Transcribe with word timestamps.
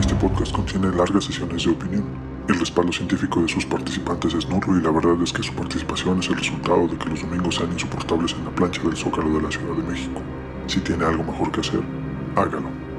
Este 0.00 0.14
podcast 0.14 0.52
contiene 0.54 0.88
largas 0.96 1.24
sesiones 1.24 1.64
de 1.64 1.72
opinión. 1.72 2.04
El 2.48 2.58
respaldo 2.58 2.90
científico 2.92 3.42
de 3.42 3.48
sus 3.48 3.66
participantes 3.66 4.32
es 4.32 4.48
nulo 4.48 4.78
y 4.78 4.82
la 4.82 4.90
verdad 4.90 5.22
es 5.22 5.30
que 5.30 5.42
su 5.42 5.52
participación 5.52 6.20
es 6.20 6.28
el 6.28 6.36
resultado 6.36 6.88
de 6.88 6.96
que 6.96 7.10
los 7.10 7.20
domingos 7.20 7.56
sean 7.56 7.72
insoportables 7.72 8.32
en 8.32 8.46
la 8.46 8.50
plancha 8.50 8.82
del 8.82 8.96
Zócalo 8.96 9.34
de 9.34 9.42
la 9.42 9.50
Ciudad 9.50 9.76
de 9.76 9.82
México. 9.82 10.22
Si 10.66 10.80
tiene 10.80 11.04
algo 11.04 11.22
mejor 11.22 11.52
que 11.52 11.60
hacer, 11.60 11.82
hágalo. 12.36 12.89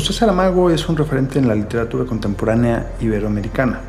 José 0.00 0.14
Saramago 0.14 0.70
es 0.70 0.88
un 0.88 0.96
referente 0.96 1.38
en 1.38 1.46
la 1.46 1.54
literatura 1.54 2.06
contemporánea 2.06 2.90
iberoamericana. 3.02 3.80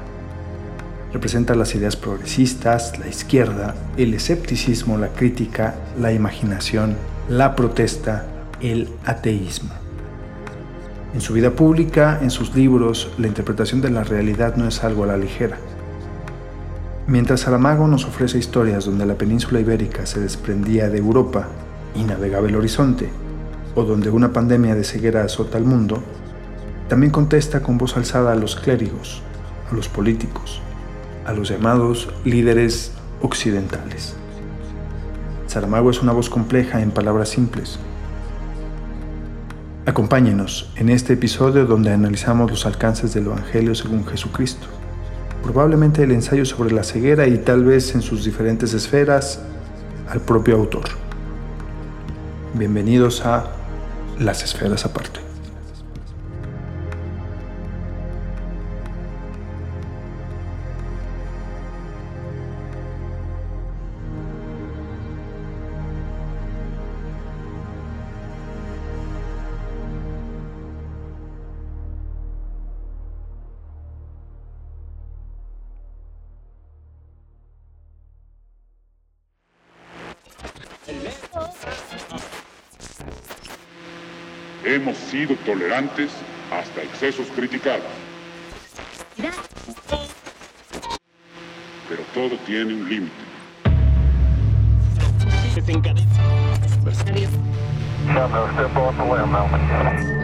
Representa 1.13 1.55
las 1.55 1.73
ideas 1.73 1.95
progresistas, 1.95 2.99
la 2.99 3.07
izquierda, 3.07 3.75
el 3.95 4.13
escepticismo, 4.13 4.97
la 4.97 5.07
crítica, 5.07 5.73
la 5.97 6.11
imaginación, 6.11 6.97
la 7.29 7.55
protesta, 7.55 8.25
el 8.59 8.89
ateísmo. 9.05 9.69
En 11.13 11.21
su 11.21 11.31
vida 11.31 11.51
pública, 11.51 12.19
en 12.21 12.29
sus 12.29 12.53
libros, 12.55 13.09
la 13.17 13.27
interpretación 13.27 13.79
de 13.79 13.91
la 13.91 14.03
realidad 14.03 14.57
no 14.57 14.67
es 14.67 14.83
algo 14.83 15.05
a 15.05 15.07
la 15.07 15.17
ligera. 15.17 15.59
Mientras 17.07 17.39
Saramago 17.39 17.87
nos 17.87 18.03
ofrece 18.03 18.37
historias 18.37 18.83
donde 18.83 19.05
la 19.05 19.15
península 19.15 19.61
ibérica 19.61 20.05
se 20.05 20.19
desprendía 20.19 20.89
de 20.89 20.97
Europa 20.97 21.47
y 21.95 22.03
navegaba 22.03 22.49
el 22.49 22.57
horizonte, 22.57 23.09
o 23.75 23.83
donde 23.83 24.09
una 24.09 24.33
pandemia 24.33 24.75
de 24.75 24.83
ceguera 24.83 25.23
azota 25.23 25.57
al 25.57 25.65
mundo, 25.65 26.03
también 26.89 27.11
contesta 27.11 27.61
con 27.61 27.77
voz 27.77 27.95
alzada 27.95 28.33
a 28.33 28.35
los 28.35 28.55
clérigos, 28.55 29.21
a 29.71 29.75
los 29.75 29.87
políticos, 29.87 30.61
a 31.25 31.33
los 31.33 31.49
llamados 31.49 32.09
líderes 32.25 32.91
occidentales. 33.21 34.15
Saramago 35.47 35.89
es 35.89 36.01
una 36.01 36.11
voz 36.11 36.29
compleja 36.29 36.81
en 36.81 36.91
palabras 36.91 37.29
simples. 37.29 37.79
Acompáñenos 39.85 40.71
en 40.75 40.89
este 40.89 41.13
episodio 41.13 41.65
donde 41.65 41.91
analizamos 41.91 42.51
los 42.51 42.65
alcances 42.65 43.13
del 43.13 43.25
Evangelio 43.27 43.73
según 43.73 44.05
Jesucristo, 44.05 44.67
probablemente 45.43 46.03
el 46.03 46.11
ensayo 46.11 46.45
sobre 46.45 46.71
la 46.71 46.83
ceguera 46.83 47.27
y 47.27 47.37
tal 47.37 47.63
vez 47.63 47.95
en 47.95 48.01
sus 48.01 48.23
diferentes 48.23 48.73
esferas 48.73 49.41
al 50.09 50.21
propio 50.21 50.55
autor. 50.55 50.85
Bienvenidos 52.53 53.25
a 53.25 53.60
las 54.21 54.43
esferas 54.43 54.85
aparte. 54.85 55.30
Tolerantes 85.51 86.11
hasta 86.49 86.81
excesos 86.81 87.27
criticados. 87.35 87.83
Pero 91.89 92.03
todo 92.13 92.37
tiene 92.45 92.73
un 92.73 92.89
límite. 92.89 93.11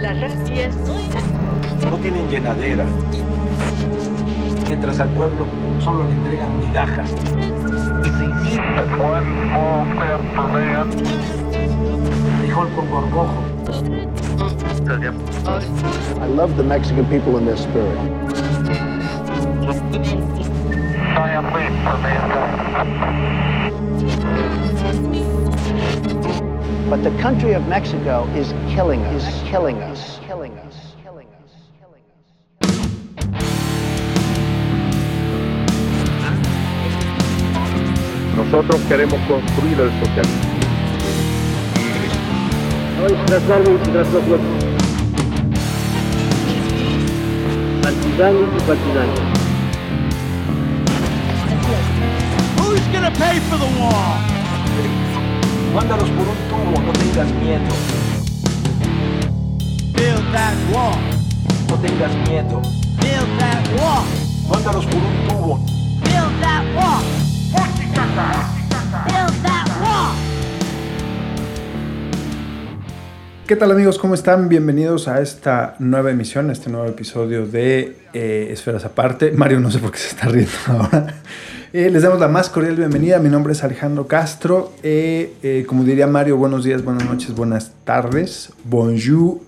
Las 0.02 0.22
racias 0.22 0.76
no 1.90 1.98
tienen 1.98 2.30
llenadera. 2.30 2.86
Mientras 4.68 5.00
al 5.02 5.10
pueblo 5.10 5.46
solo 5.84 6.06
le 6.06 6.12
entregan 6.12 6.60
migajas. 6.60 7.12
Frijol 12.40 12.70
con 12.70 12.90
gorgojo. 12.90 13.57
I 13.70 13.72
love 16.26 16.56
the 16.56 16.64
Mexican 16.64 17.06
people 17.08 17.36
and 17.36 17.46
their 17.46 17.58
spirit. 17.58 17.98
But 26.90 27.04
the 27.04 27.12
country 27.22 27.52
of 27.56 27.68
Mexico 27.68 28.26
is 28.36 28.54
killing 28.74 29.02
us, 29.02 29.28
is 29.28 29.50
killing 29.50 29.76
us, 29.80 30.20
killing 30.26 30.54
us, 30.54 30.96
killing 31.04 31.28
us, 31.28 31.52
killing 31.82 32.06
us. 32.06 33.48
Nosotros 38.38 38.82
queremos 38.88 39.20
construir 39.28 39.82
el 39.82 39.92
socialismo. 40.00 40.57
Y. 42.98 43.14
Partisanos 47.82 48.50
y 48.56 48.60
partisanos. 48.62 49.20
Who's 52.58 52.82
gonna 52.92 53.12
pay 53.12 53.40
for 53.42 53.58
the 53.60 53.70
wall? 53.80 54.18
Mándalos 55.76 56.10
por 56.10 56.28
un 56.28 56.38
tubo, 56.50 56.82
no 56.82 56.94
tengas 56.94 57.32
miedo. 57.34 57.74
Build 59.94 60.32
that 60.34 60.56
wall. 60.74 60.98
No 61.70 61.76
tengas 61.76 62.16
miedo. 62.28 62.62
Build 63.00 63.30
that 63.38 63.68
wall. 63.80 64.06
Mándalos 64.50 64.86
por 64.88 65.04
un 65.04 65.28
tubo. 65.28 65.60
Build 66.04 66.42
that 66.42 66.66
wall. 66.76 67.04
¿Qué 73.48 73.56
tal 73.56 73.72
amigos? 73.72 73.98
¿Cómo 73.98 74.14
están? 74.14 74.50
Bienvenidos 74.50 75.08
a 75.08 75.22
esta 75.22 75.78
nueva 75.80 76.12
emisión, 76.12 76.50
a 76.50 76.52
este 76.52 76.70
nuevo 76.70 76.86
episodio 76.86 77.48
de 77.48 77.96
eh, 78.12 78.50
Esferas 78.52 78.84
Aparte. 78.84 79.32
Mario 79.32 79.62
no 79.62 79.72
sé 79.72 79.80
por 79.80 79.90
qué 79.94 80.00
se 80.00 80.10
está 80.10 80.28
riendo 80.28 80.52
ahora. 80.68 81.22
Eh, 81.72 81.90
les 81.90 82.04
damos 82.04 82.20
la 82.20 82.28
más 82.28 82.50
cordial 82.50 82.76
bienvenida. 82.76 83.20
Mi 83.20 83.30
nombre 83.30 83.54
es 83.54 83.64
Alejandro 83.64 84.06
Castro. 84.06 84.74
Eh, 84.84 85.64
como 85.66 85.86
diría 85.86 86.08
Mario, 86.08 86.36
buenos 86.36 86.66
días, 86.66 86.84
buenas 86.84 87.06
noches, 87.06 87.34
buenas 87.34 87.72
tardes. 87.86 88.52
Bonjour. 88.66 89.40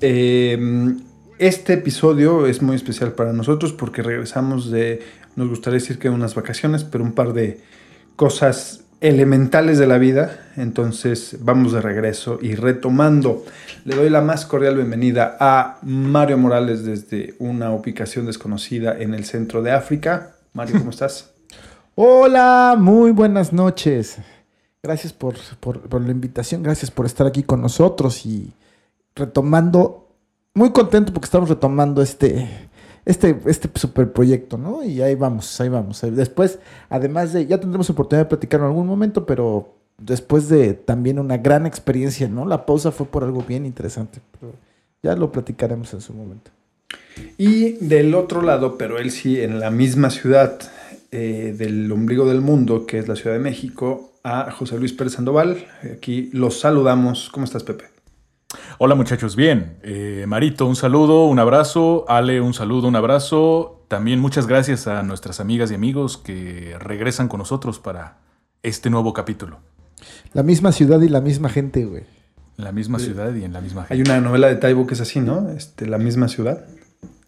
Eh, 0.00 0.92
este 1.38 1.74
episodio 1.74 2.48
es 2.48 2.62
muy 2.62 2.74
especial 2.74 3.12
para 3.12 3.32
nosotros 3.32 3.72
porque 3.72 4.02
regresamos 4.02 4.72
de, 4.72 5.02
nos 5.36 5.48
gustaría 5.48 5.78
decir 5.78 6.00
que 6.00 6.10
unas 6.10 6.34
vacaciones, 6.34 6.82
pero 6.82 7.04
un 7.04 7.12
par 7.12 7.32
de 7.32 7.60
cosas 8.16 8.86
elementales 9.00 9.78
de 9.78 9.86
la 9.86 9.98
vida. 9.98 10.38
Entonces 10.56 11.36
vamos 11.40 11.72
de 11.72 11.80
regreso 11.80 12.38
y 12.40 12.54
retomando. 12.54 13.44
Le 13.84 13.96
doy 13.96 14.10
la 14.10 14.20
más 14.20 14.44
cordial 14.46 14.76
bienvenida 14.76 15.36
a 15.40 15.78
Mario 15.82 16.38
Morales 16.38 16.84
desde 16.84 17.34
una 17.38 17.70
ubicación 17.72 18.26
desconocida 18.26 18.96
en 18.98 19.14
el 19.14 19.24
centro 19.24 19.62
de 19.62 19.72
África. 19.72 20.32
Mario, 20.52 20.78
¿cómo 20.78 20.90
estás? 20.90 21.30
Hola, 21.94 22.76
muy 22.78 23.10
buenas 23.10 23.52
noches. 23.52 24.18
Gracias 24.82 25.12
por, 25.12 25.34
por- 25.60 25.80
por 25.82 26.00
la 26.00 26.10
invitación, 26.10 26.62
gracias 26.62 26.90
por 26.90 27.04
estar 27.04 27.26
aquí 27.26 27.42
con 27.42 27.60
nosotros 27.60 28.24
y 28.24 28.50
retomando, 29.14 30.08
muy 30.54 30.70
contento 30.70 31.12
porque 31.12 31.26
estamos 31.26 31.50
retomando 31.50 32.00
este, 32.00 32.69
este, 33.04 33.38
este 33.46 33.70
super 33.74 34.12
proyecto, 34.12 34.58
¿no? 34.58 34.82
Y 34.84 35.02
ahí 35.02 35.14
vamos, 35.14 35.60
ahí 35.60 35.68
vamos. 35.68 36.00
Después, 36.02 36.58
además 36.88 37.32
de, 37.32 37.46
ya 37.46 37.58
tendremos 37.58 37.90
oportunidad 37.90 38.26
de 38.26 38.28
platicar 38.28 38.60
en 38.60 38.66
algún 38.66 38.86
momento, 38.86 39.26
pero 39.26 39.74
después 39.98 40.48
de 40.48 40.74
también 40.74 41.18
una 41.18 41.36
gran 41.36 41.66
experiencia, 41.66 42.28
¿no? 42.28 42.46
La 42.46 42.66
pausa 42.66 42.90
fue 42.90 43.06
por 43.06 43.24
algo 43.24 43.42
bien 43.46 43.66
interesante, 43.66 44.20
pero 44.38 44.52
ya 45.02 45.14
lo 45.16 45.32
platicaremos 45.32 45.92
en 45.94 46.00
su 46.00 46.12
momento. 46.14 46.50
Y 47.36 47.72
del 47.84 48.14
otro 48.14 48.42
lado, 48.42 48.78
pero 48.78 48.98
él 48.98 49.10
sí, 49.10 49.40
en 49.40 49.60
la 49.60 49.70
misma 49.70 50.10
ciudad 50.10 50.58
eh, 51.12 51.54
del 51.56 51.90
ombligo 51.90 52.26
del 52.26 52.40
mundo, 52.40 52.86
que 52.86 52.98
es 52.98 53.08
la 53.08 53.16
Ciudad 53.16 53.34
de 53.36 53.42
México, 53.42 54.12
a 54.22 54.50
José 54.50 54.78
Luis 54.78 54.92
Pérez 54.92 55.14
Sandoval. 55.14 55.66
Aquí 55.92 56.30
los 56.32 56.60
saludamos. 56.60 57.30
¿Cómo 57.30 57.44
estás, 57.44 57.64
Pepe? 57.64 57.89
Hola 58.82 58.94
muchachos, 58.94 59.36
bien. 59.36 59.76
Eh, 59.82 60.24
Marito, 60.26 60.64
un 60.64 60.74
saludo, 60.74 61.26
un 61.26 61.38
abrazo. 61.38 62.06
Ale, 62.08 62.40
un 62.40 62.54
saludo, 62.54 62.88
un 62.88 62.96
abrazo. 62.96 63.84
También 63.88 64.20
muchas 64.20 64.46
gracias 64.46 64.86
a 64.86 65.02
nuestras 65.02 65.38
amigas 65.38 65.70
y 65.70 65.74
amigos 65.74 66.16
que 66.16 66.76
regresan 66.80 67.28
con 67.28 67.40
nosotros 67.40 67.78
para 67.78 68.16
este 68.62 68.88
nuevo 68.88 69.12
capítulo. 69.12 69.58
La 70.32 70.42
misma 70.42 70.72
ciudad 70.72 70.98
y 71.02 71.10
la 71.10 71.20
misma 71.20 71.50
gente, 71.50 71.84
güey. 71.84 72.04
La 72.56 72.72
misma 72.72 72.98
ciudad 72.98 73.34
y 73.34 73.44
en 73.44 73.52
la 73.52 73.60
misma 73.60 73.82
gente. 73.82 73.92
Hay 73.92 74.00
una 74.00 74.18
novela 74.22 74.46
de 74.46 74.56
Taibo 74.56 74.86
que 74.86 74.94
es 74.94 75.02
así, 75.02 75.20
¿no? 75.20 75.50
Este, 75.50 75.84
la 75.84 75.98
misma 75.98 76.28
ciudad. 76.28 76.64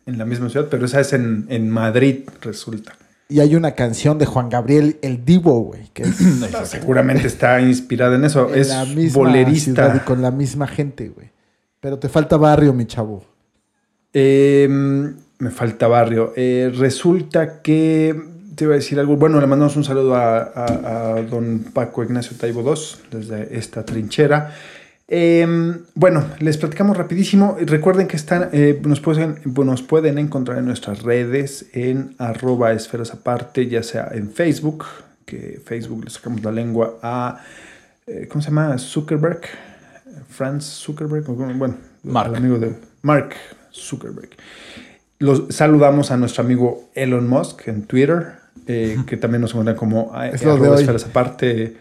En 0.06 0.16
la 0.16 0.24
misma 0.24 0.48
ciudad, 0.48 0.68
pero 0.70 0.86
esa 0.86 1.00
es 1.00 1.12
en, 1.12 1.44
en 1.50 1.68
Madrid, 1.68 2.20
resulta. 2.40 2.94
Y 3.28 3.40
hay 3.40 3.56
una 3.56 3.72
canción 3.72 4.16
de 4.16 4.24
Juan 4.24 4.48
Gabriel 4.48 4.96
El 5.02 5.26
Divo, 5.26 5.60
güey, 5.60 5.90
que 5.92 6.04
es 6.04 6.16
Seguramente 6.64 7.26
está 7.26 7.60
inspirada 7.60 8.16
en 8.16 8.24
eso. 8.24 8.48
en 8.48 8.58
es 8.58 8.68
la 8.70 8.86
misma 8.86 8.94
ciudad 8.94 9.04
y 9.04 9.10
bolerista. 9.10 10.04
con 10.06 10.22
la 10.22 10.30
misma 10.30 10.66
gente, 10.66 11.10
güey. 11.10 11.30
Pero 11.82 11.98
te 11.98 12.08
falta 12.08 12.36
barrio, 12.36 12.72
mi 12.72 12.86
chavo. 12.86 13.24
Eh, 14.14 14.68
me 14.70 15.50
falta 15.50 15.88
barrio. 15.88 16.32
Eh, 16.36 16.70
resulta 16.76 17.60
que 17.60 18.14
te 18.54 18.64
iba 18.64 18.74
a 18.74 18.76
decir 18.76 19.00
algo. 19.00 19.16
Bueno, 19.16 19.40
le 19.40 19.48
mandamos 19.48 19.74
un 19.76 19.82
saludo 19.82 20.14
a, 20.14 20.52
a- 21.16 21.22
don 21.22 21.64
Paco 21.74 22.04
Ignacio 22.04 22.36
Taibo 22.38 22.60
II 22.62 22.80
desde 23.10 23.58
esta 23.58 23.84
trinchera. 23.84 24.54
Eh, 25.08 25.44
bueno, 25.96 26.24
les 26.38 26.56
platicamos 26.56 26.96
rapidísimo. 26.96 27.56
Recuerden 27.60 28.06
que 28.06 28.16
están, 28.16 28.50
eh, 28.52 28.80
nos, 28.84 29.00
pueden, 29.00 29.40
nos 29.44 29.82
pueden 29.82 30.18
encontrar 30.18 30.58
en 30.58 30.66
nuestras 30.66 31.02
redes 31.02 31.66
en 31.72 32.14
arroba 32.18 32.70
esferas 32.72 33.12
aparte, 33.12 33.66
ya 33.66 33.82
sea 33.82 34.08
en 34.12 34.30
Facebook, 34.30 34.84
que 35.26 35.60
Facebook 35.64 36.04
le 36.04 36.10
sacamos 36.10 36.44
la 36.44 36.52
lengua 36.52 36.94
a, 37.02 37.40
eh, 38.06 38.28
¿cómo 38.30 38.40
se 38.40 38.50
llama? 38.50 38.78
Zuckerberg, 38.78 39.40
Franz 40.28 40.64
Zuckerberg, 40.64 41.24
bueno, 41.24 41.76
Mark. 42.04 42.30
el 42.30 42.36
amigo 42.36 42.58
de 42.58 42.74
Mark 43.02 43.34
Zuckerberg. 43.72 44.30
Los 45.18 45.44
saludamos 45.50 46.10
a 46.10 46.16
nuestro 46.16 46.42
amigo 46.44 46.90
Elon 46.94 47.28
Musk 47.28 47.68
en 47.68 47.82
Twitter, 47.82 48.32
eh, 48.66 48.96
que 49.06 49.16
también 49.16 49.40
nos 49.40 49.50
encuentran 49.52 49.76
como 49.76 50.12
eh, 50.20 50.30
Es 50.34 50.44
lo 50.44 50.56
de 50.56 50.68
hoy. 50.68 50.80
esferas 50.80 51.04
aparte, 51.04 51.76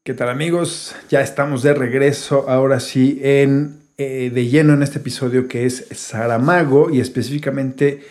¿Qué 0.03 0.13
tal 0.13 0.29
amigos? 0.29 0.95
Ya 1.09 1.21
estamos 1.21 1.63
de 1.63 1.73
regreso 1.73 2.49
ahora 2.49 2.79
sí 2.79 3.19
en 3.23 3.77
eh, 3.97 4.31
de 4.33 4.47
lleno 4.47 4.73
en 4.73 4.83
este 4.83 4.97
episodio 4.99 5.47
que 5.47 5.65
es 5.65 5.85
Saramago 5.91 6.89
y 6.89 6.99
específicamente 6.99 8.01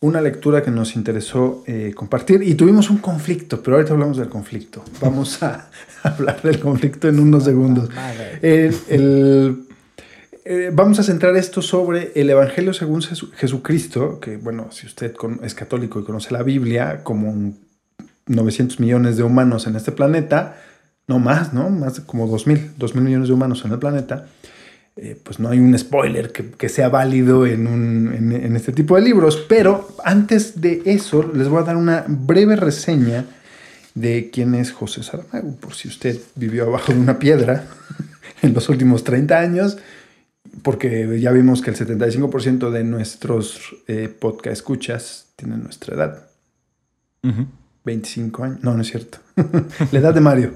una 0.00 0.20
lectura 0.20 0.62
que 0.62 0.70
nos 0.70 0.94
interesó 0.94 1.64
eh, 1.66 1.92
compartir 1.94 2.42
y 2.42 2.54
tuvimos 2.54 2.90
un 2.90 2.98
conflicto, 2.98 3.62
pero 3.62 3.76
ahorita 3.76 3.94
hablamos 3.94 4.16
del 4.18 4.28
conflicto. 4.28 4.84
Vamos 5.00 5.42
a 5.42 5.70
hablar 6.02 6.42
del 6.42 6.60
conflicto 6.60 7.08
en 7.08 7.18
unos 7.18 7.44
segundos. 7.44 7.88
El- 8.42 8.76
el- 8.88 9.58
eh, 10.44 10.70
vamos 10.72 10.98
a 10.98 11.02
centrar 11.02 11.36
esto 11.36 11.60
sobre 11.62 12.12
el 12.14 12.30
Evangelio 12.30 12.72
según 12.72 13.00
Jesu- 13.02 13.30
Jesucristo, 13.34 14.18
que 14.20 14.36
bueno, 14.38 14.68
si 14.70 14.86
usted 14.86 15.14
es 15.42 15.54
católico 15.54 16.00
y 16.00 16.04
conoce 16.04 16.32
la 16.32 16.42
Biblia, 16.42 17.00
como 17.04 17.30
un 17.30 17.58
900 18.26 18.80
millones 18.80 19.16
de 19.16 19.24
humanos 19.24 19.66
en 19.66 19.76
este 19.76 19.92
planeta, 19.92 20.56
no 21.08 21.18
más, 21.18 21.52
¿no? 21.52 21.68
Más 21.70 21.96
de 21.96 22.02
como 22.04 22.28
2.000, 22.28 22.74
2.000 22.78 23.00
millones 23.00 23.28
de 23.28 23.34
humanos 23.34 23.62
en 23.64 23.72
el 23.72 23.78
planeta, 23.78 24.26
eh, 24.96 25.18
pues 25.22 25.38
no 25.40 25.48
hay 25.48 25.58
un 25.58 25.76
spoiler 25.78 26.30
que, 26.32 26.50
que 26.50 26.68
sea 26.68 26.88
válido 26.88 27.46
en, 27.46 27.66
un- 27.66 28.12
en- 28.14 28.32
en 28.32 28.56
este 28.56 28.72
tipo 28.72 28.94
de 28.96 29.02
libros. 29.02 29.44
Pero 29.48 29.88
antes 30.04 30.60
de 30.60 30.82
eso, 30.84 31.22
les 31.34 31.48
voy 31.48 31.60
a 31.62 31.64
dar 31.66 31.76
una 31.76 32.04
breve 32.06 32.56
reseña 32.56 33.24
de 33.94 34.30
quién 34.32 34.54
es 34.54 34.70
José 34.72 35.02
Saramago, 35.02 35.56
por 35.56 35.74
si 35.74 35.88
usted 35.88 36.18
vivió 36.36 36.64
abajo 36.66 36.92
de 36.92 37.00
una 37.00 37.18
piedra 37.18 37.64
en 38.42 38.54
los 38.54 38.68
últimos 38.68 39.02
30 39.02 39.38
años, 39.38 39.78
porque 40.62 41.18
ya 41.20 41.30
vimos 41.32 41.62
que 41.62 41.70
el 41.70 41.76
75% 41.76 42.70
de 42.70 42.84
nuestros 42.84 43.60
eh, 43.86 44.08
podcast 44.08 44.52
escuchas 44.54 45.26
tienen 45.36 45.62
nuestra 45.62 45.94
edad. 45.94 46.26
Ujú. 47.22 47.46
25 47.84 48.44
años. 48.44 48.58
No, 48.62 48.74
no 48.74 48.82
es 48.82 48.88
cierto. 48.90 49.18
la 49.92 49.98
edad 49.98 50.12
de 50.14 50.20
Mario. 50.20 50.52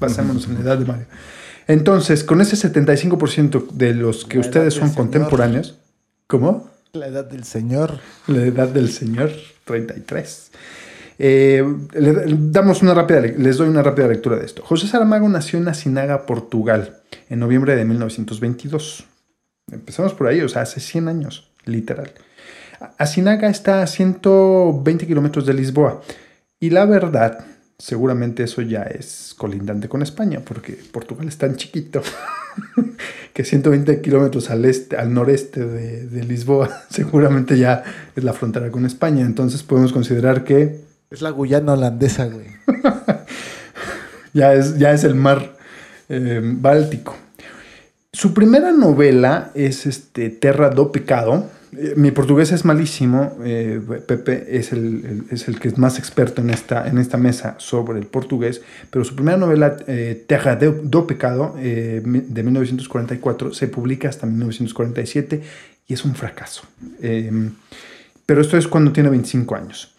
Basémonos 0.00 0.46
en 0.46 0.54
la 0.54 0.60
edad 0.60 0.78
de 0.78 0.84
Mario. 0.86 1.06
Entonces, 1.66 2.24
con 2.24 2.40
ese 2.40 2.56
75% 2.56 3.68
de 3.70 3.94
los 3.94 4.24
que 4.24 4.36
La 4.38 4.40
ustedes 4.40 4.74
son 4.74 4.88
señor. 4.88 4.96
contemporáneos, 4.96 5.78
¿cómo? 6.26 6.68
La 6.92 7.06
edad 7.06 7.24
del 7.24 7.44
señor. 7.44 7.98
La 8.26 8.42
edad 8.42 8.68
del 8.68 8.90
señor, 8.90 9.30
33. 9.64 10.50
Eh, 11.22 11.62
le, 11.92 12.12
le 12.26 12.36
damos 12.50 12.82
una 12.82 12.94
rápida, 12.94 13.20
le- 13.20 13.38
les 13.38 13.58
doy 13.58 13.68
una 13.68 13.82
rápida 13.82 14.08
lectura 14.08 14.36
de 14.36 14.46
esto. 14.46 14.62
José 14.64 14.86
Saramago 14.88 15.28
nació 15.28 15.58
en 15.58 15.68
Asinaga, 15.68 16.24
Portugal, 16.26 16.96
en 17.28 17.38
noviembre 17.38 17.76
de 17.76 17.84
1922. 17.84 19.04
Empezamos 19.70 20.14
por 20.14 20.26
ahí, 20.26 20.40
o 20.40 20.48
sea, 20.48 20.62
hace 20.62 20.80
100 20.80 21.08
años, 21.08 21.50
literal. 21.66 22.10
Asinaga 22.98 23.48
está 23.50 23.82
a 23.82 23.86
120 23.86 25.06
kilómetros 25.06 25.44
de 25.46 25.54
Lisboa. 25.54 26.00
Y 26.58 26.70
la 26.70 26.86
verdad, 26.86 27.44
seguramente 27.80 28.44
eso 28.44 28.62
ya 28.62 28.82
es 28.82 29.34
colindante 29.36 29.88
con 29.88 30.02
España, 30.02 30.40
porque 30.44 30.78
Portugal 30.92 31.26
es 31.26 31.38
tan 31.38 31.56
chiquito 31.56 32.02
que 33.32 33.44
120 33.44 34.00
kilómetros 34.02 34.50
al, 34.50 34.64
este, 34.66 34.96
al 34.96 35.12
noreste 35.14 35.64
de, 35.64 36.06
de 36.06 36.24
Lisboa 36.24 36.84
seguramente 36.90 37.58
ya 37.58 37.82
es 38.14 38.22
la 38.22 38.34
frontera 38.34 38.70
con 38.70 38.84
España. 38.84 39.24
Entonces 39.24 39.62
podemos 39.62 39.92
considerar 39.92 40.44
que 40.44 40.80
Es 41.10 41.22
la 41.22 41.30
Guyana 41.30 41.72
holandesa, 41.72 42.26
güey. 42.26 42.46
ya 44.34 44.54
es, 44.54 44.78
ya 44.78 44.92
es 44.92 45.04
el 45.04 45.14
mar 45.14 45.56
eh, 46.08 46.40
Báltico. 46.42 47.16
Su 48.12 48.34
primera 48.34 48.72
novela 48.72 49.52
es 49.54 49.86
este, 49.86 50.28
Terra 50.28 50.70
do 50.70 50.92
Pecado. 50.92 51.48
Eh, 51.76 51.94
mi 51.96 52.10
portugués 52.10 52.52
es 52.52 52.64
malísimo. 52.64 53.36
eh, 53.44 53.80
Pepe 54.06 54.56
es 54.56 54.72
el, 54.72 55.24
es 55.30 55.48
el 55.48 55.58
que 55.60 55.68
es 55.68 55.78
más 55.78 55.98
experto 55.98 56.42
en 56.42 56.50
esta, 56.50 56.88
en 56.88 56.98
esta 56.98 57.16
mesa 57.16 57.54
sobre 57.58 57.98
el 57.98 58.06
portugués. 58.06 58.62
Pero 58.90 59.04
su 59.04 59.14
primera 59.14 59.36
novela, 59.36 59.76
eh, 59.86 60.24
Terra 60.26 60.56
do, 60.56 60.72
do 60.82 61.06
Pecado, 61.06 61.54
de 61.56 62.02
1944, 62.42 63.52
se 63.54 63.68
publica 63.68 64.08
hasta 64.08 64.26
1947 64.26 65.42
y 65.86 65.94
es 65.94 66.04
un 66.04 66.14
fracaso. 66.14 66.62
Eh, 67.02 67.50
pero 68.24 68.40
esto 68.42 68.56
es 68.56 68.68
cuando 68.68 68.92
tiene 68.92 69.10
25 69.10 69.56
años. 69.56 69.94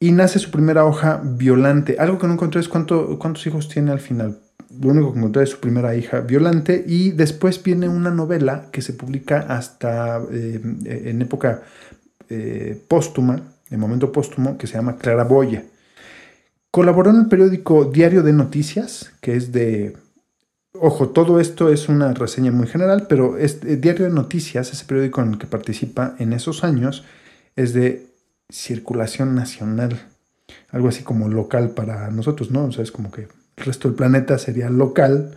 Y 0.00 0.12
nace 0.12 0.38
su 0.38 0.50
primera 0.50 0.86
hoja 0.86 1.20
violante. 1.22 1.96
Algo 1.98 2.18
que 2.18 2.26
no 2.26 2.32
encontré 2.32 2.60
es 2.60 2.68
cuánto, 2.68 3.18
cuántos 3.18 3.46
hijos 3.46 3.68
tiene 3.68 3.92
al 3.92 4.00
final. 4.00 4.38
Lo 4.80 4.90
único 4.90 5.12
que 5.12 5.18
encontré 5.18 5.42
es 5.42 5.50
su 5.50 5.60
primera 5.60 5.94
hija 5.94 6.20
violante. 6.20 6.84
Y 6.86 7.12
después 7.12 7.62
viene 7.62 7.88
una 7.88 8.10
novela 8.10 8.68
que 8.72 8.82
se 8.82 8.92
publica 8.92 9.40
hasta 9.48 10.20
eh, 10.30 10.60
en 10.84 11.22
época 11.22 11.62
eh, 12.28 12.80
póstuma, 12.88 13.40
en 13.70 13.80
momento 13.80 14.12
póstumo, 14.12 14.58
que 14.58 14.66
se 14.66 14.74
llama 14.74 14.96
Claraboya. 14.96 15.64
Colaboró 16.70 17.10
en 17.10 17.20
el 17.20 17.26
periódico 17.26 17.86
Diario 17.86 18.22
de 18.22 18.32
Noticias, 18.32 19.12
que 19.20 19.36
es 19.36 19.52
de... 19.52 19.96
Ojo, 20.78 21.08
todo 21.08 21.40
esto 21.40 21.70
es 21.70 21.88
una 21.88 22.12
reseña 22.12 22.52
muy 22.52 22.66
general, 22.66 23.06
pero 23.08 23.38
este 23.38 23.78
Diario 23.78 24.04
de 24.04 24.12
Noticias, 24.12 24.72
ese 24.72 24.84
periódico 24.84 25.22
en 25.22 25.32
el 25.32 25.38
que 25.38 25.46
participa 25.46 26.14
en 26.18 26.34
esos 26.34 26.64
años, 26.64 27.04
es 27.54 27.72
de 27.72 28.06
circulación 28.50 29.34
nacional. 29.34 29.98
Algo 30.70 30.88
así 30.88 31.02
como 31.02 31.28
local 31.28 31.70
para 31.70 32.10
nosotros, 32.10 32.50
¿no? 32.50 32.66
O 32.66 32.72
sea, 32.72 32.82
es 32.82 32.92
como 32.92 33.10
que 33.10 33.28
el 33.56 33.64
resto 33.64 33.88
del 33.88 33.96
planeta 33.96 34.38
sería 34.38 34.70
local. 34.70 35.32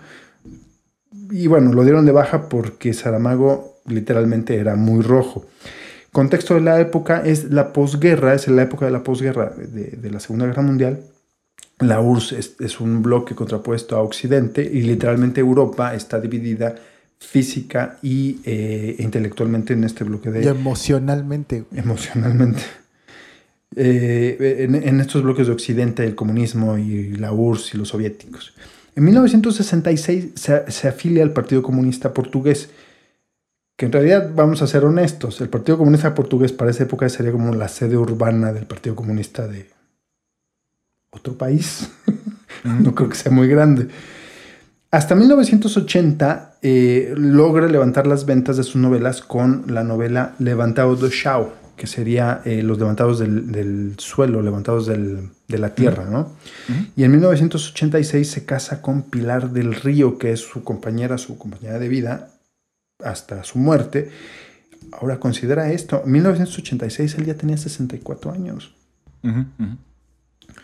Y 1.32 1.48
bueno, 1.48 1.74
lo 1.74 1.84
dieron 1.84 2.06
de 2.06 2.12
baja 2.12 2.50
porque 2.50 2.94
Saramago 2.94 3.82
literalmente 3.86 4.58
era 4.58 4.76
muy 4.76 5.02
rojo. 5.02 5.46
Contexto 6.12 6.56
de 6.56 6.62
la 6.62 6.80
época 6.80 7.22
es 7.24 7.46
la 7.46 7.72
posguerra, 7.72 8.34
es 8.34 8.48
la 8.48 8.64
época 8.64 8.86
de 8.86 8.92
la 8.92 9.04
posguerra 9.04 9.52
de, 9.56 9.92
de 9.92 10.12
la 10.12 10.20
Segunda 10.20 10.48
Guerra 10.48 10.64
Mundial. 10.64 11.02
La 11.80 12.02
URSS 12.02 12.32
es, 12.34 12.56
es, 12.60 12.80
un 12.80 13.02
bloque 13.02 13.36
contrapuesto 13.36 13.96
a 13.96 14.02
Occidente 14.02 14.62
y 14.64 14.82
literalmente 14.82 15.40
Europa 15.40 15.96
está 15.96 16.20
dividida 16.20 16.76
física 17.20 17.98
y 18.02 18.40
eh, 18.44 18.96
intelectualmente 19.00 19.74
en 19.74 19.84
este 19.84 20.04
bloque 20.04 20.32
de... 20.32 20.44
Y 20.44 20.48
emocionalmente. 20.48 21.66
Emocionalmente. 21.74 22.62
Eh, 23.76 24.68
en, 24.68 25.00
estos 25.00 25.22
bloques 25.22 25.48
de 25.48 25.54
Occidente, 25.54 26.04
el 26.04 26.16
comunismo 26.16 26.78
y 26.78 27.12
la 27.16 27.32
URSS 27.32 27.76
y 27.76 27.78
los 27.78 27.90
soviéticos. 27.90 28.54
En 28.96 29.04
1966 29.06 30.32
se, 30.36 30.72
se 30.72 30.88
afilia 30.88 31.24
al 31.24 31.34
Partido 31.34 31.62
Comunista 31.62 32.14
Portugués, 32.14 32.72
que 33.78 33.86
en 33.86 33.92
realidad, 33.92 34.32
vamos 34.36 34.62
a 34.62 34.68
ser 34.68 34.84
honestos, 34.86 35.40
el 35.40 35.50
Partido 35.50 35.78
Comunista 35.78 36.16
Portugués 36.16 36.52
para 36.52 36.72
esa 36.72 36.84
época 36.84 37.08
sería 37.10 37.32
como 37.32 37.54
la 37.54 37.68
sede 37.68 37.96
urbana 37.96 38.52
del 38.52 38.66
Partido 38.66 38.96
Comunista 38.96 39.48
de 39.48 39.70
otro 41.12 41.38
país. 41.38 41.90
no 42.64 42.94
creo 42.96 43.10
que 43.10 43.16
sea 43.16 43.32
muy 43.32 43.48
grande. 43.48 43.88
Hasta 44.92 45.14
1980 45.14 46.58
eh, 46.64 47.14
logra 47.16 47.68
levantar 47.68 48.08
las 48.08 48.26
ventas 48.26 48.58
de 48.58 48.64
sus 48.64 48.78
novelas 48.78 49.22
con 49.22 49.66
la 49.68 49.84
novela 49.84 50.34
Levantado 50.40 50.96
do 50.96 51.10
Chao, 51.10 51.54
que 51.80 51.88
sería 51.88 52.42
eh, 52.44 52.62
los 52.62 52.78
levantados 52.78 53.20
del, 53.20 53.54
del 53.54 53.96
suelo, 54.00 54.42
levantados 54.42 54.86
del, 54.86 55.30
de 55.48 55.58
la 55.58 55.74
tierra, 55.74 56.04
¿no? 56.04 56.20
Uh 56.20 56.74
-huh. 56.74 56.90
Y 56.98 57.06
en 57.06 57.12
1986 57.12 58.30
se 58.30 58.44
casa 58.44 58.82
con 58.82 59.04
Pilar 59.04 59.52
del 59.52 59.74
Río, 59.74 60.18
que 60.18 60.34
es 60.34 60.42
su 60.42 60.62
compañera, 60.62 61.18
su 61.18 61.38
compañera 61.38 61.80
de 61.80 61.88
vida, 61.88 62.32
hasta 63.02 63.46
su 63.46 63.60
muerte. 63.60 64.12
Ahora 64.92 65.22
considera 65.22 65.72
esto, 65.72 66.04
en 66.06 66.12
1986 66.12 67.16
él 67.16 67.26
ya 67.28 67.36
tenía 67.36 67.56
64 67.56 68.34
años. 68.34 68.76
Uh 69.24 69.30
-huh. 69.30 69.78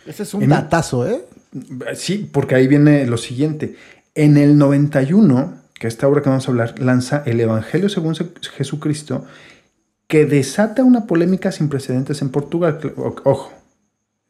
Ese 0.06 0.22
es 0.24 0.34
un 0.34 0.42
en 0.42 0.50
datazo, 0.50 1.08
¿eh? 1.08 1.24
Sí, 1.94 2.28
porque 2.30 2.56
ahí 2.56 2.66
viene 2.66 3.06
lo 3.06 3.16
siguiente. 3.16 3.74
En 4.14 4.36
el 4.36 4.58
91, 4.58 5.62
que 5.72 5.86
esta 5.86 6.06
obra 6.08 6.20
que 6.20 6.28
vamos 6.28 6.46
a 6.46 6.50
hablar, 6.50 6.78
lanza 6.78 7.22
El 7.24 7.40
Evangelio 7.40 7.88
según 7.88 8.14
Jesucristo, 8.56 9.24
que 10.06 10.24
desata 10.24 10.84
una 10.84 11.06
polémica 11.06 11.52
sin 11.52 11.68
precedentes 11.68 12.22
en 12.22 12.30
Portugal. 12.30 12.78
Ojo, 13.24 13.52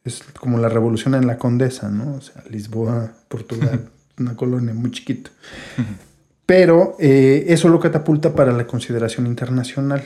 es 0.03 0.23
como 0.39 0.57
la 0.57 0.69
revolución 0.69 1.15
en 1.15 1.27
la 1.27 1.37
Condesa, 1.37 1.89
¿no? 1.89 2.15
O 2.15 2.21
sea, 2.21 2.43
Lisboa, 2.49 3.13
Portugal, 3.27 3.89
una 4.17 4.35
colonia 4.35 4.73
muy 4.73 4.91
chiquita. 4.91 5.29
Pero 6.45 6.95
eh, 6.99 7.45
eso 7.49 7.67
lo 7.69 7.79
catapulta 7.79 8.33
para 8.33 8.53
la 8.53 8.65
consideración 8.65 9.27
internacional. 9.27 10.03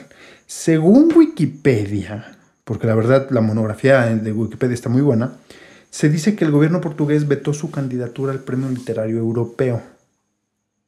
Según 0.48 1.14
Wikipedia, 1.16 2.38
porque 2.64 2.88
la 2.88 2.96
verdad 2.96 3.30
la 3.30 3.42
monografía 3.42 4.06
de 4.08 4.32
Wikipedia 4.32 4.74
está 4.74 4.90
muy 4.90 5.02
buena, 5.02 5.34
se 5.92 6.10
dice 6.10 6.36
que 6.36 6.46
el 6.46 6.52
gobierno 6.52 6.82
portugués 6.82 7.28
vetó 7.28 7.54
su 7.54 7.70
candidatura 7.70 8.32
al 8.32 8.40
Premio 8.40 8.70
Literario 8.70 9.18
Europeo, 9.18 9.82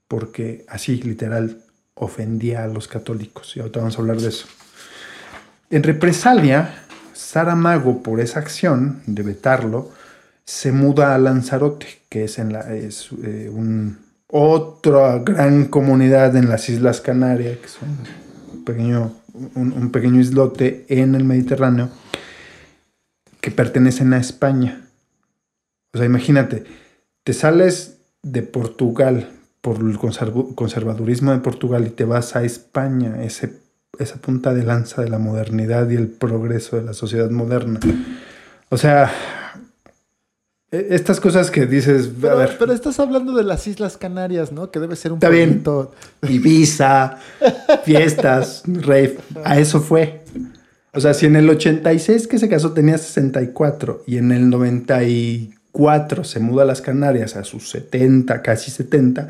porque 0.07 0.65
así, 0.69 1.01
literal, 1.01 1.61
ofendía 1.93 2.63
a 2.63 2.67
los 2.67 2.87
católicos. 2.87 3.55
Y 3.55 3.59
ahorita 3.59 3.79
vamos 3.79 3.97
a 3.97 4.01
hablar 4.01 4.17
de 4.17 4.29
eso. 4.29 4.47
En 5.73 5.81
represalia, 5.81 6.69
Saramago, 7.13 8.03
por 8.03 8.19
esa 8.19 8.39
acción 8.39 9.01
de 9.07 9.23
vetarlo, 9.23 9.89
se 10.45 10.71
muda 10.71 11.15
a 11.15 11.17
Lanzarote, 11.17 11.87
que 12.09 12.25
es, 12.25 12.37
es 12.37 13.09
eh, 13.23 13.49
un, 13.51 13.97
otra 14.27 15.17
gran 15.17 15.65
comunidad 15.65 16.35
en 16.35 16.47
las 16.47 16.69
Islas 16.69 17.01
Canarias, 17.01 17.57
que 17.57 17.67
son 17.67 17.89
un 18.53 18.63
pequeño, 18.63 19.15
un 19.55 19.89
pequeño 19.89 20.21
islote 20.21 20.85
en 20.89 21.15
el 21.15 21.23
Mediterráneo, 21.23 21.89
que 23.41 23.49
pertenecen 23.49 24.13
a 24.13 24.19
España. 24.19 24.79
O 25.91 25.97
sea, 25.97 26.05
imagínate, 26.05 26.65
te 27.23 27.33
sales 27.33 27.97
de 28.21 28.43
Portugal 28.43 29.31
por 29.61 29.77
el 29.77 29.97
conservadurismo 29.97 31.31
de 31.31 31.39
Portugal 31.39 31.87
y 31.87 31.89
te 31.89 32.05
vas 32.05 32.35
a 32.35 32.43
España, 32.43 33.23
ese, 33.23 33.62
esa 33.99 34.15
punta 34.15 34.53
de 34.53 34.63
lanza 34.63 35.01
de 35.01 35.09
la 35.09 35.19
modernidad 35.19 35.89
y 35.89 35.95
el 35.95 36.07
progreso 36.07 36.77
de 36.77 36.83
la 36.83 36.93
sociedad 36.93 37.29
moderna. 37.29 37.79
O 38.69 38.77
sea, 38.77 39.11
e, 40.71 40.87
estas 40.89 41.19
cosas 41.19 41.51
que 41.51 41.67
dices, 41.67 42.09
pero, 42.19 42.33
a 42.33 42.35
ver. 42.37 42.55
Pero 42.57 42.73
estás 42.73 42.99
hablando 42.99 43.35
de 43.35 43.43
las 43.43 43.67
Islas 43.67 43.97
Canarias, 43.97 44.51
¿no? 44.51 44.71
Que 44.71 44.79
debe 44.79 44.95
ser 44.95 45.11
un 45.11 45.17
Está 45.17 45.29
bien. 45.29 45.63
Ibiza, 46.27 47.19
fiestas, 47.83 48.63
rave. 48.65 49.19
A 49.43 49.59
eso 49.59 49.79
fue. 49.79 50.23
O 50.95 50.99
sea, 50.99 51.13
si 51.13 51.27
en 51.27 51.35
el 51.35 51.49
86 51.49 52.27
que 52.27 52.39
se 52.39 52.49
casó 52.49 52.73
tenía 52.73 52.97
64 52.97 54.03
y 54.07 54.17
en 54.17 54.31
el 54.31 54.49
94 54.49 56.23
se 56.23 56.39
muda 56.39 56.63
a 56.63 56.65
las 56.65 56.81
Canarias 56.81 57.35
a 57.35 57.43
sus 57.43 57.69
70, 57.69 58.41
casi 58.41 58.71
70, 58.71 59.27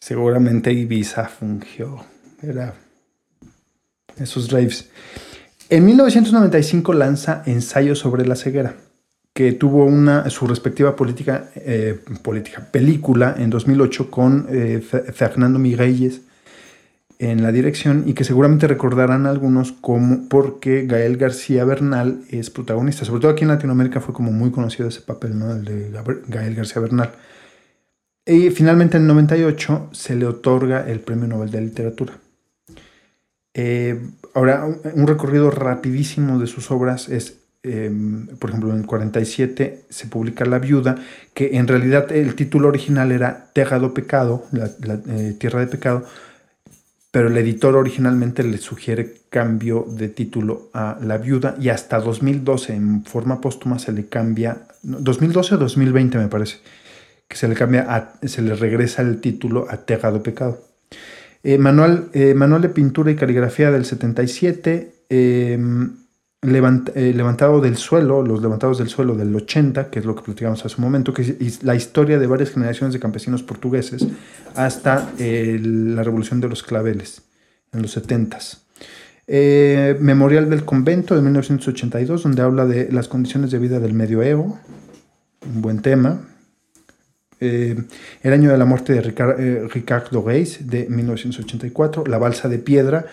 seguramente 0.00 0.72
Ibiza 0.72 1.28
fungió. 1.28 2.04
Era 2.42 2.74
esos 4.18 4.50
raves. 4.50 4.88
En 5.68 5.84
1995 5.84 6.92
lanza 6.92 7.42
Ensayo 7.46 7.94
sobre 7.94 8.26
la 8.26 8.36
ceguera 8.36 8.76
que 9.36 9.52
tuvo 9.52 9.84
una, 9.84 10.30
su 10.30 10.46
respectiva 10.46 10.96
política, 10.96 11.50
eh, 11.56 12.00
política 12.22 12.66
película 12.72 13.34
en 13.36 13.50
2008 13.50 14.10
con 14.10 14.46
eh, 14.48 14.80
Fernando 14.80 15.58
Mireyes 15.58 16.22
en 17.18 17.42
la 17.42 17.52
dirección 17.52 18.04
y 18.06 18.14
que 18.14 18.24
seguramente 18.24 18.66
recordarán 18.66 19.26
algunos 19.26 19.72
como 19.72 20.26
porque 20.30 20.86
Gael 20.86 21.18
García 21.18 21.66
Bernal 21.66 22.22
es 22.30 22.48
protagonista. 22.48 23.04
Sobre 23.04 23.20
todo 23.20 23.30
aquí 23.30 23.42
en 23.42 23.48
Latinoamérica 23.48 24.00
fue 24.00 24.14
como 24.14 24.32
muy 24.32 24.50
conocido 24.50 24.88
ese 24.88 25.02
papel, 25.02 25.38
¿no? 25.38 25.52
El 25.52 25.64
de 25.64 25.90
Gael 26.28 26.54
García 26.54 26.80
Bernal. 26.80 27.10
Y 28.24 28.48
finalmente 28.48 28.96
en 28.96 29.02
el 29.02 29.08
98 29.08 29.90
se 29.92 30.16
le 30.16 30.24
otorga 30.24 30.88
el 30.88 31.00
Premio 31.00 31.28
Nobel 31.28 31.50
de 31.50 31.60
Literatura. 31.60 32.14
Eh, 33.58 33.98
ahora, 34.34 34.66
un, 34.66 35.06
recorrido 35.06 35.50
rapidísimo 35.50 36.38
de 36.38 36.46
sus 36.46 36.70
obras 36.70 37.08
es 37.08 37.38
eh, 37.62 37.90
por 38.38 38.50
ejemplo, 38.50 38.70
en 38.70 38.80
el 38.80 38.86
47 38.86 39.86
se 39.88 40.06
publica 40.08 40.44
La 40.44 40.58
Viuda, 40.58 40.96
que 41.32 41.56
en 41.56 41.66
realidad 41.66 42.12
el 42.12 42.34
título 42.34 42.68
original 42.68 43.10
era 43.12 43.50
Terra 43.54 43.78
do 43.78 43.94
Pecado, 43.94 44.44
la, 44.52 44.70
la 44.84 45.00
eh, 45.08 45.34
Tierra 45.40 45.60
de 45.60 45.68
Pecado, 45.68 46.04
pero 47.10 47.28
el 47.28 47.36
editor 47.38 47.76
originalmente 47.76 48.44
le 48.44 48.58
sugiere 48.58 49.14
cambio 49.30 49.86
de 49.88 50.10
título 50.10 50.68
a 50.74 50.98
La 51.00 51.16
Viuda 51.16 51.56
y 51.58 51.70
hasta 51.70 51.98
2012 51.98 52.74
en 52.74 53.04
forma 53.06 53.40
póstuma 53.40 53.78
se 53.78 53.90
le 53.90 54.06
cambia, 54.06 54.68
2012 54.82 55.54
o 55.54 55.58
2020 55.58 56.18
me 56.18 56.28
parece, 56.28 56.58
que 57.26 57.36
se 57.36 57.48
le 57.48 57.54
cambia, 57.54 58.12
se 58.22 58.42
le 58.42 58.54
regresa 58.54 59.00
el 59.00 59.18
título 59.22 59.66
a 59.70 59.78
Terra 59.78 60.10
do 60.10 60.22
Pecado. 60.22 60.62
Eh, 61.48 61.58
manual, 61.58 62.10
manual 62.34 62.62
de 62.62 62.68
pintura 62.70 63.10
y 63.10 63.14
caligrafía 63.14 63.70
del 63.70 63.84
77, 63.84 64.94
Levant, 66.46 66.90
eh, 66.94 67.12
levantado 67.12 67.60
del 67.60 67.76
suelo, 67.76 68.22
los 68.22 68.40
levantados 68.40 68.78
del 68.78 68.88
suelo 68.88 69.16
del 69.16 69.34
80, 69.34 69.90
que 69.90 69.98
es 69.98 70.04
lo 70.04 70.14
que 70.14 70.22
platicamos 70.22 70.64
hace 70.64 70.76
un 70.76 70.84
momento, 70.84 71.12
que 71.12 71.22
es 71.22 71.64
la 71.64 71.74
historia 71.74 72.18
de 72.18 72.26
varias 72.26 72.50
generaciones 72.50 72.92
de 72.92 73.00
campesinos 73.00 73.42
portugueses 73.42 74.06
hasta 74.54 75.10
eh, 75.18 75.58
la 75.60 76.04
revolución 76.04 76.40
de 76.40 76.48
los 76.48 76.62
claveles 76.62 77.22
en 77.72 77.82
los 77.82 77.90
70. 77.90 78.38
Eh, 79.26 79.96
Memorial 79.98 80.48
del 80.48 80.64
Convento 80.64 81.16
de 81.16 81.22
1982, 81.22 82.22
donde 82.22 82.42
habla 82.42 82.64
de 82.64 82.92
las 82.92 83.08
condiciones 83.08 83.50
de 83.50 83.58
vida 83.58 83.80
del 83.80 83.94
medioevo, 83.94 84.60
un 85.52 85.62
buen 85.62 85.80
tema. 85.80 86.20
Eh, 87.40 87.76
el 88.22 88.32
año 88.32 88.50
de 88.50 88.58
la 88.58 88.64
muerte 88.64 88.92
de 88.94 89.02
Ricard, 89.02 89.38
Ricardo 89.72 90.22
Reis 90.22 90.68
de 90.68 90.86
1984, 90.88 92.04
La 92.06 92.18
Balsa 92.18 92.48
de 92.48 92.58
Piedra, 92.58 93.06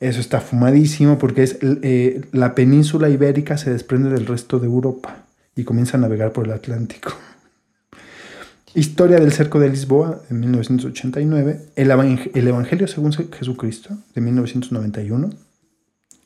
eso 0.00 0.20
está 0.20 0.40
fumadísimo 0.40 1.18
porque 1.18 1.42
es 1.42 1.58
eh, 1.62 2.22
la 2.32 2.54
península 2.54 3.08
ibérica 3.08 3.58
se 3.58 3.70
desprende 3.70 4.10
del 4.10 4.26
resto 4.26 4.58
de 4.60 4.66
Europa 4.66 5.24
y 5.56 5.64
comienza 5.64 5.96
a 5.96 6.00
navegar 6.00 6.32
por 6.32 6.46
el 6.46 6.52
Atlántico. 6.52 7.12
Historia 8.74 9.18
del 9.18 9.32
cerco 9.32 9.58
de 9.58 9.70
Lisboa 9.70 10.20
de 10.28 10.36
1989. 10.36 11.60
El, 11.74 11.90
el 12.34 12.48
Evangelio 12.48 12.86
según 12.86 13.12
Jesucristo 13.12 13.96
de 14.14 14.20
1991. 14.20 15.30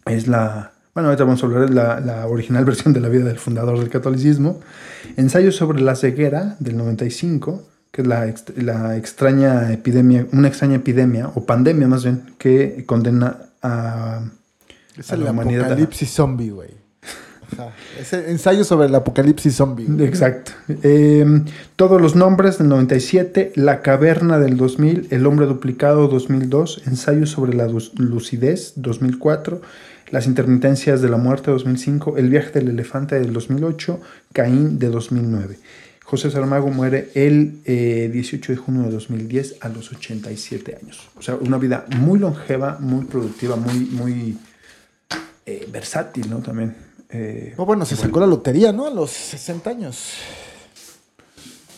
Es 0.07 0.27
la. 0.27 0.72
Bueno, 0.95 1.09
ahorita 1.09 1.25
vamos 1.25 1.43
a 1.43 1.47
hablar 1.47 1.69
de 1.69 1.75
la, 1.75 2.01
la 2.01 2.27
original 2.27 2.65
versión 2.67 2.93
de 2.93 3.01
la 3.01 3.09
vida 3.09 3.25
del 3.25 3.39
fundador 3.39 3.79
del 3.79 3.89
catolicismo. 3.89 4.61
Ensayo 5.17 5.53
sobre 5.53 5.81
la 5.81 5.97
ceguera 5.97 6.57
del 6.59 6.77
95 6.77 7.69
que 7.93 8.01
es 8.01 8.09
la, 8.09 8.35
la, 8.57 8.97
extraña 8.97 9.71
epidemia, 9.71 10.27
una 10.33 10.49
extraña 10.49 10.77
epidemia, 10.77 11.31
o 11.35 11.45
pandemia 11.45 11.87
más 11.87 12.03
bien, 12.03 12.35
que 12.39 12.85
condena 12.87 13.37
a, 13.63 14.23
es 14.97 15.13
a 15.13 15.15
el 15.15 15.25
la 15.25 15.31
humanidad. 15.31 15.67
apocalipsis 15.67 16.11
zombie, 16.11 16.51
güey. 16.51 16.71
Ese 18.01 18.31
ensayo 18.31 18.65
sobre 18.65 18.87
el 18.87 18.95
apocalipsis 18.95 19.55
zombie. 19.55 19.87
Exacto. 20.07 20.53
Eh, 20.83 21.43
todos 21.77 22.01
los 22.01 22.17
nombres 22.17 22.57
del 22.57 22.69
97, 22.69 23.53
La 23.57 23.83
Caverna 23.83 24.39
del 24.39 24.57
2000, 24.57 25.09
El 25.11 25.27
Hombre 25.27 25.45
Duplicado 25.45 26.09
2002, 26.09 26.85
Ensayo 26.87 27.27
sobre 27.27 27.53
la 27.53 27.69
Lucidez 27.99 28.73
2004, 28.77 29.61
Las 30.13 30.27
Intermitencias 30.27 31.01
de 31.01 31.09
la 31.09 31.17
Muerte 31.17 31.51
2005, 31.51 32.19
El 32.19 32.29
Viaje 32.29 32.51
del 32.51 32.69
Elefante 32.69 33.19
del 33.19 33.33
2008, 33.33 33.99
Caín 34.35 34.79
de 34.79 34.91
2009. 34.91 35.59
José 36.05 36.31
Saramago 36.31 36.69
muere 36.69 37.09
el 37.15 37.63
18 37.65 38.53
de 38.53 38.59
junio 38.59 38.83
de 38.83 38.91
2010 38.91 39.57
a 39.63 39.71
los 39.71 39.91
87 39.91 40.79
años. 40.83 41.09
O 41.17 41.23
sea, 41.23 41.37
una 41.37 41.57
vida 41.57 41.87
muy 41.97 42.19
longeva, 42.19 42.77
muy 42.79 43.07
productiva, 43.07 43.57
muy, 43.57 43.87
muy 43.87 44.39
eh, 45.47 45.67
versátil, 45.73 46.29
¿no? 46.29 46.41
También. 46.41 46.77
Eh, 47.09 47.55
oh, 47.57 47.65
bueno, 47.65 47.87
se 47.87 47.97
sacó 47.97 48.21
la 48.21 48.27
lotería, 48.27 48.71
¿no? 48.71 48.87
A 48.87 48.91
los 48.91 49.11
60 49.11 49.71
años. 49.71 50.17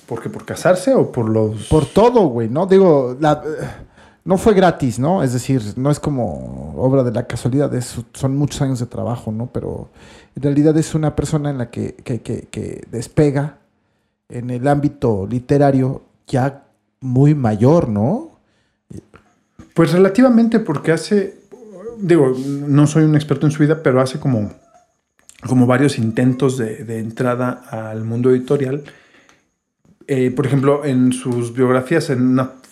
¿Por 0.07 0.21
qué? 0.21 0.29
¿Por 0.29 0.45
casarse 0.45 0.93
o 0.93 1.13
por 1.13 1.29
los...? 1.29 1.69
Por 1.69 1.87
todo, 1.87 2.27
güey, 2.27 2.49
¿no? 2.49 2.67
Digo, 2.67 3.17
la, 3.21 3.41
no 4.25 4.39
fue 4.39 4.55
gratis, 4.55 4.99
¿no? 4.99 5.23
Es 5.23 5.33
decir, 5.33 5.63
no 5.77 5.91
es 5.91 6.01
como 6.01 6.75
obra 6.77 7.03
de 7.03 7.13
la 7.13 7.27
casualidad, 7.27 7.71
son 8.15 8.37
muchos 8.37 8.63
años 8.63 8.81
de 8.81 8.87
trabajo, 8.87 9.31
¿no? 9.33 9.51
Pero 9.53 9.91
en 10.35 10.43
realidad 10.43 10.77
es 10.79 10.95
una 10.95 11.15
persona 11.15 11.51
en 11.51 11.59
la 11.59 11.71
que, 11.71 11.95
que, 11.95 12.21
que 12.21 12.85
despega 12.91 13.59
en 14.29 14.51
el 14.51 14.67
ámbito 14.67 15.27
literario 15.27 16.03
ya 16.27 16.65
muy 17.01 17.35
mayor, 17.35 17.89
¿no? 17.89 18.39
Pues 19.75 19.93
relativamente 19.93 20.61
porque 20.61 20.93
hace, 20.93 21.37
digo, 21.99 22.35
no 22.67 22.87
soy 22.87 23.05
un 23.05 23.17
experto 23.17 23.47
en 23.47 23.53
su 23.53 23.63
vida, 23.63 23.83
pero 23.83 24.01
hace 24.01 24.19
como, 24.19 24.53
como 25.47 25.67
varios 25.67 25.99
intentos 25.99 26.57
de, 26.57 26.99
entrada 26.99 27.63
al 27.71 28.05
mundo 28.05 28.31
editorial. 28.31 28.85
Eh, 30.07 30.31
por 30.31 30.47
ejemplo, 30.47 30.85
en 30.85 31.13
sus 31.13 31.53
biografías, 31.53 32.11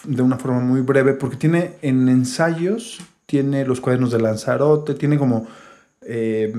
de 0.05 0.23
una 0.23 0.39
forma 0.39 0.61
muy 0.61 0.81
breve, 0.81 1.15
porque 1.15 1.37
tiene 1.37 1.73
en 1.83 2.09
ensayos, 2.09 3.01
tiene 3.27 3.65
los 3.65 3.81
cuadernos 3.81 4.13
de 4.13 4.21
Lanzarote, 4.21 4.95
tiene 4.95 5.19
como 5.19 5.47
eh, 6.03 6.53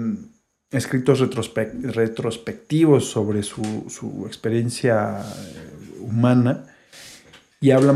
escritos 0.72 1.20
retrospectivos 1.20 3.06
sobre 3.06 3.44
su, 3.44 4.24
experiencia 4.26 5.20
eh, 5.20 6.00
humana 6.02 6.66
y 7.62 7.72
habla 7.72 7.94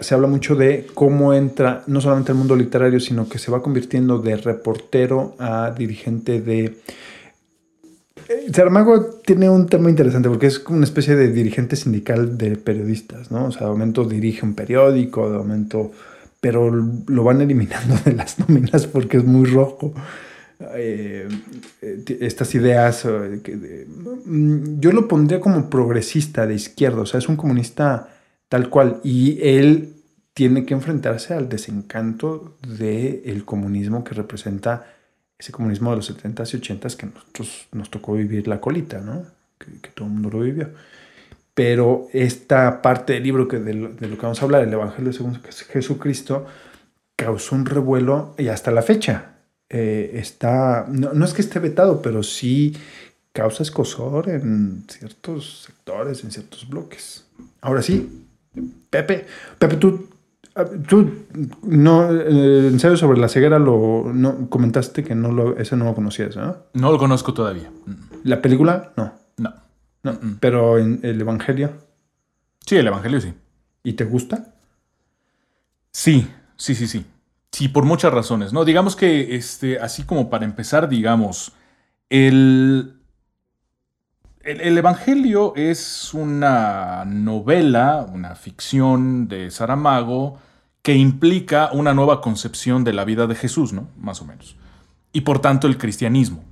se 0.00 0.14
habla 0.14 0.26
mucho 0.28 0.56
de 0.56 0.86
cómo 0.94 1.32
entra 1.32 1.82
no 1.86 2.00
solamente 2.00 2.32
al 2.32 2.38
mundo 2.38 2.56
literario, 2.56 3.00
sino 3.00 3.28
que 3.28 3.38
se 3.38 3.50
va 3.50 3.62
convirtiendo 3.62 4.18
de 4.18 4.36
reportero 4.36 5.34
a 5.38 5.70
dirigente 5.70 6.40
de... 6.40 6.78
Eh, 8.30 8.52
Saramago 8.52 9.06
tiene 9.26 9.50
un 9.50 9.66
tema 9.66 9.90
interesante 9.90 10.28
porque 10.28 10.46
es 10.46 10.64
una 10.68 10.84
especie 10.84 11.16
de 11.16 11.32
dirigente 11.32 11.74
sindical 11.74 12.38
de 12.38 12.56
periodistas, 12.56 13.32
¿no? 13.32 13.46
O 13.46 13.50
sea, 13.50 13.66
de 13.66 13.72
momento 13.72 14.04
dirige 14.04 14.46
un 14.46 14.54
periódico, 14.54 15.28
de 15.28 15.38
momento... 15.38 15.90
pero 16.40 16.70
lo 16.70 17.24
van 17.24 17.40
eliminando 17.40 17.96
de 18.04 18.12
las 18.12 18.38
nóminas 18.38 18.86
porque 18.86 19.16
es 19.16 19.24
muy 19.24 19.50
rojo. 19.50 19.92
Eh, 20.74 21.26
estas 22.20 22.54
ideas, 22.54 23.04
mm, 23.04 24.78
yo 24.78 24.92
lo 24.92 25.08
pondría 25.08 25.40
como 25.40 25.68
progresista 25.68 26.46
de 26.46 26.54
izquierda, 26.54 27.00
o 27.00 27.06
sea, 27.06 27.18
es 27.18 27.28
un 27.28 27.36
comunista 27.36 28.10
tal 28.48 28.68
cual, 28.68 29.00
y 29.02 29.38
él 29.42 29.94
tiene 30.34 30.64
que 30.64 30.74
enfrentarse 30.74 31.34
al 31.34 31.48
desencanto 31.48 32.58
del 32.78 33.44
comunismo 33.44 34.04
que 34.04 34.14
representa 34.14 34.86
ese 35.40 35.52
comunismo 35.52 35.90
de 35.90 35.96
los 35.96 36.14
70s 36.14 36.54
y 36.54 36.60
80s 36.60 36.96
que 36.96 37.06
nosotros 37.06 37.66
nos 37.72 37.90
tocó 37.90 38.12
vivir 38.12 38.46
la 38.46 38.60
colita, 38.60 39.00
¿no? 39.00 39.24
Que, 39.58 39.88
todo 39.88 40.06
el 40.06 40.12
mundo 40.12 40.30
lo 40.30 40.40
vivió. 40.40 40.70
Pero 41.54 42.08
esta 42.12 42.82
parte 42.82 43.14
del 43.14 43.22
libro 43.22 43.48
que 43.48 43.58
de, 43.58 43.74
lo, 43.74 43.96
que 43.96 44.16
vamos 44.22 44.40
a 44.40 44.44
hablar, 44.44 44.62
el 44.62 44.72
Evangelio 44.72 45.12
según 45.12 45.40
Jesucristo, 45.42 46.46
causó 47.16 47.56
un 47.56 47.66
revuelo 47.66 48.34
y 48.38 48.48
hasta 48.48 48.70
la 48.70 48.82
fecha 48.82 49.32
eh, 49.70 50.12
está, 50.14 50.86
no, 50.88 51.24
es 51.24 51.32
que 51.32 51.42
esté 51.42 51.58
vetado, 51.58 52.02
pero 52.02 52.22
sí 52.22 52.76
causa 53.32 53.62
escosor 53.62 54.28
en 54.28 54.84
ciertos 54.88 55.62
sectores, 55.66 56.22
en 56.22 56.32
ciertos 56.32 56.68
bloques. 56.68 57.24
Ahora 57.62 57.80
sí, 57.80 58.26
Pepe, 58.90 59.24
Pepe, 59.58 59.76
tú, 59.76 60.08
tú 60.88 61.10
no, 61.62 62.10
el 62.10 62.66
ensayo 62.66 62.96
sobre 62.96 63.18
la 63.18 63.28
ceguera 63.28 63.58
lo 63.58 64.10
no, 64.12 64.48
comentaste 64.48 65.04
que 65.04 65.14
no 65.14 65.32
lo, 65.32 65.56
ese 65.56 65.76
no 65.76 65.84
lo 65.84 65.94
conocías, 65.94 66.36
¿no? 66.36 66.56
No 66.74 66.92
lo 66.92 66.98
conozco 66.98 67.34
todavía. 67.34 67.70
¿La 68.24 68.42
película? 68.42 68.92
No. 68.96 69.12
No. 69.36 69.54
no. 70.02 70.18
Pero 70.40 70.78
en 70.78 71.00
el 71.02 71.20
Evangelio. 71.20 71.72
Sí, 72.66 72.76
el 72.76 72.86
Evangelio 72.86 73.20
sí. 73.20 73.32
¿Y 73.82 73.94
te 73.94 74.04
gusta? 74.04 74.54
Sí, 75.92 76.28
sí, 76.56 76.74
sí, 76.74 76.86
sí. 76.86 77.06
Sí, 77.52 77.68
por 77.68 77.84
muchas 77.84 78.12
razones, 78.12 78.52
¿no? 78.52 78.64
Digamos 78.64 78.94
que, 78.94 79.34
este, 79.34 79.80
así 79.80 80.04
como 80.04 80.30
para 80.30 80.44
empezar, 80.44 80.88
digamos, 80.88 81.52
el, 82.08 82.99
el, 84.50 84.78
Evangelio 84.78 85.54
es 85.56 86.12
una 86.14 87.04
novela, 87.06 88.06
una 88.12 88.34
ficción 88.34 89.28
de 89.28 89.50
Saramago 89.50 90.38
que 90.82 90.94
implica 90.94 91.70
una 91.72 91.94
nueva 91.94 92.20
concepción 92.20 92.84
de 92.84 92.92
la 92.92 93.04
vida 93.04 93.26
de 93.26 93.34
Jesús, 93.34 93.72
¿no? 93.72 93.88
Más 93.98 94.20
o 94.22 94.24
menos. 94.24 94.56
Y 95.12 95.22
por 95.22 95.40
tanto 95.40 95.66
el 95.66 95.78
cristianismo. 95.78 96.44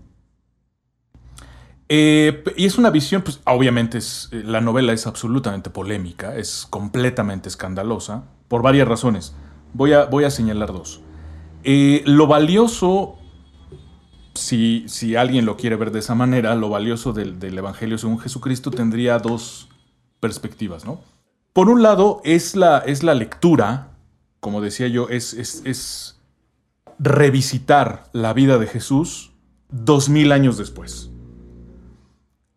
Eh, 1.89 2.45
y 2.57 2.67
es 2.67 2.77
una 2.77 2.91
visión, 2.91 3.23
pues 3.23 3.41
obviamente 3.45 3.99
es, 3.99 4.29
la 4.33 4.61
novela 4.61 4.93
es 4.93 5.07
absolutamente 5.07 5.71
polémica, 5.71 6.37
es 6.37 6.67
completamente 6.69 7.49
escandalosa, 7.49 8.25
por 8.49 8.63
varias 8.63 8.87
razones. 8.87 9.35
Voy 9.73 9.93
a, 9.93 10.05
voy 10.05 10.25
a 10.25 10.31
señalar 10.31 10.73
dos. 10.73 11.01
Eh, 11.65 12.03
lo 12.07 12.27
valioso, 12.27 13.18
si, 14.39 15.17
alguien 15.17 15.45
lo 15.45 15.57
quiere 15.57 15.77
ver 15.77 15.91
de 15.91 15.99
esa 15.99 16.15
manera, 16.15 16.55
lo 16.55 16.69
valioso 16.71 17.13
del, 17.13 17.59
Evangelio 17.59 17.99
según 17.99 18.19
Jesucristo 18.19 18.71
tendría 18.71 19.19
dos 19.19 19.69
perspectivas, 20.21 20.85
¿no? 20.85 21.01
Por 21.53 21.69
un 21.69 21.83
lado, 21.83 22.21
es 22.25 22.57
la, 22.57 22.79
es 22.79 23.03
la 23.03 23.15
lectura, 23.15 23.97
como 24.41 24.61
decía 24.61 24.89
yo, 24.89 25.09
es, 25.09 25.35
es, 25.35 26.21
revisitar 26.99 28.05
la 28.13 28.33
vida 28.33 28.59
de 28.59 28.67
Jesús 28.67 29.33
dos 29.71 30.09
mil 30.09 30.33
años 30.33 30.57
después. 30.59 31.11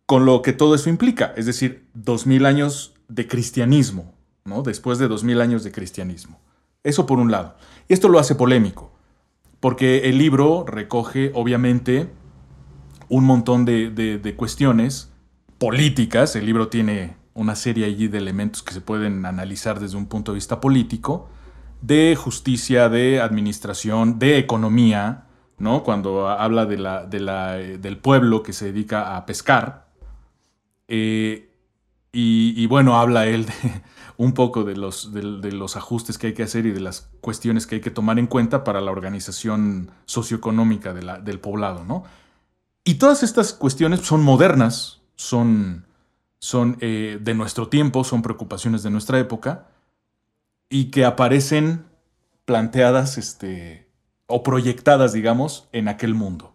Con 0.05 0.25
lo 0.25 0.41
que 0.41 0.53
todo 0.53 0.75
eso 0.75 0.89
implica, 0.89 1.33
es 1.37 1.45
decir, 1.45 1.87
dos 1.93 2.25
mil 2.25 2.45
años 2.45 2.93
de 3.07 3.27
cristianismo, 3.27 4.13
¿no? 4.45 4.61
Después 4.61 4.97
de 4.97 5.07
dos 5.07 5.23
mil 5.23 5.41
años 5.41 5.63
de 5.63 5.71
cristianismo. 5.71 6.39
Eso 6.83 7.05
por 7.05 7.19
un 7.19 7.31
lado. 7.31 7.55
Esto 7.87 8.09
lo 8.09 8.19
hace 8.19 8.35
polémico, 8.35 8.90
porque 9.61 10.09
el 10.09 10.17
libro 10.17 10.65
recoge, 10.67 11.31
obviamente, 11.33 12.09
un 13.07 13.25
montón 13.25 13.63
de, 13.63 14.33
cuestiones 14.35 15.13
políticas. 15.59 16.35
El 16.35 16.47
libro 16.47 16.67
tiene 16.67 17.15
una 17.35 17.55
serie 17.55 17.85
allí 17.85 18.07
de 18.07 18.17
elementos 18.17 18.63
que 18.63 18.73
se 18.73 18.81
pueden 18.81 19.25
analizar 19.25 19.79
desde 19.79 19.97
un 19.97 20.07
punto 20.07 20.31
de 20.31 20.37
vista 20.37 20.59
político, 20.59 21.29
de 21.79 22.17
justicia, 22.17 22.89
de 22.89 23.21
administración, 23.21 24.17
de 24.17 24.39
economía, 24.39 25.27
¿no? 25.59 25.83
Cuando 25.83 26.27
habla 26.27 26.65
de 26.65 26.77
la, 26.77 27.05
del 27.05 27.97
pueblo 27.97 28.41
que 28.41 28.53
se 28.53 28.65
dedica 28.65 29.15
a 29.15 29.27
pescar. 29.27 29.89
Eh, 30.87 31.51
y, 32.11 32.65
bueno, 32.65 32.99
habla 32.99 33.27
él 33.27 33.45
de, 33.45 33.53
un 34.21 34.33
poco 34.33 34.63
de 34.63 34.75
los, 34.75 35.11
de, 35.13 35.51
los 35.51 35.75
ajustes 35.75 36.19
que 36.19 36.27
hay 36.27 36.33
que 36.35 36.43
hacer 36.43 36.67
y 36.67 36.71
de 36.71 36.79
las 36.79 37.09
cuestiones 37.21 37.65
que 37.65 37.75
hay 37.75 37.81
que 37.81 37.89
tomar 37.89 38.19
en 38.19 38.27
cuenta 38.27 38.63
para 38.63 38.79
la 38.79 38.91
organización 38.91 39.89
socioeconómica 40.05 40.93
del 40.93 41.39
poblado, 41.39 41.83
¿no? 41.85 42.03
Y 42.83 42.95
todas 42.95 43.23
estas 43.23 43.51
cuestiones 43.51 44.01
son 44.01 44.21
modernas, 44.21 45.01
son, 45.15 45.87
son 46.37 46.77
eh, 46.81 47.17
de 47.19 47.33
nuestro 47.33 47.67
tiempo, 47.67 48.03
son 48.03 48.21
preocupaciones 48.21 48.83
de 48.83 48.91
nuestra 48.91 49.17
época 49.17 49.69
y 50.69 50.91
que 50.91 51.03
aparecen 51.03 51.85
planteadas 52.45 53.17
este, 53.17 53.89
o 54.27 54.43
proyectadas, 54.43 55.13
digamos, 55.13 55.67
en 55.71 55.87
aquel 55.87 56.13
mundo. 56.13 56.53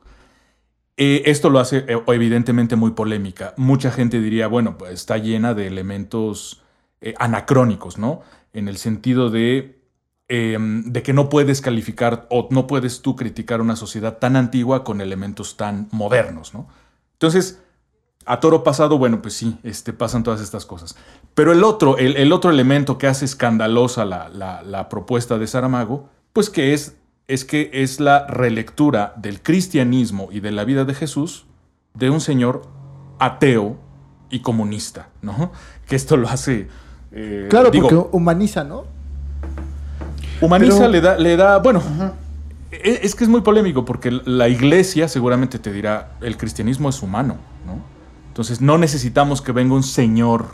Eh, 0.97 1.25
esto 1.27 1.51
lo 1.51 1.59
hace 1.59 1.79
eh, 1.89 2.01
evidentemente 2.07 2.77
muy 2.77 2.93
polémica. 2.93 3.55
Mucha 3.57 3.91
gente 3.91 4.21
diría, 4.21 4.47
bueno, 4.47 4.79
pues 4.79 4.93
está 4.93 5.19
llena 5.19 5.53
de 5.53 5.67
elementos 5.67 6.63
eh, 7.01 7.15
anacrónicos, 7.19 7.99
¿no? 7.99 8.21
En 8.53 8.69
el 8.69 8.79
sentido 8.79 9.31
de, 9.31 9.83
em, 10.29 10.85
de 10.93 11.03
que 11.03 11.13
no 11.13 11.29
puedes 11.29 11.61
calificar 11.61 12.27
o 12.31 12.49
no 12.51 12.67
puedes 12.67 13.03
tú 13.03 13.17
criticar 13.17 13.61
una 13.61 13.77
sociedad 13.77 14.19
tan 14.19 14.37
antigua 14.37 14.85
con 14.85 15.01
elementos 15.01 15.57
tan 15.57 15.89
modernos, 15.93 16.55
¿no? 16.55 16.69
Entonces, 17.13 17.63
a 18.25 18.41
toro 18.41 18.65
pasado, 18.65 18.99
bueno, 18.99 19.23
pues 19.23 19.35
sí, 19.35 19.59
este, 19.63 19.93
pasan 19.93 20.23
todas 20.23 20.41
estas 20.41 20.67
cosas. 20.67 20.97
Pero 21.35 21.53
el 21.53 21.63
otro, 21.63 21.97
el, 21.97 22.33
otro 22.33 22.51
elemento 22.51 22.99
que 22.99 23.07
hace 23.07 23.25
escandalosa 23.25 24.05
la, 24.05 24.29
la, 24.29 24.89
propuesta 24.89 25.39
de 25.39 25.47
Saramago, 25.47 26.09
pues 26.33 26.51
que 26.51 26.75
es 26.75 26.97
es 27.29 27.45
que 27.45 27.71
es 27.73 27.99
la 28.01 28.27
relectura 28.27 29.13
del 29.17 29.43
cristianismo 29.43 30.29
y 30.31 30.41
de 30.41 30.53
la 30.53 30.65
vida 30.65 30.85
de 30.85 30.95
Jesús 30.95 31.47
de 31.95 32.11
un 32.11 32.21
señor 32.21 32.63
ateo 33.19 33.79
y 34.31 34.41
comunista, 34.41 35.11
¿no? 35.23 35.53
Que 35.87 35.97
esto 35.97 36.17
lo 36.17 36.29
hace... 36.29 36.69
eh, 37.17 37.47
Claro, 37.51 37.71
digo, 37.71 37.89
porque 37.89 38.17
humaniza, 38.17 38.63
¿no? 38.65 38.85
Humaniza 40.41 40.79
Pero- 40.79 40.89
le 40.91 41.01
da, 41.01 41.17
le 41.17 41.37
da, 41.37 41.59
bueno, 41.59 41.83
e- 42.71 43.01
es 43.03 43.15
que 43.15 43.25
es 43.25 43.31
muy 43.31 43.41
polémico 43.41 43.85
porque 43.85 44.11
la 44.25 44.49
iglesia 44.49 45.09
seguramente 45.09 45.59
te 45.59 45.73
dirá, 45.73 46.13
el 46.21 46.37
cristianismo 46.37 46.89
es 46.91 47.03
humano, 47.03 47.37
¿no? 47.67 47.79
Entonces 48.29 48.61
no 48.61 48.77
necesitamos 48.77 49.41
que 49.41 49.53
venga 49.53 49.75
un 49.75 49.83
señor, 49.83 50.45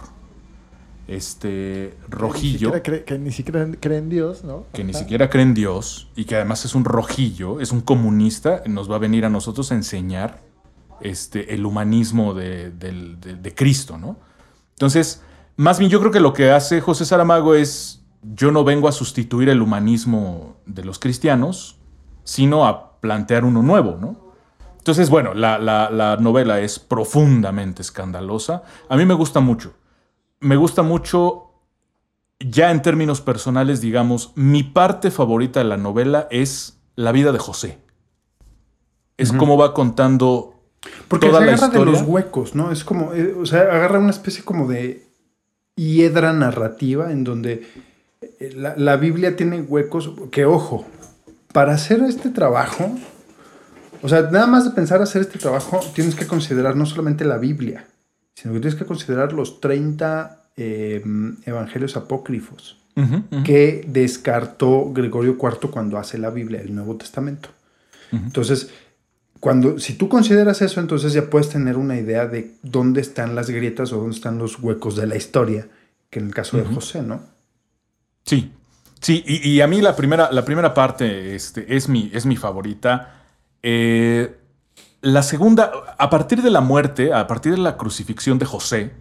este, 1.08 1.96
rojillo, 2.08 2.70
Que 2.70 2.78
ni 2.78 2.80
siquiera 2.80 2.82
cree, 2.82 3.04
que 3.04 3.18
ni 3.18 3.32
siquiera 3.32 3.66
cree 3.80 3.98
en 3.98 4.08
Dios, 4.08 4.44
¿no? 4.44 4.66
que 4.72 4.84
ni 4.84 4.94
siquiera 4.94 5.28
cree 5.28 5.42
en 5.42 5.52
Dios 5.54 6.08
y 6.14 6.24
que 6.24 6.36
además 6.36 6.64
es 6.64 6.74
un 6.76 6.84
rojillo, 6.84 7.60
es 7.60 7.72
un 7.72 7.80
comunista, 7.80 8.62
nos 8.66 8.88
va 8.90 8.96
a 8.96 8.98
venir 8.98 9.24
a 9.24 9.28
nosotros 9.28 9.72
a 9.72 9.74
enseñar 9.74 10.40
este, 11.00 11.54
el 11.54 11.66
humanismo 11.66 12.32
de- 12.34 12.70
de 12.70 13.54
Cristo, 13.54 13.98
¿no? 13.98 14.16
Entonces, 14.74 15.20
más 15.56 15.78
bien 15.78 15.90
yo 15.90 16.00
creo 16.00 16.12
que 16.12 16.20
lo 16.20 16.32
que 16.32 16.50
hace 16.50 16.80
José 16.80 17.04
Saramago 17.04 17.54
es, 17.54 18.04
yo 18.22 18.50
no 18.52 18.64
vengo 18.64 18.88
a 18.88 18.92
sustituir 18.92 19.48
el 19.48 19.62
humanismo 19.62 20.56
de 20.66 20.84
los 20.84 20.98
cristianos, 20.98 21.76
sino 22.24 22.66
a 22.66 23.00
plantear 23.00 23.44
uno 23.44 23.62
nuevo, 23.62 23.96
¿no? 24.00 24.16
Entonces, 24.78 25.10
bueno, 25.10 25.34
la, 25.34 25.58
la- 25.58 25.90
la 25.90 26.16
novela 26.16 26.60
es 26.60 26.78
profundamente 26.78 27.82
escandalosa. 27.82 28.62
A 28.88 28.96
mí 28.96 29.04
me 29.04 29.14
gusta 29.14 29.40
mucho. 29.40 29.74
Me 30.40 30.56
gusta 30.56 30.82
mucho, 30.82 31.50
ya 32.40 32.70
en 32.72 32.82
términos 32.82 33.20
personales, 33.20 33.80
digamos, 33.80 34.32
mi 34.34 34.64
parte 34.64 35.10
favorita 35.12 35.60
de 35.60 35.66
la 35.66 35.76
novela 35.76 36.26
es 36.30 36.80
la 36.96 37.12
vida 37.12 37.30
de 37.30 37.38
José. 37.38 37.78
Es 39.16 39.30
Ujú. 39.30 39.38
cómo 39.38 39.56
va 39.56 39.72
contando 39.74 40.54
Porque 41.06 41.28
toda 41.28 41.40
se 41.40 41.46
la 41.46 41.52
agarra 41.52 41.68
de 41.68 41.84
los 41.84 42.02
huecos, 42.02 42.54
¿no? 42.56 42.72
Es 42.72 42.82
como, 42.82 43.12
eh, 43.14 43.36
o 43.40 43.46
sea, 43.46 43.60
agarra 43.60 44.00
una 44.00 44.10
especie 44.10 44.42
como 44.42 44.66
de 44.66 45.01
hiedra 45.76 46.32
narrativa 46.32 47.12
en 47.12 47.24
donde 47.24 47.66
eh, 48.20 48.52
la, 48.54 48.74
la 48.76 48.96
Biblia 48.96 49.36
tiene 49.36 49.60
huecos 49.60 50.12
que, 50.30 50.44
ojo, 50.44 50.86
para 51.52 51.74
hacer 51.74 52.02
este 52.02 52.30
trabajo, 52.30 52.94
o 54.02 54.08
sea, 54.08 54.22
nada 54.22 54.46
más 54.46 54.64
de 54.64 54.70
pensar 54.70 55.00
hacer 55.00 55.22
este 55.22 55.38
trabajo, 55.38 55.80
tienes 55.94 56.14
que 56.14 56.26
considerar 56.26 56.76
no 56.76 56.86
solamente 56.86 57.24
la 57.24 57.38
Biblia, 57.38 57.86
sino 58.34 58.54
que 58.54 58.60
tienes 58.60 58.78
que 58.78 58.86
considerar 58.86 59.32
los 59.32 59.60
30 59.60 60.42
eh, 60.56 61.02
evangelios 61.46 61.96
apócrifos 61.96 62.78
que 63.44 63.86
descartó 63.88 64.92
Gregorio 64.92 65.38
IV 65.40 65.70
cuando 65.70 65.96
hace 65.96 66.18
la 66.18 66.28
Biblia, 66.28 66.60
el 66.60 66.74
Nuevo 66.74 66.96
Testamento. 66.96 67.48
Entonces, 68.10 68.68
cuando, 69.42 69.80
si 69.80 69.94
tú 69.94 70.08
consideras 70.08 70.62
eso, 70.62 70.78
entonces 70.78 71.14
ya 71.14 71.28
puedes 71.28 71.48
tener 71.48 71.76
una 71.76 71.96
idea 71.96 72.28
de 72.28 72.54
dónde 72.62 73.00
están 73.00 73.34
las 73.34 73.50
grietas 73.50 73.92
o 73.92 73.96
dónde 73.96 74.14
están 74.14 74.38
los 74.38 74.60
huecos 74.60 74.94
de 74.94 75.08
la 75.08 75.16
historia, 75.16 75.66
que 76.10 76.20
en 76.20 76.26
el 76.26 76.32
caso 76.32 76.58
de. 76.58 76.64
José, 76.64 77.02
¿no? 77.02 77.22
Sí, 78.24 78.52
sí, 79.00 79.24
y, 79.26 79.50
y 79.50 79.60
a 79.60 79.66
mí 79.66 79.80
la 79.80 79.96
primera, 79.96 80.30
la 80.30 80.44
primera 80.44 80.72
parte 80.72 81.34
este, 81.34 81.74
es, 81.74 81.88
mi, 81.88 82.08
es 82.14 82.24
mi 82.24 82.36
favorita. 82.36 83.24
Eh, 83.64 84.32
la 85.00 85.24
segunda, 85.24 85.72
a 85.98 86.08
partir 86.08 86.40
de 86.40 86.50
la 86.50 86.60
muerte, 86.60 87.12
a 87.12 87.26
partir 87.26 87.50
de 87.50 87.58
la 87.58 87.76
crucifixión 87.76 88.38
de 88.38 88.46
José, 88.46 88.92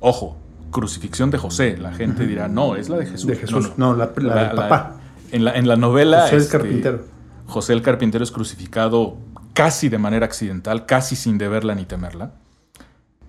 ojo, 0.00 0.36
crucifixión 0.70 1.30
de 1.30 1.38
José, 1.38 1.78
la 1.78 1.94
gente 1.94 2.26
dirá, 2.26 2.46
no, 2.46 2.76
es 2.76 2.90
la 2.90 2.98
de 2.98 3.06
Jesús. 3.06 3.26
De 3.26 3.36
Jesús, 3.36 3.72
No, 3.78 3.94
no, 3.94 3.96
la, 3.96 4.12
la 4.16 4.48
del 4.48 4.54
papá. 4.54 5.00
en, 5.30 5.46
la, 5.46 5.54
en 5.54 5.66
la 5.66 5.76
novela... 5.76 6.24
José 6.24 6.36
el 6.36 6.42
este, 6.42 6.58
carpintero. 6.58 7.21
José 7.52 7.72
el 7.72 7.82
carpintero 7.82 8.24
es 8.24 8.32
crucificado 8.32 9.16
casi 9.54 9.88
de 9.88 9.98
manera 9.98 10.26
accidental, 10.26 10.86
casi 10.86 11.14
sin 11.14 11.38
deberla 11.38 11.74
ni 11.74 11.84
temerla. 11.84 12.32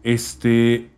Este, 0.04 0.92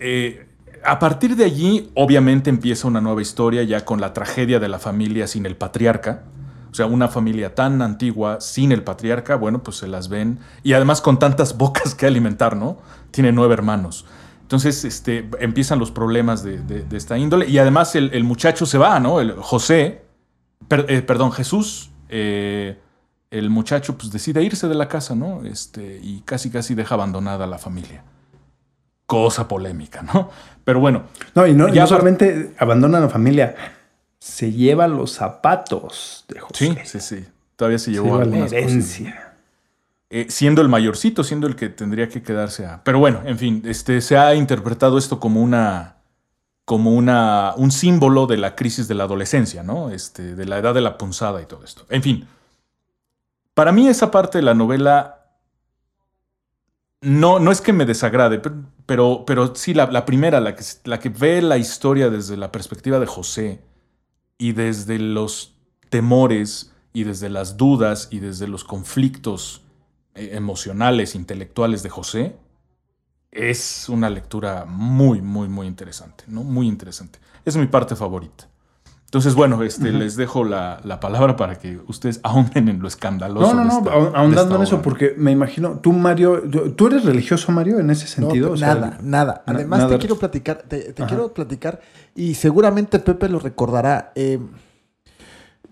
eh, 0.00 0.48
a 0.84 0.98
partir 0.98 1.36
de 1.36 1.44
allí, 1.44 1.90
obviamente 1.94 2.50
empieza 2.50 2.88
una 2.88 3.00
nueva 3.00 3.22
historia 3.22 3.62
ya 3.62 3.84
con 3.84 4.00
la 4.00 4.12
tragedia 4.12 4.58
de 4.60 4.68
la 4.68 4.78
familia 4.78 5.26
sin 5.26 5.46
el 5.46 5.56
patriarca. 5.56 6.24
O 6.70 6.74
sea, 6.74 6.86
una 6.86 7.08
familia 7.08 7.54
tan 7.54 7.80
antigua 7.82 8.40
sin 8.40 8.72
el 8.72 8.82
patriarca, 8.82 9.36
bueno, 9.36 9.62
pues 9.62 9.76
se 9.76 9.86
las 9.86 10.08
ven. 10.08 10.40
Y 10.62 10.72
además 10.72 11.00
con 11.00 11.18
tantas 11.18 11.56
bocas 11.58 11.94
que 11.94 12.06
alimentar, 12.06 12.56
¿no? 12.56 12.78
Tiene 13.10 13.32
nueve 13.32 13.54
hermanos. 13.54 14.04
Entonces, 14.42 14.84
este, 14.84 15.28
empiezan 15.40 15.78
los 15.78 15.90
problemas 15.90 16.42
de, 16.42 16.58
de- 16.58 16.96
esta 16.96 17.16
índole. 17.16 17.48
Y 17.48 17.58
además 17.58 17.94
el, 17.94 18.24
muchacho 18.24 18.66
se 18.66 18.76
va, 18.76 19.00
¿no? 19.00 19.20
El 19.20 19.32
José, 19.32 20.02
eh, 20.68 21.02
perdón, 21.02 21.32
Jesús, 21.32 21.90
eh, 22.16 22.78
el 23.32 23.50
muchacho 23.50 23.98
pues 23.98 24.12
decide 24.12 24.40
irse 24.44 24.68
de 24.68 24.76
la 24.76 24.86
casa, 24.86 25.16
¿no? 25.16 25.44
Este, 25.44 25.98
y 26.00 26.20
casi 26.24 26.48
casi 26.48 26.76
deja 26.76 26.94
abandonada 26.94 27.44
a 27.44 27.48
la 27.48 27.58
familia. 27.58 28.04
Cosa 29.06 29.48
polémica, 29.48 30.02
¿no? 30.02 30.30
Pero 30.64 30.78
bueno. 30.78 31.06
No, 31.34 31.44
y 31.44 31.54
no, 31.54 31.68
Ya 31.68 31.82
no 31.82 31.88
solamente 31.88 32.54
abandona 32.56 32.98
a 32.98 33.00
la 33.00 33.08
familia, 33.08 33.56
se 34.20 34.52
lleva 34.52 34.86
los 34.86 35.10
zapatos 35.10 36.24
de 36.28 36.38
José. 36.38 36.54
Sí, 36.54 36.78
sí, 36.84 37.00
sí. 37.00 37.24
Todavía 37.56 37.80
se 37.80 37.90
llevó 37.90 38.22
lleva 38.22 38.24
la 38.24 38.46
herencia. 38.46 39.32
Eh, 40.10 40.26
siendo 40.28 40.62
el 40.62 40.68
mayorcito, 40.68 41.24
siendo 41.24 41.48
el 41.48 41.56
que 41.56 41.68
tendría 41.68 42.08
que 42.08 42.22
quedarse 42.22 42.64
a. 42.64 42.84
Pero 42.84 43.00
bueno, 43.00 43.22
en 43.24 43.38
fin, 43.38 43.62
este, 43.66 44.00
se 44.00 44.16
ha 44.16 44.36
interpretado 44.36 44.98
esto 44.98 45.18
como 45.18 45.42
una. 45.42 45.96
Como 46.64 46.92
una. 46.92 47.54
un 47.56 47.70
símbolo 47.70 48.26
de 48.26 48.36
la 48.36 48.54
crisis 48.54 48.88
de 48.88 48.94
la 48.94 49.04
adolescencia, 49.04 49.62
¿no? 49.62 49.90
Este, 49.90 50.34
de 50.34 50.46
la 50.46 50.58
edad 50.58 50.74
de 50.74 50.80
la 50.80 50.98
punzada 50.98 51.42
y 51.42 51.46
todo 51.46 51.64
esto. 51.64 51.84
En 51.90 52.02
fin. 52.02 52.26
Para 53.54 53.72
mí, 53.72 53.88
esa 53.88 54.10
parte 54.10 54.38
de 54.38 54.42
la 54.42 54.54
novela. 54.54 55.20
No, 57.00 57.38
no 57.38 57.52
es 57.52 57.60
que 57.60 57.74
me 57.74 57.84
desagrade, 57.84 58.40
pero, 58.86 59.24
pero, 59.26 59.54
sí, 59.54 59.74
la, 59.74 59.86
la 59.90 60.06
primera, 60.06 60.40
la 60.40 60.56
que, 60.56 60.64
la 60.84 60.98
que 60.98 61.10
ve 61.10 61.42
la 61.42 61.58
historia 61.58 62.08
desde 62.08 62.38
la 62.38 62.50
perspectiva 62.50 62.98
de 62.98 63.04
José 63.04 63.62
y 64.38 64.52
desde 64.52 64.98
los 64.98 65.54
temores 65.90 66.72
y 66.94 67.04
desde 67.04 67.28
las 67.28 67.58
dudas 67.58 68.08
y 68.10 68.20
desde 68.20 68.48
los 68.48 68.64
conflictos 68.64 69.62
eh, 70.14 70.30
emocionales, 70.32 71.14
intelectuales 71.14 71.82
de 71.82 71.90
José, 71.90 72.36
es 73.34 73.88
una 73.88 74.08
lectura 74.08 74.64
muy, 74.66 75.20
muy, 75.20 75.48
muy 75.48 75.66
interesante, 75.66 76.24
¿no? 76.28 76.42
Muy 76.44 76.66
interesante. 76.68 77.18
Es 77.44 77.56
mi 77.56 77.66
parte 77.66 77.96
favorita. 77.96 78.48
Entonces, 79.06 79.34
bueno, 79.36 79.62
este, 79.62 79.92
les 79.92 80.16
dejo 80.16 80.42
la, 80.42 80.80
la 80.82 80.98
palabra 80.98 81.36
para 81.36 81.56
que 81.56 81.78
ustedes 81.86 82.18
ahonden 82.24 82.68
en 82.68 82.80
lo 82.80 82.88
escandaloso. 82.88 83.54
No, 83.54 83.62
no, 83.62 83.62
de 83.62 83.68
no, 83.68 83.78
esta- 83.78 84.10
de 84.10 84.16
ahondando 84.18 84.56
en 84.56 84.62
eso, 84.62 84.82
porque 84.82 85.14
me 85.16 85.30
imagino, 85.30 85.78
tú, 85.78 85.92
Mario, 85.92 86.42
tú 86.74 86.88
eres 86.88 87.04
religioso, 87.04 87.52
Mario, 87.52 87.78
en 87.78 87.90
ese 87.90 88.06
No, 88.20 88.26
sentido. 88.28 88.46
pero 88.46 88.54
O 88.54 88.56
sea, 88.56 88.74
nada, 88.74 88.98
nada. 89.02 89.44
na- 89.46 89.54
Además, 89.54 89.78
nada. 89.80 89.90
te 89.92 89.98
quiero 89.98 90.16
platicar, 90.18 90.62
te, 90.66 90.94
quiero 90.94 91.32
platicar, 91.32 91.80
y 92.16 92.34
seguramente 92.34 92.98
Pepe 92.98 93.28
lo 93.28 93.38
recordará, 93.38 94.10
eh, 94.16 94.40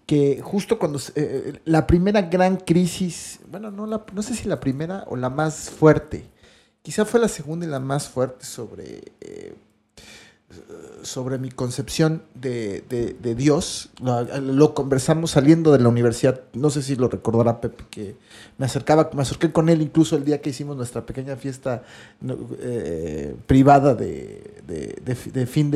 que 0.07 0.41
justo 0.43 0.79
cuando 0.79 0.99
se- 1.01 1.13
eh, 1.17 1.61
la 1.65 1.87
primera 1.87 2.23
gran 2.23 2.57
crisis, 2.59 3.41
bueno, 3.49 3.71
no, 3.73 3.87
la- 3.87 4.05
no 4.13 4.23
sé 4.23 4.35
si 4.35 4.49
la 4.49 4.61
primera 4.61 5.05
o 5.09 5.17
la 5.17 5.31
más 5.31 5.71
fuerte, 5.71 6.31
quizá 6.83 7.05
fue 7.05 7.21
la 7.21 7.29
segunda 7.29 7.65
y 7.67 7.69
la 7.69 7.81
más 7.81 8.09
fuerte 8.09 8.45
sobre, 8.45 9.13
eh, 9.21 9.55
sobre 11.03 11.39
mi 11.39 11.51
concepción 11.51 12.23
de, 12.35 12.85
de- 12.89 13.15
Dios. 13.35 13.91
Lo, 14.03 14.23
lo 14.41 14.75
conversamos 14.75 15.31
saliendo 15.33 15.73
de 15.73 15.79
la 15.79 15.89
universidad, 15.89 16.43
no 16.53 16.69
sé 16.71 16.83
si 16.83 16.97
lo 16.97 17.09
recordará 17.09 17.61
Pepe, 17.61 17.85
que 17.91 18.17
me 18.59 18.67
acercaba, 18.67 19.11
me 19.15 19.23
acerqué 19.23 19.51
con 19.53 19.69
él 19.69 19.81
incluso 19.81 20.17
el 20.17 20.25
día 20.25 20.41
que 20.43 20.51
hicimos 20.51 20.77
nuestra 20.77 21.07
pequeña 21.07 21.37
fiesta 21.37 21.83
eh, 22.61 23.35
privada 23.47 23.95
de, 23.95 24.61
de- 24.67 25.01
de 25.05 25.15
fi- 25.15 25.31
de 25.31 25.47
fin 25.47 25.71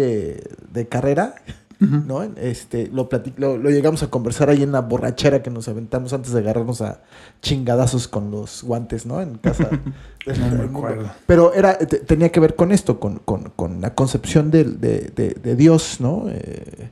¿no? 1.79 2.23
Este, 2.23 2.89
lo, 2.89 3.09
lo, 3.37 3.59
lo 3.59 3.71
llegamos 3.71 4.03
a 4.03 4.09
conversar 4.11 4.49
ahí 4.51 4.63
en 4.63 4.73
la 4.73 4.81
borrachera 4.81 5.43
que 5.43 5.51
nos 5.51 5.69
aventamos 5.69 6.13
antes 6.13 6.33
de 6.33 6.41
agarrarnos 6.41 6.81
a 6.81 7.03
chingadazos 7.43 8.09
con 8.09 8.31
los 8.31 8.63
guantes, 8.63 9.07
¿no? 9.07 9.21
En 9.21 9.37
casa. 9.39 9.69
del 10.27 10.41
No 10.41 10.47
me 10.47 10.57
mundo. 10.65 10.79
acuerdo. 10.79 11.11
Pero 11.27 11.53
era, 11.55 11.77
te- 11.79 11.99
tenía 12.01 12.31
que 12.31 12.41
ver 12.41 12.55
con 12.57 12.73
esto, 12.73 12.99
con, 12.99 13.19
con- 13.21 13.53
con 13.57 13.81
la 13.81 13.95
concepción 13.95 14.51
de, 14.51 14.65
de- 14.65 15.35
de 15.35 15.57
Dios, 15.57 16.01
¿no? 16.01 16.25
Eh, 16.29 16.91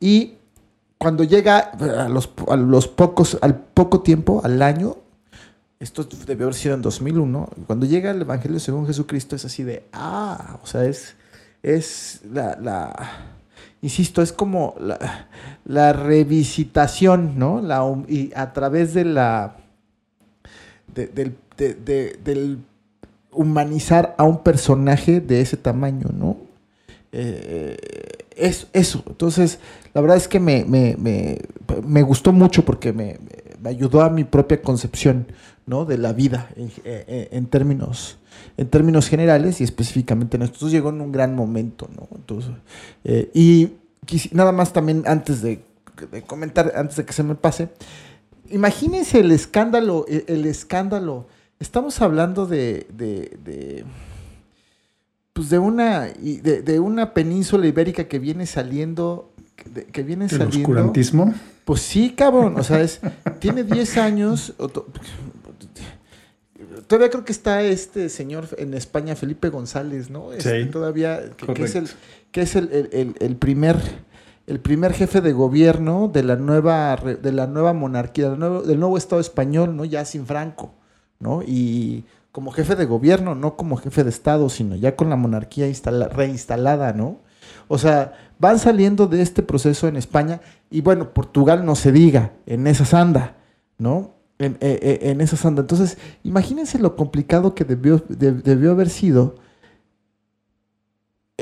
y 0.00 0.34
cuando 0.98 1.24
llega 1.24 1.58
a 1.58 2.08
los, 2.08 2.30
a 2.48 2.56
los 2.56 2.88
pocos, 2.88 3.38
al 3.42 3.56
poco 3.56 4.00
tiempo, 4.02 4.40
al 4.44 4.62
año, 4.62 4.96
esto 5.78 6.04
debió 6.26 6.46
haber 6.46 6.54
sido 6.54 6.74
en 6.74 6.80
2001, 6.82 7.50
cuando 7.66 7.84
llega 7.86 8.10
el 8.10 8.22
Evangelio 8.22 8.58
según 8.60 8.86
Jesucristo 8.86 9.36
es 9.36 9.44
así 9.44 9.62
de, 9.62 9.84
ah, 9.92 10.58
o 10.62 10.66
sea, 10.66 10.84
es, 10.86 11.16
es 11.62 12.20
la, 12.32 12.56
la- 12.60 13.35
insisto, 13.82 14.22
es 14.22 14.32
como 14.32 14.74
la, 14.80 15.28
la 15.64 15.92
revisitación, 15.92 17.38
¿no? 17.38 17.60
La, 17.60 17.82
y 18.08 18.32
a 18.34 18.52
través 18.52 18.94
de 18.94 19.04
la, 19.04 19.56
de- 20.94 21.06
del, 21.08 21.36
de- 21.56 21.74
de- 21.74 22.18
del 22.24 22.58
humanizar 23.32 24.14
a 24.18 24.24
un 24.24 24.42
personaje 24.42 25.20
de 25.20 25.40
ese 25.40 25.56
tamaño, 25.56 26.08
¿no? 26.16 26.36
eh, 27.12 27.76
es, 28.36 28.66
eso. 28.72 29.02
Entonces, 29.06 29.58
la 29.94 30.00
verdad 30.02 30.16
es 30.18 30.28
que 30.28 30.40
me, 30.40 30.64
me, 30.64 30.96
me, 30.98 31.38
me 31.86 32.02
gustó 32.02 32.32
mucho 32.32 32.64
porque 32.64 32.92
me, 32.92 33.18
ayudó 33.64 34.02
a 34.02 34.10
mi 34.10 34.24
propia 34.24 34.60
concepción 34.60 35.26
¿no? 35.66 35.84
de 35.84 35.98
la 35.98 36.12
vida 36.12 36.48
en, 36.56 36.70
en, 36.84 37.28
en, 37.30 37.46
términos, 37.46 38.18
en 38.56 38.68
términos 38.68 39.08
generales 39.08 39.60
y 39.60 39.64
específicamente 39.64 40.36
en 40.36 40.44
esto. 40.44 40.54
Entonces 40.56 40.72
llegó 40.72 40.90
en 40.90 41.00
un 41.00 41.12
gran 41.12 41.34
momento. 41.34 41.88
¿no? 41.94 42.08
Entonces, 42.14 42.52
eh, 43.04 43.30
y 43.34 43.72
nada 44.32 44.52
más 44.52 44.72
también 44.72 45.02
antes 45.06 45.42
de, 45.42 45.62
de, 46.10 46.22
comentar, 46.22 46.72
antes 46.76 46.96
de 46.96 47.04
que 47.04 47.12
se 47.12 47.22
me 47.22 47.34
pase, 47.34 47.68
imagínense 48.50 49.20
el 49.20 49.32
escándalo, 49.32 50.06
el, 50.08 50.24
el 50.28 50.46
escándalo. 50.46 51.26
Estamos 51.58 52.00
hablando 52.00 52.46
de, 52.46 52.86
de, 52.92 53.38
de 53.44 53.84
pues 55.32 55.50
de 55.50 55.58
una 55.58 56.06
de, 56.06 56.62
de, 56.62 56.80
una 56.80 57.12
península 57.12 57.66
ibérica 57.66 58.04
que 58.04 58.18
viene 58.18 58.46
saliendo 58.46 59.32
que, 59.54 59.84
que 59.84 60.02
viene 60.02 60.24
¿El 60.24 60.30
saliendo 60.30 60.56
oscurantismo? 60.58 61.34
pues 61.66 61.82
sí 61.82 62.14
cabrón 62.16 62.58
o 62.58 62.62
sea 62.62 62.80
es 62.80 63.00
tiene 63.38 63.62
10 63.62 63.98
años 63.98 64.54
todavía 66.86 67.10
creo 67.10 67.24
que 67.24 67.32
está 67.32 67.62
este 67.62 68.08
señor 68.08 68.48
en 68.58 68.74
España 68.74 69.16
Felipe 69.16 69.48
González 69.48 70.10
no 70.10 70.32
este, 70.32 70.64
sí, 70.64 70.70
todavía 70.70 71.30
que, 71.36 71.52
que, 71.52 71.64
es 71.64 71.74
el 71.74 71.88
que 72.32 72.42
es 72.42 72.56
el, 72.56 72.88
el, 72.92 73.14
el, 73.18 73.36
primer 73.36 73.76
el 74.46 74.60
primer 74.60 74.92
jefe 74.92 75.20
de 75.20 75.32
gobierno 75.32 76.10
de 76.12 76.22
la 76.22 76.36
nueva 76.36 76.96
de 76.96 77.32
la 77.32 77.46
nueva 77.46 77.72
monarquía 77.72 78.30
del 78.30 78.38
nuevo, 78.38 78.62
del 78.62 78.80
nuevo 78.80 78.98
estado 78.98 79.20
español 79.20 79.76
no 79.76 79.84
ya 79.84 80.04
sin 80.04 80.26
Franco 80.26 80.74
no 81.18 81.42
y 81.42 82.04
como 82.36 82.50
jefe 82.50 82.76
de 82.76 82.84
gobierno, 82.84 83.34
no 83.34 83.56
como 83.56 83.78
jefe 83.78 84.04
de 84.04 84.10
Estado, 84.10 84.50
sino 84.50 84.76
ya 84.76 84.94
con 84.94 85.08
la 85.08 85.16
monarquía 85.16 85.68
instala, 85.68 86.08
reinstalada, 86.08 86.92
¿no? 86.92 87.20
O 87.66 87.78
sea, 87.78 88.12
van 88.38 88.58
saliendo 88.58 89.06
de 89.06 89.22
este 89.22 89.42
proceso 89.42 89.88
en 89.88 89.96
España 89.96 90.42
y 90.70 90.82
bueno, 90.82 91.14
Portugal 91.14 91.64
no 91.64 91.76
se 91.76 91.92
diga, 91.92 92.32
en 92.44 92.66
esa 92.66 92.84
sanda, 92.84 93.36
¿no? 93.78 94.15
En, 94.38 94.58
en, 94.60 95.10
en 95.10 95.20
esa 95.22 95.36
sanda. 95.36 95.62
Entonces, 95.62 95.96
imagínense 96.22 96.78
lo 96.78 96.94
complicado 96.94 97.54
que 97.54 97.64
debió, 97.64 98.02
de, 98.08 98.32
debió 98.32 98.72
haber 98.72 98.90
sido, 98.90 99.36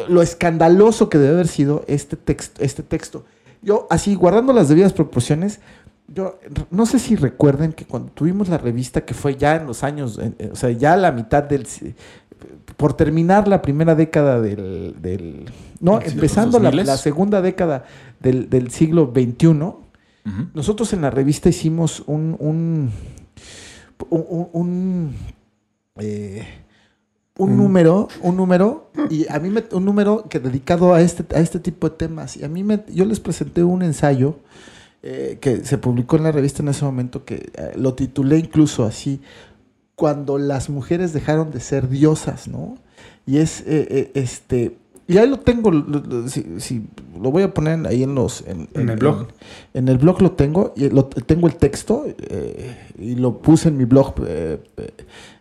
lo 0.08 0.22
escandaloso 0.22 1.08
que 1.08 1.18
debió 1.18 1.34
haber 1.34 1.48
sido 1.48 1.84
este 1.88 2.16
texto. 2.16 2.62
Este 2.62 2.82
texto. 2.82 3.24
Yo, 3.62 3.86
así, 3.90 4.14
guardando 4.14 4.52
las 4.52 4.68
debidas 4.68 4.92
proporciones, 4.92 5.60
yo 6.08 6.38
no 6.70 6.84
sé 6.84 6.98
si 6.98 7.16
recuerden 7.16 7.72
que 7.72 7.86
cuando 7.86 8.12
tuvimos 8.12 8.48
la 8.48 8.58
revista, 8.58 9.02
que 9.02 9.14
fue 9.14 9.36
ya 9.36 9.56
en 9.56 9.66
los 9.66 9.82
años, 9.82 10.18
eh, 10.18 10.50
o 10.52 10.56
sea, 10.56 10.70
ya 10.70 10.92
a 10.92 10.96
la 10.96 11.12
mitad 11.12 11.42
del. 11.42 11.66
por 12.76 12.94
terminar 12.94 13.48
la 13.48 13.62
primera 13.62 13.94
década 13.94 14.40
del. 14.40 14.96
del 15.00 15.50
no, 15.80 16.00
empezando 16.00 16.58
la, 16.58 16.70
la, 16.70 16.96
segunda 16.98 17.40
década 17.40 17.84
del, 18.20 18.50
del 18.50 18.70
siglo 18.70 19.12
XXI, 19.14 19.83
uh 20.24 20.28
-huh. 20.28 20.50
nosotros 20.54 20.92
en 20.92 21.02
la 21.02 21.10
revista 21.10 21.48
hicimos 21.48 22.02
un. 22.06 22.36
un. 22.38 22.90
un, 24.10 24.48
un, 24.52 25.14
eh, 25.96 26.46
un 27.36 27.54
mm. 27.54 27.56
número, 27.56 28.08
un 28.22 28.36
número, 28.36 28.90
y 29.10 29.26
a 29.28 29.40
mí 29.40 29.50
me, 29.50 29.64
un 29.72 29.84
número 29.84 30.28
que 30.28 30.38
dedicado 30.38 30.94
a 30.94 31.00
este, 31.00 31.24
a 31.36 31.40
este 31.40 31.58
tipo 31.58 31.88
de 31.88 31.96
temas. 31.96 32.36
Y 32.36 32.44
a 32.44 32.48
mí 32.48 32.62
me, 32.62 32.84
yo 32.92 33.04
les 33.04 33.18
presenté 33.20 33.64
un 33.64 33.82
ensayo 33.82 34.36
eh, 35.02 35.38
que 35.40 35.64
se 35.64 35.78
publicó 35.78 36.16
en 36.16 36.22
la 36.24 36.32
revista 36.32 36.62
en 36.62 36.68
ese 36.68 36.84
momento, 36.84 37.24
que 37.24 37.50
eh, 37.54 37.72
lo 37.76 37.94
titulé 37.94 38.38
incluso 38.38 38.84
así, 38.84 39.20
cuando 39.96 40.38
las 40.38 40.70
mujeres 40.70 41.12
dejaron 41.12 41.50
de 41.50 41.60
ser 41.60 41.88
diosas, 41.88 42.46
¿no? 42.48 42.76
Y 43.26 43.38
es, 43.38 43.62
eh 43.66 44.12
este, 44.14 44.76
y 45.06 45.18
ahí 45.18 45.28
lo 45.28 45.38
tengo, 45.38 45.70
si, 46.28 46.60
si, 46.60 46.86
lo 47.20 47.30
voy 47.30 47.42
a 47.42 47.52
poner 47.52 47.86
ahí 47.86 48.02
en 48.02 48.14
los, 48.14 48.42
en, 48.46 48.68
en, 48.74 48.82
en 48.82 48.88
el 48.90 48.96
blog. 48.96 49.28
En, 49.74 49.84
en, 49.84 49.88
el 49.88 49.98
blog 49.98 50.22
lo 50.22 50.32
tengo, 50.32 50.72
y 50.76 50.88
lo, 50.88 51.04
tengo 51.06 51.46
el 51.46 51.56
texto, 51.56 52.04
eh, 52.06 52.76
y 52.98 53.14
lo 53.16 53.38
puse 53.42 53.68
en 53.68 53.76
mi 53.76 53.84
blog, 53.84 54.14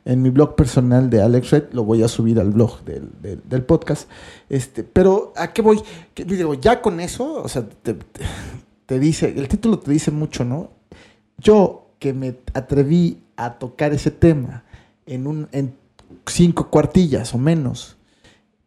en 0.06 0.22
mi 0.22 0.30
blog 0.30 0.56
personal 0.56 1.10
de 1.10 1.22
Alex 1.22 1.52
Red, 1.52 1.64
lo 1.72 1.84
voy 1.84 2.04
a 2.04 2.08
subir 2.08 2.40
al 2.40 2.52
blog 2.52 2.84
del, 2.84 3.10
del, 3.22 3.42
del 3.48 3.64
podcast, 3.64 4.10
este, 4.50 4.84
pero 4.84 5.34
¿a 5.36 5.54
qué 5.54 5.62
voy? 5.62 5.82
Que, 6.14 6.26
digo, 6.26 6.54
ya 6.56 6.82
con 6.82 7.00
eso, 7.00 7.42
o 7.42 7.48
sea, 7.48 7.64
te, 7.64 7.94
te, 7.94 8.22
te 8.86 9.00
dice, 9.00 9.34
el 9.36 9.48
título 9.48 9.80
te 9.80 9.92
dice 9.92 10.12
mucho, 10.12 10.44
¿no? 10.44 10.72
Yo 11.38 11.88
que 12.00 12.14
me 12.14 12.36
atreví 12.54 13.22
a 13.38 13.54
tocar 13.54 13.94
ese 13.94 14.12
tema 14.12 14.66
en, 15.06 15.26
un, 15.26 15.48
en 15.52 15.74
cinco 16.28 16.70
cuartillas 16.70 17.34
o 17.34 17.38
menos, 17.38 17.98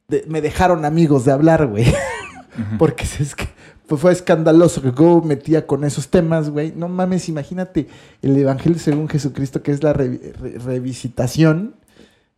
de, 0.09 0.25
me 0.29 0.41
dejaron 0.41 0.85
amigos 0.85 1.25
de 1.25 1.33
hablar, 1.33 1.67
güey. 1.67 1.85
Uh 1.89 1.93
-huh. 1.93 2.79
Porque 2.79 3.05
es 3.05 3.35
que 3.35 3.49
pues 3.87 4.01
fue 4.01 4.13
escandaloso 4.13 4.83
que 4.83 4.91
Go 4.91 5.23
metía 5.23 5.67
con 5.67 5.85
esos 5.85 6.09
temas, 6.09 6.51
güey. 6.51 6.73
No 6.75 6.89
mames, 6.89 7.29
imagínate 7.29 7.87
el 8.21 8.37
Evangelio 8.37 8.79
según 8.79 9.09
Jesucristo, 9.09 9.63
que 9.63 9.71
es 9.71 9.83
la 9.83 9.93
re, 9.93 10.35
re, 10.41 10.59
revisitación 10.59 11.77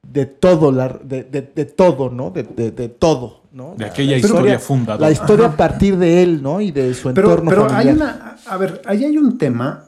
de 0.06 0.26
todo, 0.26 0.72
la, 0.72 0.88
de, 0.88 1.24
de, 1.24 1.42
de 1.42 1.64
todo, 1.64 2.10
¿no? 2.10 2.30
De, 2.30 2.42
de, 2.42 2.88
todo, 2.88 3.42
¿no? 3.52 3.74
De 3.76 3.86
aquella 3.86 4.12
la 4.12 4.16
historia, 4.18 4.38
historia, 4.38 4.58
fundadora. 4.58 5.06
La 5.06 5.12
historia 5.12 5.46
a 5.46 5.56
partir 5.56 5.96
de 5.96 6.22
él, 6.22 6.42
¿no? 6.42 6.60
Y 6.60 6.70
de 6.70 6.94
su 6.94 7.12
pero, 7.14 7.30
entorno 7.30 7.50
pero 7.50 7.68
familiar. 7.68 7.86
hay 7.86 7.94
una, 7.94 8.36
a 8.46 8.56
ver, 8.56 8.82
ahí 8.84 9.04
hay 9.04 9.16
un 9.16 9.38
tema, 9.38 9.84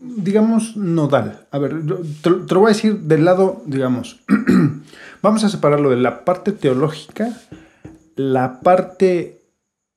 digamos, 0.00 0.76
nodal. 0.76 1.46
A 1.50 1.58
ver, 1.58 1.74
te, 2.22 2.30
te 2.30 2.54
lo 2.54 2.60
voy 2.60 2.70
a 2.70 2.74
decir 2.74 3.00
del 3.00 3.24
lado, 3.24 3.62
digamos, 3.66 4.20
vamos 5.22 5.44
a 5.44 5.48
separarlo 5.48 5.90
de 5.90 5.96
la 5.96 6.24
parte 6.24 6.52
teológica, 6.52 7.36
la 8.16 8.60
parte 8.60 9.40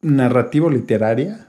narrativo-literaria 0.01 1.47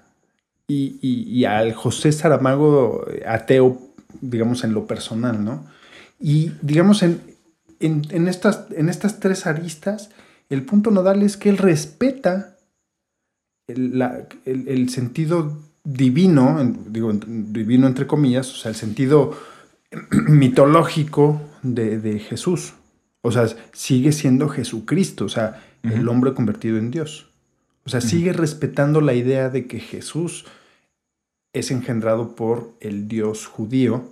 y, 0.66 1.44
al 1.44 1.74
José 1.74 2.12
Saramago 2.12 3.04
ateo, 3.26 3.78
digamos, 4.20 4.64
en 4.64 4.72
lo 4.72 4.87
personal, 4.87 5.44
¿no? 5.44 5.66
Y 6.18 6.52
digamos, 6.62 7.02
en, 7.02 7.20
en, 7.80 8.28
estas, 8.28 8.66
en 8.70 8.88
estas 8.88 9.20
tres 9.20 9.46
aristas, 9.46 10.10
el 10.48 10.62
punto 10.62 10.90
nodal 10.90 11.22
es 11.22 11.37
que 11.37 11.50
él 11.50 11.58
respeta 11.58 12.56
el, 13.66 14.02
el, 14.44 14.88
sentido 14.88 15.58
divino, 15.84 16.58
digo, 16.87 17.12
divino 17.12 17.87
entre 17.87 18.06
comillas, 18.06 18.50
o 18.52 18.56
sea, 18.56 18.70
el 18.70 18.76
sentido 18.76 19.37
mitológico 20.28 21.40
de 21.62 22.18
Jesús. 22.20 22.74
O 23.26 23.32
sea, 23.32 23.46
sigue 23.72 24.12
siendo 24.12 24.50
Jesucristo, 24.50 25.24
o 25.24 25.28
sea, 25.30 25.62
uh 25.82 25.88
-huh. 25.88 25.98
el 25.98 26.08
hombre 26.08 26.34
convertido 26.34 26.76
en 26.76 26.90
Dios. 26.90 27.30
O 27.87 27.88
sea, 27.88 28.00
uh 28.00 28.02
-huh. 28.02 28.06
sigue 28.06 28.32
respetando 28.34 29.00
la 29.00 29.14
idea 29.14 29.48
de 29.48 29.66
que 29.66 29.80
Jesús 29.80 30.44
es 31.54 31.70
engendrado 31.70 32.37
por 32.37 32.74
el 32.80 33.08
Dios 33.08 33.46
judío 33.46 34.10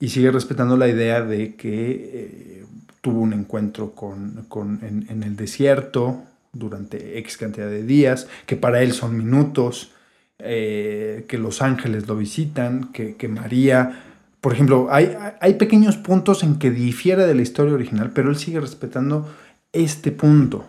y 0.00 0.08
sigue 0.08 0.30
respetando 0.30 0.78
la 0.78 0.88
idea 0.88 1.20
de 1.20 1.54
que 1.54 1.76
eh, 2.14 2.64
tuvo 3.02 3.20
un 3.20 3.34
encuentro 3.34 3.92
con, 3.92 4.46
con 4.48 4.78
en, 4.82 5.04
en, 5.10 5.22
el 5.22 5.36
desierto 5.36 6.22
durante 6.54 7.18
X 7.18 7.36
cantidad 7.36 7.68
de 7.68 7.82
días, 7.82 8.26
que 8.46 8.56
para 8.56 8.80
él 8.82 8.92
son 8.92 9.18
minutos, 9.18 9.92
eh, 10.38 11.26
que 11.28 11.36
los 11.36 11.60
ángeles 11.60 12.08
lo 12.08 12.16
visitan, 12.16 12.90
que, 12.90 13.16
que 13.16 13.28
María, 13.28 14.13
por 14.44 14.52
ejemplo, 14.52 14.88
hay, 14.90 15.16
hay, 15.40 15.54
pequeños 15.54 15.96
puntos 15.96 16.42
en 16.42 16.58
que 16.58 16.70
difiere 16.70 17.26
de 17.26 17.34
la 17.34 17.40
historia 17.40 17.72
original, 17.72 18.12
pero 18.14 18.28
él 18.28 18.36
sigue 18.36 18.60
respetando 18.60 19.26
este 19.72 20.12
punto, 20.12 20.66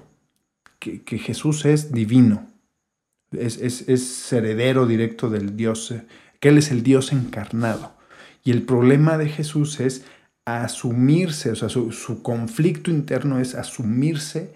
que, 0.79 1.03
que 1.03 1.17
Jesús 1.17 1.65
es 1.65 1.91
divino, 1.91 2.47
es, 3.33 3.57
es, 3.57 3.89
es 3.89 4.31
heredero 4.31 4.87
directo 4.87 5.29
del 5.29 5.57
Dios, 5.57 5.93
que 6.39 6.47
Él 6.47 6.57
es 6.57 6.71
el 6.71 6.83
Dios 6.83 7.11
encarnado. 7.11 7.97
Y 8.45 8.51
el 8.51 8.61
problema 8.61 9.17
de 9.17 9.27
Jesús 9.27 9.81
es 9.81 10.05
asumirse, 10.45 11.51
o 11.51 11.55
sea, 11.57 11.67
su, 11.67 11.91
su, 11.91 12.23
conflicto 12.23 12.91
interno 12.91 13.41
es 13.41 13.55
asumirse 13.55 14.55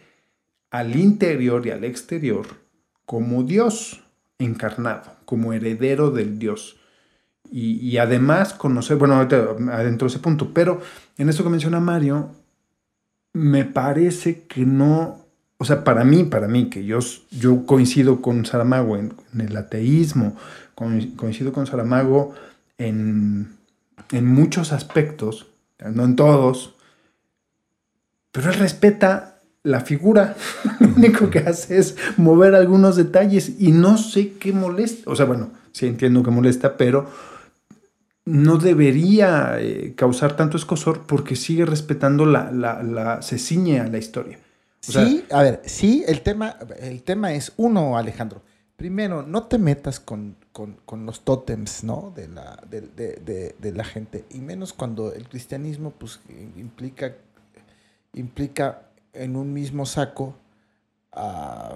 al 0.71 0.95
interior 0.95 1.67
y 1.67 1.71
al 1.71 1.84
exterior 1.84 2.47
como 3.05 3.43
Dios 3.43 4.01
encarnado, 4.38 5.17
como 5.25 5.51
heredero 5.51 6.10
del 6.10 6.39
Dios. 6.39 6.78
Y, 7.51 7.77
y 7.88 7.97
además 7.97 8.53
conocer, 8.53 8.97
bueno, 8.97 9.15
ahorita 9.15 9.55
adentro 9.71 10.07
de 10.07 10.13
ese 10.13 10.19
punto, 10.19 10.51
pero 10.53 10.81
en 11.17 11.29
eso 11.29 11.43
que 11.43 11.49
menciona 11.49 11.79
Mario, 11.79 12.29
me 13.33 13.65
parece 13.65 14.43
que 14.43 14.65
no, 14.65 15.25
o 15.57 15.65
sea, 15.65 15.83
para 15.83 16.03
mí, 16.03 16.23
para 16.23 16.47
mí, 16.47 16.69
que 16.69 16.85
yo, 16.85 16.99
yo 17.31 17.65
coincido 17.65 18.21
con 18.21 18.45
Saramago 18.45 18.97
en, 18.97 19.13
en 19.33 19.41
el 19.41 19.57
ateísmo, 19.57 20.35
coincido 20.75 21.51
con 21.51 21.67
Saramago 21.67 22.33
en 22.77 23.59
en 24.12 24.25
muchos 24.25 24.71
aspectos, 24.71 25.47
no 25.79 26.03
en 26.03 26.15
todos, 26.15 26.75
pero 28.31 28.49
él 28.49 28.57
respeta 28.57 29.39
la 29.63 29.81
figura. 29.81 30.35
Lo 30.79 30.88
único 30.88 31.29
que 31.29 31.39
hace 31.39 31.77
es 31.77 31.95
mover 32.17 32.55
algunos 32.55 32.95
detalles 32.95 33.53
y 33.59 33.71
no 33.71 33.97
sé 33.97 34.33
qué 34.33 34.51
molesta. 34.53 35.09
O 35.09 35.15
sea, 35.15 35.25
bueno, 35.25 35.51
sí 35.71 35.88
entiendo 35.88 36.23
que 36.23 36.31
molesta, 36.31 36.77
pero 36.77 37.09
no 38.29 38.57
debería 38.57 39.55
eh, 39.59 39.93
causar 39.95 40.35
tanto 40.35 40.55
escosor 40.57 41.05
porque 41.07 41.35
sigue 41.35 41.65
respetando 41.65 42.25
la, 42.25 42.51
la, 42.51 42.83
la, 42.83 43.21
se 43.21 43.37
ciñe 43.39 43.79
a 43.79 43.87
la 43.87 43.97
historia. 43.97 44.37
sí, 44.81 45.25
a 45.31 45.41
ver, 45.41 45.61
sí, 45.65 46.03
el 46.07 46.21
tema, 46.21 46.55
el 46.79 47.01
tema 47.03 47.33
es, 47.33 47.51
uno, 47.57 47.97
Alejandro, 47.97 48.41
primero, 48.75 49.23
no 49.23 49.43
te 49.43 49.57
metas 49.57 49.99
con, 49.99 50.35
con- 50.51 50.77
con 50.85 51.05
los 51.05 51.21
tótems, 51.25 51.83
¿no? 51.83 52.13
De 52.15 52.27
la, 52.27 52.61
de, 52.69 52.81
de- 52.81 53.15
de- 53.25 53.55
de 53.57 53.71
la 53.73 53.83
gente, 53.83 54.25
y 54.29 54.39
menos 54.39 54.73
cuando 54.73 55.11
el 55.13 55.27
cristianismo, 55.27 55.91
pues, 55.91 56.19
implica, 56.55 57.15
implica 58.13 58.83
en 59.13 59.35
un 59.35 59.51
mismo 59.53 59.85
saco 59.85 60.35
a, 61.11 61.73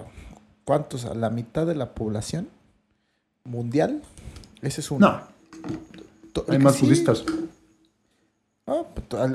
¿cuántos? 0.64 1.04
A 1.04 1.14
la 1.14 1.30
mitad 1.30 1.66
de 1.66 1.74
la 1.74 1.94
población 1.94 2.48
mundial. 3.44 4.02
Ese 4.62 4.80
es 4.80 4.90
uno. 4.90 5.10
No. 5.10 5.34
Hay 6.48 6.58
más 6.58 6.76
sí. 6.76 6.86
budistas. 6.86 7.24
Pues, 8.64 9.30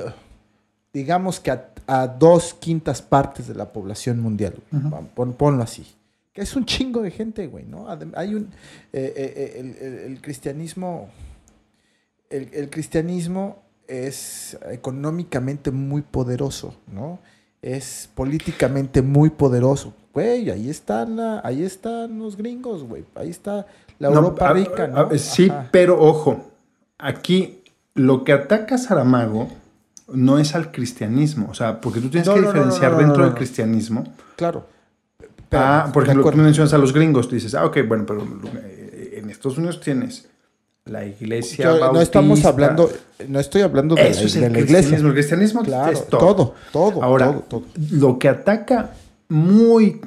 digamos 0.94 1.40
que 1.40 1.52
a, 1.52 1.70
a 1.88 2.08
dos 2.08 2.54
quintas 2.54 3.02
partes 3.02 3.48
de 3.48 3.56
la 3.56 3.72
población 3.72 4.20
mundial, 4.20 4.56
güey. 4.72 4.84
Pon- 4.90 5.08
pon- 5.14 5.34
ponlo 5.34 5.64
así. 5.64 5.86
Que 6.34 6.42
es 6.42 6.56
un 6.56 6.66
chingo 6.66 7.02
de 7.02 7.12
gente, 7.12 7.48
güey, 7.48 7.66
¿no? 7.66 7.88
Hay 8.16 8.34
un... 8.36 8.44
eh, 8.94 9.14
eh, 9.16 9.34
eh, 9.36 9.54
el, 9.60 9.78
el- 9.78 10.00
el 10.12 10.22
cristianismo... 10.22 11.10
El, 12.30 12.50
el 12.54 12.70
cristianismo 12.70 13.58
es 13.88 14.56
económicamente 14.70 15.72
muy 15.72 16.04
poderoso, 16.04 16.76
¿no? 16.94 17.18
Es 17.62 18.08
políticamente 18.14 19.02
muy 19.02 19.32
poderoso. 19.32 19.94
Güey, 20.14 20.50
ahí 20.52 20.70
están, 20.70 21.18
la- 21.18 21.42
ahí 21.44 21.64
están 21.64 22.20
los 22.20 22.38
gringos, 22.38 22.84
güey. 22.84 23.04
Ahí 23.16 23.30
está 23.30 23.66
la 23.98 24.10
No, 24.10 24.18
Europa 24.18 24.50
a- 24.50 24.54
rica, 24.54 24.84
a- 24.84 24.88
¿no? 24.88 25.18
sí, 25.18 25.50
Ajá. 25.50 25.70
pero 25.72 26.00
ojo, 26.02 26.52
aquí 27.00 27.62
lo 27.96 28.24
que 28.24 28.34
ataca 28.34 28.78
Saramago 28.78 29.50
no 30.14 30.40
es 30.40 30.56
al 30.56 30.72
cristianismo, 30.72 31.48
o 31.50 31.54
sea, 31.54 31.82
porque 31.82 32.00
tú 32.00 32.10
tienes 32.10 32.28
No, 32.28 32.36
que 32.36 32.42
diferenciar 32.42 32.92
no, 32.92 32.98
no, 33.02 33.04
dentro 33.08 33.24
del 33.26 33.34
cristianismo. 33.34 34.14
Claro. 34.36 34.66
Ah, 35.52 35.90
por 35.94 36.04
de 36.04 36.12
ejemplo, 36.12 36.32
tú 36.32 36.38
mencionas 36.38 36.74
a 36.74 36.78
los 36.78 36.94
gringos, 36.94 37.28
tú 37.28 37.36
dices, 37.36 37.56
ah, 37.56 37.66
ok, 37.66 37.80
bueno, 37.88 38.06
pero 38.06 38.22
eh, 38.64 39.16
en 39.18 39.30
Estados 39.30 39.58
Unidos 39.58 39.82
tienes 39.82 40.28
la 40.86 41.06
iglesia 41.06 41.66
Yo- 41.66 41.72
bautista. 41.80 41.92
no 41.94 42.02
estamos 42.02 42.46
hablando, 42.46 42.92
no 43.28 43.40
estoy 43.40 43.62
hablando 43.64 43.96
de, 43.96 44.08
Eso 44.10 44.22
la, 44.22 44.26
es 44.28 44.34
de 44.36 44.46
el 44.46 44.54
la 44.54 44.60
iglesia. 44.60 44.98
El 44.98 45.12
cristianismo 45.14 45.64
Claro, 45.64 45.92
es 45.92 46.08
todo. 46.08 46.36
todo, 46.36 46.56
todo, 46.72 47.04
Ahora, 47.04 47.26
todo, 47.32 47.42
todo. 47.42 47.64
lo 47.92 48.18
que 48.20 48.30
ataca 48.30 48.92
muy 49.28 50.02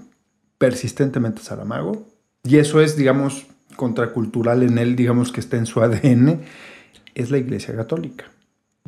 persistentemente 0.58 1.40
a 1.40 1.44
Saramago, 1.44 2.06
y 2.44 2.58
eso 2.58 2.80
es, 2.80 2.96
digamos, 2.96 3.46
contracultural 3.76 4.62
en 4.62 4.78
él, 4.78 4.96
digamos 4.96 5.32
que 5.32 5.40
está 5.40 5.56
en 5.56 5.66
su 5.66 5.80
ADN, 5.80 6.40
es 7.14 7.30
la 7.30 7.38
iglesia 7.38 7.74
católica. 7.74 8.24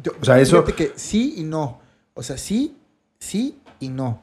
Yo- 0.03 0.13
o 0.21 0.25
sea, 0.25 0.39
eso- 0.41 0.63
fíjate 0.63 0.75
que 0.75 0.93
sí 0.99 1.35
y 1.39 1.43
no. 1.45 1.81
O 2.15 2.23
sea, 2.23 2.37
sí, 2.39 2.77
sí 3.19 3.59
y 3.81 3.89
no. 3.89 4.21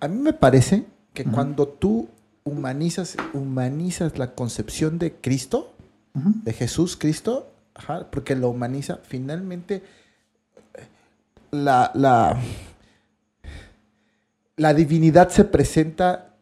A 0.00 0.08
mí 0.08 0.18
me 0.20 0.32
parece 0.32 0.84
que 1.14 1.24
cuando 1.24 1.68
tú 1.68 2.08
humanizas, 2.44 3.16
humanizas 3.34 4.18
la 4.18 4.34
concepción 4.34 4.98
de 4.98 5.12
Cristo, 5.14 5.72
de 6.14 6.52
Jesús 6.52 6.96
Cristo, 6.96 7.50
ajá, 7.74 8.08
porque 8.10 8.34
lo 8.34 8.48
humaniza, 8.50 8.98
finalmente 9.04 9.82
la, 11.52 11.90
la, 11.94 12.36
la 14.56 14.74
divinidad 14.74 15.28
se 15.30 15.44
presenta 15.44 16.34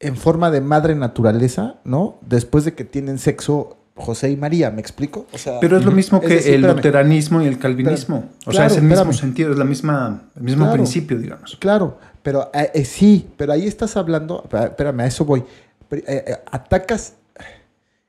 en 0.00 0.16
forma 0.16 0.50
de 0.50 0.60
madre 0.60 0.94
naturaleza, 0.94 1.76
¿no? 1.84 2.18
Después 2.22 2.64
de 2.64 2.74
que 2.74 2.84
tienen 2.84 3.18
sexo 3.18 3.76
José 3.96 4.30
y 4.30 4.36
María, 4.36 4.70
¿me 4.72 4.80
explico? 4.80 5.26
O 5.32 5.38
sea, 5.38 5.60
Pero 5.60 5.78
es 5.78 5.84
lo 5.84 5.92
mismo 5.92 6.20
que 6.20 6.26
decir, 6.28 6.54
el 6.54 6.60
espérame. 6.60 6.76
luteranismo 6.76 7.42
y 7.42 7.46
el 7.46 7.58
calvinismo. 7.58 8.30
o 8.40 8.50
sea, 8.50 8.62
Claro, 8.62 8.66
es 8.72 8.76
el 8.78 8.82
mismo 8.82 8.94
espérame. 9.02 9.20
sentido, 9.20 9.52
es 9.52 9.58
la 9.58 9.64
misma, 9.64 10.22
el 10.34 10.42
mismo 10.42 10.64
Claro. 10.64 10.74
principio, 10.74 11.16
digamos. 11.18 11.56
Claro, 11.60 11.98
pero 12.22 12.50
eh, 12.52 12.70
eh, 12.74 12.84
sí, 12.84 13.28
pero 13.36 13.52
ahí 13.52 13.66
estás 13.66 13.96
hablando, 13.96 14.42
espérame, 14.52 15.00
a 15.00 15.06
eso 15.06 15.24
voy. 15.24 15.44
Eh, 15.90 16.02
eh, 16.08 16.36
atacas 16.50 17.14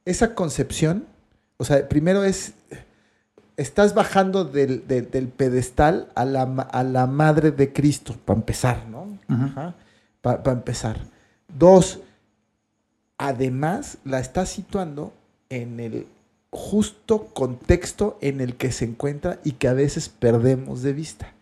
esa 0.05 0.33
concepción, 0.33 1.05
o 1.57 1.63
sea, 1.65 1.87
primero 1.87 2.23
es, 2.23 2.53
estás 3.57 3.93
bajando 3.93 4.43
del, 4.43 4.87
del- 4.87 5.11
del 5.11 5.27
pedestal 5.27 6.07
a 6.15 6.25
la, 6.25 6.41
a 6.43 6.83
la 6.83 7.05
madre 7.05 7.51
de 7.51 7.71
Cristo, 7.71 8.15
para 8.25 8.39
empezar, 8.39 8.87
¿no? 8.89 9.03
Ujú. 9.29 9.73
Para 10.21 10.51
empezar. 10.51 10.97
Dos, 11.47 11.99
además 13.17 13.97
la 14.03 14.19
estás 14.19 14.49
situando 14.49 15.13
en 15.49 15.79
el 15.79 16.07
justo 16.51 17.27
contexto 17.33 18.17
en 18.21 18.39
el 18.41 18.55
que 18.55 18.71
se 18.71 18.85
encuentra 18.85 19.39
y 19.43 19.53
que 19.53 19.67
a 19.67 19.73
veces 19.73 20.09
perdemos 20.09 20.81
de 20.81 20.93
vista. 20.93 21.33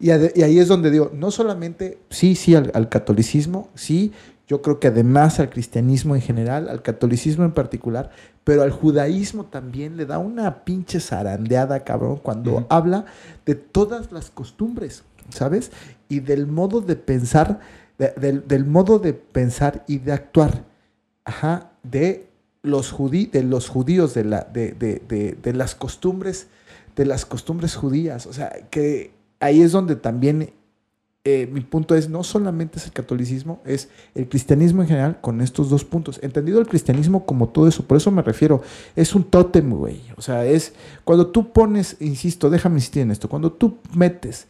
Y, 0.00 0.10
ahí 0.10 0.58
es 0.58 0.68
donde 0.68 0.90
digo, 0.90 1.10
no 1.12 1.30
solamente, 1.30 1.98
sí, 2.10 2.34
sí, 2.36 2.54
al, 2.54 2.70
al 2.74 2.88
catolicismo, 2.88 3.68
sí, 3.74 4.12
yo 4.46 4.62
creo 4.62 4.78
que 4.78 4.88
además 4.88 5.40
al 5.40 5.50
cristianismo 5.50 6.14
en 6.14 6.22
general, 6.22 6.68
al 6.68 6.82
catolicismo 6.82 7.44
en 7.44 7.52
particular, 7.52 8.10
pero 8.44 8.62
al 8.62 8.70
judaísmo 8.70 9.44
también 9.44 9.96
le 9.96 10.06
da 10.06 10.18
una 10.18 10.64
pinche 10.64 11.00
zarandeada, 11.00 11.80
cabrón, 11.84 12.18
cuando 12.22 12.66
habla 12.70 13.06
de 13.44 13.56
todas 13.56 14.12
las 14.12 14.30
costumbres, 14.30 15.02
¿sabes? 15.30 15.70
Y 16.08 16.20
del 16.20 16.46
modo 16.46 16.80
de 16.80 16.96
pensar, 16.96 17.60
de- 17.98 18.12
del, 18.12 18.46
del 18.46 18.64
modo 18.64 18.98
de 18.98 19.12
pensar 19.14 19.84
y 19.88 19.98
de 19.98 20.12
actuar, 20.12 20.64
ajá, 21.24 21.72
de 21.82 22.27
los, 22.62 22.92
judí- 22.92 23.30
de 23.30 23.42
los 23.42 23.68
judíos, 23.68 24.14
de, 24.14 24.24
la, 24.24 24.40
de, 24.52 24.72
de- 24.72 25.36
de- 25.40 25.52
las 25.52 25.74
costumbres, 25.74 26.48
de 26.96 27.06
las 27.06 27.24
costumbres 27.26 27.74
judías. 27.76 28.26
O 28.26 28.32
sea, 28.32 28.50
que 28.70 29.12
ahí 29.40 29.60
es 29.62 29.72
donde 29.72 29.96
también 29.96 30.50
eh, 31.24 31.48
mi 31.52 31.60
punto 31.60 31.94
es, 31.94 32.08
no 32.08 32.22
solamente 32.24 32.78
es 32.78 32.86
el 32.86 32.92
catolicismo, 32.92 33.60
es 33.66 33.88
el 34.14 34.28
cristianismo 34.28 34.82
en 34.82 34.88
general 34.88 35.20
con 35.20 35.40
estos 35.40 35.68
dos 35.68 35.84
puntos. 35.84 36.18
Entendido 36.22 36.58
el 36.58 36.66
cristianismo 36.66 37.26
como 37.26 37.48
todo 37.50 37.68
eso, 37.68 37.84
por 37.84 37.96
eso 37.98 38.10
me 38.10 38.22
refiero, 38.22 38.62
es 38.96 39.14
un 39.14 39.24
tótem, 39.24 39.70
güey. 39.70 40.00
O 40.16 40.22
sea, 40.22 40.46
es 40.46 40.72
cuando 41.04 41.26
tú 41.28 41.52
pones, 41.52 41.96
insisto, 42.00 42.48
déjame 42.50 42.76
insistir 42.76 43.02
en 43.02 43.10
esto, 43.10 43.28
cuando 43.28 43.52
tú 43.52 43.78
metes 43.94 44.46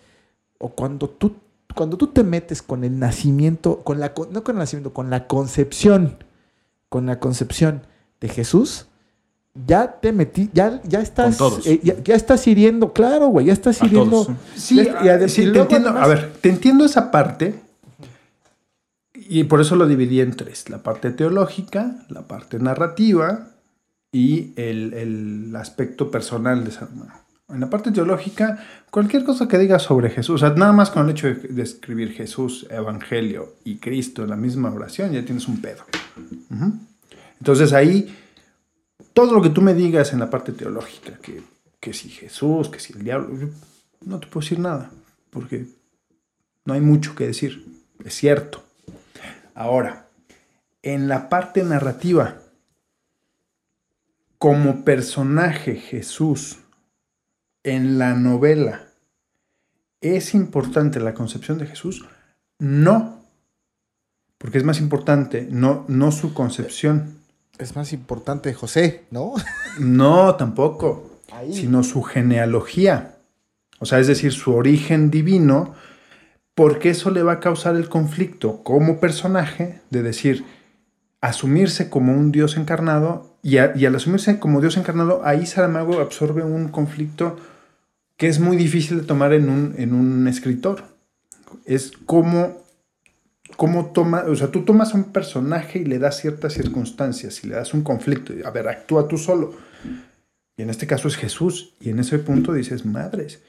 o 0.59 0.69
cuando 0.71 1.09
tú, 1.09 1.35
cuando 1.75 1.97
tú 1.97 2.09
te 2.09 2.23
metes 2.23 2.63
con 2.63 2.85
el 2.85 2.99
nacimiento, 2.99 3.83
con 3.83 3.99
la, 3.99 4.13
no 4.31 4.45
con 4.45 4.55
el 4.57 4.61
nacimiento, 4.61 4.93
con 4.93 5.11
la 5.11 5.27
concepción, 5.27 6.17
con 6.89 7.07
la 7.07 7.19
concepción 7.19 7.83
de 8.21 8.29
Jesús, 8.29 8.87
ya 9.67 9.99
te 10.01 10.13
metí, 10.13 10.51
ya, 10.53 10.81
ya 10.85 11.01
estás, 11.01 11.37
Con 11.37 11.51
todos. 11.51 11.67
eh, 11.67 11.81
ya, 11.83 11.95
ya 12.03 12.15
estás 12.15 12.47
hiriendo, 12.47 12.93
claro, 12.93 13.29
güey, 13.29 13.47
ya 13.47 13.53
estás 13.53 13.83
A 13.83 13.87
hiriendo. 13.87 14.25
todos. 14.25 14.37
Sí, 14.57 14.77
Ya- 14.77 14.83
y 15.05 15.09
ah, 15.09 15.19
adem- 15.19 15.29
sí, 15.29 15.51
te 15.53 15.59
entiendo. 15.61 15.89
además- 15.91 16.05
A 16.05 16.09
ver, 16.09 16.33
te 16.41 16.49
entiendo 16.49 16.85
esa 16.85 17.11
parte. 17.11 17.61
Y 19.15 19.45
por 19.45 19.61
eso 19.61 19.77
lo 19.77 19.87
dividí 19.87 20.21
en 20.21 20.35
tres. 20.37 20.71
La 20.71 20.83
parte 20.83 21.11
teológica, 21.11 21.97
la 22.09 22.23
parte 22.23 22.59
narrativa 22.59 23.49
y 24.13 24.53
el, 24.57 24.95
el 24.95 25.57
aspecto 25.57 26.11
personal 26.11 26.65
de 26.65 26.71
San 26.71 26.89
Juan. 26.97 27.11
En 27.51 27.61
la 27.61 27.69
parte 27.71 27.91
teológica, 27.91 28.59
cualquier 28.91 29.25
cosa 29.25 29.49
que 29.49 29.59
digas 29.59 29.83
sobre 29.83 30.11
Jesús, 30.11 30.37
o 30.43 30.47
sea, 30.47 30.55
nada 30.57 30.73
más 30.73 30.91
con 30.91 31.05
el 31.05 31.11
hecho 31.11 31.27
de, 31.29 31.35
de 31.35 31.63
escribir 31.63 32.13
Jesús, 32.13 32.67
Evangelio 32.71 33.55
y 33.65 33.77
Cristo 33.79 34.23
en 34.23 34.31
la 34.31 34.37
misma 34.37 34.71
oración, 34.73 35.13
ya 35.13 35.25
tienes 35.25 35.49
un 35.49 35.61
pedo. 35.61 35.83
Entonces 37.39 37.73
ahí, 37.73 38.15
todo 39.13 39.33
lo 39.33 39.43
que 39.43 39.51
tú 39.51 39.63
me 39.63 39.75
digas 39.75 40.13
en 40.13 40.21
la 40.21 40.31
parte 40.31 40.53
teológica, 40.53 41.19
que, 41.19 41.43
que 41.81 41.93
si 41.93 42.09
Jesús, 42.09 42.69
que 42.69 42.81
si 42.81 42.93
el 42.93 43.05
diablo, 43.05 43.39
yo 43.39 43.49
no 44.05 44.19
te 44.19 44.27
puedo 44.27 44.45
decir 44.45 44.59
nada, 44.59 44.91
porque 45.31 45.67
no 46.65 46.75
hay 46.75 46.81
mucho 46.81 47.15
que 47.15 47.27
decir, 47.27 47.65
es 48.05 48.15
cierto. 48.15 48.63
Ahora, 49.55 50.07
en 50.83 51.09
la 51.09 51.29
parte 51.29 51.63
narrativa, 51.65 52.39
como 54.39 54.85
personaje 54.85 55.75
Jesús 55.77 56.59
en 57.65 57.99
la 57.99 58.15
novela, 58.15 58.85
¿es 60.01 60.35
importante 60.35 61.01
la 61.01 61.15
concepción 61.15 61.59
de 61.59 61.67
Jesús? 61.67 62.05
No, 62.59 63.25
porque 64.39 64.59
es 64.59 64.65
más 64.65 64.81
importante 64.81 65.49
no, 65.51 65.85
no 65.89 66.13
su 66.13 66.35
concepción. 66.35 67.18
Es 67.59 67.75
más 67.77 67.93
importante 67.93 68.55
José, 68.55 69.05
¿no? 69.11 69.35
No, 69.79 70.35
tampoco, 70.37 71.21
Ahí. 71.33 71.53
sino 71.53 71.83
su 71.83 72.03
genealogía. 72.03 73.17
O 73.81 73.87
sea, 73.87 73.99
es 74.01 74.07
decir, 74.07 74.33
su 74.33 74.55
origen 74.55 75.11
divino, 75.11 75.75
porque 76.55 76.91
eso 76.91 77.11
le 77.11 77.23
va 77.23 77.35
a 77.35 77.41
causar 77.41 77.77
el 77.77 77.89
conflicto 77.89 78.63
como 78.65 78.99
personaje 78.99 79.81
de 79.91 80.03
decir, 80.03 80.45
asumirse 81.21 81.89
como 81.91 82.13
un 82.13 82.33
Dios 82.33 82.57
encarnado, 82.57 83.37
y, 83.43 83.59
a- 83.59 83.73
y 83.77 83.87
al 83.87 83.95
asumirse 83.95 84.39
como 84.41 84.61
Dios 84.61 84.77
encarnado, 84.77 85.21
ahí 85.25 85.47
Saramago 85.47 86.01
absorbe 86.01 86.43
un 86.43 86.69
conflicto 86.69 87.37
que 88.17 88.27
es 88.29 88.41
muy 88.41 88.57
difícil 88.57 88.99
de 89.01 89.07
tomar 89.07 89.33
en 89.33 89.49
un, 89.49 89.75
en 89.79 89.95
un 89.95 90.27
escritor. 90.27 90.83
Es 91.65 91.93
como, 92.05 92.57
como 93.57 93.87
toma, 93.87 94.25
o 94.29 94.37
sea, 94.37 94.49
tú 94.49 94.65
tomas 94.65 94.95
a 94.95 94.97
un 94.97 95.13
personaje 95.13 95.81
y 95.81 95.85
le 95.85 95.99
das 95.99 96.21
ciertas 96.21 96.53
circunstancias 96.53 97.43
y 97.43 97.49
le 97.49 97.57
das 97.57 97.75
un 97.75 97.83
conflicto. 97.83 98.33
A 98.45 98.51
ver, 98.51 98.69
actúa 98.69 99.09
tú 99.09 99.19
solo. 99.19 99.55
Y 100.57 100.63
en 100.63 100.71
este 100.71 100.87
caso 100.87 101.09
es 101.09 101.17
Jesús. 101.17 101.75
Y 101.81 101.91
en 101.91 101.99
ese 102.01 102.19
punto 102.19 102.53
dices, 102.53 102.85
madres, 102.85 103.43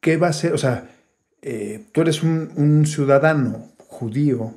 ¿qué 0.00 0.16
va 0.16 0.28
a 0.28 0.32
ser? 0.32 0.54
O 0.54 0.58
sea, 0.58 0.90
eh, 1.42 1.86
tú 1.92 2.00
eres 2.00 2.22
un, 2.22 2.50
un 2.56 2.86
ciudadano 2.86 3.72
judío, 3.78 4.54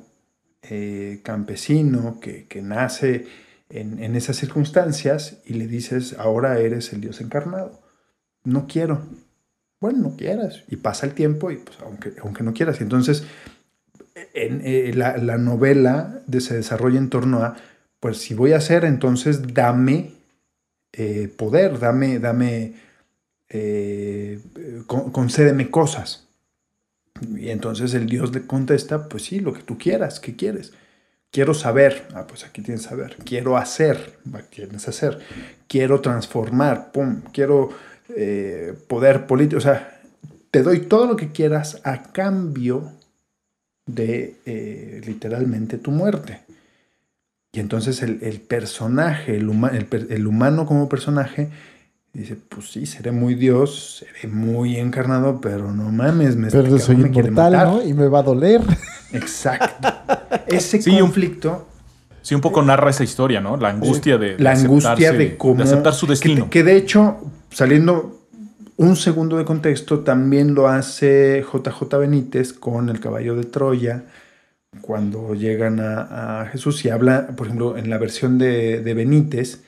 eh, 0.62 1.20
campesino, 1.22 2.18
que, 2.20 2.46
que 2.46 2.62
nace 2.62 3.26
en, 3.68 4.02
en, 4.02 4.16
esas 4.16 4.36
circunstancias 4.36 5.38
y 5.44 5.54
le 5.54 5.66
dices, 5.66 6.16
ahora 6.18 6.58
eres 6.58 6.92
el 6.92 7.00
Dios 7.00 7.20
encarnado. 7.20 7.80
No 8.44 8.66
quiero. 8.66 9.02
Bueno, 9.80 9.98
no 9.98 10.16
quieras. 10.16 10.64
Y 10.68 10.76
pasa 10.76 11.06
el 11.06 11.12
tiempo 11.12 11.50
y 11.50 11.56
pues, 11.56 11.78
aunque, 11.84 12.14
aunque 12.22 12.42
no 12.42 12.52
quieras. 12.52 12.80
Y 12.80 12.84
entonces 12.84 13.24
en, 14.34 14.60
eh, 14.64 14.92
la, 14.94 15.16
la, 15.16 15.38
novela 15.38 16.22
de, 16.26 16.40
se 16.40 16.54
desarrolla 16.54 16.98
en 16.98 17.10
torno 17.10 17.42
a, 17.42 17.56
pues 18.00 18.18
si 18.18 18.34
voy 18.34 18.52
a 18.52 18.58
hacer, 18.58 18.84
entonces 18.84 19.54
dame 19.54 20.12
eh, 20.92 21.32
poder, 21.36 21.78
dame, 21.78 22.18
dame, 22.18 22.74
eh, 23.48 24.40
con, 24.86 25.10
concédeme 25.10 25.70
cosas. 25.70 26.28
Y 27.36 27.50
entonces 27.50 27.94
el 27.94 28.06
Dios 28.06 28.32
le 28.32 28.46
contesta, 28.46 29.08
pues 29.08 29.24
sí, 29.24 29.40
lo 29.40 29.52
que 29.52 29.62
tú 29.62 29.76
quieras, 29.76 30.20
¿qué 30.20 30.36
quieres? 30.36 30.72
Quiero 31.30 31.52
saber, 31.52 32.06
ah, 32.14 32.26
pues 32.26 32.44
aquí 32.44 32.62
tienes 32.62 32.82
saber. 32.82 33.16
Quiero 33.24 33.56
hacer, 33.56 34.18
tienes 34.50 34.88
hacer. 34.88 35.18
Quiero 35.66 36.00
transformar, 36.00 36.90
pum. 36.92 37.22
Quiero 37.32 37.70
poder 38.88 39.26
político, 39.26 39.58
o 39.58 39.60
sea, 39.60 40.00
te 40.50 40.62
doy 40.62 40.80
todo 40.80 41.06
lo 41.06 41.16
que 41.16 41.30
quieras 41.30 41.80
a 41.84 42.04
cambio 42.04 42.97
de 43.88 44.36
eh, 44.46 45.00
literalmente 45.04 45.78
tu 45.78 45.90
muerte. 45.90 46.40
Y 47.52 47.60
entonces 47.60 48.02
el, 48.02 48.18
el 48.22 48.40
personaje, 48.40 49.36
el, 49.36 49.48
huma, 49.48 49.70
el, 49.70 49.88
el, 50.10 50.26
humano 50.26 50.66
como 50.66 50.88
personaje, 50.88 51.48
dice, 52.12 52.36
pues 52.48 52.70
sí, 52.70 52.86
seré 52.86 53.10
muy 53.10 53.34
Dios, 53.34 54.04
seré 54.04 54.32
muy 54.32 54.76
encarnado, 54.76 55.40
pero 55.40 55.72
no 55.72 55.90
mames, 55.90 56.36
me 56.36 56.50
Pero 56.50 56.68
este 56.68 56.78
soy 56.78 56.96
me 56.96 57.08
inmortal. 57.08 57.52
¿no? 57.52 57.82
Y 57.82 57.94
me 57.94 58.06
va 58.08 58.20
a 58.20 58.22
doler. 58.22 58.60
Exacto. 59.12 59.88
Ese 60.46 60.80
Sí, 60.80 60.90
un- 60.90 61.00
conflicto, 61.00 61.64
Sí, 62.20 62.34
un 62.34 62.42
poco 62.42 62.60
narra 62.62 62.90
esa 62.90 63.04
historia, 63.04 63.40
¿no? 63.40 63.56
La 63.56 63.70
angustia 63.70 64.18
de, 64.18 64.36
de 64.36 64.42
la 64.42 64.50
angustia 64.52 65.12
de 65.12 65.38
cómo... 65.38 65.62
aceptar 65.62 65.94
su 65.94 66.04
que- 66.06 66.10
destino. 66.12 66.50
Que, 66.50 66.62
de 66.62 66.76
hecho, 66.76 67.16
saliendo 67.50 68.17
un 68.78 68.96
segundo 68.96 69.36
de 69.36 69.44
contexto, 69.44 70.00
también 70.00 70.54
lo 70.54 70.68
hace 70.68 71.44
JJ 71.44 71.98
Benítez 71.98 72.52
con 72.52 72.88
El 72.88 73.00
Caballo 73.00 73.36
de 73.36 73.44
Troya, 73.44 74.04
cuando 74.80 75.34
llegan 75.34 75.80
a, 75.80 76.42
a 76.42 76.46
Jesús 76.46 76.84
y 76.84 76.90
habla, 76.90 77.26
por 77.36 77.48
ejemplo, 77.48 77.76
en 77.76 77.90
la 77.90 77.98
versión 77.98 78.38
de, 78.38 78.80
de 78.80 78.94
Benítez, 78.94 79.62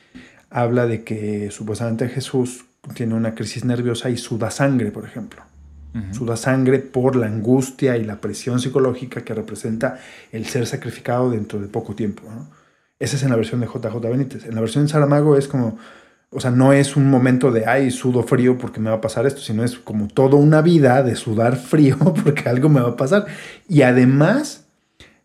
habla 0.49 0.87
de 0.87 1.03
que 1.05 1.51
supuestamente 1.51 2.09
Jesús 2.09 2.65
tiene 2.95 3.15
una 3.15 3.35
crisis 3.35 3.65
nerviosa 3.65 4.11
y 4.11 4.17
suda 4.17 4.51
sangre, 4.51 4.91
por 4.91 5.05
ejemplo. 5.05 5.43
Suda 6.13 6.37
sangre 6.37 6.79
por 6.79 7.17
la 7.17 7.27
angustia 7.27 7.97
y 7.97 8.05
la 8.05 8.21
presión 8.21 8.61
psicológica 8.61 9.23
que 9.23 9.35
representa 9.35 9.99
el 10.31 10.47
ser 10.47 10.69
sacrificado 10.69 11.31
dentro 11.31 11.59
de 11.59 11.67
poco 11.67 11.97
tiempo. 11.97 12.23
¿no? 12.33 12.49
Esa 13.01 13.17
es 13.17 13.25
en 13.25 13.31
la 13.31 13.37
versión 13.37 13.59
de 13.59 13.67
JJ 13.67 13.97
Benítez. 14.01 14.45
En 14.45 14.55
la 14.55 14.61
versión 14.61 14.85
de 14.85 14.91
Saramago 14.91 15.37
es 15.37 15.49
como, 15.49 15.79
o 16.33 16.39
sea, 16.39 16.53
no 16.53 16.73
es 16.73 16.97
un 16.97 17.11
momento 17.11 17.51
de, 17.51 17.67
ay, 17.67 17.91
sudo 17.91 18.23
frío 18.23 18.57
porque 18.57 18.79
me 18.79 18.91
va 18.91 18.97
a 18.97 19.01
pasar 19.01 19.27
esto, 19.27 19.41
sino 19.41 19.65
es 19.65 19.77
como 19.77 20.07
toda 20.07 20.37
una 20.37 20.63
vida 20.63 21.03
de 21.03 21.17
sudar 21.17 21.57
frío 21.59 21.99
porque 21.99 22.49
algo 22.49 22.69
me 22.69 22.81
va 22.81 22.91
a 22.91 22.97
pasar. 22.97 23.27
Y 23.69 23.83
además, 23.83 24.67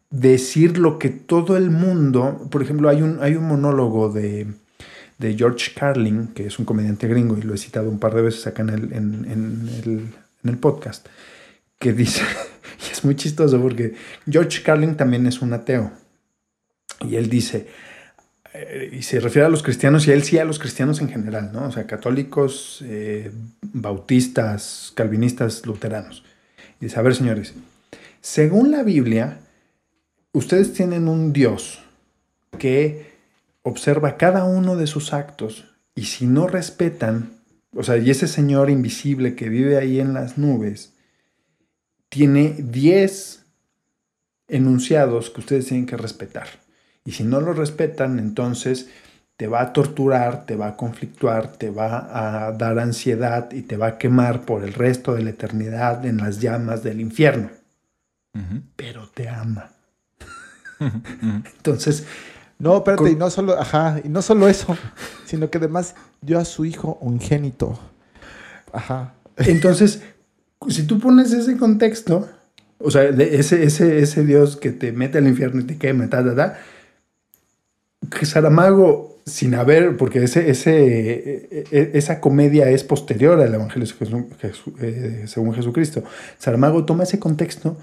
decir 0.10 0.78
lo 0.80 0.98
que 0.98 1.10
todo 1.10 1.58
el 1.58 1.70
mundo, 1.70 2.48
por 2.50 2.64
ejemplo, 2.64 2.90
hay 2.90 3.04
un, 3.04 3.20
hay 3.22 3.36
un 3.36 3.48
monólogo 3.48 4.10
de, 4.10 4.48
de 5.20 5.36
George 5.36 5.72
Carlin, 5.76 6.30
que 6.30 6.48
es 6.48 6.58
un 6.58 6.66
comediante 6.66 7.08
gringo, 7.08 7.38
y 7.38 7.44
lo 7.44 7.54
he 7.54 7.58
citado 7.58 7.90
un 7.90 8.00
par 8.00 8.16
de 8.16 8.24
veces 8.24 8.48
acá 8.48 8.64
en 8.64 8.70
el, 8.70 8.94
en, 8.94 9.26
en 9.26 9.70
el, 9.84 9.92
en 10.44 10.50
el 10.50 10.58
podcast, 10.58 11.08
que 11.78 11.94
dice, 11.94 12.24
y 12.88 12.92
es 12.92 13.06
muy 13.06 13.16
chistoso 13.16 13.62
porque 13.62 13.94
George 14.28 14.64
Carlin 14.64 14.96
también 14.96 15.28
es 15.28 15.42
un 15.42 15.54
ateo, 15.54 15.92
y 17.02 17.16
él 17.16 17.30
dice, 17.30 17.68
eh, 18.58 18.90
y 18.92 19.02
se 19.04 19.20
refiere 19.20 19.46
a 19.46 19.50
los 19.50 19.64
cristianos, 19.64 20.08
y 20.08 20.12
él 20.12 20.24
sí 20.24 20.38
a 20.38 20.46
los 20.46 20.60
cristianos 20.60 21.02
en 21.02 21.10
general, 21.10 21.52
¿no? 21.54 21.68
O 21.68 21.72
sea, 21.72 21.86
católicos, 21.86 22.84
eh, 22.86 23.32
bautistas, 23.62 24.92
calvinistas, 24.96 25.66
luteranos. 25.66 26.24
Y 26.80 26.86
dice, 26.86 27.00
a 27.00 27.04
ver, 27.04 27.16
señores, 27.16 27.54
según 28.22 28.72
la 28.72 28.84
Biblia, 28.84 29.40
ustedes 30.32 30.74
tienen 30.74 31.08
un 31.08 31.34
Dios 31.34 31.84
que 32.58 33.14
observa 33.64 34.18
cada 34.18 34.46
uno 34.46 34.76
de 34.76 34.88
sus 34.88 35.14
actos 35.14 35.66
y 35.96 36.06
si 36.06 36.28
no 36.28 36.48
respetan, 36.48 37.32
o 37.74 37.84
sea, 37.84 37.98
y 37.98 38.10
ese 38.10 38.28
señor 38.28 38.70
invisible 38.70 39.36
que 39.36 39.50
vive 39.50 39.78
ahí 39.78 40.00
en 40.00 40.14
las 40.14 40.38
nubes, 40.38 40.94
tiene 42.10 42.56
10 42.58 43.44
enunciados 44.48 45.30
que 45.30 45.42
ustedes 45.42 45.68
tienen 45.68 45.86
que 45.86 45.98
respetar. 45.98 46.65
Y 47.06 47.12
si 47.14 47.24
no 47.24 47.40
lo 47.40 47.54
respetan, 47.54 48.20
entonces 48.20 48.90
te 49.38 49.48
va 49.48 49.62
a 49.62 49.74
torturar, 49.74 50.46
te 50.46 50.56
va 50.56 50.68
a 50.70 50.76
conflictuar, 50.78 51.48
te 51.54 51.70
va 51.70 52.48
a 52.48 52.52
dar 52.54 52.80
ansiedad 52.80 53.52
y 53.52 53.62
te 53.62 53.78
va 53.78 53.88
a 53.88 53.98
quemar 53.98 54.42
por 54.42 54.64
el 54.64 54.74
resto 54.74 55.14
de 55.14 55.22
la 55.24 55.30
eternidad 55.30 56.06
en 56.06 56.18
las 56.18 56.42
llamas 56.42 56.84
del 56.84 57.00
infierno. 57.02 57.50
Pero 58.76 59.08
te 59.14 59.30
ama. 59.30 59.72
Entonces, 61.58 62.06
No, 62.58 62.78
espérate, 62.78 63.04
Con- 63.04 63.12
y 63.12 63.16
no 63.16 63.30
solo, 63.30 63.60
ajá, 63.60 64.00
y 64.04 64.08
no 64.08 64.22
solo 64.22 64.48
eso, 64.48 64.78
sino 65.26 65.50
que 65.50 65.58
además 65.58 65.94
dio 66.22 66.40
a 66.40 66.46
su 66.46 66.64
hijo 66.66 66.98
ungénito. 67.02 67.78
Ajá. 68.72 69.14
Entonces, 69.38 70.02
si 70.70 70.84
tú 70.84 71.00
pones 71.00 71.34
ese 71.34 71.58
contexto, 71.58 72.30
o 72.80 72.90
sea, 72.92 73.04
de 73.12 73.38
ese, 73.38 73.64
ese, 73.64 74.00
ese 74.00 74.24
Dios 74.26 74.56
que 74.56 74.72
te 74.72 74.94
mete 74.94 75.18
al 75.18 75.28
infierno 75.28 75.62
y 75.62 75.66
te 75.66 75.78
quema, 75.78 76.10
ta, 76.10 76.24
ta, 76.24 76.34
ta, 76.36 76.58
Saramago, 78.24 79.18
sin 79.26 79.56
haber, 79.56 79.98
porque 79.98 80.24
ese, 80.24 80.50
ese, 80.50 81.48
e- 81.52 81.64
e- 81.72 81.92
esa 81.94 82.20
comedia 82.20 82.70
es 82.70 82.84
posterior 82.84 83.40
al 83.40 83.54
Evangelio 83.54 83.88
eh, 84.82 85.24
según 85.26 85.54
Jesucristo, 85.54 86.04
Saramago 86.38 86.86
toma 86.86 87.04
ese 87.04 87.20
contexto 87.20 87.78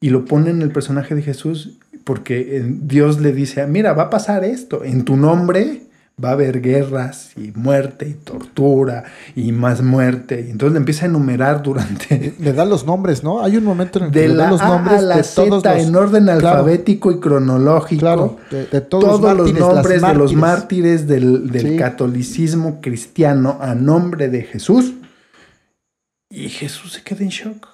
y 0.00 0.10
lo 0.10 0.24
pone 0.24 0.50
en 0.50 0.62
el 0.62 0.70
personaje 0.70 1.14
de 1.14 1.22
Jesús 1.22 1.78
porque 2.04 2.64
Dios 2.64 3.20
le 3.20 3.32
dice, 3.32 3.66
mira, 3.66 3.92
va 3.92 4.04
a 4.04 4.10
pasar 4.10 4.44
esto, 4.44 4.84
en 4.84 5.04
tu 5.04 5.16
nombre 5.16 5.82
va 6.22 6.30
a 6.30 6.32
haber 6.32 6.60
guerras 6.60 7.30
y 7.36 7.52
muerte 7.54 8.08
y 8.08 8.14
tortura 8.14 9.04
y 9.36 9.52
más 9.52 9.82
muerte. 9.82 10.44
Y 10.46 10.50
entonces 10.50 10.72
le 10.72 10.78
empieza 10.78 11.06
a 11.06 11.08
enumerar 11.08 11.62
durante... 11.62 12.34
Le 12.40 12.52
da 12.52 12.64
los 12.64 12.84
nombres, 12.86 13.22
¿no? 13.22 13.42
Hay 13.44 13.56
un 13.56 13.64
momento 13.64 13.98
en 14.00 14.06
el 14.06 14.10
que 14.10 14.20
De 14.20 14.28
le 14.28 14.34
da 14.34 14.44
la 14.44 14.50
los 14.50 14.60
A 14.60 14.68
nombres 14.68 14.98
a 14.98 15.02
la 15.02 15.16
de 15.18 15.22
todos 15.22 15.62
Z 15.62 15.74
los, 15.76 15.86
en 15.86 15.96
orden 15.96 16.24
Claro. 16.24 16.48
alfabético 16.48 17.12
y 17.12 17.20
cronológico. 17.20 18.00
Claro, 18.00 18.36
de, 18.50 18.66
de 18.66 18.80
todos, 18.80 19.20
Todos, 19.20 19.20
los, 19.36 19.36
los, 19.36 19.46
mártires, 19.46 19.60
nombres 19.60 20.02
de 20.02 20.14
los 20.14 20.34
mártires. 20.34 20.38
mártires 20.38 21.06
del, 21.06 21.50
del 21.50 21.62
Sí. 21.72 21.76
catolicismo 21.76 22.80
cristiano 22.80 23.58
a 23.60 23.74
nombre 23.74 24.28
de 24.28 24.42
Jesús. 24.42 24.94
Y 26.30 26.48
Jesús 26.48 26.92
se 26.94 27.02
queda 27.02 27.22
en 27.22 27.28
shock. 27.30 27.68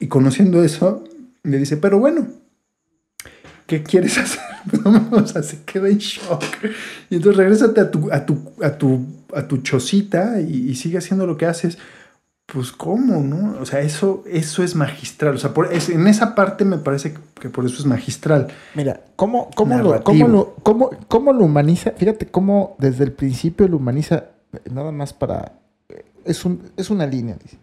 Y 0.00 0.06
conociendo 0.08 0.62
eso, 0.62 1.04
le 1.42 1.58
dice, 1.58 1.76
pero 1.76 1.98
bueno, 1.98 2.26
¿qué 3.68 3.84
quieres 3.84 4.18
hacer? 4.18 4.40
No, 4.84 5.08
o 5.12 5.26
sea, 5.26 5.42
se 5.42 5.62
queda 5.62 5.88
en 5.88 5.96
shock. 5.98 6.42
Y 7.08 7.14
entonces 7.16 7.36
regrésate 7.38 7.80
a 7.80 7.90
tu, 7.90 8.10
a 8.12 8.26
tu, 8.26 8.50
a 8.60 8.76
tu, 8.76 9.06
a 9.34 9.46
tu 9.48 9.58
chocita 9.58 10.40
y, 10.40 10.68
y 10.70 10.74
sigue 10.74 10.98
haciendo 10.98 11.26
lo 11.26 11.36
que 11.38 11.46
haces. 11.46 11.78
Pues 12.44 12.72
cómo, 12.72 13.22
¿no? 13.22 13.58
O 13.60 13.66
sea, 13.66 13.80
eso, 13.80 14.24
eso 14.26 14.62
es 14.64 14.74
magistral. 14.74 15.34
O 15.36 15.38
sea, 15.38 15.54
por, 15.54 15.72
es- 15.72 15.88
en 15.90 16.06
esa 16.06 16.34
parte 16.34 16.64
me 16.64 16.78
parece 16.78 17.14
que 17.40 17.48
por 17.50 17.64
eso 17.66 17.76
es 17.78 17.86
magistral. 17.86 18.48
Mira, 18.74 19.00
¿cómo, 19.16 19.48
cómo, 19.54 19.78
lo, 19.78 20.02
cómo, 20.02 20.28
lo, 20.28 20.54
cómo, 20.62 20.90
cómo 21.08 21.32
lo 21.32 21.44
humaniza? 21.44 21.92
Fíjate 21.92 22.26
cómo 22.26 22.74
desde 22.78 23.04
el 23.04 23.12
principio 23.12 23.68
lo 23.68 23.76
humaniza, 23.78 24.24
eh, 24.52 24.60
nada 24.72 24.92
más 24.92 25.12
para... 25.14 25.52
eh, 25.90 26.04
Es, 26.24 26.44
un, 26.44 26.62
es 26.76 26.90
una 26.90 27.06
línea, 27.06 27.36
dice. 27.42 27.58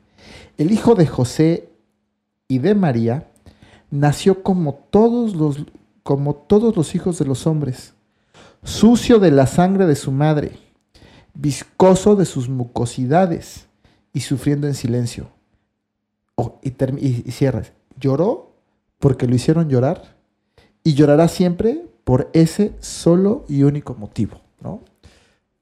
El 0.58 0.72
hijo 0.72 0.96
de 0.96 1.06
José 1.08 1.70
y 2.48 2.60
de 2.60 2.74
María 2.76 3.28
nació 3.92 4.42
como 4.44 4.76
todos 4.92 5.36
los, 5.36 5.58
como 6.06 6.36
todos 6.36 6.76
los 6.78 6.94
hijos 6.94 7.18
de 7.18 7.26
los 7.26 7.48
hombres, 7.48 7.96
sucio 8.64 9.18
de 9.18 9.32
la 9.32 9.48
sangre 9.48 9.88
de 9.88 9.96
su 9.96 10.12
madre, 10.12 10.52
viscoso 11.34 12.16
de 12.16 12.26
sus 12.26 12.48
mucosidades 12.48 13.66
y 14.14 14.20
sufriendo 14.20 14.68
en 14.68 14.76
silencio. 14.76 15.30
Oh, 16.36 16.60
y, 16.62 16.70
y- 16.70 17.24
y 17.26 17.32
cierras. 17.32 17.74
Lloró 18.00 18.52
porque 19.00 19.26
lo 19.26 19.34
hicieron 19.34 19.68
llorar 19.68 20.16
y 20.84 20.94
llorará 20.94 21.28
siempre 21.28 21.88
por 22.04 22.30
ese 22.34 22.76
solo 22.82 23.44
y 23.50 23.64
único 23.64 23.96
motivo, 23.96 24.40
¿no? 24.62 24.82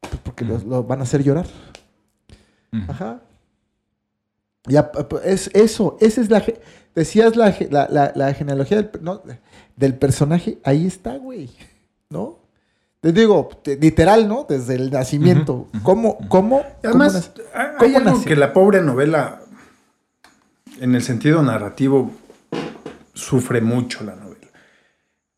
Pues 0.02 0.18
porque 0.26 0.44
lo, 0.44 0.58
lo 0.60 0.84
van 0.84 1.00
a 1.00 1.04
hacer 1.04 1.24
llorar. 1.24 1.46
Ajá. 2.90 3.22
Ya, 4.68 4.92
es 5.24 5.50
eso, 5.54 5.96
esa 6.02 6.20
es 6.20 6.30
la, 6.30 6.44
decías 6.96 7.36
la, 7.36 7.56
la, 7.70 7.88
la- 7.90 8.12
la 8.16 8.34
genealogía 8.34 8.78
del, 8.78 8.90
no, 9.02 9.22
del 9.76 9.96
personaje, 9.96 10.60
ahí 10.64 10.86
está, 10.88 11.18
güey, 11.18 11.50
¿no? 12.10 12.40
Te 13.02 13.12
digo, 13.12 13.50
te- 13.64 13.76
literal, 13.78 14.28
¿no? 14.30 14.46
Desde 14.48 14.76
el 14.76 14.90
nacimiento. 14.92 15.68
¿Cómo, 15.84 16.18
cómo, 16.30 16.64
Además, 16.84 17.32
cómo 17.36 17.48
nace? 17.50 17.50
hay 17.54 17.68
¿Cómo 17.78 17.98
algo 17.98 18.10
nació? 18.12 18.26
que 18.30 18.36
la 18.38 18.54
pobre 18.54 18.82
novela, 18.82 19.42
en 20.80 20.96
el 20.96 21.04
sentido 21.04 21.42
narrativo, 21.44 22.12
sufre 23.14 23.62
mucho 23.62 24.04
la 24.04 24.16
novela. 24.16 24.48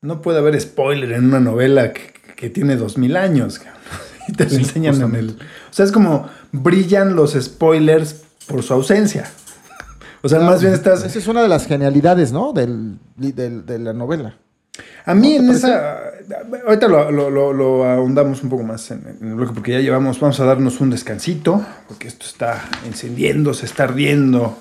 No 0.02 0.22
puede 0.22 0.38
haber 0.40 0.60
spoiler 0.62 1.12
en 1.14 1.26
una 1.26 1.40
novela 1.40 1.92
que, 1.92 2.14
que 2.36 2.50
tiene 2.50 2.76
dos 2.76 2.98
mil 2.98 3.18
años. 3.18 3.58
cabrón. 3.60 3.82
Y 4.28 4.34
te 4.34 4.44
lo 4.46 4.50
Sí, 4.52 4.56
enseñan 4.58 5.02
en 5.02 5.16
el. 5.16 5.30
O 5.32 5.74
sea, 5.74 5.86
es 5.86 5.92
como 5.92 6.28
brillan 6.52 7.16
los 7.16 7.34
spoilers 7.34 8.24
por 8.48 8.62
su 8.64 8.74
ausencia. 8.74 9.30
O 10.26 10.30
sea, 10.30 10.40
más 10.40 10.62
bien 10.62 10.74
estás. 10.74 11.04
Esa 11.06 11.20
es 11.20 11.28
una 11.28 11.42
de 11.44 11.48
las 11.48 11.68
genialidades, 11.68 12.32
¿no? 12.32 12.52
Del, 12.52 12.98
del- 13.16 13.66
de 13.66 13.78
la 13.80 13.94
novela. 13.94 14.38
A 15.06 15.14
mí 15.14 15.38
¿No 15.38 15.38
te 15.38 15.40
en 15.40 15.48
parece? 15.48 15.68
esa. 15.68 16.00
Ahorita 16.68 16.88
lo, 16.88 17.12
lo- 17.12 17.30
lo- 17.30 17.54
lo 17.54 17.86
ahondamos 17.86 18.42
un 18.44 18.50
poco 18.50 18.64
más 18.64 18.90
en, 18.92 19.04
en 19.22 19.28
el 19.30 19.36
bloque 19.36 19.54
porque 19.54 19.72
ya 19.74 19.80
llevamos. 19.80 20.20
Vamos 20.20 20.40
a 20.40 20.46
darnos 20.46 20.82
un 20.82 20.90
descansito 20.90 21.64
porque 21.88 22.08
esto 22.08 22.26
está 22.26 22.62
encendiendo, 22.88 23.54
se 23.54 23.68
está 23.68 23.84
ardiendo. 23.84 24.58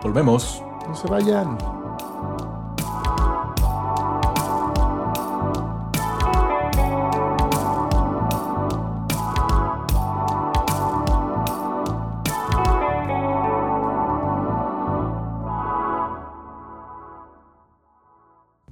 Volvemos. 0.04 0.62
No 0.88 0.96
se 0.96 1.08
vayan. 1.08 1.85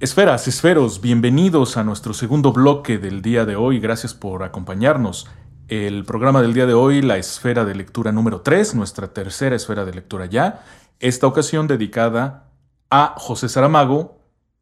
Esferas, 0.04 0.46
esferos, 0.48 1.00
bienvenidos 1.00 1.78
a 1.78 1.82
nuestro 1.82 2.12
segundo 2.12 2.52
bloque 2.52 2.98
del 2.98 3.22
día 3.22 3.46
de 3.46 3.56
hoy. 3.56 3.80
Gracias 3.80 4.12
por 4.12 4.42
acompañarnos. 4.42 5.26
El 5.68 6.04
programa 6.04 6.42
del 6.42 6.52
día 6.52 6.66
de 6.66 6.74
hoy, 6.74 7.00
la 7.00 7.16
esfera 7.16 7.64
de 7.64 7.74
lectura 7.74 8.12
número 8.12 8.42
3, 8.42 8.74
nuestra 8.74 9.14
tercera 9.14 9.56
esfera 9.56 9.86
de 9.86 9.94
lectura 9.94 10.26
ya. 10.26 10.62
Esta 11.00 11.26
ocasión 11.26 11.68
dedicada 11.68 12.50
a 12.90 13.14
José 13.16 13.48
Saramago 13.48 14.18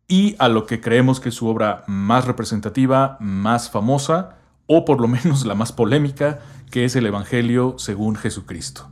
y 0.07 0.37
a 0.39 0.47
lo 0.47 0.65
que 0.65 0.81
creemos 0.81 1.19
que 1.19 1.31
es 1.31 1.35
su 1.35 1.49
obra 1.49 1.83
más 1.89 2.25
representativa, 2.25 3.17
más 3.19 3.69
famosa, 3.69 4.37
o 4.69 4.85
por 4.85 5.01
lo 5.01 5.09
menos 5.09 5.45
la 5.45 5.57
más 5.57 5.73
polémica, 5.73 6.39
que 6.71 6.85
es 6.85 6.95
el 6.95 7.07
Evangelio 7.07 7.75
según 7.79 8.15
Jesucristo. 8.15 8.89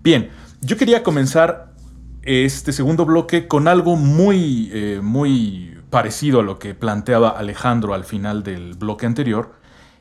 Bien, 0.00 0.30
yo 0.60 0.76
quería 0.76 1.02
comenzar 1.02 1.74
este 2.22 2.72
segundo 2.72 3.04
bloque 3.04 3.48
con 3.48 3.66
algo 3.66 3.96
muy, 3.96 4.70
eh, 4.72 5.00
muy 5.02 5.77
parecido 5.90 6.40
a 6.40 6.42
lo 6.42 6.58
que 6.58 6.74
planteaba 6.74 7.30
Alejandro 7.30 7.94
al 7.94 8.04
final 8.04 8.42
del 8.42 8.74
bloque 8.74 9.06
anterior, 9.06 9.54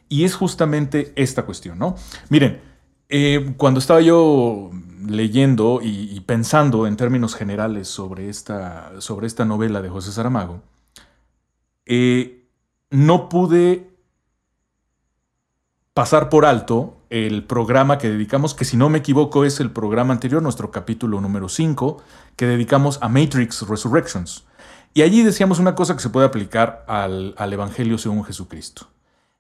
y 0.10 0.24
es 0.24 0.36
justamente 0.36 1.14
esta 1.16 1.46
cuestión, 1.46 1.80
¿no? 1.80 1.96
Miren, 2.30 2.62
eh, 3.10 3.54
cuando 3.58 3.80
estaba 3.80 4.02
yo 4.02 4.72
leyendo 5.08 5.80
y, 5.82 6.20
pensando 6.22 6.88
en 6.88 6.98
términos 6.98 7.36
generales 7.36 7.88
sobre 7.88 8.30
esta, 8.30 9.00
sobre 9.00 9.28
esta 9.28 9.46
novela 9.46 9.82
de 9.82 9.90
José 9.90 10.12
Saramago, 10.12 10.62
eh, 11.86 12.48
no 12.90 13.30
pude 13.30 13.90
pasar 15.94 16.30
por 16.30 16.46
alto 16.46 16.98
el 17.10 17.44
programa 17.44 17.98
que 17.98 18.10
dedicamos, 18.10 18.54
que 18.54 18.66
si 18.66 18.76
no 18.76 18.90
me 18.90 19.00
equivoco 19.00 19.46
es 19.46 19.60
el 19.60 19.72
programa 19.72 20.14
anterior, 20.14 20.42
nuestro 20.42 20.72
capítulo 20.72 21.22
número 21.22 21.48
5, 21.48 22.04
que 22.36 22.46
dedicamos 22.46 23.00
a 23.02 23.08
Matrix 23.08 23.68
Resurrections. 23.68 24.46
Y 24.98 25.04
allí 25.04 25.22
decíamos 25.22 25.60
una 25.60 25.76
cosa 25.76 25.94
que 25.94 26.02
se 26.02 26.10
puede 26.10 26.26
aplicar 26.26 26.84
al, 26.88 27.36
al 27.38 27.54
Evangelio 27.54 28.00
según 28.00 28.24
Jesucristo. 28.24 28.88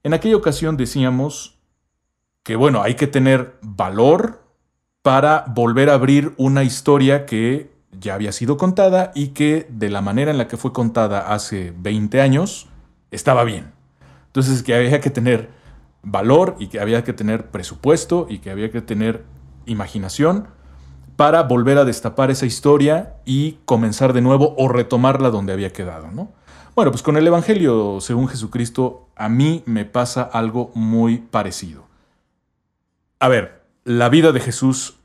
En 0.04 0.14
aquella 0.14 0.36
ocasión 0.36 0.78
decíamos 0.78 1.58
que, 2.44 2.56
bueno, 2.56 2.84
hay 2.84 2.94
que 2.94 3.08
tener 3.08 3.58
valor 3.64 4.44
para 5.02 5.46
volver 5.48 5.90
a 5.90 5.96
abrir 5.96 6.36
una 6.38 6.64
historia 6.64 7.26
que 7.26 7.72
ya 7.92 8.14
había 8.14 8.34
sido 8.34 8.56
contada 8.56 9.12
y 9.16 9.30
que 9.30 9.66
de 9.72 9.90
la 9.90 10.02
manera 10.02 10.30
en 10.30 10.38
la 10.38 10.48
que 10.48 10.58
fue 10.58 10.74
contada 10.74 11.34
hace 11.34 11.74
20 11.76 12.22
años 12.22 12.68
estaba 13.10 13.44
bien. 13.44 13.72
Entonces 14.28 14.62
que 14.62 14.76
había 14.76 15.02
que 15.02 15.10
tener 15.10 15.50
valor 16.04 16.56
y 16.60 16.68
que 16.68 16.80
había 16.80 17.04
que 17.04 17.14
tener 17.14 17.50
presupuesto 17.50 18.28
y 18.30 18.42
que 18.42 18.52
había 18.52 18.70
que 18.70 18.82
tener 18.82 19.24
imaginación 19.66 20.50
para 21.18 21.44
volver 21.44 21.80
a 21.80 21.84
destapar 21.84 22.32
esa 22.32 22.46
historia 22.46 23.16
y 23.26 23.58
comenzar 23.66 24.14
de 24.14 24.22
nuevo 24.22 24.56
o 24.58 24.70
retomarla 24.70 25.32
donde 25.32 25.52
había 25.52 25.74
quedado, 25.74 26.10
¿no? 26.12 26.32
Bueno, 26.76 26.92
pues 26.92 27.02
con 27.02 27.18
el 27.18 27.26
Evangelio 27.26 27.98
según 28.02 28.28
Jesucristo 28.28 29.10
a 29.16 29.28
mí 29.28 29.64
me 29.66 29.84
pasa 29.84 30.22
algo 30.22 30.72
muy 30.76 31.18
parecido. 31.18 31.88
A 33.20 33.28
ver, 33.30 33.64
la 33.84 34.10
vida 34.10 34.32
de 34.32 34.40
Jesús, 34.40 35.00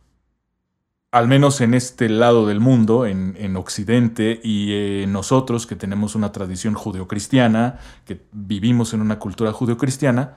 al 1.12 1.28
menos 1.28 1.62
en 1.62 1.72
este 1.72 2.10
lado 2.10 2.46
del 2.46 2.60
mundo, 2.60 3.06
en, 3.06 3.34
en 3.38 3.56
Occidente, 3.56 4.38
y 4.44 4.72
eh, 4.72 5.06
nosotros 5.08 5.66
que 5.66 5.76
tenemos 5.76 6.14
una 6.14 6.30
tradición 6.30 6.74
judeocristiana, 6.74 7.78
que 8.04 8.26
vivimos 8.32 8.92
en 8.92 9.00
una 9.00 9.18
cultura 9.18 9.50
judeocristiana, 9.52 10.36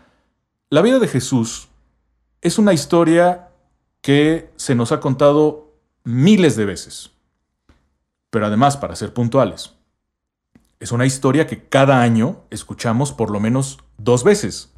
la 0.70 0.82
vida 0.82 1.00
de 1.00 1.10
Jesús 1.10 1.68
es 2.40 2.58
una 2.58 2.72
historia 2.72 3.50
que 4.00 4.52
se 4.56 4.74
nos 4.74 4.94
ha 4.94 5.02
contado 5.02 5.65
miles 6.06 6.56
de 6.56 6.66
veces. 6.66 7.12
Pero 8.30 8.46
además, 8.46 8.78
para 8.78 8.96
ser 8.96 9.14
puntuales, 9.14 9.74
es 10.80 10.92
una 10.92 11.06
historia 11.06 11.48
que 11.48 11.68
cada 11.68 12.02
año 12.02 12.44
escuchamos 12.50 13.12
por 13.12 13.30
lo 13.30 13.40
menos 13.40 13.80
dos 13.98 14.24
veces. 14.24 14.74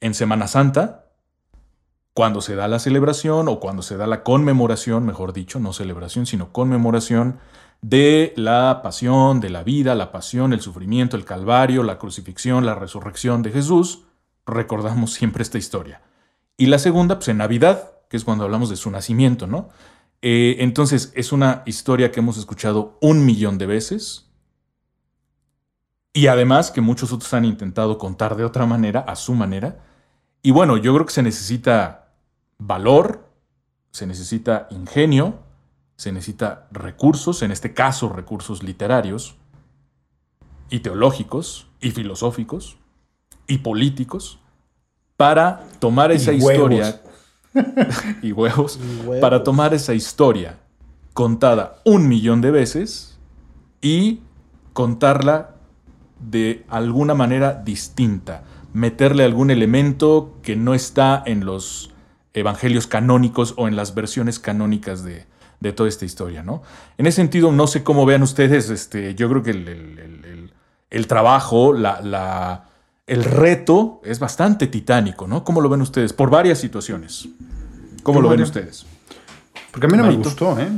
En 0.00 0.14
Semana 0.14 0.48
Santa, 0.48 1.06
cuando 2.14 2.40
se 2.40 2.54
da 2.54 2.68
la 2.68 2.78
celebración 2.78 3.48
o 3.48 3.60
cuando 3.60 3.82
se 3.82 3.96
da 3.96 4.06
la 4.06 4.22
conmemoración, 4.22 5.04
mejor 5.04 5.32
dicho, 5.32 5.60
no 5.60 5.72
celebración, 5.72 6.26
sino 6.26 6.52
conmemoración 6.52 7.38
de 7.82 8.32
la 8.36 8.80
pasión, 8.82 9.40
de 9.40 9.50
la 9.50 9.62
vida, 9.62 9.94
la 9.94 10.12
pasión, 10.12 10.52
el 10.52 10.60
sufrimiento, 10.60 11.16
el 11.16 11.24
calvario, 11.24 11.82
la 11.82 11.98
crucifixión, 11.98 12.64
la 12.64 12.74
resurrección 12.74 13.42
de 13.42 13.50
Jesús, 13.50 14.04
recordamos 14.46 15.12
siempre 15.12 15.42
esta 15.42 15.58
historia. 15.58 16.00
Y 16.56 16.66
la 16.66 16.78
segunda, 16.78 17.16
pues 17.16 17.28
en 17.28 17.38
Navidad, 17.38 17.90
que 18.08 18.16
es 18.16 18.24
cuando 18.24 18.44
hablamos 18.44 18.70
de 18.70 18.76
su 18.76 18.90
nacimiento, 18.90 19.46
¿no? 19.46 19.68
Eh, 20.26 20.62
entonces, 20.64 21.12
es 21.14 21.32
una 21.32 21.62
historia 21.66 22.10
que 22.10 22.20
hemos 22.20 22.38
escuchado 22.38 22.96
un 23.02 23.26
millón 23.26 23.58
de 23.58 23.66
veces. 23.66 24.30
Y 26.14 26.28
además 26.28 26.70
que 26.70 26.80
muchos 26.80 27.12
otros 27.12 27.34
han 27.34 27.44
intentado 27.44 27.98
contar 27.98 28.34
de 28.34 28.46
otra 28.46 28.64
manera, 28.64 29.00
a 29.00 29.16
su 29.16 29.34
manera. 29.34 29.84
Y 30.40 30.50
bueno, 30.50 30.78
yo 30.78 30.94
creo 30.94 31.04
que 31.04 31.12
se 31.12 31.22
necesita 31.22 32.14
valor, 32.56 33.28
se 33.90 34.06
necesita 34.06 34.66
ingenio, 34.70 35.40
se 35.96 36.10
necesita 36.10 36.68
recursos, 36.70 37.42
en 37.42 37.50
este 37.50 37.74
caso 37.74 38.08
recursos 38.08 38.62
literarios, 38.62 39.36
y 40.70 40.80
teológicos, 40.80 41.66
y 41.82 41.90
filosóficos, 41.90 42.78
y 43.46 43.58
políticos, 43.58 44.38
para 45.18 45.66
tomar 45.80 46.12
esa 46.12 46.32
Y 46.32 46.38
historia 46.38 47.02
y 48.22 48.32
huevos, 48.32 48.78
Y 48.82 49.00
huevos. 49.06 49.20
para 49.20 49.42
tomar 49.44 49.74
esa 49.74 49.94
historia 49.94 50.58
contada 51.12 51.76
un 51.84 52.08
millón 52.08 52.40
de 52.40 52.50
veces 52.50 53.18
y 53.80 54.20
contarla 54.72 55.50
de 56.18 56.64
alguna 56.68 57.14
manera 57.14 57.54
distinta, 57.64 58.42
meterle 58.72 59.24
algún 59.24 59.50
elemento 59.50 60.34
que 60.42 60.56
no 60.56 60.74
está 60.74 61.22
en 61.26 61.44
los 61.44 61.92
evangelios 62.32 62.86
canónicos 62.86 63.54
o 63.56 63.68
en 63.68 63.76
las 63.76 63.94
versiones 63.94 64.38
canónicas 64.40 65.04
de, 65.04 65.26
de 65.60 65.72
toda 65.72 65.88
esta 65.88 66.04
historia, 66.04 66.42
¿no? 66.42 66.62
En 66.98 67.06
ese 67.06 67.16
sentido, 67.16 67.52
no 67.52 67.66
sé 67.68 67.84
cómo 67.84 68.06
vean 68.06 68.22
ustedes, 68.22 68.70
este, 68.70 69.14
yo 69.14 69.28
creo 69.28 69.42
que 69.42 69.50
el, 69.50 69.68
el- 69.68 69.98
el- 69.98 70.24
el- 70.24 70.52
el 70.90 71.06
trabajo, 71.06 71.72
la, 71.72 72.00
la- 72.00 72.68
el 73.06 73.24
reto 73.24 74.00
es 74.04 74.18
bastante 74.18 74.66
titánico, 74.66 75.26
¿no? 75.26 75.44
¿Cómo 75.44 75.60
lo 75.60 75.68
ven 75.68 75.82
ustedes? 75.82 76.12
Por 76.12 76.30
varias 76.30 76.58
situaciones. 76.58 77.28
¿Cómo 78.02 78.20
lo 78.20 78.28
ven 78.28 78.42
ustedes? 78.42 78.86
Porque 79.70 79.86
a 79.86 79.90
mí 79.90 79.96
no 79.96 80.04
me 80.06 80.14
gustó, 80.16 80.58
¿eh? 80.58 80.68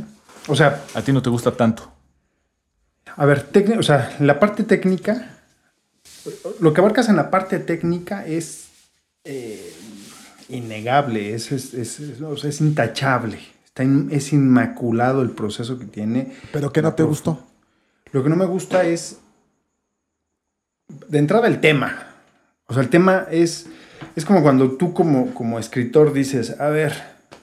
O 0.48 0.54
sea, 0.56 0.84
A 0.94 1.02
ti 1.02 1.12
no 1.12 1.22
te 1.22 1.30
gusta 1.30 1.52
tanto. 1.52 1.90
a 3.16 3.24
ver, 3.24 3.48
o 3.78 3.82
sea, 3.82 4.16
la 4.20 4.38
parte 4.40 4.62
técnica, 4.64 5.38
lo 6.60 6.72
que 6.72 6.80
abarcas 6.80 7.08
en 7.08 7.16
la 7.16 7.30
parte 7.30 7.58
técnica 7.58 8.26
es 8.26 8.68
eh, 9.24 9.72
innegable, 10.48 11.34
es, 11.34 11.50
es, 11.52 11.74
es- 11.74 11.98
es- 12.00 12.20
o 12.20 12.36
sea, 12.36 12.50
es 12.50 12.60
intachable, 12.60 13.40
está 13.64 13.82
in- 13.84 14.08
es 14.12 14.32
inmaculado 14.32 15.22
el 15.22 15.30
proceso 15.30 15.78
que 15.78 15.86
tiene. 15.86 16.32
¿Pero 16.52 16.72
qué 16.72 16.80
no 16.82 16.94
te 16.94 17.02
gustó? 17.02 17.44
Lo 18.12 18.22
que 18.22 18.28
no 18.28 18.36
me 18.36 18.44
gusta 18.46 18.84
es, 18.84 19.18
de 21.08 21.18
entrada, 21.18 21.48
el 21.48 21.60
tema. 21.60 22.06
O 22.66 22.74
sea, 22.74 22.82
el 22.82 22.88
tema 22.88 23.26
es, 23.30 23.66
es 24.14 24.24
como 24.24 24.42
cuando 24.42 24.72
tú 24.72 24.92
como, 24.92 25.32
como 25.34 25.58
escritor 25.58 26.12
dices, 26.12 26.60
a 26.60 26.68
ver, 26.68 26.94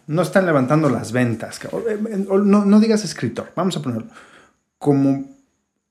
no 0.07 0.21
están 0.21 0.45
levantando 0.45 0.89
las 0.89 1.11
ventas. 1.11 1.59
No, 2.27 2.65
no 2.65 2.79
digas 2.79 3.03
escritor, 3.03 3.51
vamos 3.55 3.77
a 3.77 3.81
ponerlo. 3.81 4.09
Como 4.77 5.25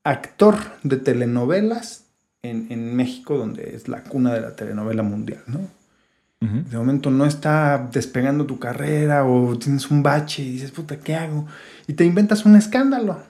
actor 0.04 0.56
de 0.82 0.96
telenovelas 0.98 2.04
en, 2.42 2.66
en, 2.70 2.94
México, 2.94 3.38
donde 3.38 3.74
es 3.74 3.88
la 3.88 4.02
cuna 4.02 4.34
de 4.34 4.40
la 4.40 4.54
telenovela 4.56 5.02
mundial, 5.02 5.42
¿no? 5.46 5.60
De 6.42 6.76
momento 6.76 7.08
no 7.08 7.24
está 7.24 7.88
despegando 7.92 8.46
tu 8.46 8.58
carrera 8.58 9.24
o 9.24 9.56
tienes 9.56 9.88
un 9.92 10.02
bache 10.02 10.42
y 10.42 10.50
dices, 10.54 10.72
puta, 10.72 10.96
¿qué 10.96 11.14
hago? 11.14 11.46
Y 11.86 11.92
te 11.92 12.04
inventas 12.04 12.44
un 12.44 12.56
escándalo. 12.56 13.22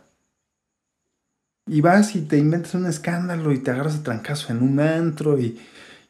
Y 1.66 1.82
vas 1.82 2.16
y 2.16 2.22
te 2.22 2.38
inventas 2.38 2.72
un 2.74 2.86
escándalo 2.86 3.52
y 3.52 3.58
te 3.58 3.70
agarras 3.70 3.96
a 3.96 4.02
trancazo 4.02 4.50
en 4.50 4.62
un 4.62 4.80
antro 4.80 5.38
y, 5.38 5.60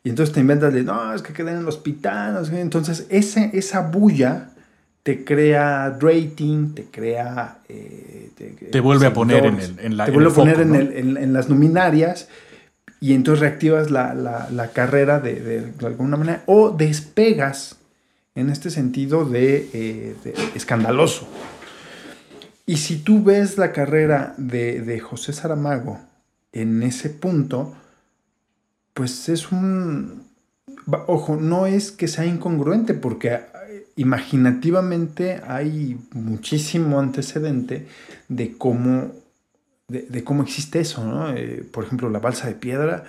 y 0.04 0.10
entonces 0.10 0.34
te 0.34 0.40
inventas 0.40 0.72
de, 0.72 0.82
no, 0.82 1.14
es 1.14 1.22
que 1.22 1.32
queden 1.32 1.54
en 1.54 1.60
el 1.60 1.68
hospital. 1.68 2.44
Entonces 2.52 3.06
ese, 3.08 3.50
esa 3.52 3.82
bulla 3.82 4.50
te 5.02 5.24
crea 5.24 5.96
rating, 6.00 6.74
te 6.74 6.84
crea... 6.84 7.58
Eh, 7.68 8.30
te, 8.70 8.80
vuelve 8.80 9.06
a 9.06 9.12
poner 9.12 9.46
en, 9.46 9.60
el, 9.60 9.78
en 9.78 9.96
la... 9.96 10.06
Te 10.06 10.10
vuelve 10.10 10.30
a 10.30 10.34
poner 10.34 10.60
en, 10.60 10.74
en, 11.16 11.32
las 11.32 11.48
luminarias 11.48 12.28
y 13.00 13.14
entonces 13.14 13.40
reactivas 13.40 13.90
la, 13.90 14.14
la, 14.14 14.48
la 14.50 14.68
carrera 14.72 15.20
de, 15.20 15.40
de, 15.40 15.86
alguna 15.86 16.16
manera 16.16 16.42
o 16.46 16.70
despegas 16.70 17.76
en 18.34 18.50
este 18.50 18.70
sentido 18.70 19.24
de, 19.24 19.68
eh, 19.72 20.16
de, 20.24 20.34
escandaloso. 20.56 21.28
Y 22.66 22.78
si 22.78 22.98
tú 22.98 23.22
ves 23.22 23.58
la 23.58 23.72
carrera 23.72 24.34
de, 24.36 24.80
de 24.80 24.98
José 24.98 25.32
Saramago 25.32 26.00
en 26.52 26.82
ese 26.82 27.10
punto, 27.10 27.74
pues 28.94 29.28
es 29.28 29.52
un... 29.52 30.24
Ojo, 31.06 31.36
no 31.36 31.66
es 31.66 31.92
que 31.92 32.08
sea 32.08 32.26
incongruente 32.26 32.94
porque 32.94 33.40
imaginativamente 33.96 35.40
hay 35.46 35.98
muchísimo 36.12 36.98
antecedente 36.98 37.86
de 38.28 38.56
cómo, 38.56 39.12
de, 39.88 40.24
cómo 40.24 40.42
existe 40.42 40.80
eso, 40.80 41.04
¿no? 41.04 41.32
Eh, 41.32 41.64
por 41.70 41.84
ejemplo, 41.84 42.10
la 42.10 42.18
balsa 42.18 42.48
de 42.48 42.54
piedra 42.54 43.04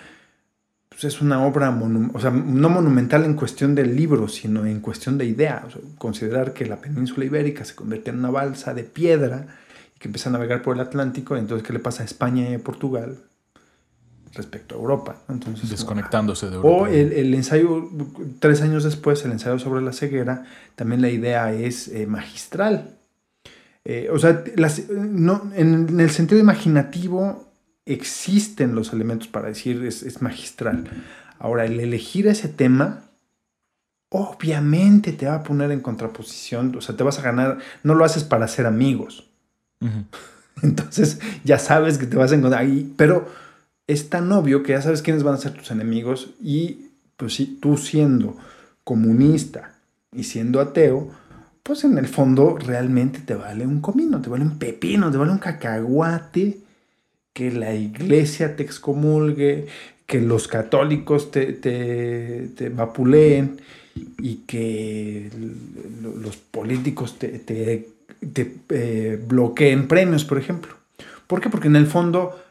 pues 0.94 1.06
es 1.06 1.22
una 1.22 1.44
obra, 1.44 1.76
o 2.14 2.20
sea, 2.20 2.30
no 2.30 2.70
monumental 2.70 3.26
en 3.26 3.34
cuestión 3.34 3.74
del 3.74 3.96
libro, 3.96 4.28
sino 4.28 4.66
en 4.66 4.80
cuestión 4.80 5.18
de 5.18 5.26
idea. 5.26 5.66
considerar 5.98 6.54
que 6.54 6.68
la 6.68 6.78
península 6.78 7.26
ibérica 7.26 7.66
se 7.66 7.74
convierte 7.74 8.12
en 8.12 8.20
una 8.20 8.30
balsa 8.30 8.76
de 8.76 8.84
piedra 8.84 9.48
y 9.96 10.00
que 10.00 10.08
empieza 10.08 10.30
a 10.30 10.34
navegar 10.34 10.62
por 10.62 10.76
el 10.76 10.82
Atlántico, 10.82 11.36
entonces, 11.36 11.66
¿qué 11.66 11.74
le 11.74 11.80
pasa 11.80 12.04
a 12.04 12.06
España 12.06 12.48
y 12.48 12.54
a 12.54 12.60
Portugal? 12.60 13.18
Respecto 14.34 14.76
a 14.76 14.78
Europa. 14.78 15.18
Entonces, 15.30 15.70
Desconectándose 15.70 16.50
de 16.50 16.56
Europa. 16.56 16.84
O 16.84 16.88
el, 16.88 17.34
ensayo, 17.34 17.90
tres 18.40 18.62
años 18.62 18.84
después, 18.84 19.24
el 19.26 19.32
ensayo 19.32 19.60
sobre 19.60 19.82
la 19.82 19.94
ceguera, 19.94 20.46
también 20.76 21.02
la 21.02 21.10
idea 21.10 21.54
es 21.54 21.88
eh, 21.88 22.08
magistral. 22.08 22.98
Eh, 23.86 24.10
o 24.12 24.18
sea, 24.18 24.44
no, 24.90 25.52
en, 25.56 26.00
el 26.00 26.10
sentido 26.10 26.40
imaginativo 26.40 27.52
existen 27.86 28.76
los 28.76 28.94
elementos 28.94 29.28
para 29.28 29.50
decir 29.50 29.84
es, 29.86 30.04
es 30.04 30.22
magistral. 30.22 30.86
Ahora, 31.38 31.66
el 31.66 31.80
elegir 31.80 32.28
ese 32.28 32.48
tema, 32.48 33.10
obviamente 34.10 35.12
te 35.12 35.26
va 35.26 35.36
a 35.36 35.44
poner 35.44 35.72
en 35.72 35.82
contraposición, 35.82 36.76
o 36.76 36.82
sea, 36.82 36.96
te 36.96 37.04
vas 37.04 37.20
a 37.20 37.22
ganar, 37.22 37.60
no 37.84 37.94
lo 37.96 38.06
haces 38.06 38.24
para 38.24 38.48
ser 38.48 38.66
amigos. 38.66 39.30
Entonces, 40.62 41.20
ya 41.44 41.60
sabes 41.60 41.98
que 41.98 42.06
te 42.06 42.16
vas 42.16 42.32
a 42.32 42.36
encontrar 42.36 42.62
ahí, 42.62 42.94
pero 42.96 43.28
es 43.88 44.10
tan 44.10 44.32
obvio 44.32 44.64
que 44.64 44.74
ya 44.74 44.82
sabes 44.82 45.02
quiénes 45.02 45.24
van 45.24 45.36
a 45.36 45.40
ser 45.40 45.54
tus 45.54 45.72
enemigos 45.72 46.32
y 46.42 46.90
pues 47.18 47.36
si 47.36 47.46
tú 47.46 47.78
siendo 47.78 48.38
comunista 48.84 49.76
y 50.12 50.24
siendo 50.24 50.60
ateo, 50.60 51.12
pues 51.64 51.84
en 51.84 51.98
el 51.98 52.08
fondo 52.08 52.58
realmente 52.58 53.20
te 53.20 53.36
vale 53.36 53.66
un 53.66 53.82
comino, 53.82 54.22
te 54.22 54.30
vale 54.30 54.44
un 54.44 54.58
pepino, 54.58 55.12
te 55.12 55.18
vale 55.18 55.32
un 55.32 55.38
cacahuate 55.38 56.58
que 57.34 57.52
la 57.52 57.74
iglesia 57.74 58.56
te 58.56 58.64
excomulgue, 58.64 59.68
que 60.06 60.22
los 60.22 60.48
católicos 60.48 61.32
te, 61.32 61.54
te, 61.54 62.70
vapuleen 62.70 63.62
y 64.20 64.36
que 64.46 65.32
los 66.04 66.36
políticos 66.36 67.18
te, 67.18 67.40
te 67.40 67.88
eh, 68.70 69.24
bloqueen 69.26 69.88
premios, 69.88 70.26
por 70.26 70.38
ejemplo. 70.38 70.76
¿Por 71.28 71.42
qué? 71.42 71.50
Porque 71.50 71.68
en 71.68 71.78
el 71.78 71.88
fondo 71.88 72.43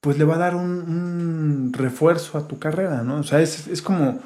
pues 0.00 0.18
le 0.18 0.24
va 0.24 0.36
a 0.36 0.38
dar 0.38 0.54
un, 0.54 1.72
refuerzo 1.72 2.38
a 2.38 2.48
tu 2.48 2.58
carrera, 2.58 3.02
¿no? 3.02 3.20
O 3.20 3.22
sea, 3.22 3.40
es, 3.40 3.82
como, 3.82 4.20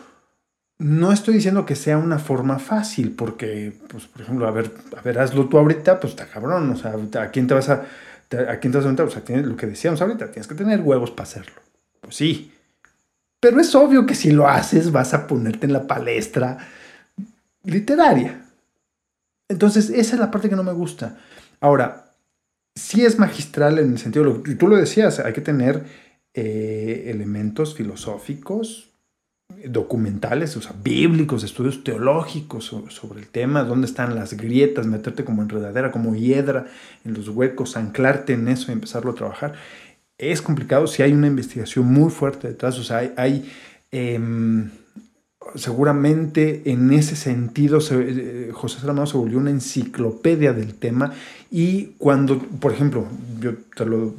no 0.78 1.12
estoy 1.12 1.34
diciendo 1.34 1.66
que 1.66 1.76
sea 1.76 1.98
una 1.98 2.18
forma 2.18 2.58
fácil, 2.58 3.12
porque, 3.12 3.76
pues, 3.88 4.06
por 4.06 4.22
ejemplo, 4.22 4.46
a 4.46 4.50
ver, 4.50 4.72
a 4.96 5.00
ver, 5.02 5.18
hazlo 5.18 5.48
tú 5.48 5.58
ahorita, 5.58 6.00
pues 6.00 6.12
está 6.12 6.26
cabrón, 6.26 6.70
o 6.70 6.76
sea, 6.76 6.94
¿a 7.22 7.30
quién 7.30 7.46
te 7.46 7.54
vas 7.54 7.68
a, 7.68 7.84
a 8.48 8.56
quién 8.58 8.72
te 8.72 8.78
vas 8.78 8.86
a 8.86 9.04
O 9.04 9.10
sea, 9.10 9.22
tienes, 9.22 9.46
lo 9.46 9.56
que 9.56 9.66
decíamos 9.66 10.00
ahorita, 10.00 10.30
tienes 10.30 10.46
que 10.46 10.54
tener 10.54 10.80
huevos 10.80 11.10
para 11.10 11.24
hacerlo. 11.24 11.60
Pues 12.00 12.16
sí, 12.16 12.52
pero 13.44 13.60
es 13.60 13.74
obvio 13.74 14.06
que 14.06 14.14
si 14.14 14.30
lo 14.30 14.48
haces 14.48 14.90
vas 14.90 15.12
a 15.12 15.26
ponerte 15.26 15.66
en 15.66 15.74
la 15.74 15.86
palestra 15.86 16.56
literaria. 17.62 18.40
Entonces, 19.48 19.90
esa 19.90 20.14
es 20.14 20.18
la 20.18 20.30
parte 20.30 20.48
que 20.48 20.56
no 20.56 20.62
me 20.62 20.72
gusta. 20.72 21.18
Ahora, 21.60 22.03
sí 22.74 23.04
es 23.04 23.18
magistral 23.18 23.78
en 23.78 23.92
el 23.92 23.98
sentido, 23.98 24.42
tú 24.58 24.68
lo 24.68 24.76
decías, 24.76 25.20
hay 25.20 25.32
que 25.32 25.40
tener 25.40 25.84
eh, 26.34 27.04
elementos 27.08 27.74
filosóficos, 27.74 28.94
documentales, 29.66 30.56
o 30.56 30.62
sea, 30.62 30.74
bíblicos, 30.82 31.44
estudios 31.44 31.84
teológicos 31.84 32.64
sobre, 32.64 33.20
el 33.20 33.28
tema, 33.28 33.64
dónde 33.64 33.86
están 33.86 34.14
las 34.14 34.34
grietas, 34.34 34.86
meterte 34.86 35.24
como 35.24 35.42
enredadera, 35.42 35.90
como 35.90 36.14
hiedra 36.14 36.66
en 37.04 37.14
los 37.14 37.28
huecos, 37.28 37.76
anclarte 37.76 38.32
en 38.32 38.48
eso 38.48 38.70
y 38.70 38.74
empezarlo 38.74 39.12
a 39.12 39.14
trabajar. 39.14 39.54
Es 40.18 40.42
complicado 40.42 40.86
si 40.86 41.02
hay 41.02 41.12
una 41.12 41.26
investigación 41.26 41.86
muy 41.86 42.10
fuerte 42.10 42.48
detrás, 42.48 42.78
o 42.78 42.84
sea, 42.84 43.12
hay, 43.16 43.50
em, 43.90 44.70
seguramente 45.54 46.62
en 46.70 46.92
ese 46.92 47.16
sentido 47.16 47.78
eh, 47.90 48.50
José 48.52 48.80
Saramago 48.80 49.06
se 49.06 49.16
volvió 49.16 49.38
una 49.38 49.50
enciclopedia 49.50 50.52
del 50.52 50.74
tema 50.74 51.12
y 51.50 51.94
cuando, 51.98 52.38
por 52.38 52.72
ejemplo, 52.72 53.06
yo 53.40 53.54
te 53.76 53.84
lo, 53.84 54.14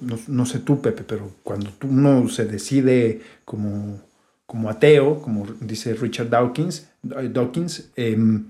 no, 0.00 0.46
sé 0.46 0.60
tú 0.60 0.80
Pepe, 0.80 1.02
pero 1.02 1.30
cuando 1.42 1.70
uno 1.82 2.28
se 2.28 2.44
decide 2.44 3.20
como, 3.44 4.00
como 4.46 4.70
ateo, 4.70 5.20
como 5.20 5.46
dice 5.60 5.94
Richard 5.94 6.30
Dawkins, 6.30 6.88
Dawkins 7.02 7.90
em, 7.96 8.44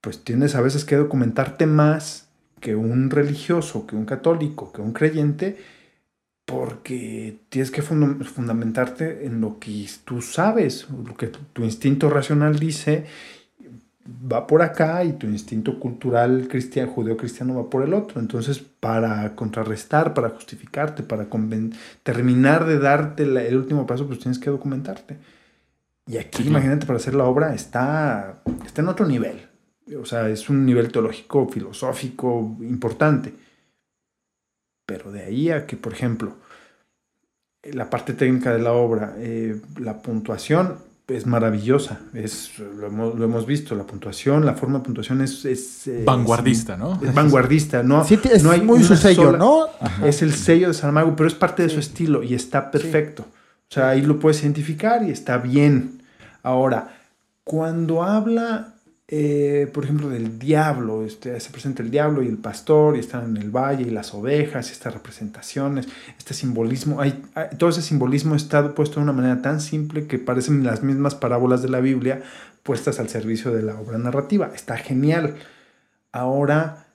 pues 0.00 0.24
tienes 0.24 0.54
a 0.54 0.60
veces 0.60 0.84
que 0.84 0.96
documentarte 0.96 1.66
más 1.66 2.28
que 2.60 2.76
un 2.76 3.10
religioso, 3.10 3.86
que 3.86 3.96
un 3.96 4.04
católico, 4.04 4.72
que 4.72 4.82
un 4.82 4.92
creyente, 4.92 5.58
porque 6.50 7.38
tienes 7.48 7.70
que 7.70 7.82
fundamentarte 7.82 9.26
en 9.26 9.40
lo 9.40 9.58
que 9.58 9.86
tú 10.04 10.20
sabes, 10.20 10.88
lo 10.90 11.16
que 11.16 11.28
tu 11.28 11.62
instinto 11.62 12.10
racional 12.10 12.58
dice 12.58 13.06
va 14.30 14.46
por 14.46 14.62
acá 14.62 15.04
y 15.04 15.12
tu 15.12 15.26
instinto 15.26 15.78
cultural 15.78 16.48
cristiano, 16.48 16.90
judeo-cristiano 16.90 17.54
va 17.54 17.70
por 17.70 17.84
el 17.84 17.94
otro. 17.94 18.20
Entonces, 18.20 18.58
para 18.58 19.36
contrarrestar, 19.36 20.14
para 20.14 20.30
justificarte, 20.30 21.02
para 21.04 21.28
terminar 22.02 22.66
de 22.66 22.78
darte 22.78 23.22
el 23.22 23.56
último 23.56 23.86
paso, 23.86 24.06
pues 24.06 24.18
tienes 24.18 24.38
que 24.38 24.50
documentarte. 24.50 25.18
Y 26.06 26.16
aquí, 26.16 26.42
imagínate, 26.48 26.86
para 26.86 26.98
hacer 26.98 27.14
la 27.14 27.24
obra 27.24 27.54
está, 27.54 28.42
está 28.66 28.82
en 28.82 28.88
otro 28.88 29.06
nivel. 29.06 29.46
O 30.00 30.04
sea, 30.04 30.28
es 30.28 30.48
un 30.48 30.66
nivel 30.66 30.90
teológico, 30.90 31.48
filosófico 31.48 32.56
importante. 32.62 33.34
Pero 34.90 35.12
de 35.12 35.22
ahí 35.22 35.50
a 35.52 35.68
que, 35.68 35.76
por 35.76 35.92
ejemplo, 35.92 36.32
la 37.62 37.88
parte 37.88 38.12
técnica 38.12 38.52
de 38.52 38.58
la 38.58 38.72
obra, 38.72 39.14
eh, 39.18 39.60
la 39.78 40.02
puntuación 40.02 40.78
es 41.06 41.26
maravillosa, 41.26 42.00
es, 42.12 42.58
lo, 42.58 42.88
hemos, 42.88 43.46
visto, 43.46 43.76
la 43.76 43.84
puntuación, 43.84 44.44
la 44.44 44.54
forma 44.54 44.80
de 44.80 44.84
puntuación 44.86 45.20
es... 45.20 45.44
es 45.44 45.88
vanguardista, 46.04 46.76
¿no? 46.76 47.00
Es 47.00 47.14
vanguardista, 47.14 47.84
no, 47.84 48.02
es 48.02 48.42
no 48.42 48.50
hay 48.50 48.62
muy 48.62 48.82
su 48.82 48.96
sello, 48.96 49.36
¿no? 49.36 49.68
Es 50.04 50.22
el 50.22 50.34
sello 50.34 50.66
de 50.66 50.74
Saramago, 50.74 51.14
pero 51.14 51.28
es 51.28 51.34
parte 51.34 51.62
de 51.62 51.68
su 51.68 51.78
estilo 51.78 52.24
y 52.24 52.34
está 52.34 52.72
perfecto. 52.72 53.22
O 53.22 53.72
sea, 53.72 53.90
ahí 53.90 54.02
lo 54.02 54.18
puedes 54.18 54.42
identificar 54.42 55.04
y 55.04 55.12
está 55.12 55.38
bien. 55.38 56.02
Ahora, 56.42 56.96
cuando 57.44 58.02
habla 58.02 58.74
eh, 59.12 59.68
por 59.74 59.82
ejemplo, 59.82 60.08
del 60.08 60.38
diablo, 60.38 61.04
este, 61.04 61.40
se 61.40 61.50
presenta 61.50 61.82
el 61.82 61.90
diablo 61.90 62.22
y 62.22 62.28
el 62.28 62.38
pastor, 62.38 62.96
y 62.96 63.00
están 63.00 63.36
en 63.36 63.42
el 63.42 63.50
valle, 63.50 63.82
y 63.82 63.90
las 63.90 64.14
ovejas, 64.14 64.70
estas 64.70 64.94
representaciones, 64.94 65.88
este 66.16 66.32
simbolismo, 66.32 67.00
hay, 67.00 67.20
todo 67.58 67.70
ese 67.70 67.82
simbolismo 67.82 68.36
está 68.36 68.72
puesto 68.72 69.00
de 69.00 69.02
una 69.02 69.12
manera 69.12 69.42
tan 69.42 69.60
simple 69.60 70.06
que 70.06 70.20
parecen 70.20 70.62
las 70.62 70.84
mismas 70.84 71.16
parábolas 71.16 71.60
de 71.60 71.70
la 71.70 71.80
Biblia 71.80 72.22
puestas 72.62 73.00
al 73.00 73.08
servicio 73.08 73.50
de 73.50 73.62
la 73.62 73.80
obra 73.80 73.98
narrativa. 73.98 74.52
Está 74.54 74.76
genial. 74.76 75.34
Ahora, 76.12 76.86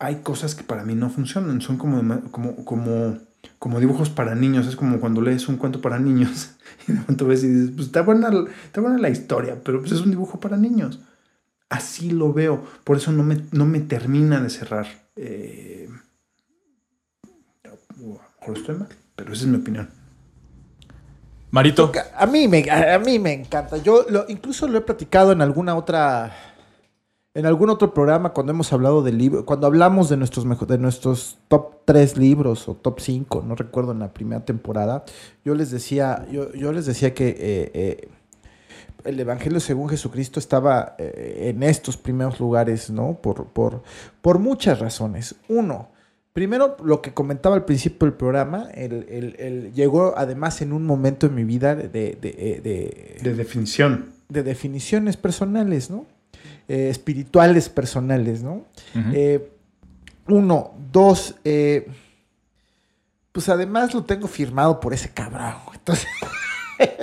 hay 0.00 0.16
cosas 0.16 0.56
que 0.56 0.64
para 0.64 0.82
mí 0.82 0.96
no 0.96 1.08
funcionan, 1.08 1.60
son 1.60 1.76
como, 1.78 2.20
como, 2.32 2.64
como 2.64 3.18
como 3.58 3.80
dibujos 3.80 4.10
para 4.10 4.34
niños. 4.34 4.66
Es 4.66 4.76
como 4.76 5.00
cuando 5.00 5.20
lees 5.20 5.48
un 5.48 5.56
cuento 5.56 5.80
para 5.80 5.98
niños 5.98 6.50
y 6.88 6.92
de 6.92 7.00
pronto 7.00 7.26
ves 7.26 7.44
y 7.44 7.48
dices, 7.48 7.70
pues 7.74 7.86
está 7.86 8.02
buena, 8.02 8.30
está 8.64 8.80
buena 8.80 8.98
la 8.98 9.10
historia, 9.10 9.58
pero 9.64 9.80
pues 9.80 9.92
es 9.92 10.00
un 10.00 10.10
dibujo 10.10 10.40
para 10.40 10.56
niños. 10.56 11.00
Así 11.68 12.10
lo 12.10 12.32
veo. 12.32 12.62
Por 12.84 12.96
eso 12.96 13.12
no 13.12 13.22
me, 13.22 13.40
no 13.52 13.66
me 13.66 13.80
termina 13.80 14.40
de 14.40 14.50
cerrar. 14.50 14.86
Eh, 15.16 15.88
a 17.64 17.68
lo 17.68 18.20
mejor 18.40 18.58
estoy 18.58 18.76
mal, 18.76 18.88
pero 19.16 19.32
esa 19.32 19.44
es 19.44 19.48
mi 19.48 19.56
opinión. 19.56 19.88
Marito. 21.54 21.92
A 22.16 22.26
mí 22.26 22.48
me, 22.48 22.68
a 22.68 22.98
mí 22.98 23.20
me 23.20 23.32
encanta. 23.32 23.76
Yo 23.76 24.04
lo, 24.10 24.24
incluso 24.28 24.66
lo 24.66 24.78
he 24.78 24.80
platicado 24.80 25.30
en 25.30 25.40
alguna 25.40 25.76
otra. 25.76 26.53
En 27.36 27.46
algún 27.46 27.68
otro 27.68 27.92
programa 27.92 28.32
cuando 28.32 28.52
hemos 28.52 28.72
hablado 28.72 29.02
de 29.02 29.12
libros, 29.12 29.42
cuando 29.42 29.66
hablamos 29.66 30.08
de 30.08 30.16
nuestros 30.16 30.46
mejo- 30.46 30.66
de 30.66 30.78
nuestros 30.78 31.38
top 31.48 31.78
3 31.84 32.16
libros 32.16 32.68
o 32.68 32.74
top 32.76 33.00
5, 33.00 33.42
no 33.44 33.56
recuerdo 33.56 33.90
en 33.90 33.98
la 33.98 34.14
primera 34.14 34.44
temporada, 34.44 35.04
yo 35.44 35.56
les 35.56 35.72
decía, 35.72 36.26
yo, 36.30 36.52
yo 36.52 36.72
les 36.72 36.86
decía 36.86 37.12
que 37.12 37.28
eh, 37.30 37.36
eh, 37.74 38.08
el 39.04 39.18
Evangelio 39.18 39.58
según 39.58 39.88
Jesucristo 39.88 40.38
estaba 40.38 40.94
eh, 40.98 41.50
en 41.52 41.64
estos 41.64 41.96
primeros 41.96 42.38
lugares, 42.38 42.88
¿no? 42.90 43.14
Por, 43.20 43.46
por, 43.46 43.82
por 44.22 44.38
muchas 44.38 44.78
razones. 44.78 45.34
Uno, 45.48 45.88
primero 46.32 46.76
lo 46.84 47.02
que 47.02 47.12
comentaba 47.14 47.56
al 47.56 47.64
principio 47.64 48.06
del 48.06 48.14
programa, 48.16 48.68
el, 48.74 49.06
el- 49.08 49.34
el- 49.40 49.72
llegó 49.74 50.14
además 50.16 50.62
en 50.62 50.72
un 50.72 50.86
momento 50.86 51.26
en 51.26 51.34
mi 51.34 51.42
vida 51.42 51.74
de, 51.74 51.88
de, 51.88 52.14
de- 52.14 52.60
de- 52.62 53.18
De 53.24 53.34
definición. 53.34 54.10
de 54.28 54.44
definiciones 54.44 55.16
personales, 55.16 55.90
¿no? 55.90 56.06
Eh, 56.68 56.88
espirituales 56.88 57.68
personales, 57.68 58.42
¿no? 58.42 58.64
Eh, 59.12 59.50
uno, 60.28 60.72
dos, 60.92 61.34
eh, 61.44 61.86
pues 63.32 63.48
además 63.48 63.92
lo 63.94 64.04
tengo 64.04 64.26
firmado 64.28 64.80
por 64.80 64.94
ese 64.94 65.10
cabrón. 65.10 65.54
Entonces, 65.74 66.06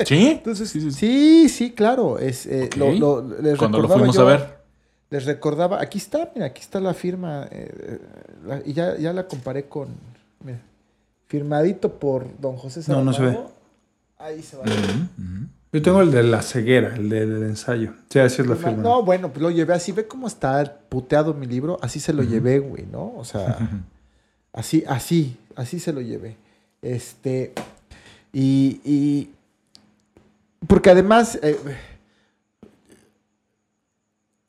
¿Sí? 0.06 0.28
entonces 0.32 0.70
Sí, 0.96 1.48
sí, 1.48 1.72
claro. 1.72 2.20
Es, 2.20 2.46
eh, 2.46 2.66
Ok. 2.66 2.76
lo- 2.76 2.92
lo- 3.22 3.42
les 3.42 3.58
Cuando 3.58 3.80
lo 3.80 3.88
fuimos 3.88 4.16
yo- 4.16 4.22
a 4.22 4.26
ver. 4.26 4.62
Les 5.10 5.26
recordaba, 5.26 5.82
aquí 5.82 5.98
está, 5.98 6.32
mira, 6.34 6.48
aquí 6.48 6.62
está 6.62 6.80
la 6.80 6.94
firma. 6.94 7.48
eh, 7.52 8.00
la- 8.46 8.62
y 8.66 8.74
ya, 8.74 8.98
ya 8.98 9.14
la 9.14 9.28
comparé 9.28 9.66
con, 9.66 9.90
mira, 10.44 10.60
firmadito 11.28 12.00
por 12.00 12.26
don 12.40 12.56
José 12.58 12.82
No, 12.88 13.04
no 13.04 13.14
se 13.14 13.22
ve. 13.22 13.28
Saramago. 13.30 13.52
Ahí 14.18 14.42
se 14.42 14.58
va. 14.58 14.64
Ujú. 14.64 15.48
Yo 15.74 15.82
tengo 15.82 16.02
el 16.02 16.12
de 16.12 16.24
la 16.24 16.42
ceguera, 16.42 16.96
el 16.96 17.08
de- 17.10 17.26
del 17.26 17.44
ensayo. 17.44 17.94
Sí, 18.10 18.20
así 18.20 18.42
es 18.42 18.48
la 18.48 18.56
Firma-. 18.56 18.84
No, 18.84 19.04
bueno, 19.04 19.30
pues 19.30 19.42
lo 19.42 19.50
llevé 19.52 19.74
así. 19.74 19.92
Ve 19.94 20.06
cómo 20.08 20.28
está 20.28 20.80
puteado 20.90 21.34
mi 21.34 21.46
libro. 21.48 21.80
Así 21.82 22.00
se 22.02 22.12
lo 22.12 22.24
llevé, 22.24 22.60
güey, 22.60 22.86
¿no? 22.92 23.14
O 23.16 23.24
sea, 23.24 23.58
así, 24.54 24.84
así, 24.88 25.38
así 25.56 25.80
se 25.80 25.94
lo 25.94 26.02
llevé. 26.02 26.36
Este. 26.82 27.54
Y. 28.34 28.82
y- 28.84 29.30
porque 30.68 30.90
además. 30.90 31.40
eh, 31.42 31.58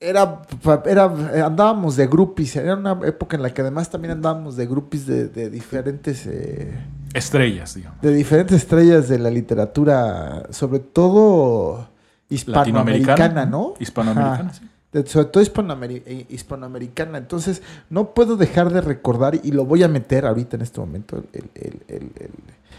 era, 0.01 0.43
era, 0.87 1.05
andábamos 1.47 1.95
de 1.97 2.07
groupies, 2.09 2.57
era 2.57 2.75
una 2.75 2.99
época 3.05 3.37
en 3.37 3.43
la 3.43 3.55
que 3.55 3.61
además 3.63 3.89
también 3.89 4.11
andábamos 4.13 4.57
de 4.57 4.67
groupies 4.67 5.07
de, 5.07 5.29
de 5.29 5.49
diferentes 5.49 6.27
eh, 6.27 6.73
Estrellas, 7.15 7.75
digamos. 7.75 8.01
de 8.01 8.13
diferentes 8.15 8.57
estrellas 8.57 9.09
de 9.09 9.19
la 9.19 9.31
literatura, 9.31 10.45
sobre 10.51 10.79
todo 10.81 11.89
hispanoamericana, 12.29 13.47
¿no? 13.47 13.75
Hispanoamericana, 13.79 14.51
Ajá. 14.51 14.59
sí. 14.59 14.69
De- 14.93 15.07
sobre 15.07 15.27
todo 15.29 15.43
eh, 15.43 16.27
hispanoamericana. 16.29 17.19
Entonces, 17.19 17.63
no 17.89 18.11
puedo 18.15 18.37
dejar 18.37 18.73
de 18.73 18.81
recordar, 18.83 19.39
y 19.43 19.53
lo 19.53 19.65
voy 19.65 19.83
a 19.83 19.89
meter 19.89 20.27
ahorita 20.27 20.57
en 20.57 20.63
este 20.63 20.81
momento, 20.81 21.17
el- 21.33 21.51
el- 21.55 21.83
el- 21.89 22.13
el- 22.21 22.31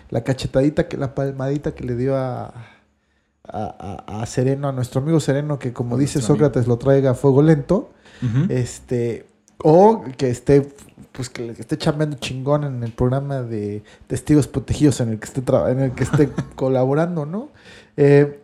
la 0.09 0.23
cachetadita, 0.23 0.87
que, 0.87 0.97
la 0.97 1.15
palmadita 1.15 1.73
que 1.73 1.83
le 1.83 1.95
dio 1.95 2.15
a, 2.15 2.53
a, 3.45 4.03
a- 4.21 4.25
Sereno, 4.27 4.67
a 4.69 4.71
nuestro 4.71 5.01
amigo 5.01 5.19
Sereno, 5.19 5.57
que 5.57 5.73
como 5.73 5.97
dice 5.97 6.21
Sócrates, 6.21 6.67
lo 6.67 6.77
traiga 6.77 7.11
a 7.11 7.13
fuego 7.15 7.41
lento. 7.41 7.89
Este, 8.49 9.25
o 9.59 10.03
que 10.17 10.29
esté, 10.29 10.67
pues 11.11 11.29
que 11.29 11.51
esté 11.51 11.77
chambeando 11.77 12.17
chingón 12.17 12.63
en 12.63 12.83
el 12.83 12.91
programa 12.91 13.41
de 13.41 13.83
testigos 14.07 14.47
protegidos 14.47 14.99
en 15.01 15.09
el 15.09 15.19
que 15.19 15.25
esté, 15.25 15.43
en 15.69 15.79
el 15.79 15.91
que 15.93 16.03
esté 16.03 16.29
colaborando, 16.55 17.25
¿no? 17.25 17.49
Eh, 17.97 18.39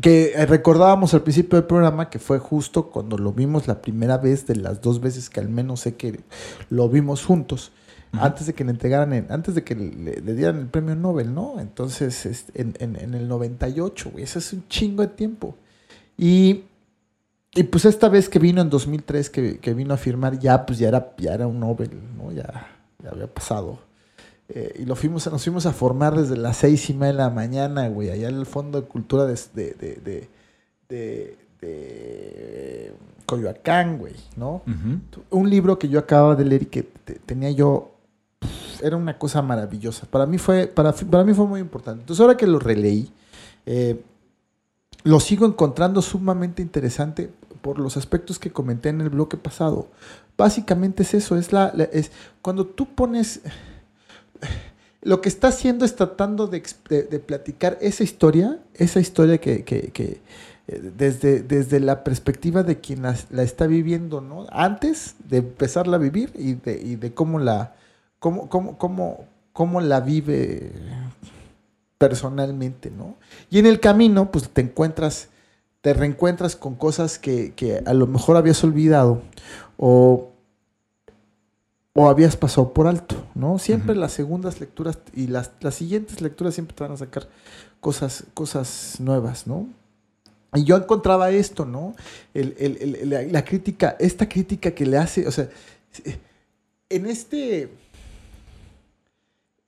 que 0.00 0.32
eh, 0.36 0.46
recordábamos 0.46 1.12
al 1.14 1.22
principio 1.22 1.58
del 1.58 1.66
programa 1.66 2.08
que 2.08 2.20
fue 2.20 2.38
justo 2.38 2.90
cuando 2.90 3.18
lo 3.18 3.32
vimos 3.32 3.66
la 3.66 3.82
primera 3.82 4.16
vez 4.16 4.46
de 4.46 4.54
las 4.56 4.80
dos 4.80 5.00
veces 5.00 5.28
que 5.28 5.40
al 5.40 5.48
menos 5.48 5.80
sé 5.80 5.96
que 5.96 6.20
lo 6.70 6.88
vimos 6.88 7.24
juntos. 7.24 7.72
Antes 8.12 8.46
de 8.46 8.54
que 8.54 8.64
le 8.64 8.70
entregaran, 8.70 9.12
el- 9.12 9.26
antes 9.30 9.54
de 9.54 9.64
que 9.64 9.74
le, 9.74 10.20
le 10.22 10.34
dieran 10.34 10.56
el 10.60 10.66
premio 10.68 10.94
Nobel, 10.96 11.34
¿no? 11.34 11.60
Entonces, 11.60 12.24
este, 12.24 12.62
en, 12.62 12.74
en- 12.78 12.96
en 12.96 13.12
el 13.14 13.28
98, 13.28 14.10
güey, 14.12 14.24
eso 14.24 14.38
es 14.38 14.50
un 14.54 14.66
chingo 14.68 15.02
de 15.02 15.08
tiempo. 15.08 15.56
Y, 16.16 16.64
y 17.54 17.62
pues 17.64 17.84
esta 17.84 18.08
vez 18.08 18.28
que 18.28 18.38
vino 18.38 18.60
en 18.60 18.70
2003, 18.70 19.30
que, 19.30 19.58
que 19.58 19.74
vino 19.74 19.94
a 19.94 19.96
firmar, 19.96 20.38
ya 20.38 20.64
pues 20.66 20.78
ya 20.78 20.88
era, 20.88 21.14
ya 21.18 21.34
era 21.34 21.46
un 21.46 21.58
Nobel, 21.60 21.90
¿no? 22.16 22.30
Ya, 22.32 22.68
ya 23.02 23.10
había 23.10 23.26
pasado. 23.32 23.78
Eh, 24.50 24.74
y 24.80 24.84
lo 24.84 24.94
fuimos, 24.96 25.30
nos 25.30 25.42
fuimos 25.42 25.66
a 25.66 25.72
formar 25.72 26.16
desde 26.16 26.36
las 26.36 26.56
seis 26.58 26.88
y 26.90 26.94
media 26.94 27.08
de 27.12 27.18
la 27.18 27.30
mañana, 27.30 27.88
güey, 27.88 28.10
allá 28.10 28.28
en 28.28 28.36
el 28.36 28.46
Fondo 28.46 28.80
de 28.80 28.86
Cultura 28.88 29.24
de, 29.26 29.34
de, 29.54 30.28
de, 30.88 31.36
de, 31.60 32.92
Coyoacán, 33.26 33.98
güey, 33.98 34.14
¿no? 34.36 34.62
Un 35.30 35.50
libro 35.50 35.78
que 35.78 35.88
yo 35.88 35.98
acababa 35.98 36.34
de 36.34 36.44
leer 36.46 36.62
y 36.62 36.66
que 36.66 36.82
te- 36.82 37.16
tenía 37.18 37.50
yo, 37.50 37.90
era 38.82 38.96
una 38.96 39.18
cosa 39.18 39.42
maravillosa. 39.42 40.06
Para 40.06 40.24
mí 40.24 40.38
fue, 40.38 40.66
para, 40.66 40.92
para 40.92 41.24
mí 41.24 41.34
fue 41.34 41.46
muy 41.46 41.60
importante. 41.60 42.00
Entonces 42.00 42.20
ahora 42.22 42.36
que 42.38 42.46
lo 42.46 42.58
releí, 42.58 43.12
eh, 43.66 44.00
lo 45.08 45.20
sigo 45.20 45.46
encontrando 45.46 46.02
sumamente 46.02 46.60
interesante 46.60 47.30
por 47.62 47.78
los 47.78 47.96
aspectos 47.96 48.38
que 48.38 48.50
comenté 48.52 48.90
en 48.90 49.00
el 49.00 49.08
bloque 49.08 49.36
pasado. 49.38 49.88
Básicamente 50.36 51.02
es 51.02 51.14
eso, 51.14 51.36
es 51.36 51.50
la, 51.52 51.68
es 51.92 52.10
cuando 52.42 52.66
tú 52.66 52.94
pones 52.94 53.40
lo 55.02 55.20
que 55.20 55.28
está 55.28 55.48
haciendo 55.48 55.84
es 55.84 55.96
tratando 55.96 56.46
de, 56.46 56.62
de- 56.90 57.18
platicar 57.20 57.78
esa 57.80 58.02
historia, 58.02 58.58
esa 58.74 59.00
historia 59.00 59.38
que, 59.38 59.64
que- 59.64 60.20
eh, 60.70 60.92
desde, 60.96 61.40
desde 61.40 61.80
la 61.80 62.04
perspectiva 62.04 62.62
de 62.62 62.78
quien 62.78 63.00
la, 63.02 63.16
la 63.30 63.42
está 63.42 63.66
viviendo, 63.66 64.20
¿no? 64.20 64.46
Antes 64.50 65.14
de 65.28 65.38
empezarla 65.38 65.96
a 65.96 66.00
vivir 66.00 66.32
y 66.36 66.54
de, 66.54 66.78
y 66.82 66.96
de 66.96 67.14
cómo 67.14 67.38
la, 67.38 67.74
cómo, 68.18 68.50
cómo, 68.50 68.76
cómo, 68.76 69.24
cómo 69.54 69.80
la 69.80 70.00
vive 70.00 70.72
personalmente, 71.98 72.90
¿no? 72.90 73.16
Y 73.50 73.58
en 73.58 73.66
el 73.66 73.80
camino, 73.80 74.30
pues 74.30 74.48
te 74.48 74.60
encuentras, 74.60 75.28
te 75.80 75.92
reencuentras 75.94 76.56
con 76.56 76.74
cosas 76.76 77.18
que, 77.18 77.52
que 77.54 77.82
a 77.84 77.92
lo 77.94 78.06
mejor 78.06 78.36
habías 78.36 78.62
olvidado 78.64 79.22
o, 79.76 80.30
o 81.94 82.08
habías 82.08 82.36
pasado 82.36 82.72
por 82.72 82.86
alto, 82.86 83.16
¿no? 83.34 83.58
Siempre 83.58 83.96
las 83.96 84.12
segundas 84.12 84.60
lecturas 84.60 84.98
y 85.12 85.26
las, 85.26 85.50
las 85.60 85.74
siguientes 85.74 86.20
lecturas 86.20 86.54
siempre 86.54 86.76
te 86.76 86.84
van 86.84 86.92
a 86.92 86.96
sacar 86.96 87.28
cosas, 87.80 88.24
cosas 88.34 88.96
nuevas, 89.00 89.46
¿no? 89.48 89.66
Y 90.54 90.64
yo 90.64 90.76
encontraba 90.76 91.30
esto, 91.30 91.64
¿no? 91.66 91.94
El- 92.32 92.54
el- 92.58 92.76
el- 92.96 93.10
la, 93.10 93.22
la 93.22 93.44
crítica, 93.44 93.96
esta 93.98 94.28
crítica 94.28 94.70
que 94.70 94.86
le 94.86 94.96
hace, 94.96 95.26
o 95.26 95.32
sea, 95.32 95.48
en 96.88 97.06
este, 97.06 97.70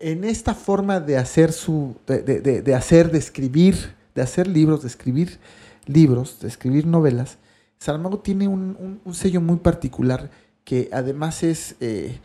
en 0.00 0.24
esta 0.24 0.54
forma 0.54 0.98
de 1.00 1.16
hacer 1.18 1.52
su, 1.52 1.94
de, 2.06 2.22
de- 2.22 2.62
de- 2.62 2.74
hacer, 2.74 3.10
de 3.10 3.18
escribir, 3.18 3.94
de 4.14 4.22
hacer 4.22 4.46
libros, 4.48 4.82
de 4.82 4.88
escribir 4.88 5.38
libros, 5.86 6.40
de 6.40 6.48
escribir 6.48 6.86
novelas, 6.86 7.38
Saramago 7.78 8.18
tiene 8.18 8.48
un, 8.48 8.76
un- 8.78 9.00
un 9.04 9.14
sello 9.14 9.40
muy 9.40 9.56
particular 9.56 10.30
que 10.64 10.88
además 10.92 11.42
es 11.42 11.76
eh, 11.80 12.18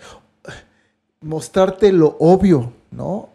mostrarte 1.21 1.91
lo 1.91 2.15
obvio, 2.19 2.73
¿no? 2.91 3.29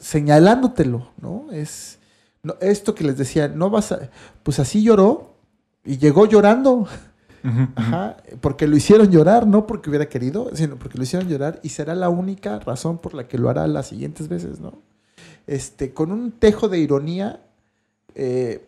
Señalándotelo, 0.00 1.10
¿no? 1.20 1.46
Es 1.52 1.98
no, 2.42 2.54
esto 2.60 2.94
que 2.94 3.04
les 3.04 3.18
decía, 3.18 3.48
no 3.48 3.68
vas 3.70 3.92
a, 3.92 4.10
pues 4.42 4.58
así 4.58 4.82
lloró 4.82 5.34
y 5.84 5.98
llegó 5.98 6.26
llorando. 6.26 6.88
Ajá, 7.76 8.16
porque 8.40 8.66
lo 8.66 8.76
hicieron 8.76 9.10
llorar, 9.10 9.46
no 9.46 9.66
porque 9.66 9.88
hubiera 9.90 10.08
querido, 10.08 10.50
sino 10.54 10.76
porque 10.76 10.98
lo 10.98 11.04
hicieron 11.04 11.28
llorar 11.28 11.60
y 11.62 11.70
será 11.70 11.94
la 11.94 12.08
única 12.08 12.58
razón 12.60 12.98
por 12.98 13.14
la 13.14 13.28
que 13.28 13.38
lo 13.38 13.48
hará 13.48 13.66
las 13.66 13.86
siguientes 13.88 14.28
veces, 14.28 14.60
¿no? 14.60 14.74
Este, 15.46 15.92
con 15.94 16.12
un 16.12 16.32
tejo 16.32 16.68
de 16.68 16.78
ironía 16.78 17.40
eh, 18.14 18.66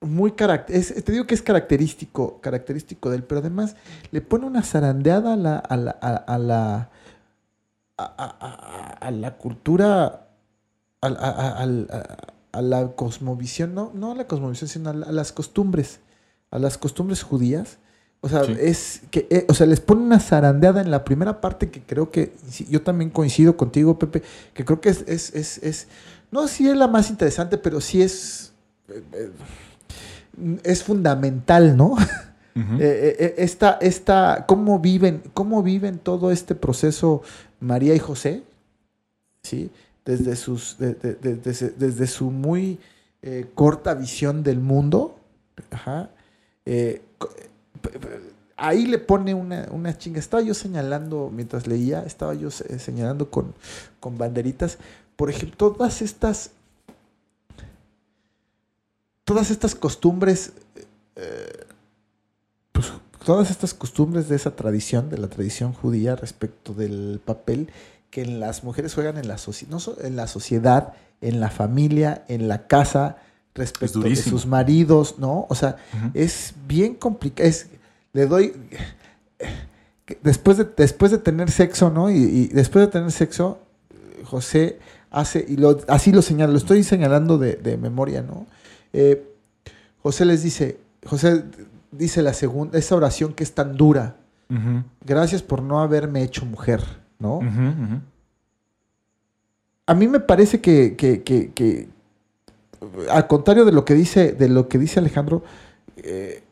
muy 0.00 0.32
característico, 0.32 1.02
te 1.02 1.12
digo 1.12 1.26
que 1.26 1.34
es 1.34 1.42
característico, 1.42 2.40
característico 2.40 3.10
de 3.10 3.16
él, 3.16 3.24
pero 3.24 3.40
además 3.40 3.76
le 4.10 4.20
pone 4.20 4.46
una 4.46 4.62
zarandeada 4.62 5.34
a 5.34 5.36
la, 5.36 5.56
a 5.58 5.76
la, 5.76 5.90
a, 5.92 6.38
la, 6.38 6.90
a, 7.96 8.04
a- 8.04 9.08
a- 9.08 9.36
cultura, 9.38 10.28
a, 11.00 12.62
la 12.62 12.88
cosmovisión, 12.92 13.74
no, 13.74 13.90
no 13.94 14.12
a 14.12 14.14
la 14.14 14.26
cosmovisión, 14.26 14.68
sino 14.68 14.90
a 14.90 14.94
las 14.94 15.32
costumbres, 15.32 16.00
a 16.56 16.58
las 16.58 16.78
costumbres 16.78 17.22
judías. 17.22 17.76
O 18.22 18.28
sea, 18.30 18.44
Sí. 18.44 18.56
es 18.58 19.02
que, 19.10 19.26
eh, 19.30 19.44
o 19.48 19.54
sea, 19.54 19.66
les 19.66 19.80
pone 19.80 20.00
una 20.02 20.18
zarandeada 20.18 20.80
en 20.80 20.90
la 20.90 21.04
primera 21.04 21.40
parte 21.40 21.70
que 21.70 21.82
creo 21.82 22.10
que, 22.10 22.32
sí, 22.50 22.66
yo 22.70 22.80
también 22.82 23.10
coincido 23.10 23.56
contigo, 23.56 23.98
Pepe, 23.98 24.22
que 24.54 24.64
creo 24.64 24.80
que 24.80 24.88
es, 24.88 25.04
es, 25.06 25.34
es, 25.34 25.58
es- 25.58 25.86
no 26.32 26.48
si 26.48 26.66
es 26.68 26.76
la 26.76 26.88
más 26.88 27.10
interesante, 27.10 27.58
pero 27.58 27.80
sí 27.80 28.02
es, 28.02 28.52
eh, 28.88 29.02
eh, 29.12 29.30
es 30.64 30.82
fundamental, 30.82 31.76
¿no? 31.76 31.94
Eh, 32.80 33.34
esta, 33.36 33.76
esta, 33.82 34.46
cómo 34.48 34.78
viven, 34.78 35.22
cómo 35.34 35.62
viven 35.62 35.98
todo 35.98 36.30
este 36.30 36.54
proceso 36.54 37.20
María 37.60 37.94
y 37.94 37.98
José, 37.98 38.44
¿sí? 39.42 39.70
Desde 40.06 40.36
sus, 40.36 40.78
de- 40.78 40.94
de- 40.94 41.14
de- 41.16 41.36
desde, 41.36 41.68
desde 41.76 42.06
su 42.06 42.30
muy 42.30 42.78
eh, 43.20 43.44
corta 43.54 43.92
visión 43.92 44.42
del 44.42 44.60
mundo, 44.60 45.18
ajá, 45.70 46.08
eh, 46.66 47.02
ahí 48.56 48.86
le 48.86 48.98
pone 48.98 49.34
una, 49.34 49.68
una 49.70 49.96
chinga. 49.96 50.18
Estaba 50.18 50.42
yo 50.42 50.54
señalando, 50.54 51.30
mientras 51.32 51.66
leía, 51.66 52.02
estaba 52.04 52.34
yo 52.34 52.50
se- 52.50 52.78
señalando 52.78 53.30
con, 53.30 53.54
con 54.00 54.18
banderitas, 54.18 54.78
por 55.16 55.30
ejemplo, 55.30 55.56
todas 55.72 56.02
estas, 56.02 56.50
todas 59.24 59.50
estas 59.50 59.74
costumbres, 59.74 60.52
eh, 61.16 61.64
pues, 62.72 62.92
todas 63.24 63.50
estas 63.50 63.74
costumbres 63.74 64.28
de 64.28 64.36
esa 64.36 64.54
tradición, 64.54 65.08
de 65.10 65.18
la 65.18 65.28
tradición 65.28 65.72
judía 65.72 66.16
respecto 66.16 66.74
del 66.74 67.20
papel 67.24 67.70
que 68.10 68.24
las 68.24 68.64
mujeres 68.64 68.94
juegan 68.94 69.16
en 69.18 69.28
la, 69.28 69.36
en 70.02 70.16
la 70.16 70.26
sociedad, 70.26 70.94
en 71.20 71.40
la 71.40 71.50
familia, 71.50 72.24
en 72.28 72.48
la 72.48 72.66
casa, 72.66 73.18
respecto 73.56 73.98
de 74.00 74.10
sus 74.30 74.46
maridos, 74.46 75.16
¿no? 75.18 75.46
O 75.48 75.54
sea, 75.54 75.76
es 76.14 76.54
bien 76.68 76.94
complicado. 76.94 77.48
Es, 77.48 77.68
le 78.12 78.26
doy. 78.26 78.52
Después 80.22 80.56
de, 80.58 80.66
después 80.76 81.10
de 81.10 81.18
tener 81.18 81.50
sexo, 81.50 81.90
¿no? 81.90 82.10
Y, 82.10 82.16
y 82.16 82.46
después 82.48 82.86
de 82.86 82.92
tener 82.92 83.10
sexo, 83.10 83.58
José 84.24 84.78
hace, 85.10 85.44
y 85.48 85.56
lo, 85.56 85.78
así 85.88 86.12
lo 86.12 86.22
señala, 86.22 86.52
lo 86.52 86.58
estoy 86.58 86.84
señalando 86.84 87.38
de, 87.38 87.56
de 87.56 87.76
memoria, 87.76 88.22
¿no? 88.22 88.46
Eh, 88.92 89.24
José 90.02 90.24
les 90.24 90.42
dice, 90.44 90.78
José 91.04 91.42
dice 91.90 92.22
la 92.22 92.34
segunda, 92.34 92.78
esa 92.78 92.94
oración 92.94 93.32
que 93.34 93.42
es 93.42 93.52
tan 93.52 93.76
dura, 93.76 94.16
gracias 95.04 95.42
por 95.42 95.60
no 95.60 95.80
haberme 95.80 96.22
hecho 96.22 96.46
mujer, 96.46 96.80
¿no? 97.18 97.40
A 99.86 99.94
mí 99.94 100.06
me 100.08 100.20
parece 100.20 100.60
que, 100.60 100.94
que- 100.96 101.22
que- 101.22 101.50
que, 101.52 101.88
al 103.10 103.26
contrario 103.26 103.64
de 103.64 103.72
lo 103.72 103.84
que 103.84 103.94
dice, 103.94 104.32
de 104.32 104.48
lo 104.48 104.68
que 104.68 104.78
dice 104.78 104.98
Alejandro, 105.00 105.42
eh, 105.98 106.42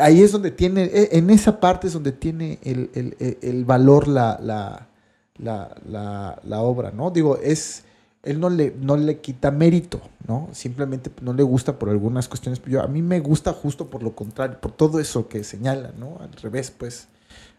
ahí 0.00 0.22
es 0.22 0.32
donde 0.32 0.50
tiene, 0.50 0.84
eh, 0.84 1.08
en 1.12 1.30
esa 1.30 1.60
parte 1.60 1.86
es 1.86 1.92
donde 1.92 2.12
tiene 2.12 2.58
el, 2.62 2.90
el- 2.94 3.16
el- 3.18 3.38
valor 3.64 4.06
la, 4.08 4.38
la, 4.42 4.88
la, 5.38 5.76
la- 5.86 6.38
obra, 6.60 6.90
¿no? 6.90 7.10
Digo, 7.10 7.38
es, 7.38 7.84
él 8.22 8.40
no 8.40 8.50
le, 8.50 8.74
no 8.80 8.96
le 8.96 9.18
quita 9.20 9.50
mérito, 9.50 10.00
¿no? 10.26 10.48
Simplemente 10.52 11.10
no 11.22 11.32
le 11.32 11.42
gusta 11.42 11.78
por 11.78 11.88
algunas 11.88 12.28
cuestiones, 12.28 12.60
pero 12.60 12.82
a 12.82 12.86
mí 12.86 13.00
me 13.02 13.20
gusta 13.20 13.52
justo 13.52 13.88
por 13.88 14.02
lo 14.02 14.14
contrario, 14.14 14.58
por 14.60 14.72
todo 14.72 15.00
eso 15.00 15.28
que 15.28 15.44
señala, 15.44 15.92
¿no? 15.98 16.18
Al 16.20 16.32
revés, 16.32 16.70
pues, 16.70 17.08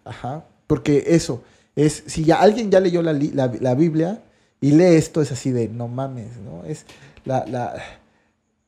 ajá, 0.05 0.43
porque 0.67 1.03
eso 1.07 1.41
es, 1.75 2.03
si 2.05 2.25
ya 2.25 2.41
alguien 2.41 2.69
ya 2.69 2.79
leyó 2.79 3.01
la, 3.01 3.13
la 3.13 3.75
Biblia 3.75 4.21
y 4.61 4.71
lee 4.71 4.95
esto, 4.95 5.21
es 5.21 5.31
así 5.31 5.51
de, 5.51 5.69
no 5.69 5.87
mames, 5.87 6.37
¿no? 6.37 6.65
Es 6.65 6.85
la, 7.29 7.45
la, 7.45 7.73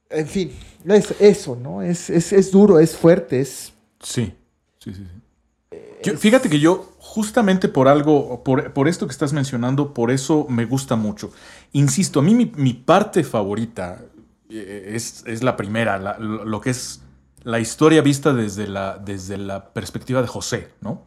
en 0.10 0.28
fin, 0.28 0.52
es 0.86 1.14
eso, 1.20 1.56
¿no? 1.56 1.82
Es, 1.82 2.10
es, 2.10 2.32
es 2.32 2.52
duro, 2.52 2.80
es 2.80 2.96
fuerte, 2.96 3.42
es... 3.42 3.74
Sí, 4.00 4.34
sí, 4.80 4.94
sí. 4.94 5.04
sí. 5.04 5.78
Yo- 6.04 6.18
fíjate 6.18 6.50
que 6.50 6.60
yo, 6.60 6.94
justamente 7.00 7.68
por 7.68 7.88
algo, 7.88 8.44
por, 8.44 8.74
por 8.74 8.88
esto 8.88 9.08
que 9.08 9.12
estás 9.14 9.34
mencionando, 9.34 9.94
por 9.94 10.12
eso 10.12 10.46
me 10.50 10.66
gusta 10.66 10.96
mucho. 10.96 11.32
Insisto, 11.74 12.20
a 12.20 12.24
mí 12.24 12.34
mi, 12.36 12.52
mi 12.56 12.74
parte 12.74 13.24
favorita 13.24 14.02
eh, 14.50 14.92
es, 14.96 15.24
es 15.26 15.42
la 15.44 15.56
primera, 15.56 15.98
la- 15.98 16.18
lo 16.20 16.60
que 16.62 16.70
es 16.72 17.02
la 17.44 17.60
historia 17.60 18.02
vista 18.02 18.34
desde 18.34 18.68
la, 18.68 18.98
desde 18.98 19.38
la 19.38 19.74
perspectiva 19.74 20.22
de 20.22 20.28
José, 20.28 20.70
¿no? 20.82 21.04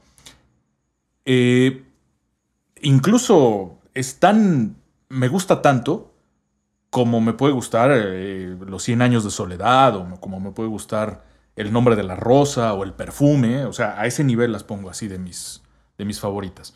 Eh, 1.24 1.84
incluso 2.82 3.78
es 3.94 4.18
tan, 4.18 4.76
me 5.08 5.28
gusta 5.28 5.60
tanto 5.62 6.13
como 6.94 7.20
me 7.20 7.32
puede 7.32 7.52
gustar 7.52 7.90
eh, 7.92 8.56
Los 8.68 8.84
100 8.84 9.02
años 9.02 9.24
de 9.24 9.32
soledad 9.32 9.96
o 9.96 10.20
como 10.20 10.38
me 10.38 10.52
puede 10.52 10.68
gustar 10.68 11.24
El 11.56 11.72
nombre 11.72 11.96
de 11.96 12.04
la 12.04 12.14
rosa 12.14 12.72
o 12.72 12.84
El 12.84 12.92
perfume, 12.92 13.64
o 13.64 13.72
sea, 13.72 14.00
a 14.00 14.06
ese 14.06 14.22
nivel 14.22 14.52
las 14.52 14.62
pongo 14.62 14.90
así 14.90 15.08
de 15.08 15.18
mis, 15.18 15.60
de 15.98 16.04
mis 16.04 16.20
favoritas. 16.20 16.72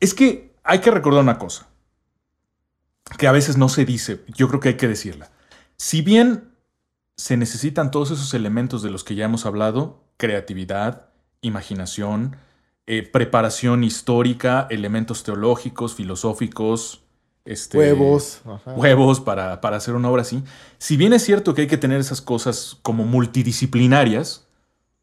Es 0.00 0.12
que 0.12 0.54
hay 0.62 0.80
que 0.80 0.90
recordar 0.90 1.22
una 1.22 1.38
cosa, 1.38 1.66
que 3.16 3.26
a 3.26 3.32
veces 3.32 3.56
no 3.56 3.70
se 3.70 3.86
dice, 3.86 4.22
yo 4.36 4.48
creo 4.48 4.60
que 4.60 4.68
hay 4.68 4.76
que 4.76 4.86
decirla. 4.86 5.30
Si 5.78 6.02
bien 6.02 6.52
se 7.16 7.38
necesitan 7.38 7.90
todos 7.90 8.10
esos 8.10 8.34
elementos 8.34 8.82
de 8.82 8.90
los 8.90 9.02
que 9.02 9.14
ya 9.14 9.24
hemos 9.24 9.46
hablado, 9.46 10.04
creatividad, 10.18 11.08
imaginación, 11.40 12.36
eh, 12.86 13.02
preparación 13.02 13.82
histórica, 13.82 14.66
elementos 14.68 15.22
teológicos, 15.22 15.94
filosóficos, 15.94 17.01
este, 17.44 17.76
Huevos. 17.78 18.40
ajá. 18.44 18.72
huevos 18.74 19.20
para, 19.20 19.60
para 19.60 19.76
hacer 19.76 19.94
una 19.94 20.08
obra 20.10 20.22
así. 20.22 20.42
Si 20.78 20.96
bien 20.96 21.12
es 21.12 21.24
cierto 21.24 21.54
que 21.54 21.62
hay 21.62 21.66
que 21.66 21.76
tener 21.76 22.00
esas 22.00 22.20
cosas 22.20 22.78
como 22.82 23.04
multidisciplinarias, 23.04 24.46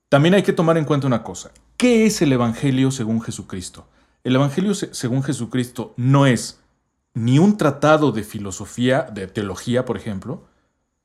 también 0.10 0.34
hay 0.34 0.44
que 0.44 0.54
tomar 0.54 0.78
en 0.78 0.86
cuenta 0.86 1.08
una 1.08 1.24
cosa. 1.24 1.52
¿Qué 1.78 2.06
es 2.06 2.22
el 2.22 2.32
Evangelio 2.34 2.92
según 2.92 3.22
Jesucristo? 3.22 3.88
El 4.24 4.36
Evangelio 4.36 4.74
se- 4.74 4.94
según 4.94 5.24
Jesucristo 5.24 5.94
no 5.98 6.26
es 6.26 6.60
ni 7.14 7.40
un 7.40 7.58
tratado 7.58 8.12
de 8.12 8.24
filosofía, 8.24 9.04
de 9.04 9.28
teología, 9.28 9.86
por 9.86 9.98
ejemplo, 9.98 10.44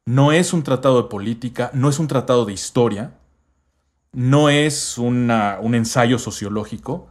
no 0.06 0.32
es 0.32 0.52
un 0.52 0.62
tratado 0.62 1.02
de 1.02 1.08
política, 1.08 1.70
no 1.74 1.88
es 1.88 1.98
un 1.98 2.08
tratado 2.08 2.44
de 2.44 2.52
historia, 2.52 3.14
no 4.12 4.48
es 4.50 4.98
una- 4.98 5.58
un 5.60 5.74
ensayo 5.74 6.18
sociológico. 6.18 7.08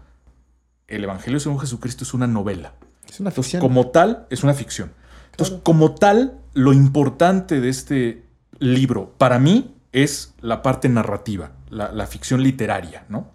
El 0.88 1.04
Evangelio 1.04 1.40
según 1.40 1.60
Jesucristo 1.60 2.04
es 2.04 2.14
una 2.14 2.28
novela. 2.28 2.74
Es 3.14 3.20
una 3.20 3.30
ficción. 3.32 3.62
Como 3.62 3.88
tal, 3.90 4.26
es 4.32 4.44
una 4.44 4.54
ficción. 4.56 4.92
Entonces, 5.32 5.60
como 5.64 5.94
tal, 5.94 6.40
lo 6.54 6.74
importante 6.74 7.62
de 7.62 7.70
este 7.70 8.24
libro, 8.58 9.14
para 9.20 9.38
mí, 9.38 9.76
es 9.92 10.34
la 10.42 10.64
parte 10.64 10.90
narrativa, 10.90 11.52
la, 11.70 11.92
la 11.92 12.08
ficción 12.08 12.42
literaria, 12.42 13.06
¿no? 13.10 13.32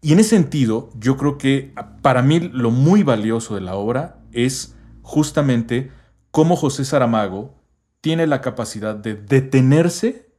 Y 0.00 0.14
en 0.14 0.20
ese 0.20 0.30
sentido, 0.30 0.88
yo 0.98 1.18
creo 1.18 1.36
que 1.36 1.72
a- 1.76 1.96
para 1.98 2.22
mí 2.22 2.40
lo 2.40 2.70
muy 2.70 3.02
valioso 3.02 3.54
de 3.54 3.60
la 3.60 3.74
obra 3.74 4.16
es 4.32 4.74
justamente 5.02 5.90
cómo 6.30 6.56
José 6.56 6.84
Saramago 6.86 7.54
tiene 8.00 8.26
la 8.26 8.40
capacidad 8.40 8.94
de 8.96 9.14
detenerse 9.14 10.30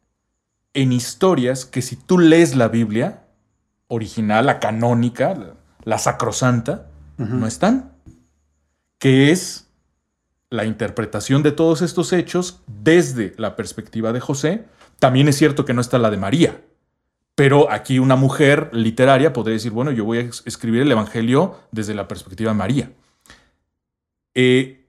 en 0.73 0.91
historias 0.91 1.65
que 1.65 1.83
si 1.83 1.95
tú 1.95 2.17
lees 2.17 2.55
la 2.55 2.67
Biblia 2.69 3.25
original, 3.87 4.47
la 4.47 4.59
canónica, 4.59 5.35
la, 5.35 5.53
la 5.83 5.97
sacrosanta, 5.99 6.87
no 7.17 7.45
están 7.45 7.92
que 9.03 9.31
es 9.31 9.67
la 10.49 10.63
interpretación 10.63 11.43
de 11.43 11.51
todos 11.51 11.81
estos 11.81 12.13
hechos 12.13 12.61
desde 12.67 13.33
la 13.37 13.57
perspectiva 13.57 14.13
de 14.13 14.21
José. 14.21 14.63
También 14.97 15.27
es 15.27 15.35
cierto 15.37 15.65
que 15.65 15.73
no 15.73 15.81
está 15.81 15.99
la 15.99 16.09
de 16.09 16.15
María, 16.15 16.61
pero 17.35 17.69
aquí 17.69 17.99
una 17.99 18.15
mujer 18.15 18.69
literaria 18.71 19.33
podría 19.33 19.55
decir, 19.55 19.73
bueno, 19.73 19.91
yo 19.91 20.05
voy 20.05 20.19
a 20.19 20.21
es- 20.21 20.41
escribir 20.45 20.83
el 20.83 20.91
Evangelio 20.93 21.59
desde 21.73 21.93
la 21.95 22.07
perspectiva 22.07 22.51
de 22.51 22.57
María. 22.57 22.91
Eh, 24.35 24.85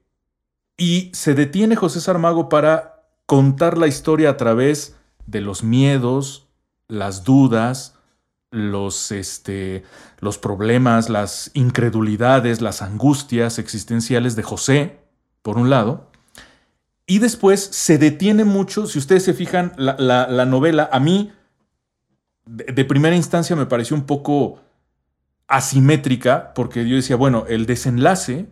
y 0.77 1.11
se 1.13 1.33
detiene 1.33 1.75
José 1.75 1.99
Saramago 1.99 2.47
para 2.47 3.03
contar 3.25 3.77
la 3.77 3.87
historia 3.87 4.29
a 4.29 4.37
través 4.37 4.95
de 5.27 5.41
los 5.41 5.61
miedos, 5.61 6.47
las 6.87 7.25
dudas, 7.25 7.94
los, 8.51 9.11
este, 9.11 9.83
los 10.19 10.37
problemas, 10.37 11.09
las 11.09 11.51
incredulidades, 11.53 12.61
las 12.61 12.81
angustias 12.81 13.59
existenciales 13.59 14.35
de 14.35 14.43
José, 14.43 14.99
por 15.41 15.57
un 15.57 15.69
lado. 15.69 16.09
Y 17.07 17.19
después 17.19 17.61
se 17.63 17.97
detiene 17.97 18.45
mucho, 18.45 18.87
si 18.87 18.97
ustedes 18.99 19.23
se 19.23 19.33
fijan, 19.33 19.73
la, 19.77 19.95
la- 19.99 20.27
la 20.27 20.45
novela 20.45 20.89
a 20.91 20.99
mí, 20.99 21.31
de, 22.45 22.85
primera 22.85 23.15
instancia 23.15 23.55
me 23.55 23.65
pareció 23.65 23.95
un 23.95 24.05
poco 24.05 24.59
asimétrica, 25.47 26.53
porque 26.53 26.87
yo 26.87 26.95
decía, 26.95 27.15
bueno, 27.15 27.45
el 27.47 27.65
desenlace 27.65 28.47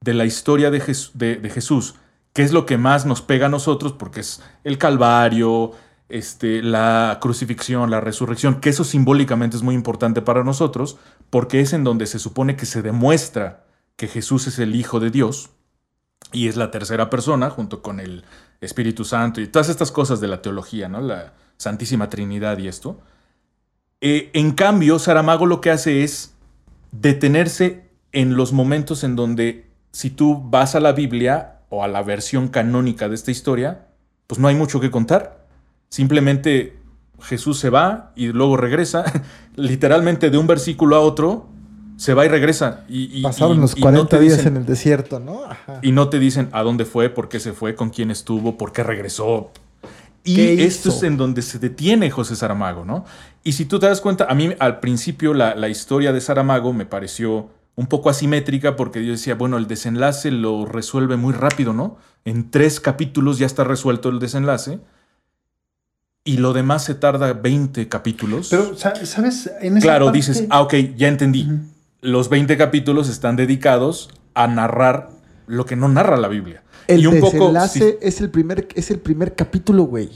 de 0.00 0.14
la 0.14 0.24
historia 0.24 0.70
de, 0.70 0.82
de- 1.14 1.36
de 1.36 1.50
Jesús, 1.50 1.94
que 2.32 2.42
es 2.42 2.52
lo 2.52 2.66
que 2.66 2.78
más 2.78 3.06
nos 3.06 3.22
pega 3.22 3.46
a 3.46 3.50
nosotros, 3.50 3.92
porque 3.92 4.20
es 4.20 4.42
el 4.64 4.78
Calvario, 4.78 5.72
este, 6.10 6.62
la 6.62 7.18
crucifixión, 7.20 7.90
la 7.90 8.00
resurrección, 8.00 8.60
que 8.60 8.70
eso 8.70 8.84
simbólicamente 8.84 9.56
es 9.56 9.62
muy 9.62 9.74
importante 9.74 10.22
para 10.22 10.44
nosotros, 10.44 10.98
porque 11.30 11.60
es 11.60 11.72
en 11.72 11.84
donde 11.84 12.06
se 12.06 12.18
supone 12.18 12.56
que 12.56 12.66
se 12.66 12.82
demuestra 12.82 13.64
que 13.96 14.08
Jesús 14.08 14.46
es 14.46 14.58
el 14.58 14.74
Hijo 14.74 15.00
de 15.00 15.10
Dios 15.10 15.50
y 16.32 16.48
es 16.48 16.56
la 16.56 16.70
tercera 16.70 17.10
persona 17.10 17.50
junto 17.50 17.82
con 17.82 18.00
el 18.00 18.24
Espíritu 18.60 19.04
Santo 19.04 19.40
y 19.40 19.48
todas 19.48 19.68
estas 19.68 19.92
cosas 19.92 20.20
de 20.20 20.28
la 20.28 20.42
teología, 20.42 20.88
¿no? 20.88 21.00
La 21.00 21.32
Santísima 21.56 22.08
Trinidad 22.08 22.58
y 22.58 22.68
esto. 22.68 23.00
Eh, 24.00 24.30
en 24.32 24.52
cambio, 24.52 24.98
Saramago 24.98 25.46
lo 25.46 25.60
que 25.60 25.70
hace 25.70 26.02
es 26.02 26.34
detenerse 26.92 27.90
en 28.12 28.36
los 28.36 28.52
momentos 28.52 29.04
en 29.04 29.16
donde 29.16 29.70
si 29.92 30.10
tú 30.10 30.40
vas 30.42 30.74
a 30.74 30.80
la 30.80 30.92
Biblia 30.92 31.60
o 31.68 31.84
a 31.84 31.88
la 31.88 32.02
versión 32.02 32.48
canónica 32.48 33.08
de 33.08 33.14
esta 33.14 33.30
historia, 33.30 33.88
pues 34.26 34.38
no 34.38 34.48
hay 34.48 34.54
mucho 34.54 34.80
que 34.80 34.90
contar. 34.90 35.39
Simplemente 35.90 36.78
Jesús 37.20 37.58
se 37.58 37.68
va 37.68 38.12
y 38.14 38.28
luego 38.28 38.56
regresa, 38.56 39.04
literalmente 39.56 40.30
de 40.30 40.38
un 40.38 40.46
versículo 40.46 40.94
a 40.94 41.00
otro, 41.00 41.48
se 41.96 42.14
va 42.14 42.24
y 42.24 42.28
regresa. 42.28 42.84
Y, 42.88 43.22
Pasaron 43.22 43.60
los 43.60 43.74
40 43.74 44.18
días 44.20 44.46
en 44.46 44.56
el 44.56 44.64
desierto, 44.64 45.18
¿no? 45.18 45.42
Y 45.82 45.90
no 45.90 46.08
te 46.08 46.20
dicen 46.20 46.48
a 46.52 46.62
dónde 46.62 46.84
fue, 46.84 47.10
por 47.10 47.28
qué 47.28 47.40
se 47.40 47.52
fue, 47.52 47.74
con 47.74 47.90
quién 47.90 48.12
estuvo, 48.12 48.56
por 48.56 48.72
qué 48.72 48.84
regresó. 48.84 49.50
Y 50.22 50.62
esto 50.62 50.90
es 50.90 51.02
en 51.02 51.16
donde 51.16 51.42
se 51.42 51.58
detiene 51.58 52.10
José 52.10 52.36
Saramago, 52.36 52.84
¿no? 52.84 53.04
Y 53.42 53.52
si 53.52 53.64
tú 53.64 53.80
te 53.80 53.86
das 53.86 54.00
cuenta, 54.00 54.26
a 54.30 54.34
mí 54.34 54.54
al 54.60 54.78
principio 54.78 55.34
la, 55.34 55.56
la 55.56 55.68
historia 55.68 56.12
de 56.12 56.20
Saramago 56.20 56.72
me 56.72 56.86
pareció 56.86 57.50
un 57.74 57.86
poco 57.86 58.10
asimétrica 58.10 58.76
porque 58.76 59.04
yo 59.04 59.12
decía, 59.12 59.34
bueno, 59.34 59.56
el 59.56 59.66
desenlace 59.66 60.30
lo 60.30 60.66
resuelve 60.66 61.16
muy 61.16 61.32
rápido, 61.32 61.72
¿no? 61.72 61.96
En 62.24 62.50
tres 62.50 62.78
capítulos 62.78 63.38
ya 63.38 63.46
está 63.46 63.64
resuelto 63.64 64.08
el 64.08 64.20
desenlace 64.20 64.78
y 66.24 66.36
lo 66.36 66.52
demás 66.52 66.84
se 66.84 66.94
tarda 66.94 67.32
20 67.32 67.88
capítulos. 67.88 68.48
Pero, 68.50 68.76
¿sabes? 68.76 69.50
En 69.60 69.76
esa 69.76 69.84
claro, 69.84 70.10
dices, 70.10 70.44
ah, 70.50 70.62
ok, 70.62 70.74
ya 70.96 71.08
entendí. 71.08 71.48
Los 72.02 72.28
20 72.28 72.56
capítulos 72.56 73.08
están 73.08 73.36
dedicados 73.36 74.10
a 74.34 74.46
narrar 74.46 75.10
lo 75.46 75.66
que 75.66 75.76
no 75.76 75.88
narra 75.88 76.16
la 76.16 76.28
Biblia. 76.28 76.62
El 76.86 77.00
y 77.00 77.06
un 77.06 77.20
desenlace 77.20 77.98
es, 78.02 78.20
el 78.20 78.30
primer, 78.30 78.68
es 78.74 78.90
el 78.90 78.98
primer 78.98 79.34
capítulo, 79.34 79.84
güey. 79.84 80.10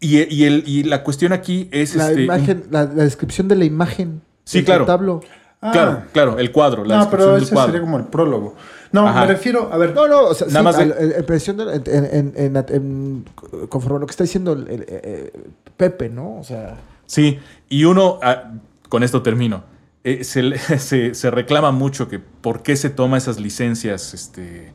Y, 0.00 0.18
y, 0.34 0.44
el, 0.44 0.64
y 0.66 0.82
la 0.82 1.04
cuestión 1.04 1.32
aquí 1.32 1.68
es... 1.70 1.94
La 1.94 2.10
este, 2.10 2.22
imagen, 2.22 2.64
la, 2.70 2.86
descripción 2.86 3.46
de 3.48 3.56
la 3.56 3.64
imagen. 3.64 4.22
Sí, 4.44 4.64
claro. 4.64 4.84
Claro, 4.86 5.22
ah. 5.60 6.04
claro, 6.12 6.38
el 6.40 6.50
cuadro. 6.50 6.84
La 6.84 6.98
no, 6.98 7.10
pero 7.10 7.36
ese 7.36 7.54
sería 7.54 7.80
como 7.80 7.96
el 7.98 8.06
prólogo. 8.06 8.56
No, 8.92 9.12
me 9.12 9.26
refiero, 9.26 9.70
a 9.72 9.76
ver. 9.76 9.94
No, 9.94 10.06
no, 10.06 10.24
o 10.24 10.34
sea, 10.34 10.46
nada 10.48 10.62
más. 10.62 10.78
en, 10.78 12.32
en, 12.36 13.24
conforme 13.68 13.96
a 13.96 14.00
lo 14.00 14.06
que 14.06 14.10
está 14.10 14.24
diciendo 14.24 14.52
el, 14.52 14.66
eh, 14.68 15.32
Pepe, 15.76 16.08
¿no? 16.08 16.38
O 16.38 16.44
sea. 16.44 16.76
Sí, 17.06 17.38
y 17.68 17.84
uno, 17.84 18.18
ah, 18.22 18.52
con 18.88 19.02
esto 19.02 19.22
termino. 19.22 19.64
Eh, 20.04 20.24
se, 20.24 21.14
se, 21.14 21.30
reclama 21.30 21.70
mucho 21.70 22.08
que 22.08 22.18
por 22.18 22.62
qué 22.62 22.76
se 22.76 22.90
toma 22.90 23.16
esas 23.18 23.40
licencias, 23.40 24.14
este, 24.14 24.72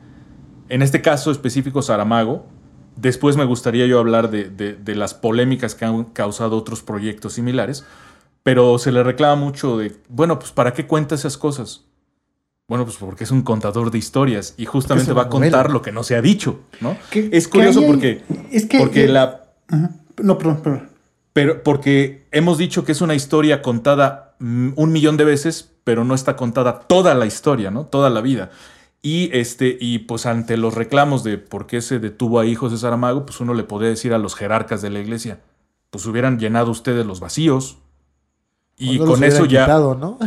en 0.68 0.82
este 0.82 1.00
caso 1.00 1.30
específico 1.30 1.82
Saramago. 1.82 2.46
Después 2.96 3.36
me 3.36 3.44
gustaría 3.44 3.86
yo 3.86 4.00
hablar 4.00 4.28
de, 4.28 4.50
de 4.50 4.94
las 4.96 5.14
polémicas 5.14 5.76
que 5.76 5.84
han 5.84 6.02
causado 6.06 6.56
otros 6.56 6.82
proyectos 6.82 7.34
similares 7.34 7.84
pero 8.48 8.78
se 8.78 8.92
le 8.92 9.02
reclama 9.02 9.36
mucho 9.36 9.76
de, 9.76 9.94
bueno, 10.08 10.38
pues 10.38 10.52
¿para 10.52 10.72
qué 10.72 10.86
cuenta 10.86 11.14
esas 11.14 11.36
cosas? 11.36 11.84
Bueno, 12.68 12.84
pues 12.84 12.98
porque 12.98 13.24
es 13.24 13.30
un 13.30 13.42
contador 13.42 13.90
de 13.90 13.96
historias 13.96 14.54
y 14.58 14.66
justamente 14.66 15.14
va 15.14 15.22
a 15.22 15.28
contar 15.28 15.70
lo 15.70 15.80
que 15.80 15.90
no 15.90 16.02
se 16.02 16.16
ha 16.16 16.22
dicho, 16.22 16.60
¿no? 16.80 16.96
es 17.12 17.48
curioso 17.48 17.82
porque, 17.86 18.22
es 18.52 18.66
que, 18.66 18.78
porque 18.78 19.08
la... 19.08 19.46
No, 20.22 20.36
perdón, 20.36 20.60
perdón. 20.62 20.90
Pero 21.32 21.62
porque 21.62 22.26
hemos 22.30 22.58
dicho 22.58 22.84
que 22.84 22.92
es 22.92 23.00
una 23.00 23.14
historia 23.14 23.62
contada 23.62 24.36
un 24.40 24.92
millón 24.92 25.16
de 25.16 25.24
veces, 25.24 25.72
pero 25.84 26.04
no 26.04 26.14
está 26.14 26.36
contada 26.36 26.80
toda 26.80 27.14
la 27.14 27.26
historia, 27.26 27.70
¿no? 27.70 27.86
Toda 27.86 28.10
la 28.10 28.20
vida. 28.20 28.50
Y, 29.00 29.30
este, 29.32 29.78
y 29.80 30.00
pues 30.00 30.26
ante 30.26 30.56
los 30.56 30.74
reclamos 30.74 31.24
de 31.24 31.38
por 31.38 31.66
qué 31.66 31.80
se 31.80 31.98
detuvo 31.98 32.40
a 32.40 32.46
hijos 32.46 32.72
de 32.72 32.78
Saramago, 32.78 33.24
pues 33.24 33.40
uno 33.40 33.54
le 33.54 33.62
podría 33.62 33.88
decir 33.88 34.12
a 34.12 34.18
los 34.18 34.34
jerarcas 34.34 34.82
de 34.82 34.90
la 34.90 35.00
iglesia, 35.00 35.40
pues 35.90 36.04
hubieran 36.06 36.38
llenado 36.38 36.70
ustedes 36.70 37.06
los 37.06 37.20
vacíos, 37.20 37.78
y 38.76 38.98
con 38.98 39.24
eso 39.24 39.44
ya, 39.46 39.66
¿no? 39.66 40.18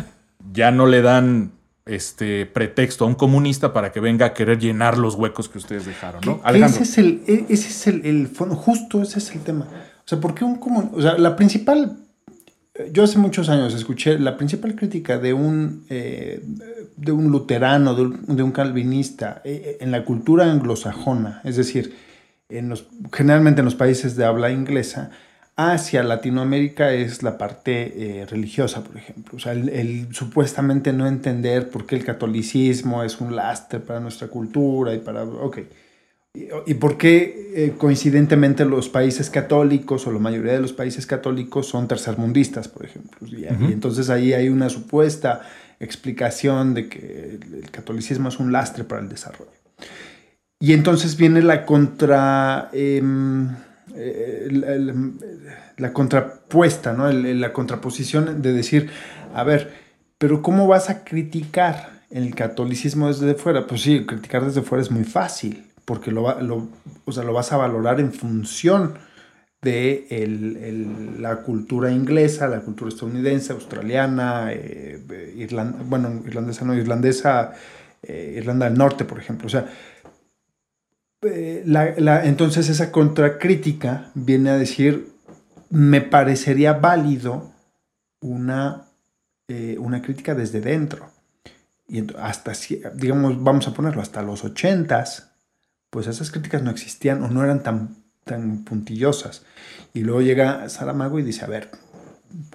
ya 0.51 0.71
no 0.71 0.87
le 0.87 1.01
dan 1.01 1.51
este 1.95 2.45
pretexto 2.45 3.05
a 3.05 3.07
un 3.07 3.15
comunista 3.15 3.73
para 3.73 3.91
que 3.91 3.99
venga 3.99 4.27
a 4.27 4.33
querer 4.33 4.59
llenar 4.59 4.97
los 4.97 5.15
huecos 5.15 5.49
que 5.49 5.57
ustedes 5.57 5.85
dejaron, 5.85 6.21
¿no? 6.25 6.41
Ese 6.53 6.83
es 6.83 6.97
el, 6.97 7.21
e, 7.27 7.45
ese 7.49 7.67
es 7.69 7.87
el, 7.87 8.27
fondo, 8.27 8.55
justo 8.55 9.01
ese 9.01 9.19
es 9.19 9.31
el 9.35 9.41
tema. 9.41 9.67
O 9.99 10.07
sea, 10.07 10.19
porque 10.19 10.43
un 10.43 10.55
comunista, 10.55 10.97
o 10.97 11.01
sea, 11.01 11.17
la 11.17 11.35
principal, 11.35 11.97
yo 12.91 13.03
hace 13.03 13.17
muchos 13.17 13.49
años 13.49 13.73
escuché 13.73 14.17
la 14.19 14.37
principal 14.37 14.75
crítica 14.75 15.17
de 15.17 15.33
un, 15.33 15.85
eh, 15.89 16.43
de 16.95 17.11
un 17.11 17.31
luterano, 17.31 17.93
de 17.95 18.03
un, 18.03 18.35
de 18.35 18.43
un 18.43 18.51
calvinista 18.51 19.41
eh, 19.43 19.77
en 19.81 19.91
la 19.91 20.05
cultura 20.05 20.51
anglosajona, 20.51 21.41
es 21.43 21.57
decir, 21.57 21.95
en 22.49 22.69
los, 22.69 22.87
generalmente 23.13 23.61
en 23.61 23.65
los 23.65 23.75
países 23.75 24.15
de 24.15 24.25
habla 24.25 24.51
inglesa, 24.51 25.11
hacia 25.55 26.03
Latinoamérica 26.03 26.93
es 26.93 27.23
la 27.23 27.37
parte 27.37 28.21
eh, 28.21 28.25
religiosa, 28.25 28.83
por 28.83 28.97
ejemplo. 28.97 29.37
O 29.37 29.39
sea, 29.39 29.53
el, 29.53 30.07
supuestamente 30.11 30.93
no 30.93 31.07
entender 31.07 31.69
por 31.69 31.85
qué 31.85 31.95
el 31.95 32.05
catolicismo 32.05 33.03
es 33.03 33.19
un 33.19 33.35
lastre 33.35 33.79
para 33.79 33.99
nuestra 33.99 34.27
cultura 34.27 34.93
y 34.93 34.99
para... 34.99 35.23
Ok. 35.23 35.59
Y, 36.33 36.75
por 36.75 36.97
qué 36.97 37.51
eh, 37.55 37.73
coincidentemente 37.77 38.63
los 38.63 38.87
países 38.87 39.29
católicos 39.29 40.07
o 40.07 40.13
la 40.13 40.19
mayoría 40.19 40.53
de 40.53 40.61
los 40.61 40.71
países 40.71 41.05
católicos 41.05 41.67
son 41.67 41.89
tercermundistas, 41.89 42.69
por 42.69 42.85
ejemplo. 42.85 43.27
Y, 43.27 43.43
entonces 43.45 44.09
ahí 44.09 44.31
hay 44.31 44.47
una 44.47 44.69
supuesta 44.69 45.41
explicación 45.81 46.73
de 46.73 46.87
que 46.87 47.37
el, 47.51 47.69
catolicismo 47.69 48.29
es 48.29 48.39
un 48.39 48.53
lastre 48.53 48.85
para 48.85 49.01
el 49.01 49.09
desarrollo. 49.09 49.51
Y 50.57 50.71
entonces 50.71 51.17
viene 51.17 51.41
la 51.41 51.65
contra... 51.65 52.69
Em, 53.95 55.17
la 55.77 55.93
contrapuesta, 55.93 56.93
¿no? 56.93 57.11
la 57.11 57.53
contraposición 57.53 58.41
de 58.41 58.53
decir, 58.53 58.89
a 59.33 59.43
ver, 59.43 59.73
pero 60.17 60.41
¿cómo 60.41 60.67
vas 60.67 60.89
a 60.89 61.03
criticar 61.03 62.01
el 62.11 62.35
catolicismo 62.35 63.07
desde 63.07 63.33
fuera? 63.33 63.67
Pues 63.67 63.81
sí, 63.81 64.05
criticar 64.05 64.45
desde 64.45 64.61
fuera 64.61 64.81
es 64.81 64.91
muy 64.91 65.03
fácil, 65.03 65.65
porque 65.85 66.11
lo, 66.11 66.39
lo, 66.41 66.69
o 67.05 67.11
sea, 67.11 67.23
lo 67.23 67.33
vas 67.33 67.51
a 67.51 67.57
valorar 67.57 67.99
en 67.99 68.13
función 68.13 68.93
de 69.61 71.17
la 71.19 71.37
cultura 71.37 71.91
inglesa, 71.91 72.47
la 72.47 72.61
cultura 72.61 72.89
estadounidense, 72.89 73.53
australiana, 73.53 74.51
eh, 74.51 74.99
bueno, 75.85 76.23
irlandesa 76.25 76.65
no, 76.65 76.73
irlandesa, 76.73 77.53
eh, 78.01 78.35
Irlanda 78.37 78.67
del 78.67 78.77
Norte, 78.77 79.05
por 79.05 79.19
ejemplo. 79.19 79.45
O 79.45 79.49
sea, 79.49 79.67
eh, 81.23 81.63
la, 81.65 82.25
entonces 82.25 82.69
esa 82.69 82.91
contracrítica 82.91 84.11
viene 84.15 84.49
a 84.49 84.57
decir, 84.57 85.11
me 85.69 86.01
parecería 86.01 86.73
válido 86.73 87.51
una, 88.21 88.87
eh, 89.47 89.77
una 89.79 90.01
crítica 90.01 90.33
desde 90.33 90.61
dentro. 90.61 91.09
Y 91.87 92.03
hasta, 92.17 92.53
digamos, 92.95 93.43
vamos 93.43 93.67
a 93.67 93.73
ponerlo, 93.73 94.01
hasta 94.01 94.21
los 94.21 94.43
ochentas, 94.43 95.31
pues 95.89 96.07
esas 96.07 96.31
críticas 96.31 96.63
no 96.63 96.71
existían 96.71 97.21
o 97.21 97.27
no 97.27 97.43
eran 97.43 97.61
tan, 97.61 97.97
tan 98.23 98.63
puntillosas. 98.63 99.43
Y 99.93 100.01
luego 100.01 100.21
llega 100.21 100.69
Saramago 100.69 101.19
y 101.19 101.23
dice, 101.23 101.43
a 101.43 101.49
ver, 101.49 101.69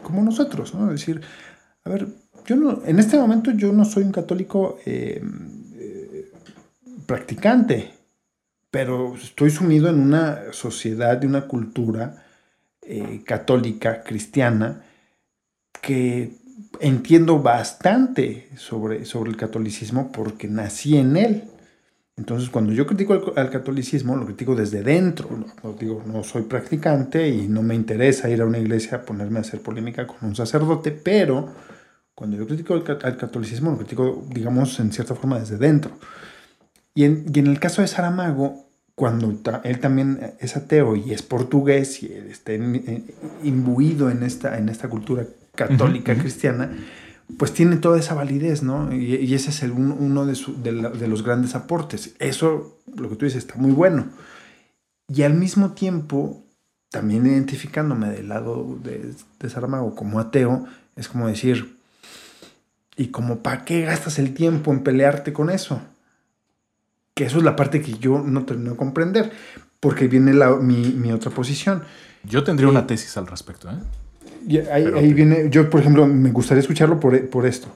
como 0.02 0.22
nosotros, 0.22 0.74
¿no? 0.74 0.86
Es 0.86 1.00
decir, 1.00 1.20
a 1.84 1.90
ver, 1.90 2.08
yo 2.46 2.56
no, 2.56 2.82
en 2.84 2.98
este 2.98 3.18
momento 3.18 3.50
yo 3.50 3.72
no 3.72 3.84
soy 3.84 4.04
un 4.04 4.12
católico 4.12 4.78
eh, 4.86 5.22
practicante, 7.06 7.95
pero 8.76 9.14
estoy 9.14 9.48
sumido 9.48 9.88
en 9.88 9.98
una 9.98 10.52
sociedad, 10.52 11.16
de 11.16 11.26
una 11.26 11.46
cultura 11.46 12.26
eh, 12.82 13.22
católica, 13.24 14.02
cristiana, 14.02 14.82
que 15.80 16.32
entiendo 16.80 17.40
bastante 17.40 18.50
sobre, 18.58 19.06
sobre 19.06 19.30
el 19.30 19.38
catolicismo 19.38 20.12
porque 20.12 20.46
nací 20.46 20.98
en 20.98 21.16
él. 21.16 21.44
Entonces, 22.18 22.50
cuando 22.50 22.74
yo 22.74 22.86
critico 22.86 23.32
al, 23.34 23.48
catolicismo, 23.48 24.14
lo 24.14 24.26
critico 24.26 24.54
desde 24.54 24.82
dentro. 24.82 25.30
No, 25.62 25.72
digo, 25.72 26.02
no 26.04 26.22
soy 26.22 26.42
practicante 26.42 27.30
y 27.30 27.48
no 27.48 27.62
me 27.62 27.74
interesa 27.74 28.28
ir 28.28 28.42
a 28.42 28.44
una 28.44 28.58
iglesia 28.58 28.98
a 28.98 29.02
ponerme 29.06 29.38
a 29.38 29.40
hacer 29.40 29.62
polémica 29.62 30.06
con 30.06 30.18
un 30.20 30.36
sacerdote, 30.36 30.90
pero 30.90 31.48
cuando 32.14 32.36
yo 32.36 32.46
critico 32.46 32.74
al, 32.74 32.84
catolicismo, 32.84 33.70
lo 33.70 33.78
critico, 33.78 34.22
digamos, 34.28 34.78
en 34.80 34.92
cierta 34.92 35.14
forma 35.14 35.38
desde 35.38 35.56
dentro. 35.56 35.92
Y 36.92 37.04
en, 37.04 37.24
y 37.34 37.38
en 37.38 37.46
el 37.46 37.58
caso 37.58 37.80
de 37.80 37.88
Saramago, 37.88 38.65
cuando 38.96 39.30
él 39.64 39.78
también 39.78 40.34
es 40.40 40.56
ateo 40.56 40.96
y 40.96 41.12
es 41.12 41.22
portugués 41.22 42.02
y 42.02 42.06
está 42.06 42.54
imbuido 43.42 44.10
en 44.10 44.22
esta, 44.22 44.56
en 44.58 44.70
esta 44.70 44.88
cultura 44.88 45.26
católica 45.54 46.16
cristiana, 46.16 46.72
pues 47.36 47.52
tiene 47.52 47.76
toda 47.76 47.98
esa 47.98 48.14
validez, 48.14 48.62
¿no? 48.62 48.94
Y, 48.94 49.34
ese 49.34 49.50
es 49.50 49.62
el, 49.62 49.72
uno 49.72 50.24
de, 50.24 50.34
de, 50.62 51.08
los 51.08 51.22
grandes 51.22 51.54
aportes. 51.54 52.14
Eso, 52.20 52.78
lo 52.96 53.10
que 53.10 53.16
tú 53.16 53.26
dices, 53.26 53.44
está 53.44 53.56
muy 53.56 53.72
bueno. 53.72 54.06
Y 55.08 55.22
al 55.22 55.34
mismo 55.34 55.72
tiempo, 55.72 56.42
también 56.88 57.26
identificándome 57.26 58.08
del 58.08 58.30
lado 58.30 58.78
de, 58.82 59.12
de 59.38 59.50
Saramago 59.50 59.94
como 59.94 60.20
ateo, 60.20 60.66
es 60.96 61.08
como 61.08 61.28
decir, 61.28 61.76
¿y 62.96 63.08
como 63.08 63.40
para 63.40 63.66
qué 63.66 63.82
gastas 63.82 64.18
el 64.18 64.32
tiempo 64.32 64.72
en 64.72 64.82
pelearte 64.82 65.34
con 65.34 65.50
eso? 65.50 65.82
Que 67.16 67.24
eso 67.24 67.38
es 67.38 67.44
la 67.44 67.56
parte 67.56 67.80
que 67.80 67.94
yo 67.94 68.18
no 68.18 68.44
termino 68.44 68.72
de 68.72 68.76
comprender, 68.76 69.32
porque 69.80 70.06
viene 70.06 70.34
mi, 70.60 71.10
otra 71.12 71.30
posición. 71.30 71.82
Yo 72.24 72.44
tendría 72.44 72.68
una 72.68 72.86
tesis 72.86 73.16
al 73.16 73.26
respecto. 73.26 73.70
¿eh? 73.70 73.76
Y 74.46 74.58
ahí, 74.58 74.84
Pero- 74.84 74.98
ahí 74.98 75.14
viene, 75.14 75.48
yo 75.48 75.70
por 75.70 75.80
ejemplo, 75.80 76.06
me 76.06 76.30
gustaría 76.30 76.60
escucharlo 76.60 77.00
por, 77.00 77.18
por 77.30 77.46
esto. 77.46 77.68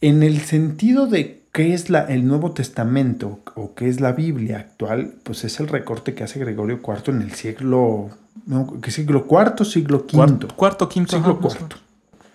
En 0.00 0.22
el 0.22 0.38
sentido 0.42 1.08
de 1.08 1.42
qué 1.50 1.74
es 1.74 1.90
la, 1.90 2.02
el 2.02 2.28
Nuevo 2.28 2.52
Testamento 2.52 3.40
o 3.56 3.74
qué 3.74 3.88
es 3.88 4.00
la 4.00 4.12
Biblia 4.12 4.58
actual, 4.60 5.14
pues 5.24 5.42
es 5.42 5.58
el 5.58 5.66
recorte 5.66 6.14
que 6.14 6.22
hace 6.22 6.38
Gregorio 6.38 6.78
IV 6.86 7.12
en 7.16 7.22
el 7.22 7.32
siglo, 7.32 8.10
no, 8.46 8.80
¿qué 8.80 8.92
siglo 8.92 9.26
IV, 9.28 9.64
siglo 9.64 9.98
V? 10.04 10.12
Cuarto, 10.12 10.48
cuarto 10.54 10.88
quinto. 10.88 11.16
siglo 11.16 11.32
ajá, 11.32 11.40
más 11.42 11.54
o 11.54 11.56
IV. 11.56 11.62
menos. 11.64 11.80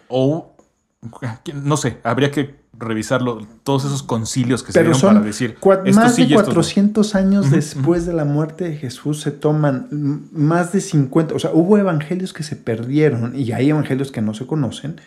O, 0.09 0.52
no 1.53 1.77
sé, 1.77 1.97
habría 2.03 2.31
que 2.31 2.55
revisarlo, 2.77 3.45
todos 3.63 3.85
esos 3.85 4.01
concilios 4.03 4.63
que 4.63 4.71
se 4.71 4.79
dieron 4.79 4.99
son 4.99 5.13
para 5.15 5.25
decir, 5.25 5.55
más 5.93 6.15
sí 6.15 6.23
de 6.23 6.29
y 6.29 6.33
esto 6.33 6.47
no. 6.47 6.53
400 6.55 7.15
años 7.15 7.51
después 7.51 8.05
de 8.05 8.13
la 8.13 8.25
muerte 8.25 8.63
de 8.69 8.75
Jesús 8.77 9.21
se 9.21 9.31
toman 9.31 9.87
más 10.31 10.71
de 10.73 10.81
50, 10.81 11.35
o 11.35 11.39
sea, 11.39 11.51
hubo 11.53 11.77
evangelios 11.77 12.33
que 12.33 12.43
se 12.43 12.55
perdieron 12.55 13.35
y 13.39 13.51
hay 13.51 13.69
evangelios 13.69 14.11
que 14.11 14.21
no 14.21 14.33
se 14.33 14.47
conocen. 14.47 14.99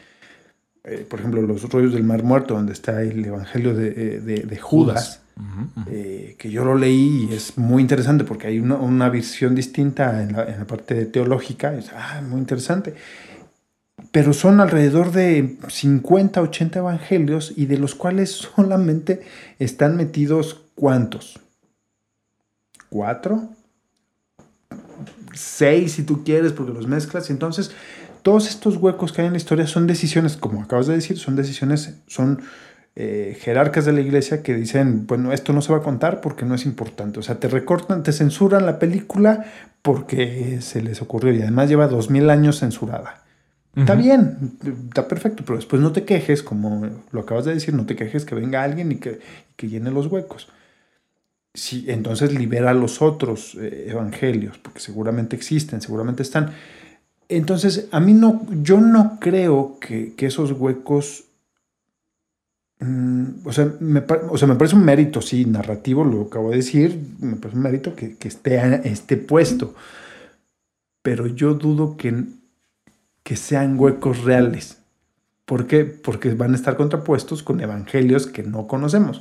Eh, 0.85 1.05
por 1.11 1.19
ejemplo, 1.19 1.43
los 1.43 1.69
rollos 1.69 1.93
del 1.93 2.05
Mar 2.05 2.23
Muerto, 2.23 2.55
donde 2.55 2.73
está 2.73 3.03
el 3.03 3.25
evangelio 3.25 3.75
de, 3.75 3.89
eh, 3.89 4.21
de- 4.21 4.43
de 4.45 4.57
Judas, 4.59 5.23
eh, 5.91 6.37
que 6.39 6.51
yo 6.51 6.65
lo 6.65 6.77
leí 6.77 7.27
y 7.29 7.35
es 7.35 7.59
muy 7.59 7.83
interesante 7.83 8.23
porque 8.25 8.47
hay 8.47 8.59
una, 8.61 8.77
una 8.77 9.09
visión 9.11 9.55
distinta 9.57 10.23
en 10.23 10.33
la, 10.33 10.45
en 10.45 10.59
la 10.61 10.67
parte 10.67 11.05
teológica, 11.07 11.75
es 11.75 11.91
ah, 11.93 12.23
muy 12.27 12.39
interesante. 12.39 12.95
Pero 14.13 14.33
son 14.33 14.61
alrededor 14.61 15.13
de 15.13 15.57
50, 15.69 16.41
80 16.41 16.79
evangelios 16.79 17.53
y 17.57 17.67
de 17.67 17.79
los 17.79 17.95
cuales 17.95 18.31
solamente 18.57 19.23
están 19.59 19.97
metidos 19.97 20.63
cuántos? 20.75 21.41
¿Cuatro? 22.89 23.49
Seis 25.35 25.93
si 25.93 26.03
tú 26.03 26.25
quieres 26.25 26.53
porque 26.53 26.73
los 26.73 26.87
mezclas. 26.87 27.31
Entonces 27.31 27.73
todos 28.23 28.49
estos 28.49 28.77
huecos 28.79 29.13
que 29.13 29.21
hay 29.21 29.29
en 29.29 29.35
la 29.35 29.39
historia 29.39 29.67
son 29.69 29.87
decisiones, 29.87 30.37
como 30.37 30.61
acabas 30.63 30.89
de 30.89 30.95
decir, 30.95 31.17
son 31.17 31.37
decisiones, 31.37 31.95
son 32.09 32.43
eh, 32.97 33.37
jerarcas 33.41 33.85
de 33.85 33.93
la 33.93 34.01
iglesia 34.01 34.43
que 34.43 34.55
dicen, 34.55 35.07
bueno, 35.07 35.33
esto 35.33 35.53
no 35.53 35.61
se 35.61 35.71
va 35.71 35.79
a 35.79 35.83
contar 35.83 36.23
porque 36.23 36.47
no 36.47 36.55
es 36.55 36.65
importante. 36.65 37.21
O 37.21 37.23
sea, 37.23 37.39
te 37.39 37.47
recortan, 37.47 38.03
te 38.03 38.13
censuran 38.13 38.65
la 38.65 38.79
película 38.79 39.45
porque 39.83 40.61
se 40.63 40.83
les 40.83 41.03
ocurrió 41.03 41.33
y 41.35 41.43
además 41.43 41.69
lleva 41.69 41.87
dos 41.87 42.11
mil 42.11 42.31
años 42.31 42.59
censurada. 42.61 43.26
Está 43.77 43.95
bien, 43.95 44.57
está 44.89 45.07
perfecto, 45.07 45.43
pero 45.45 45.57
después 45.57 45.83
no 45.83 45.93
te 45.93 46.05
quejes, 46.05 46.43
como 46.43 46.89
lo 47.11 47.21
acabas 47.21 47.45
de 47.45 47.53
decir, 47.53 47.75
no 47.75 47.85
te 47.85 47.95
quejes 47.95 48.25
que 48.25 48.35
venga 48.35 48.63
alguien 48.63 48.91
y 48.91 48.97
que, 48.97 49.21
que 49.55 49.69
llene 49.69 49.91
los 49.91 50.07
huecos. 50.07 50.49
Sí, 51.53 51.85
entonces 51.89 52.33
libera 52.33 52.73
los 52.73 53.03
otros 53.03 53.55
eh, 53.55 53.89
evangelios, 53.91 54.57
porque 54.57 54.81
seguramente 54.81 55.37
existen, 55.37 55.83
seguramente 55.83 56.23
están. 56.23 56.53
Entonces, 57.29 57.89
a 57.93 58.01
mí 58.01 58.15
no, 58.15 58.47
yo 58.63 58.81
no 58.81 59.19
creo 59.21 59.79
que, 59.79 60.15
que 60.15 60.27
esos 60.27 60.53
huecos, 60.53 61.25
mm, 62.81 63.25
o, 63.45 63.53
sea, 63.53 63.75
me, 63.81 64.03
o 64.31 64.39
sea, 64.39 64.49
me 64.49 64.55
parece 64.55 64.77
un 64.77 64.87
mérito, 64.87 65.21
sí, 65.21 65.45
narrativo, 65.45 66.03
lo 66.03 66.23
acabo 66.23 66.51
de 66.51 66.57
decir, 66.57 66.99
me 67.21 67.37
parece 67.37 67.59
un 67.59 67.63
mérito 67.63 67.95
que, 67.95 68.17
que 68.17 68.29
esté, 68.29 68.89
esté 68.89 69.19
puesto, 69.19 69.75
pero 71.03 71.27
yo 71.27 71.55
dudo 71.55 71.99
que, 71.99 72.25
que 73.27 73.35
sean 73.35 73.77
huecos 73.77 74.23
reales. 74.23 74.77
¿Por 75.47 75.67
qué? 75.67 75.85
Porque 75.85 76.33
van 76.35 76.53
a 76.53 76.55
estar 76.55 76.77
contrapuestos 76.77 77.43
con 77.43 77.61
evangelios 77.61 78.29
que 78.29 78.45
no 78.45 78.69
conocemos. 78.69 79.21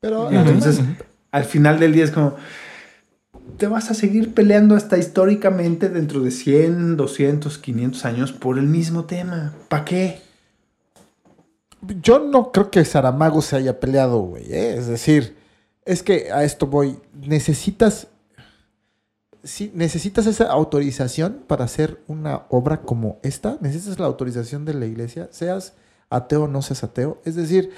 Pero 0.00 0.30
entonces, 0.30 0.82
al 1.30 1.44
final 1.46 1.80
del 1.80 1.94
día 1.94 2.04
es 2.04 2.10
como, 2.10 2.36
te 3.56 3.68
vas 3.68 3.90
a 3.90 3.94
seguir 3.94 4.34
peleando 4.34 4.76
hasta 4.76 4.98
históricamente 4.98 5.88
dentro 5.88 6.20
de 6.20 6.30
100, 6.30 6.98
200, 6.98 7.56
500 7.56 8.04
años 8.04 8.32
por 8.32 8.58
el 8.58 8.66
mismo 8.66 9.06
tema. 9.06 9.54
¿Para 9.68 9.86
qué? 9.86 10.20
Yo 12.02 12.18
no 12.18 12.52
creo 12.52 12.70
que 12.70 12.84
Saramago 12.84 13.40
se 13.40 13.56
haya 13.56 13.80
peleado, 13.80 14.18
güey. 14.18 14.44
¿eh? 14.52 14.76
Es 14.76 14.88
decir, 14.88 15.38
es 15.86 16.02
que 16.02 16.30
a 16.32 16.44
esto 16.44 16.66
voy. 16.66 16.98
Necesitas. 17.14 18.08
Sí, 19.46 19.70
necesitas 19.74 20.26
esa 20.26 20.50
autorización 20.50 21.44
para 21.46 21.64
hacer 21.64 22.02
una 22.08 22.46
obra 22.48 22.82
como 22.82 23.20
esta. 23.22 23.58
Necesitas 23.60 24.00
la 24.00 24.06
autorización 24.06 24.64
de 24.64 24.74
la 24.74 24.86
iglesia, 24.86 25.28
seas 25.30 25.74
ateo 26.10 26.44
o 26.44 26.48
no 26.48 26.62
seas 26.62 26.82
ateo. 26.82 27.20
Es 27.24 27.36
decir, 27.36 27.70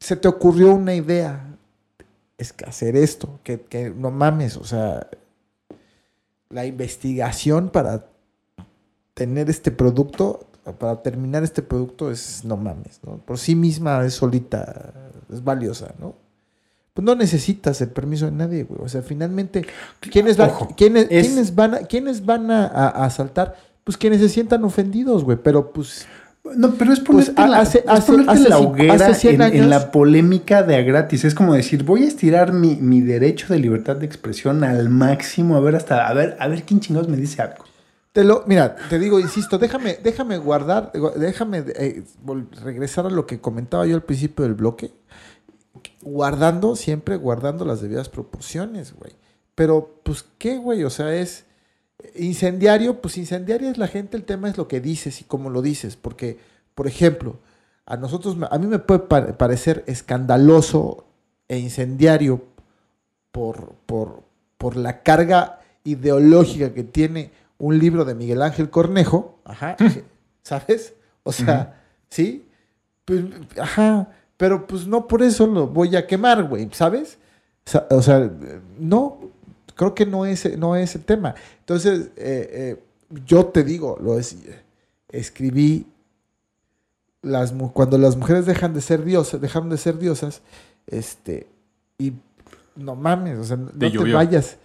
se 0.00 0.16
te 0.16 0.26
ocurrió 0.26 0.74
una 0.74 0.94
idea. 0.96 1.56
Es 2.36 2.52
que 2.52 2.64
hacer 2.64 2.96
esto, 2.96 3.38
que, 3.44 3.60
que 3.60 3.90
no 3.90 4.10
mames, 4.10 4.56
o 4.56 4.64
sea, 4.64 5.06
la 6.50 6.66
investigación 6.66 7.68
para 7.70 8.06
tener 9.14 9.48
este 9.50 9.70
producto, 9.70 10.48
para 10.80 11.00
terminar 11.00 11.44
este 11.44 11.62
producto 11.62 12.10
es, 12.10 12.44
no 12.44 12.56
mames, 12.56 12.98
¿no? 13.04 13.18
Por 13.18 13.38
sí 13.38 13.54
misma 13.54 14.04
es 14.04 14.14
solita, 14.14 14.92
es 15.32 15.44
valiosa, 15.44 15.94
¿no? 16.00 16.16
Pues 16.94 17.04
no 17.04 17.14
necesitas 17.14 17.80
el 17.80 17.88
permiso 17.88 18.26
de 18.26 18.32
nadie, 18.32 18.64
güey. 18.64 18.80
O 18.82 18.88
sea, 18.88 19.00
finalmente, 19.02 19.64
¿quiénes, 20.00 20.36
van- 20.36 20.50
Ojo, 20.50 20.74
quiénes, 20.76 21.06
es- 21.10 21.26
quiénes 21.26 21.54
van, 21.54 21.74
a, 21.74 21.78
quiénes 21.80 22.24
van 22.26 22.50
a, 22.50 22.66
asaltar? 22.88 23.56
Pues 23.84 23.96
quienes 23.96 24.20
se 24.20 24.28
sientan 24.28 24.62
ofendidos, 24.64 25.24
güey. 25.24 25.38
Pero 25.42 25.72
pues 25.72 26.06
No, 26.56 26.72
pero 26.74 26.92
es 26.92 26.98
Pues, 27.00 27.30
ponerte, 27.30 27.48
la, 27.52 27.60
hace- 27.60 27.78
es 27.78 27.84
hace- 27.88 28.12
ponerte 28.12 28.32
hace 28.32 28.48
la 28.48 28.58
hoguera 28.58 28.94
hace 28.94 29.14
100 29.14 29.40
en, 29.42 29.70
la 29.70 29.90
polémica 29.92 30.62
de 30.64 30.74
a 30.76 30.82
gratis. 30.82 31.24
Es 31.24 31.34
como 31.36 31.54
decir, 31.54 31.84
voy 31.84 32.02
a 32.02 32.08
estirar 32.08 32.52
mi, 32.52 32.74
mi 32.76 33.00
derecho 33.00 33.46
de 33.52 33.58
libertad 33.60 33.96
de 33.96 34.06
expresión 34.06 34.62
al 34.64 34.88
máximo, 34.88 35.56
a 35.56 35.60
ver 35.60 35.76
hasta, 35.76 36.06
a 36.08 36.12
ver, 36.14 36.36
a 36.40 36.48
ver 36.48 36.64
quién 36.64 36.80
chingados 36.80 37.08
me 37.08 37.16
dice 37.16 37.40
algo. 37.42 37.64
Te 38.12 38.24
lo, 38.24 38.42
mira, 38.46 38.74
te 38.90 38.98
digo, 38.98 39.18
insisto, 39.20 39.56
déjame, 39.56 39.96
déjame 40.02 40.36
guardar, 40.36 40.92
déjame 41.16 41.64
eh, 41.76 42.02
regresar 42.62 43.06
a 43.06 43.10
lo 43.10 43.24
que 43.24 43.40
comentaba 43.40 43.86
yo 43.86 43.94
al 43.94 44.02
principio 44.02 44.44
del 44.44 44.54
bloque. 44.54 44.90
Guardando, 46.02 46.76
siempre 46.76 47.16
guardando 47.16 47.64
las 47.64 47.80
debidas 47.80 48.08
proporciones, 48.08 48.92
güey. 48.94 49.12
Pero, 49.54 50.00
pues, 50.02 50.24
¿qué, 50.38 50.58
güey? 50.58 50.82
O 50.84 50.90
sea, 50.90 51.14
es 51.14 51.44
incendiario, 52.16 53.00
pues 53.00 53.16
incendiario 53.16 53.70
es 53.70 53.78
la 53.78 53.86
gente, 53.88 54.16
el 54.16 54.24
tema 54.24 54.48
es 54.48 54.56
lo 54.58 54.66
que 54.68 54.80
dices 54.80 55.20
y 55.20 55.24
cómo 55.24 55.50
lo 55.50 55.62
dices. 55.62 55.96
Porque, 55.96 56.38
por 56.74 56.86
ejemplo, 56.86 57.38
a 57.86 57.96
nosotros, 57.96 58.36
a 58.50 58.58
mí 58.58 58.66
me 58.66 58.78
puede 58.78 59.00
pa- 59.00 59.38
parecer 59.38 59.84
escandaloso 59.86 61.04
e 61.48 61.58
incendiario 61.58 62.42
por, 63.30 63.74
por, 63.86 64.22
por 64.58 64.76
la 64.76 65.02
carga 65.02 65.60
ideológica 65.84 66.72
que 66.74 66.82
tiene 66.84 67.30
un 67.58 67.78
libro 67.78 68.04
de 68.04 68.14
Miguel 68.14 68.42
Ángel 68.42 68.70
Cornejo, 68.70 69.38
ajá, 69.44 69.76
¿sabes? 70.42 70.94
O 71.22 71.32
sea, 71.32 71.80
¿sí? 72.08 72.48
Pues, 73.04 73.24
ajá, 73.60 74.08
pero 74.42 74.66
pues 74.66 74.88
no 74.88 75.06
por 75.06 75.22
eso 75.22 75.46
lo 75.46 75.68
voy 75.68 75.94
a 75.94 76.04
quemar, 76.04 76.42
güey, 76.48 76.68
¿sabes? 76.72 77.16
O 77.90 78.02
sea, 78.02 78.28
no, 78.76 79.20
creo 79.76 79.94
que 79.94 80.04
no 80.04 80.26
es, 80.26 80.58
no 80.58 80.74
es 80.74 80.96
el 80.96 81.04
tema. 81.04 81.36
Entonces, 81.60 82.10
eh, 82.16 82.50
eh, 82.52 82.84
yo 83.24 83.46
te 83.46 83.62
digo, 83.62 83.96
lo 84.02 84.18
es, 84.18 84.36
escribí 85.10 85.86
las, 87.22 87.52
cuando 87.72 87.98
las 87.98 88.16
mujeres 88.16 88.44
dejan 88.44 88.74
de 88.74 88.80
ser 88.80 89.04
diosas, 89.04 89.40
dejaron 89.40 89.70
de 89.70 89.76
ser 89.76 89.96
diosas, 90.00 90.42
este, 90.88 91.46
y 91.96 92.14
no 92.74 92.96
mames, 92.96 93.38
o 93.38 93.44
sea, 93.44 93.56
no 93.58 93.68
te 93.68 93.92
llovió. 93.92 94.16
vayas. 94.16 94.56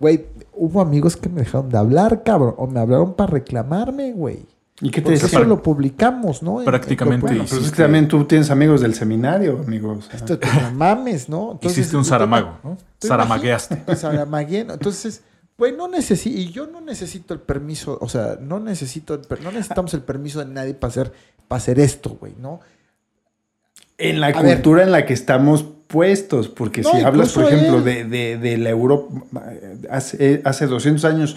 Güey, 0.00 0.26
hubo 0.54 0.80
amigos 0.80 1.16
que 1.16 1.28
me 1.28 1.42
dejaron 1.42 1.68
de 1.68 1.78
hablar, 1.78 2.24
cabrón, 2.24 2.56
o 2.56 2.66
me 2.66 2.80
hablaron 2.80 3.14
para 3.14 3.30
reclamarme, 3.30 4.10
güey. 4.10 4.44
¿Y 4.82 4.90
qué 4.90 5.00
te 5.02 5.12
Porque 5.12 5.26
eso 5.26 5.44
lo 5.44 5.62
publicamos, 5.62 6.42
¿no? 6.42 6.52
En- 6.54 6.58
en- 6.60 6.64
Prácticamente 6.64 7.26
Bueno, 7.26 7.44
pero 7.48 7.60
es 7.62 7.70
que 7.70 7.82
también 7.82 8.08
tú 8.08 8.24
tienes 8.24 8.50
amigos 8.50 8.80
del 8.80 8.94
seminario, 8.94 9.60
amigos. 9.66 10.08
Esto 10.12 10.38
te 10.38 10.46
no 10.46 10.70
mames, 10.72 11.28
¿no? 11.28 11.52
Entonces, 11.52 11.78
Hiciste 11.78 11.96
un 11.98 12.04
saramago, 12.04 12.58
¿no? 12.64 12.78
Saramagué, 12.98 14.64
¿no? 14.64 14.72
Entonces, 14.74 15.22
güey, 15.58 15.76
no 15.76 15.86
necesito, 15.86 16.38
y 16.38 16.50
yo 16.50 16.66
no 16.66 16.80
necesito 16.80 17.34
el 17.34 17.40
permiso, 17.40 17.98
o 18.00 18.08
sea, 18.08 18.38
no 18.40 18.58
necesito, 18.58 19.20
no 19.42 19.52
necesitamos 19.52 19.92
el 19.92 20.00
permiso 20.02 20.38
de 20.38 20.46
nadie 20.46 20.72
para 20.72 20.90
hacer, 20.90 21.12
para 21.46 21.58
hacer 21.58 21.78
esto, 21.78 22.16
güey, 22.18 22.32
¿no? 22.40 22.60
En 23.98 24.20
la 24.20 24.28
A 24.28 24.40
ver. 24.42 24.54
cultura 24.56 24.82
en 24.82 24.92
la 24.92 25.04
que 25.04 25.12
estamos 25.12 25.64
puestos, 25.86 26.48
porque 26.48 26.80
No, 26.80 26.90
si 26.92 27.00
hablas, 27.02 27.32
por 27.32 27.44
ejemplo, 27.44 27.82
de, 27.82 28.04
de- 28.04 28.38
de 28.38 28.56
la 28.56 28.70
Europa, 28.70 29.12
hace, 29.90 30.40
hace 30.44 30.66
200 30.66 31.04
años 31.04 31.36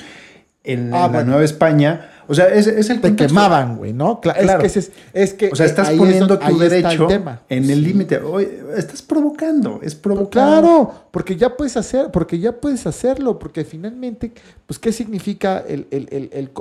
en, 0.64 0.94
Ah, 0.94 1.06
en 1.08 1.12
la. 1.14 1.24
Nueva 1.24 1.44
España, 1.44 2.10
o 2.28 2.34
sea, 2.34 2.46
es, 2.48 2.68
es 2.68 2.90
el 2.90 3.02
Te 3.02 3.16
quemaban, 3.16 3.76
güey, 3.78 3.92
¿no? 3.92 4.22
Cla- 4.22 4.34
Claro. 4.40 4.64
Es 4.64 4.74
que, 4.74 4.80
ese 4.80 4.80
es, 4.80 4.92
es 5.14 5.34
que 5.34 5.50
O 5.52 5.56
sea, 5.56 5.66
estás 5.66 5.90
poniendo 5.92 6.40
tu 6.40 6.48
el 6.48 6.58
derecho 6.70 7.08
en 7.50 7.64
el 7.70 7.76
Sí. 7.76 7.76
límite. 7.82 8.22
Estás 8.78 9.02
provocando, 9.02 9.80
es 9.84 9.94
provocar. 9.96 10.62
Claro, 10.62 10.94
porque 11.12 11.36
ya 11.36 11.58
puedes 11.58 11.76
hacer, 11.76 12.12
porque 12.12 12.40
ya 12.40 12.54
puedes 12.54 12.88
hacerlo, 12.88 13.38
porque 13.40 13.66
finalmente, 13.66 14.32
pues, 14.66 14.80
¿qué 14.80 14.92
significa 14.94 15.64
el, 15.68 15.88
el- 15.92 16.30
el- 16.32 16.52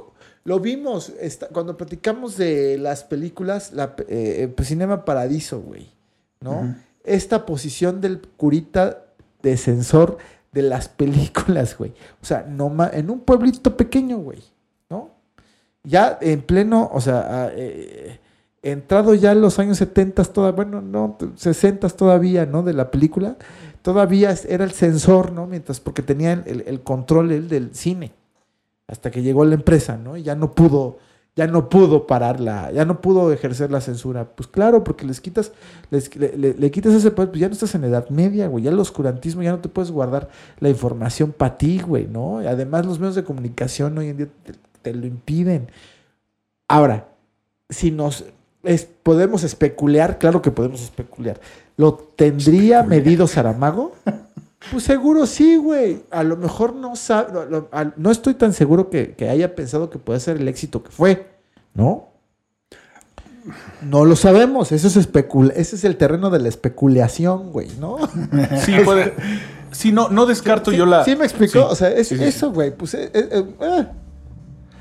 lo 0.44 0.58
vimos 0.58 1.12
esta- 1.20 1.46
cuando 1.46 1.76
platicamos 1.76 2.36
de 2.36 2.76
las 2.78 3.04
películas, 3.04 3.72
la, 3.72 3.94
eh, 4.08 4.52
pues, 4.56 4.66
Cinema 4.66 5.04
Paradiso, 5.04 5.60
güey, 5.60 5.90
¿no? 6.40 6.74
Esta 7.04 7.46
posición 7.46 8.00
del 8.00 8.20
curita 8.36 9.04
de 9.42 9.56
censor 9.56 10.18
de 10.52 10.62
las 10.62 10.88
películas, 10.88 11.76
güey. 11.76 11.92
O 12.20 12.24
sea, 12.24 12.46
no 12.48 12.72
en 12.92 13.10
un 13.10 13.20
pueblito 13.20 13.76
pequeño, 13.76 14.18
güey, 14.18 14.42
¿no? 14.90 15.10
ya 15.84 16.18
en 16.20 16.42
pleno, 16.42 16.90
o 16.92 17.00
sea, 17.00 17.50
eh, 17.54 18.20
entrado 18.62 19.14
ya 19.14 19.32
en 19.32 19.40
los 19.40 19.58
años 19.58 19.78
70, 19.78 20.24
todavía, 20.24 20.56
bueno, 20.56 20.80
no, 20.80 21.16
60 21.36 21.88
todavía, 21.90 22.46
¿no? 22.46 22.62
De 22.62 22.72
la 22.72 22.90
película, 22.90 23.36
todavía 23.82 24.34
era 24.48 24.64
el 24.64 24.72
censor, 24.72 25.32
¿no? 25.32 25.46
Mientras, 25.46 25.80
porque 25.80 26.02
tenía 26.02 26.32
el, 26.32 26.64
el 26.66 26.80
control 26.82 27.48
del 27.48 27.74
cine, 27.74 28.12
hasta 28.86 29.10
que 29.10 29.22
llegó 29.22 29.44
la 29.44 29.54
empresa, 29.54 29.96
¿no? 29.96 30.16
Y 30.16 30.22
ya 30.22 30.34
no 30.34 30.52
pudo, 30.52 30.98
ya 31.34 31.46
no 31.46 31.68
pudo 31.70 32.06
pararla, 32.06 32.70
ya 32.72 32.84
no 32.84 33.00
pudo 33.00 33.32
ejercer 33.32 33.70
la 33.70 33.80
censura. 33.80 34.26
Pues 34.34 34.46
claro, 34.48 34.84
porque 34.84 35.06
les 35.06 35.20
quitas, 35.20 35.52
les, 35.90 36.14
le, 36.16 36.36
le- 36.36 36.54
le 36.54 36.70
quitas 36.70 36.92
ese 36.92 37.10
poder, 37.10 37.30
pues 37.30 37.40
ya 37.40 37.48
no 37.48 37.54
estás 37.54 37.74
en 37.74 37.84
edad 37.84 38.09
media, 38.10 38.48
güey. 38.48 38.64
Ya 38.64 38.70
el 38.70 38.78
oscurantismo, 38.78 39.42
ya 39.42 39.52
no 39.52 39.60
te 39.60 39.68
puedes 39.70 39.90
guardar 39.90 40.28
la 40.60 40.68
información 40.68 41.32
para 41.32 41.56
ti, 41.56 41.80
güey, 41.80 42.06
¿no? 42.06 42.38
Además 42.38 42.84
los 42.84 42.98
medios 42.98 43.14
de 43.14 43.24
comunicación 43.24 43.96
hoy 43.96 44.09
en 44.09 44.16
día 44.18 44.28
te, 44.44 44.52
te 44.82 44.94
lo 44.94 45.06
impiden. 45.06 45.68
Ahora, 46.68 47.09
si 47.70 47.90
nos 47.90 48.24
es- 48.62 48.84
podemos 49.02 49.42
especular, 49.42 50.18
claro 50.18 50.42
que 50.42 50.50
podemos 50.50 50.82
especular. 50.82 51.40
¿Lo 51.78 51.94
tendría 51.94 52.82
medido 52.82 53.26
Saramago? 53.26 53.92
Pues 54.70 54.84
seguro 54.84 55.26
sí, 55.26 55.56
güey. 55.56 56.02
A 56.10 56.22
lo 56.22 56.36
mejor 56.36 56.74
no 56.74 56.94
sabe, 56.97 57.32
lo- 57.51 57.68
no 57.97 58.10
estoy 58.10 58.34
tan 58.34 58.52
seguro 58.52 58.90
que, 58.90 59.14
que 59.14 59.28
haya 59.28 59.55
pensado 59.55 59.90
que 59.90 59.98
puede 59.98 60.20
ser 60.20 60.36
el 60.36 60.47
éxito 60.48 60.82
que 60.82 60.90
fue, 60.90 61.30
¿no? 61.74 62.09
No 63.82 64.05
lo 64.05 64.14
sabemos. 64.14 64.70
Eso 64.70 64.86
es 64.86 64.97
especula 64.97 65.52
ese 65.56 65.74
es 65.76 65.84
el 65.84 65.97
terreno 65.97 66.30
de 66.30 66.39
la 66.39 66.48
especulación, 66.48 67.51
güey, 67.51 67.68
¿no? 67.80 67.97
Sí, 68.64 68.72
puede. 68.84 69.14
Sí, 69.72 69.90
no, 69.90 70.09
no 70.10 70.26
descarto 70.26 70.70
Sí, 70.70 70.76
yo 70.76 70.86
la. 70.86 71.05
sí 71.05 71.16
me 71.16 71.24
explicó. 71.24 71.52
Sí. 71.52 71.66
O 71.70 71.74
sea, 71.74 71.89
es 71.90 72.09
Sí, 72.09 72.16
eso, 72.22 72.52
güey. 72.52 72.70
Pues 72.76 72.94
eh, 72.94 73.10
eh, 73.12 73.44
eh. 73.60 73.86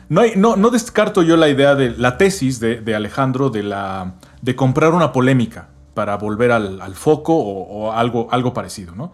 No, 0.10 0.22
hay- 0.22 0.34
no, 0.36 0.58
no 0.58 0.70
descarto 0.70 1.24
yo 1.24 1.38
la 1.38 1.50
idea 1.50 1.74
de 1.76 1.90
la 1.98 2.18
tesis 2.18 2.60
de, 2.60 2.82
de 2.82 2.94
Alejandro 2.96 3.50
de, 3.50 3.64
la, 3.64 4.16
de 4.42 4.56
comprar 4.56 4.94
una 4.94 5.12
polémica 5.12 5.70
para 5.94 6.18
volver 6.18 6.52
al, 6.52 6.82
al 6.82 6.94
foco 6.96 7.34
o, 7.36 7.64
o 7.88 7.92
algo, 7.94 8.28
algo 8.32 8.54
parecido, 8.54 8.94
¿no? 8.94 9.14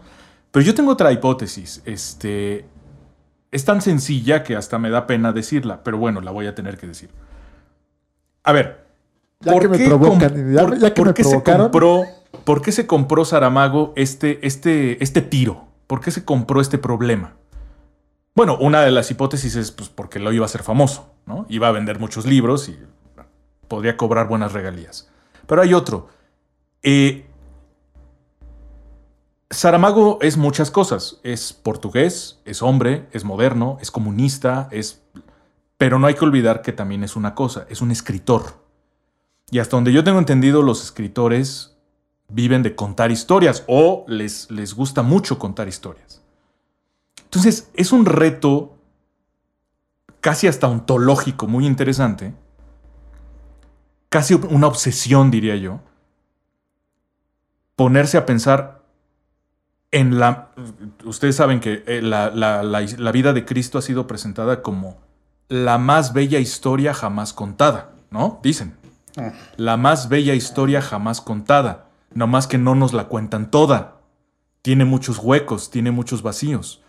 Pero 0.58 0.66
yo 0.66 0.74
tengo 0.74 0.90
otra 0.90 1.12
hipótesis. 1.12 1.82
Este, 1.84 2.64
es 3.52 3.64
tan 3.64 3.80
sencilla 3.80 4.42
que 4.42 4.56
hasta 4.56 4.76
me 4.80 4.90
da 4.90 5.06
pena 5.06 5.32
decirla, 5.32 5.84
pero 5.84 5.98
bueno, 5.98 6.20
la 6.20 6.32
voy 6.32 6.48
a 6.48 6.56
tener 6.56 6.76
que 6.78 6.88
decir. 6.88 7.10
A 8.42 8.50
ver. 8.50 8.84
Ya 9.38 9.56
que 9.56 9.68
me 9.68 9.78
provocan, 9.78 10.52
ya- 10.52 10.62
por- 10.66 10.78
ya 10.80 10.88
que 10.92 11.00
por 11.00 11.06
me 11.06 11.14
qué 11.14 11.22
se 11.22 11.40
compró, 11.44 12.02
¿Por 12.44 12.60
qué 12.60 12.72
se 12.72 12.88
compró 12.88 13.24
Saramago 13.24 13.92
este, 13.94 14.44
este, 14.44 15.00
este 15.00 15.22
tiro? 15.22 15.68
¿Por 15.86 16.00
qué 16.00 16.10
se 16.10 16.24
compró 16.24 16.60
este 16.60 16.76
problema? 16.76 17.36
Bueno, 18.34 18.58
una 18.58 18.80
de 18.82 18.90
las 18.90 19.12
hipótesis 19.12 19.54
es 19.54 19.70
pues, 19.70 19.88
porque 19.88 20.18
lo 20.18 20.32
iba 20.32 20.44
a 20.44 20.46
hacer 20.46 20.64
famoso, 20.64 21.14
¿no? 21.24 21.46
Iba 21.48 21.68
a 21.68 21.70
vender 21.70 22.00
muchos 22.00 22.26
libros 22.26 22.68
y 22.68 22.76
podría 23.68 23.96
cobrar 23.96 24.26
buenas 24.26 24.52
regalías. 24.54 25.08
Pero 25.46 25.62
hay 25.62 25.72
otro. 25.72 26.08
Eh, 26.82 27.27
Saramago 29.50 30.18
es 30.20 30.36
muchas 30.36 30.70
cosas. 30.70 31.18
Es 31.22 31.52
portugués, 31.52 32.40
es 32.44 32.62
hombre, 32.62 33.08
es 33.12 33.24
moderno, 33.24 33.78
es 33.80 33.90
comunista, 33.90 34.68
es... 34.70 35.02
Pero 35.76 35.98
no 35.98 36.06
hay 36.06 36.14
que 36.14 36.24
olvidar 36.24 36.62
que 36.62 36.72
también 36.72 37.04
es 37.04 37.16
una 37.16 37.34
cosa, 37.34 37.66
es 37.68 37.80
un 37.80 37.90
escritor. 37.90 38.62
Y 39.50 39.60
hasta 39.60 39.76
donde 39.76 39.92
yo 39.92 40.04
tengo 40.04 40.18
entendido, 40.18 40.60
los 40.62 40.82
escritores 40.82 41.76
viven 42.28 42.62
de 42.62 42.74
contar 42.74 43.10
historias 43.10 43.64
o 43.68 44.04
les, 44.08 44.50
les 44.50 44.74
gusta 44.74 45.02
mucho 45.02 45.38
contar 45.38 45.68
historias. 45.68 46.20
Entonces, 47.24 47.70
es 47.74 47.92
un 47.92 48.06
reto 48.06 48.76
casi 50.20 50.46
hasta 50.46 50.68
ontológico, 50.68 51.46
muy 51.46 51.66
interesante, 51.66 52.34
casi 54.08 54.34
una 54.34 54.66
obsesión, 54.66 55.30
diría 55.30 55.56
yo, 55.56 55.80
ponerse 57.76 58.18
a 58.18 58.26
pensar 58.26 58.77
en 59.90 60.18
la... 60.18 60.50
Ustedes 61.04 61.36
saben 61.36 61.60
que 61.60 61.82
eh, 61.86 62.02
la, 62.02 62.30
la- 62.30 62.62
la- 62.62 62.80
la 62.82 63.12
vida 63.12 63.32
de 63.32 63.44
Cristo 63.44 63.78
ha 63.78 63.82
sido 63.82 64.06
presentada 64.06 64.62
como 64.62 64.98
la 65.48 65.78
más 65.78 66.12
bella 66.12 66.38
historia 66.38 66.92
jamás 66.94 67.32
contada, 67.32 67.92
¿no? 68.10 68.40
Dicen. 68.42 68.76
La 69.56 69.76
más 69.76 70.08
bella 70.08 70.34
historia 70.34 70.80
jamás 70.80 71.20
contada, 71.20 71.88
no 72.14 72.26
más 72.26 72.46
que 72.46 72.58
no 72.58 72.74
nos 72.74 72.92
la 72.92 73.04
cuentan 73.04 73.50
toda. 73.50 73.96
Tiene 74.62 74.84
muchos 74.84 75.18
huecos, 75.18 75.70
tiene 75.70 75.90
muchos 75.90 76.22
vacíos. 76.22 76.82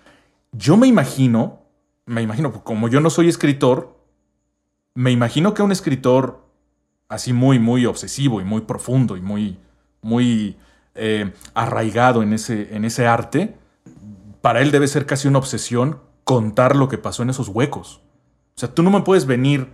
Yo 0.52 0.78
me 0.78 0.88
imagino, 0.88 1.62
me 2.06 2.22
imagino, 2.22 2.52
como 2.64 2.88
yo 2.90 3.00
no 3.02 3.10
soy 3.10 3.30
escritor, 3.30 3.98
me 4.94 5.12
imagino 5.12 5.54
que 5.54 5.62
un 5.64 5.72
escritor 5.72 6.46
así 7.08 7.34
muy, 7.34 7.58
muy 7.60 7.86
obsesivo 7.86 8.42
y 8.42 8.44
muy 8.44 8.62
profundo 8.62 9.16
y 9.18 9.22
muy, 9.22 9.58
muy 10.02 10.58
eh, 11.00 11.34
arraigado 11.54 12.22
en 12.24 12.34
ese, 12.34 12.76
en 12.76 12.86
ese 12.86 13.08
arte, 13.08 13.56
para 14.42 14.62
él 14.62 14.72
debe 14.72 14.88
ser 14.88 15.06
casi 15.06 15.28
una 15.28 15.40
obsesión 15.40 16.00
contar 16.24 16.76
lo 16.76 16.88
que 16.90 16.98
pasó 16.98 17.24
en 17.24 17.30
esos 17.30 17.48
huecos. 17.48 18.02
O 18.56 18.60
sea, 18.60 18.74
tú 18.74 18.84
no 18.84 18.92
me 18.92 19.02
puedes 19.02 19.26
venir 19.26 19.68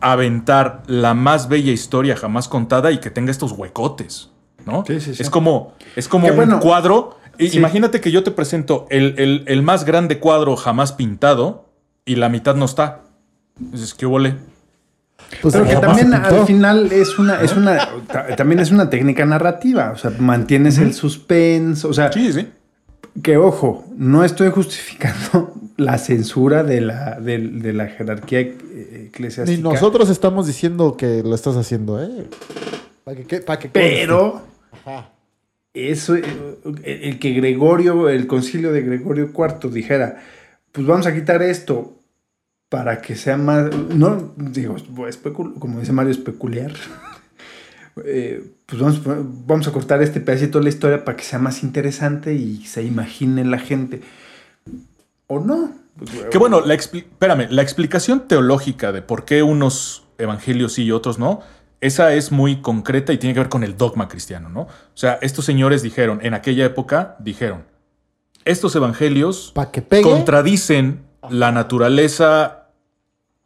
a 0.00 0.12
aventar 0.12 0.82
la 0.86 1.14
más 1.14 1.48
bella 1.48 1.72
historia 1.72 2.16
jamás 2.16 2.48
contada 2.48 2.90
y 2.90 2.98
que 2.98 3.10
tenga 3.10 3.30
estos 3.30 3.52
huecotes, 3.52 4.30
¿no? 4.66 4.82
Sí, 4.86 5.00
sí, 5.00 5.14
sí. 5.14 5.22
Es 5.22 5.30
como, 5.30 5.74
es 5.96 6.08
como 6.08 6.24
Qué 6.26 6.30
un 6.32 6.36
bueno. 6.36 6.60
cuadro. 6.60 7.18
Imagínate 7.38 8.00
que 8.00 8.10
yo 8.10 8.22
te 8.22 8.30
presento 8.30 8.86
el, 8.90 9.14
el- 9.18 9.44
el 9.46 9.62
más 9.62 9.84
grande 9.84 10.18
cuadro 10.18 10.56
jamás 10.56 10.92
pintado 10.92 11.70
y 12.04 12.16
la 12.16 12.28
mitad 12.28 12.54
no 12.54 12.64
está. 12.64 13.02
Dices, 13.58 13.94
¿qué 13.94 14.06
huele? 14.06 14.36
Pues 15.42 15.54
Pero 15.54 15.66
que 15.66 15.76
también 15.76 16.12
al 16.12 16.44
final 16.46 16.90
es 16.92 17.18
una, 17.18 17.40
es 17.40 17.54
una, 17.56 17.88
ta- 18.10 18.34
también 18.36 18.58
es 18.60 18.70
una 18.72 18.90
técnica 18.90 19.24
narrativa. 19.24 19.92
O 19.92 19.96
sea, 19.96 20.10
mantienes 20.18 20.78
el 20.78 20.92
suspense. 20.92 21.86
O 21.86 21.92
sea, 21.92 22.10
Sí, 22.12 22.32
sí. 22.32 22.48
que 23.22 23.36
ojo, 23.36 23.84
no 23.96 24.24
estoy 24.24 24.50
justificando 24.50 25.54
la 25.76 25.98
censura 25.98 26.62
de 26.64 26.80
la, 26.80 27.20
de, 27.20 27.38
de 27.38 27.72
la 27.72 27.86
jerarquía 27.86 28.40
e- 28.40 29.06
eclesiástica. 29.08 29.56
Ni 29.56 29.62
nosotros 29.62 30.10
estamos 30.10 30.46
diciendo 30.48 30.96
que 30.96 31.22
lo 31.22 31.34
estás 31.34 31.56
haciendo, 31.56 32.02
¿eh? 32.02 32.26
Para 33.04 33.16
que, 33.16 33.24
que- 33.24 33.40
pa' 33.40 33.58
que. 33.58 33.68
Pero 33.68 34.42
Ajá. 34.84 35.10
eso, 35.74 36.16
eh, 36.16 36.24
el 36.84 37.18
que 37.20 37.30
Gregorio, 37.34 38.08
el 38.08 38.26
concilio 38.26 38.72
de 38.72 38.82
Gregorio 38.82 39.30
IV 39.32 39.70
dijera, 39.72 40.16
pues 40.72 40.86
vamos 40.86 41.06
a 41.06 41.14
quitar 41.14 41.40
esto 41.42 41.96
para 42.70 43.02
que 43.02 43.16
sea 43.16 43.36
más, 43.36 43.68
no, 43.74 44.32
digo, 44.36 44.76
como 45.58 45.80
dice 45.80 45.92
Mario, 45.92 46.12
especular. 46.12 46.72
Eh, 48.04 48.54
pues 48.66 48.80
vamos, 48.80 49.02
vamos 49.04 49.68
a 49.68 49.72
cortar 49.72 50.00
este 50.00 50.20
pedacito 50.20 50.58
de 50.58 50.64
la 50.64 50.70
historia 50.70 51.04
para 51.04 51.16
que 51.16 51.24
sea 51.24 51.40
más 51.40 51.64
interesante 51.64 52.32
y 52.32 52.64
se 52.64 52.84
imagine 52.84 53.44
la 53.44 53.58
gente. 53.58 54.00
¿O 55.26 55.40
no? 55.40 55.74
Que 56.30 56.38
bueno, 56.38 56.60
la, 56.60 56.74
espérame, 56.74 57.48
la 57.50 57.62
explicación 57.62 58.28
teológica 58.28 58.92
de 58.92 59.02
por 59.02 59.24
qué 59.24 59.42
unos 59.42 60.04
evangelios 60.18 60.74
sí 60.74 60.84
y 60.84 60.92
otros 60.92 61.18
no, 61.18 61.40
esa 61.80 62.14
es 62.14 62.30
muy 62.30 62.62
concreta 62.62 63.12
y 63.12 63.18
tiene 63.18 63.34
que 63.34 63.40
ver 63.40 63.48
con 63.48 63.64
el 63.64 63.76
dogma 63.76 64.08
cristiano, 64.08 64.48
¿no? 64.48 64.62
O 64.62 64.68
sea, 64.94 65.18
estos 65.20 65.44
señores 65.44 65.82
dijeron, 65.82 66.20
en 66.22 66.32
aquella 66.32 66.64
época, 66.64 67.16
dijeron, 67.18 67.64
estos 68.44 68.74
evangelios 68.76 69.52
que 69.72 70.02
contradicen 70.02 71.04
la 71.28 71.52
naturaleza 71.52 72.59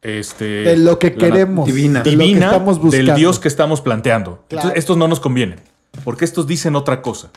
este, 0.05 0.45
De 0.63 0.77
lo 0.77 0.99
que 0.99 1.13
queremos. 1.15 1.65
divina. 1.65 2.03
De 2.03 2.11
lo 2.11 2.17
que 2.19 2.23
divina 2.25 2.45
estamos 2.47 2.79
buscando. 2.79 3.05
del 3.07 3.15
Dios 3.15 3.39
que 3.39 3.47
estamos 3.47 3.81
planteando. 3.81 4.43
Claro. 4.47 4.67
Entonces, 4.67 4.79
estos 4.79 4.97
no 4.97 5.07
nos 5.07 5.19
convienen, 5.19 5.59
porque 6.03 6.25
estos 6.25 6.45
dicen 6.47 6.75
otra 6.75 7.01
cosa. 7.01 7.29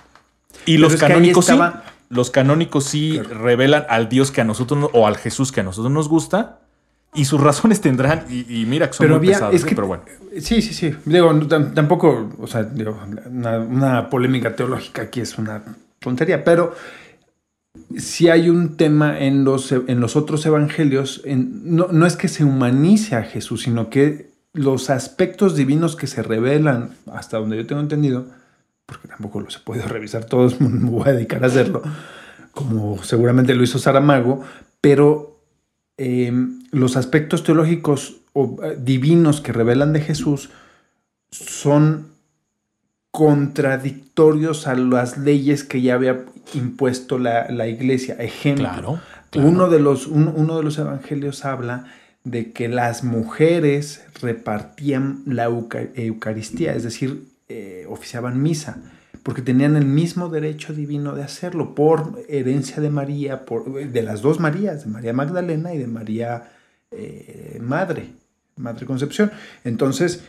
Y 0.67 0.77
Pero 0.77 0.89
los 0.89 0.97
canónicos 1.01 1.47
sí, 1.47 1.53
estaba- 1.53 1.85
los 2.11 2.31
canónicos 2.31 2.85
sí 2.85 3.19
revelan 3.21 3.85
al 3.89 4.09
Dios 4.09 4.31
que 4.31 4.41
a 4.41 4.45
nosotros 4.45 4.79
no- 4.81 4.91
o 4.93 5.07
al 5.07 5.17
Jesús 5.17 5.53
que 5.53 5.61
a 5.61 5.63
nosotros 5.65 5.93
nos 5.93 6.09
gusta. 6.09 6.61
Y 7.15 7.25
sus 7.25 7.41
razones 7.49 7.81
tendrán, 7.81 8.25
y, 8.29 8.61
y 8.63 8.67
mira 8.67 8.89
que 8.89 8.93
son 8.95 9.07
Pero 9.07 9.19
muy 9.19 9.33
había- 9.33 9.51
es 9.51 9.63
¿eh? 9.63 9.67
que- 9.67 9.75
pero 9.75 9.87
bueno. 9.87 10.03
Sí, 10.41 10.61
sí, 10.61 10.75
sí. 10.75 10.95
Digo, 11.07 11.33
no, 11.33 11.47
tampoco, 11.47 12.31
o 12.39 12.47
sea, 12.47 12.63
digo, 12.65 12.99
una, 13.31 13.59
una 13.59 14.11
polémica 14.11 14.55
teológica 14.55 15.03
aquí 15.03 15.21
es 15.23 15.39
una 15.39 15.63
tontería, 16.01 16.45
pero 16.45 16.75
sí 17.97 18.29
hay 18.29 18.49
un 18.51 18.77
tema 18.77 19.19
en 19.21 19.45
los, 19.45 19.73
en 19.73 20.01
los 20.01 20.17
otros 20.17 20.45
evangelios, 20.47 21.23
en- 21.25 21.75
no, 21.77 21.89
no 21.93 22.07
es 22.07 22.17
que 22.17 22.29
se 22.29 22.45
humanice 22.45 23.17
a 23.17 23.23
Jesús, 23.23 23.63
sino 23.63 23.91
que 23.91 24.31
los 24.53 24.91
aspectos 24.91 25.55
divinos 25.57 25.95
que 25.97 26.07
se 26.07 26.23
revelan, 26.23 26.91
hasta 27.13 27.39
donde 27.39 27.57
yo 27.57 27.67
tengo 27.67 27.81
entendido, 27.81 28.27
porque 28.87 29.09
tampoco 29.09 29.41
los 29.41 29.57
he 29.57 29.61
podido 29.61 29.87
revisar 29.89 30.25
todos, 30.25 30.61
me 30.61 30.91
voy 30.91 31.09
a 31.09 31.13
dedicar 31.13 31.43
a 31.45 31.49
hacerlo, 31.49 31.83
como 32.53 33.03
seguramente 33.03 33.55
lo 33.55 33.63
hizo 33.63 33.79
Saramago, 33.79 34.43
pero 34.81 35.41
eh, 35.97 36.33
los 36.71 36.97
aspectos 36.97 37.43
teológicos 37.45 38.17
o 38.33 38.59
eh, 38.63 38.77
divinos 38.81 39.41
que 39.41 39.53
revelan 39.53 39.93
de 39.93 40.01
Jesús 40.01 40.51
son 41.31 42.09
contradictorios 43.19 44.67
a 44.67 44.75
las 44.75 45.19
leyes 45.19 45.65
que 45.65 45.83
ya 45.83 45.95
había 45.95 46.25
impuesto 46.55 47.19
la, 47.19 47.49
la 47.51 47.67
iglesia. 47.67 48.15
Ejemplo, 48.15 48.65
Claro, 48.69 49.01
claro. 49.31 49.49
Uno, 49.49 49.69
de 49.69 49.81
los, 49.81 50.07
un- 50.07 50.33
uno 50.35 50.57
de 50.57 50.63
los 50.63 50.79
evangelios 50.79 51.45
habla 51.45 51.87
de 52.25 52.53
que 52.53 52.69
las 52.69 53.05
mujeres 53.05 54.03
repartían 54.23 55.23
la 55.27 55.45
euca- 55.47 55.89
Eucaristía, 55.95 56.75
es 56.75 56.83
decir, 56.85 57.25
eh, 57.49 57.87
oficiaban 57.89 58.43
misa, 58.43 58.77
porque 59.23 59.43
tenían 59.43 59.77
el 59.77 59.85
mismo 59.85 60.29
derecho 60.29 60.73
divino 60.73 61.15
de 61.15 61.23
hacerlo 61.23 61.75
por 61.75 62.23
herencia 62.29 62.81
de 62.83 62.91
María, 62.91 63.45
por, 63.45 63.73
de 63.75 64.03
las 64.03 64.23
dos 64.23 64.41
Marías, 64.41 64.85
de 64.85 64.91
María 64.91 65.13
Magdalena 65.13 65.75
y 65.75 65.79
de 65.79 65.87
María 65.87 66.51
eh, 66.91 67.59
Madre, 67.61 68.11
Madre 68.57 68.87
Concepción. 68.87 69.31
Entonces, 69.65 70.25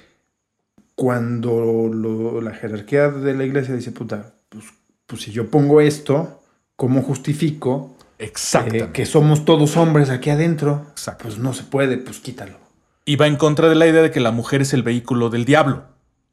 cuando 1.00 1.88
lo- 1.90 2.42
la 2.42 2.52
jerarquía 2.52 3.08
de 3.08 3.34
la 3.34 3.46
iglesia 3.46 3.74
dice, 3.74 3.94
puta, 3.94 4.34
pues, 4.50 4.66
pues 5.08 5.22
si 5.22 5.32
yo 5.32 5.50
pongo 5.50 5.80
esto, 5.80 6.42
¿cómo 6.76 7.02
justifico 7.02 7.96
Exactamente. 8.18 8.80
eh, 8.84 8.90
que 8.92 9.06
somos 9.06 9.46
todos 9.46 9.78
hombres 9.78 10.10
aquí 10.10 10.30
adentro? 10.30 10.88
Pues 11.24 11.38
no 11.38 11.54
se 11.54 11.64
puede, 11.64 11.98
pues 12.00 12.20
quítalo. 12.20 12.58
Y 13.06 13.16
va 13.16 13.28
en 13.28 13.38
contra 13.38 13.70
de 13.70 13.76
la 13.76 13.88
idea 13.88 14.02
de 14.02 14.12
que 14.12 14.20
la 14.20 14.32
mujer 14.32 14.62
es 14.62 14.74
el 14.74 14.84
vehículo 14.84 15.30
del 15.30 15.46
diablo. 15.46 15.84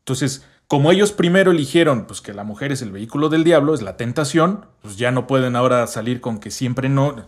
Entonces, 0.00 0.44
como 0.66 0.90
ellos 0.90 1.12
primero 1.12 1.52
eligieron 1.52 2.06
pues, 2.06 2.20
que 2.20 2.34
la 2.34 2.42
mujer 2.42 2.72
es 2.72 2.82
el 2.82 2.90
vehículo 2.90 3.28
del 3.28 3.44
diablo, 3.44 3.72
es 3.72 3.82
la 3.82 3.96
tentación, 3.96 4.66
pues 4.82 4.96
ya 4.96 5.12
no 5.12 5.28
pueden 5.28 5.54
ahora 5.54 5.86
salir 5.86 6.20
con 6.20 6.40
que 6.40 6.50
siempre 6.50 6.88
no. 6.88 7.24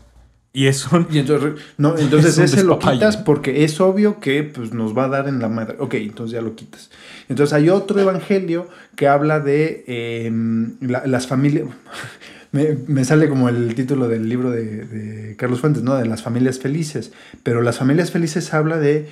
Y 0.59 0.66
eso. 0.66 1.06
Y 1.10 1.18
entonces, 1.18 1.52
no, 1.76 1.97
entonces 2.05 2.36
Es 2.39 2.52
ese 2.52 2.64
lo 2.64 2.78
quitas 2.78 3.16
porque 3.16 3.64
es 3.64 3.80
obvio 3.80 4.18
que 4.18 4.43
pues, 4.43 4.72
nos 4.72 4.97
va 4.97 5.05
a 5.05 5.09
dar 5.09 5.28
en 5.28 5.39
la 5.40 5.48
madre. 5.48 5.76
Ok, 5.78 5.94
entonces 5.94 6.32
ya 6.32 6.40
lo 6.43 6.56
quitas. 6.56 6.90
Entonces 7.28 7.52
hay 7.52 7.68
otro 7.70 8.01
evangelio 8.01 8.68
que 8.97 9.06
habla 9.06 9.39
de 9.40 9.85
eh, 9.86 10.32
la- 10.80 11.06
las 11.06 11.26
familias. 11.26 11.68
Me, 12.51 12.78
me 12.86 13.05
sale 13.05 13.28
como 13.28 13.51
el 13.51 13.74
título 13.74 14.09
del 14.09 14.26
libro 14.26 14.51
de, 14.51 14.86
de 14.86 15.36
Carlos 15.36 15.60
Fuentes, 15.60 15.82
¿no? 15.82 15.97
De 15.97 16.06
las 16.06 16.22
familias 16.22 16.59
felices. 16.59 17.12
Pero 17.43 17.60
las 17.60 17.76
familias 17.76 18.10
felices 18.10 18.55
habla 18.55 18.78
de 18.78 19.06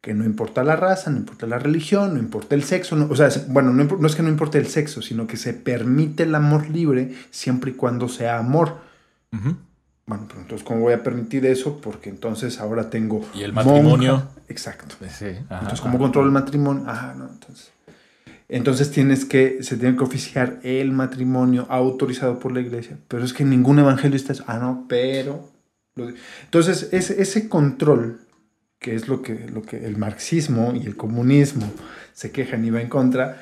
que 0.00 0.12
no 0.12 0.24
importa 0.24 0.64
la 0.64 0.74
raza, 0.74 1.08
no 1.12 1.18
importa 1.18 1.46
la 1.46 1.60
religión, 1.60 2.14
no 2.14 2.18
importa 2.18 2.56
el 2.56 2.64
sexo. 2.64 2.96
no- 2.96 3.06
o 3.08 3.14
sea, 3.14 3.28
bueno, 3.48 3.72
no, 3.72 3.84
no 3.84 4.06
es 4.08 4.16
que 4.16 4.24
no 4.24 4.28
importe 4.28 4.58
el 4.58 4.66
sexo, 4.66 5.02
sino 5.02 5.28
que 5.28 5.36
se 5.36 5.54
permite 5.54 6.24
el 6.24 6.34
amor 6.34 6.68
libre 6.68 7.14
siempre 7.30 7.70
y 7.70 7.74
cuando 7.74 8.08
sea 8.08 8.38
amor. 8.38 8.78
Ujú. 9.32 9.54
Bueno, 10.10 10.24
pero 10.26 10.40
entonces, 10.40 10.66
¿cómo 10.66 10.80
voy 10.80 10.92
a 10.92 11.04
permitir 11.04 11.46
eso? 11.46 11.80
Porque 11.80 12.10
entonces 12.10 12.58
ahora 12.58 12.90
tengo. 12.90 13.24
Y 13.32 13.44
el 13.44 13.52
matrimonio. 13.52 14.14
monja. 14.14 14.28
Exacto. 14.48 14.96
Sí, 15.08 15.26
ajá, 15.26 15.60
entonces, 15.60 15.80
¿cómo 15.80 15.94
ajá. 15.94 16.02
controlo 16.02 16.26
el 16.26 16.32
matrimonio? 16.32 16.82
Ah, 16.88 17.14
no, 17.16 17.28
entonces. 17.28 17.70
Entonces 18.48 18.90
tienes 18.90 19.24
que, 19.24 19.62
se 19.62 19.76
tiene 19.76 19.96
que 19.96 20.02
oficiar 20.02 20.58
el 20.64 20.90
matrimonio 20.90 21.64
autorizado 21.68 22.40
por 22.40 22.50
la 22.50 22.60
iglesia. 22.60 22.98
Pero 23.06 23.24
es 23.24 23.32
que 23.32 23.44
ningún 23.44 23.78
eso. 23.78 24.44
Ah, 24.48 24.58
no, 24.58 24.86
pero. 24.88 25.48
Entonces, 26.42 26.88
ese, 26.90 27.22
ese 27.22 27.48
control, 27.48 28.18
que 28.80 28.96
es 28.96 29.06
lo 29.06 29.22
que, 29.22 29.48
lo 29.48 29.62
que 29.62 29.86
el 29.86 29.96
marxismo 29.96 30.72
y 30.74 30.86
el 30.86 30.96
comunismo 30.96 31.70
se 32.14 32.32
quejan 32.32 32.64
y 32.64 32.70
va 32.70 32.80
en 32.80 32.88
contra, 32.88 33.40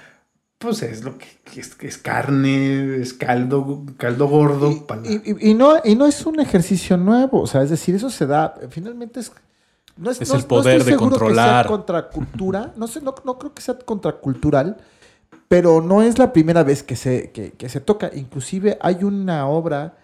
pues 0.59 0.83
es 0.83 1.05
lo 1.05 1.17
que, 1.19 1.27
que 1.45 1.61
es, 1.61 1.75
que 1.75 1.87
es 1.87 1.99
carne, 1.99 2.97
es 2.97 3.15
caldo, 3.15 3.85
caldo 3.97 4.27
gordo. 4.29 4.87
para 4.87 5.03
Y, 5.07 5.23
y- 5.25 5.51
y 5.51 5.55
no, 5.55 5.75
y 5.85 5.95
no 5.95 6.07
es 6.07 6.25
un 6.27 6.41
ejercicio 6.41 6.97
nuevo, 6.97 7.41
o 7.43 7.47
sea, 7.47 7.63
es 7.63 7.71
decir, 7.71 7.95
eso 7.95 8.11
se 8.11 8.27
da, 8.27 8.55
finalmente 8.71 9.21
es... 9.21 9.31
No 9.97 10.11
Es 10.13 10.29
no- 10.29 10.35
el 10.37 10.43
no 10.43 10.49
poder 10.49 10.77
estoy 10.79 10.93
de 10.93 10.99
seguro 10.99 11.11
controlar. 11.19 11.63
Que 11.65 11.69
sea 11.69 11.77
contracultura, 11.77 12.73
no, 12.77 12.87
sé, 12.87 13.01
no, 13.01 13.15
no 13.25 13.39
creo 13.39 13.53
que 13.55 13.63
sea 13.63 13.77
contracultural, 13.79 14.77
pero 15.49 15.81
no 15.81 16.03
es 16.03 16.19
la 16.19 16.33
primera 16.33 16.63
vez 16.63 16.83
que 16.83 16.95
se, 16.97 17.31
que, 17.33 17.53
que 17.53 17.69
se 17.69 17.81
toca. 17.81 18.11
Inclusive 18.15 18.79
hay 18.81 19.03
una 19.05 19.47
obra... 19.49 19.97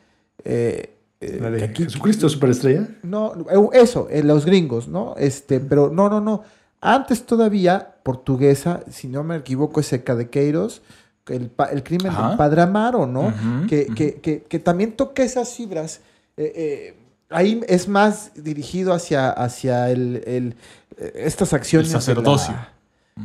eh, 0.44 0.90
eh, 1.20 1.38
la 1.40 1.50
de 1.50 1.64
aquí- 1.64 1.84
Jesucristo 1.84 2.28
Superestrella. 2.28 2.88
no, 3.02 3.34
eh, 3.50 3.68
eso, 3.80 4.08
en 4.10 4.26
los 4.26 4.44
gringos, 4.44 4.88
¿no? 4.88 5.14
Este, 5.16 5.60
pero 5.60 5.90
no, 5.90 6.08
no, 6.08 6.20
no. 6.20 6.42
Antes 6.86 7.24
todavía, 7.24 7.94
portuguesa, 8.02 8.80
si 8.90 9.08
no 9.08 9.24
me 9.24 9.36
equivoco, 9.36 9.80
es 9.80 9.86
Seca 9.86 10.14
de 10.14 10.28
Queiros, 10.28 10.82
el, 11.28 11.48
pa- 11.48 11.66
el 11.70 11.82
crimen 11.82 12.12
Ajá. 12.12 12.28
del 12.28 12.36
padre 12.36 12.60
Amaro, 12.62 13.06
¿no? 13.06 13.32
Que, 13.68 13.84
ujú. 13.86 13.94
que, 13.94 14.14
que, 14.20 14.42
que 14.42 14.58
también 14.58 14.92
toca 14.92 15.22
esas 15.22 15.54
fibras. 15.54 16.00
eh, 16.36 16.52
eh, 16.54 16.96
ahí 17.30 17.62
es 17.68 17.88
más 17.88 18.32
dirigido 18.34 18.92
hacia, 18.92 19.30
hacia 19.30 19.90
el, 19.90 20.22
el, 20.26 20.56
eh, 20.98 21.12
estas 21.24 21.52
acciones. 21.54 21.88
de 21.88 21.94
la- 21.94 22.00
sacerdocio. 22.00 22.54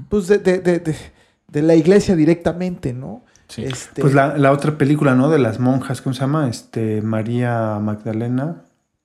pues 0.07 0.27
de, 0.27 0.37
de, 0.39 0.59
de, 0.59 0.79
de- 0.79 0.95
de 1.47 1.61
la 1.61 1.75
iglesia 1.75 2.15
directamente, 2.15 2.93
¿no? 2.93 3.23
Sí. 3.49 3.63
Este, 3.65 4.01
Pues 4.01 4.13
la, 4.13 4.37
la 4.37 4.51
otra 4.51 4.77
película, 4.77 5.15
¿no? 5.15 5.29
De 5.29 5.39
las 5.39 5.59
monjas, 5.59 6.01
¿cómo 6.01 6.13
se 6.13 6.21
llama? 6.21 6.47
Este, 6.47 7.01
María 7.01 7.79
Magdalena. 7.81 8.61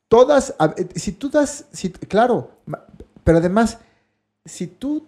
todas, 0.09 0.55
si 0.95 1.13
tú 1.13 1.31
das, 1.31 1.65
si, 1.73 1.91
claro, 1.91 2.51
pero 3.25 3.39
además, 3.39 3.79
si 4.45 4.67
tú 4.67 5.07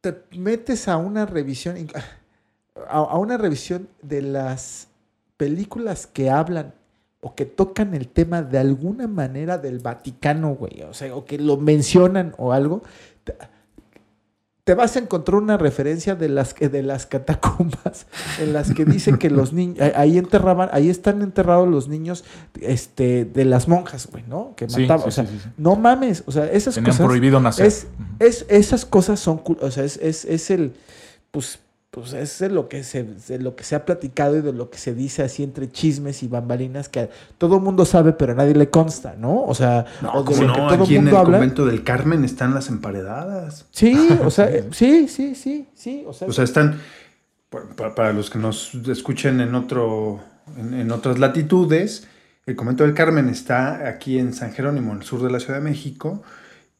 te 0.00 0.14
metes 0.36 0.88
a 0.88 0.96
una 0.96 1.26
revisión, 1.26 1.88
a 2.88 3.18
una 3.18 3.36
revisión 3.36 3.88
de 4.02 4.22
las 4.22 4.88
películas 5.36 6.06
que 6.06 6.30
hablan 6.30 6.74
o 7.20 7.34
que 7.34 7.46
tocan 7.46 7.94
el 7.94 8.08
tema 8.08 8.42
de 8.42 8.58
alguna 8.58 9.08
manera 9.08 9.58
del 9.58 9.80
Vaticano, 9.80 10.54
güey, 10.54 10.82
o 10.82 10.94
sea, 10.94 11.14
o 11.16 11.24
que 11.24 11.38
lo 11.38 11.56
mencionan 11.56 12.34
o 12.38 12.52
algo, 12.52 12.82
te, 14.68 14.74
vas 14.74 14.96
a 14.96 14.98
encontrar 14.98 15.40
una 15.40 15.56
referencia 15.56 16.14
de 16.14 16.28
las, 16.28 16.52
que- 16.52 16.68
de 16.68 16.82
las 16.82 17.06
catacumbas 17.06 18.06
en 18.40 18.52
las 18.52 18.72
que 18.74 18.84
dicen 18.84 19.16
que 19.16 19.30
los 19.30 19.54
niños, 19.54 19.78
ahí 19.96 20.18
enterraban, 20.18 20.68
ahí 20.72 20.90
están 20.90 21.22
enterrados 21.22 21.66
los 21.68 21.88
niños 21.88 22.22
este, 22.60 23.24
de 23.24 23.44
las 23.46 23.66
monjas, 23.66 24.08
güey, 24.10 24.24
¿no? 24.28 24.52
Que 24.56 24.68
Sí, 24.68 24.82
mataban, 24.82 25.02
sí, 25.04 25.08
o 25.08 25.10
sea, 25.10 25.26
sí, 25.26 25.40
no 25.56 25.76
mames, 25.76 26.22
o 26.26 26.32
sea, 26.32 26.44
esas 26.50 26.74
Tenían 26.74 26.92
cosas... 26.92 27.06
prohibido 27.06 27.40
nacer. 27.40 27.66
Es, 27.66 27.86
es- 28.18 28.44
esas 28.50 28.84
cosas 28.84 29.18
son, 29.20 29.40
o 29.60 29.70
sea, 29.70 29.84
es, 29.84 29.96
es, 30.02 30.24
es 30.26 30.50
el, 30.50 30.74
pues, 31.30 31.58
pues 31.90 32.12
es 32.12 32.38
de 32.38 32.50
lo 32.50 32.68
que 32.68 32.82
se, 32.84 33.02
de 33.04 33.38
lo 33.38 33.56
que 33.56 33.64
se 33.64 33.74
ha 33.74 33.84
platicado 33.86 34.36
y 34.36 34.42
de 34.42 34.52
lo 34.52 34.68
que 34.70 34.76
se 34.78 34.94
dice 34.94 35.22
así 35.22 35.42
entre 35.42 35.70
chismes 35.72 36.22
y 36.22 36.28
bambalinas 36.28 36.88
que 36.88 37.08
todo 37.38 37.56
el 37.56 37.62
mundo 37.62 37.84
sabe 37.86 38.12
pero 38.12 38.32
a 38.32 38.34
nadie 38.36 38.54
le 38.54 38.68
consta, 38.70 39.14
¿no? 39.18 39.42
O 39.44 39.54
sea, 39.54 39.86
o 40.12 40.22
de 40.22 40.24
¿Cómo 40.24 40.42
lo 40.46 40.52
que 40.52 40.60
no? 40.60 40.68
todo 40.68 40.84
Aquí 40.84 40.96
en 40.96 41.08
el 41.08 41.16
habla. 41.16 41.38
convento 41.38 41.64
del 41.66 41.82
Carmen 41.84 42.24
están 42.24 42.52
las 42.54 42.68
emparedadas. 42.68 43.66
Sí, 43.70 44.08
o 44.24 44.30
sea, 44.30 44.50
sí, 44.72 45.08
sí, 45.08 45.34
sí, 45.34 45.68
sí, 45.74 46.04
o 46.06 46.12
sea, 46.12 46.28
O 46.28 46.32
sea, 46.32 46.44
están, 46.44 46.78
pa- 47.50 47.64
pa- 47.74 47.94
para, 47.94 48.12
los 48.12 48.28
que 48.30 48.38
nos 48.38 48.74
escuchen 48.74 49.40
en, 49.40 49.54
otro, 49.54 50.20
en, 50.58 50.74
en 50.74 50.92
otras 50.92 51.18
latitudes, 51.18 52.06
el 52.46 52.54
convento 52.54 52.84
del 52.84 52.94
Carmen 52.94 53.28
está 53.30 53.88
aquí 53.88 54.18
en 54.18 54.34
San 54.34 54.52
Jerónimo, 54.52 54.92
en 54.92 54.98
el 54.98 55.04
sur 55.04 55.22
de 55.22 55.30
la 55.30 55.40
Ciudad 55.40 55.58
de 55.58 55.64
México, 55.64 56.22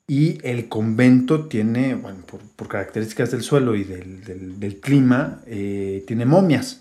y 0.09 0.39
el 0.43 0.69
convento 0.69 1.45
tiene, 1.49 1.95
bueno, 1.95 2.21
por, 2.27 2.41
por 2.41 2.67
características 2.67 3.31
del 3.31 3.43
suelo 3.43 3.77
y 3.77 3.85
del, 3.85 4.25
del- 4.25 4.59
del 4.59 4.81
clima, 4.81 5.43
eh, 5.47 6.03
tiene 6.07 6.25
momias. 6.25 6.81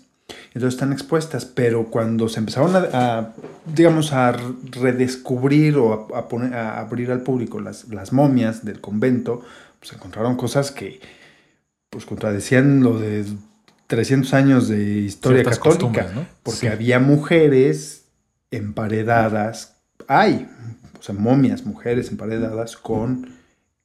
Entonces 0.54 0.74
están 0.74 0.92
expuestas, 0.92 1.44
pero 1.44 1.86
cuando 1.86 2.28
se 2.28 2.38
empezaron 2.40 2.74
a, 2.74 2.88
a, 2.92 3.34
digamos, 3.74 4.12
a 4.12 4.32
redescubrir 4.72 5.76
o 5.76 6.08
a, 6.14 6.18
a 6.20 6.28
poner, 6.28 6.54
a 6.54 6.80
abrir 6.80 7.10
al 7.12 7.20
público 7.20 7.60
las, 7.60 7.88
las 7.88 8.12
momias 8.12 8.64
del 8.64 8.80
convento, 8.80 9.42
pues 9.78 9.92
encontraron 9.92 10.36
cosas 10.36 10.70
que 10.70 11.00
pues 11.90 12.04
contradecían 12.06 12.82
lo 12.82 12.98
de 12.98 13.24
300 13.88 14.34
años 14.34 14.68
de 14.68 14.82
historia 15.00 15.42
Ciertas 15.42 15.58
católica, 15.58 16.10
¿no? 16.14 16.26
porque 16.42 16.60
Sí. 16.60 16.66
había 16.66 16.98
mujeres 16.98 18.04
emparedadas, 18.50 19.76
hay, 20.06 20.48
o 20.98 21.02
sea, 21.02 21.14
momias, 21.14 21.64
mujeres 21.64 22.10
emparedadas 22.10 22.76
con 22.76 23.28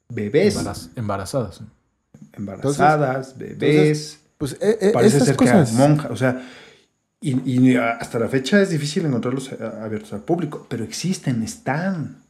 bebés, 0.09 0.55
Embaraz- 0.57 0.89
embarazadas. 0.95 1.61
embarazadas, 2.33 3.37
bebés, 3.37 4.19
pues 4.37 4.53
eh, 4.61 4.77
eh, 4.81 4.91
parece 4.93 5.19
ser 5.21 5.35
cosas. 5.35 5.71
que 5.71 5.75
monjas, 5.77 6.11
o 6.11 6.15
sea, 6.15 6.41
y, 7.21 7.51
y 7.71 7.75
hasta 7.77 8.19
la 8.19 8.27
fecha 8.27 8.61
es 8.61 8.69
difícil 8.69 9.05
encontrarlos 9.05 9.51
eh, 9.51 9.57
abiertos 9.81 10.13
al 10.13 10.21
público, 10.21 10.65
pero 10.69 10.83
existen, 10.83 11.41
están, 11.43 12.21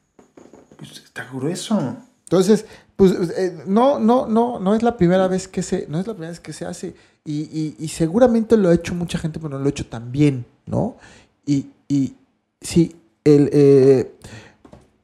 Pues 0.77 0.91
está 1.03 1.25
grueso. 1.31 1.97
Entonces, 2.25 2.65
pues 2.95 3.11
eh, 3.37 3.63
no, 3.67 3.99
no, 3.99 4.27
no, 4.27 4.59
no 4.59 4.75
es 4.75 4.83
la 4.83 4.97
primera 4.97 5.27
vez 5.27 5.47
que 5.47 5.61
se, 5.63 5.87
no 5.87 5.99
es 5.99 6.07
la 6.07 6.13
primera 6.13 6.31
vez 6.31 6.39
que 6.39 6.53
se 6.53 6.65
hace. 6.65 6.95
Y, 7.25 7.41
y- 7.43 7.75
y 7.79 7.87
seguramente 7.87 8.57
lo 8.57 8.69
ha 8.69 8.73
hecho 8.73 8.93
mucha 8.93 9.17
gente, 9.17 9.39
pero 9.39 9.49
no 9.49 9.59
lo 9.59 9.65
ha 9.65 9.69
hecho 9.69 9.85
tan 9.85 10.11
bien, 10.11 10.45
¿no? 10.65 10.97
Y, 11.45 11.67
y 11.87 12.15
sí, 12.61 12.95
el, 13.23 13.49
eh, 13.53 14.11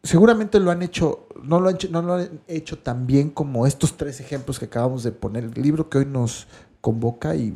seguramente 0.10 0.60
lo 0.60 0.72
han 0.72 0.82
hecho, 0.82 1.28
no 1.44 1.60
lo 1.60 1.70
han 1.70 1.76
hecho, 1.76 1.90
no 1.92 2.02
lo 2.02 2.14
han 2.16 2.42
hecho 2.48 2.80
tan 2.80 3.06
bien 3.06 3.30
como 3.30 3.68
estos 3.68 3.96
tres 3.96 4.20
ejemplos 4.20 4.58
que 4.58 4.66
acabamos 4.66 5.04
de 5.04 5.12
poner. 5.12 5.44
El 5.44 5.62
libro 5.62 5.88
que 5.88 6.00
hoy 6.00 6.06
nos 6.08 6.48
convoca 6.82 7.36
y 7.36 7.56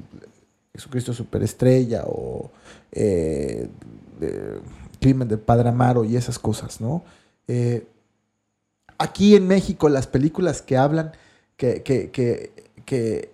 Jesucristo 0.72 1.16
Superestrella 1.16 2.04
o 2.06 2.52
eh, 2.92 3.68
Crimen 5.02 5.28
del 5.28 5.40
Padre 5.40 5.70
Amaro 5.70 6.04
y 6.04 6.16
esas 6.16 6.38
cosas, 6.38 6.80
¿no? 6.80 7.04
Eh, 7.48 7.88
aquí 9.00 9.36
en 9.36 9.48
México 9.48 9.90
las 9.90 10.06
películas 10.06 10.62
que 10.62 10.78
hablan, 10.78 11.12
que, 11.58 11.82
que, 11.82 12.12
que, 12.12 12.54
que 12.86 13.34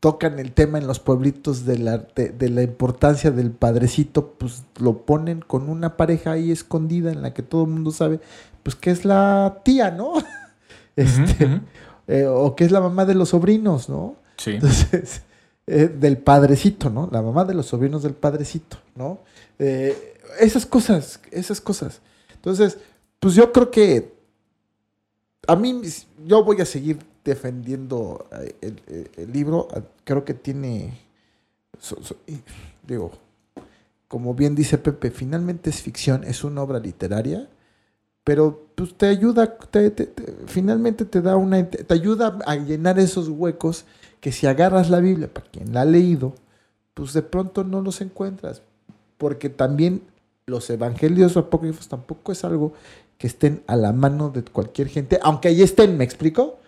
tocan 0.00 0.38
el 0.38 0.52
tema 0.52 0.78
en 0.78 0.86
los 0.86 0.98
pueblitos 0.98 1.66
de 1.66 1.78
la, 1.78 1.98
de 1.98 2.48
la 2.48 2.62
importancia 2.62 3.30
del 3.30 3.50
padrecito, 3.50 4.32
pues 4.32 4.64
lo 4.78 5.04
ponen 5.04 5.40
con 5.40 5.68
una 5.68 5.98
pareja 5.98 6.32
ahí 6.32 6.50
escondida 6.50 7.12
en 7.12 7.20
la 7.20 7.34
que 7.34 7.42
todo 7.42 7.64
el 7.64 7.70
mundo 7.70 7.90
sabe, 7.90 8.20
pues 8.62 8.76
que 8.76 8.90
es 8.90 9.04
la 9.04 9.60
tía, 9.64 9.90
¿no? 9.90 10.14
Este, 10.96 11.60
eh, 12.08 12.26
o 12.26 12.54
que 12.54 12.64
es 12.64 12.72
la 12.72 12.80
mamá 12.80 13.06
de 13.06 13.14
los 13.14 13.30
sobrinos, 13.30 13.88
¿no? 13.88 14.16
Sí. 14.36 14.50
Entonces, 14.52 15.22
eh, 15.66 15.88
del 15.88 16.18
padrecito, 16.18 16.90
¿no? 16.90 17.08
La 17.10 17.22
mamá 17.22 17.44
de 17.44 17.54
los 17.54 17.66
sobrinos 17.66 18.02
del 18.02 18.12
padrecito, 18.14 18.76
¿no? 18.96 19.20
Eh, 19.58 20.18
esas 20.40 20.66
cosas, 20.66 21.20
esas 21.30 21.60
cosas. 21.60 22.00
Entonces, 22.34 22.78
pues 23.18 23.34
yo 23.34 23.50
creo 23.52 23.70
que 23.70 24.12
a 25.46 25.56
mí, 25.56 25.80
yo 26.26 26.44
voy 26.44 26.60
a 26.60 26.66
seguir 26.66 26.98
defendiendo 27.24 28.26
el, 28.60 28.80
el- 28.86 29.10
el 29.16 29.32
libro. 29.32 29.68
Creo 30.04 30.24
que 30.24 30.34
tiene, 30.34 30.98
so- 31.78 32.02
so- 32.02 32.16
y, 32.26 32.38
digo, 32.86 33.12
como 34.08 34.34
bien 34.34 34.54
dice 34.54 34.76
Pepe, 34.76 35.10
finalmente 35.10 35.70
es 35.70 35.80
ficción, 35.80 36.24
es 36.24 36.44
una 36.44 36.62
obra 36.62 36.78
literaria, 36.78 37.48
pero 38.24 38.66
pues 38.74 38.94
te 38.96 39.06
ayuda, 39.06 39.56
te- 39.56 39.90
te- 39.90 40.06
te- 40.06 40.34
finalmente 40.46 41.04
te 41.04 41.20
da 41.22 41.36
una, 41.36 41.64
te 41.68 41.92
ayuda 41.94 42.38
a 42.46 42.56
llenar 42.56 42.98
esos 42.98 43.28
huecos 43.28 43.84
que 44.20 44.32
si 44.32 44.46
agarras 44.46 44.90
la 44.90 45.00
Biblia, 45.00 45.32
para 45.32 45.46
quien 45.50 45.72
la 45.72 45.82
ha 45.82 45.84
leído, 45.84 46.34
pues 46.94 47.12
de 47.12 47.22
pronto 47.22 47.64
no 47.64 47.80
los 47.80 48.00
encuentras, 48.00 48.62
porque 49.18 49.48
también 49.48 50.02
los 50.46 50.68
evangelios 50.70 51.36
apócrifos 51.36 51.88
tampoco 51.88 52.32
es 52.32 52.44
algo 52.44 52.72
que 53.18 53.26
estén 53.26 53.62
a 53.66 53.76
la 53.76 53.92
mano 53.92 54.30
de 54.30 54.42
cualquier 54.42 54.88
gente, 54.88 55.18
aunque 55.22 55.48
ahí 55.48 55.62
estén, 55.62 55.96
¿me 55.96 56.04
explico? 56.04 56.58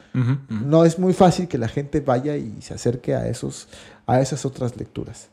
No 0.50 0.84
es 0.84 0.98
muy 0.98 1.14
fácil 1.14 1.48
que 1.48 1.56
la 1.56 1.68
gente 1.68 2.00
vaya 2.00 2.36
y 2.36 2.60
se 2.60 2.74
acerque 2.74 3.14
a 3.14 3.28
esos, 3.28 3.68
a 4.06 4.20
esas 4.20 4.44
otras 4.44 4.76
lecturas. 4.76 5.28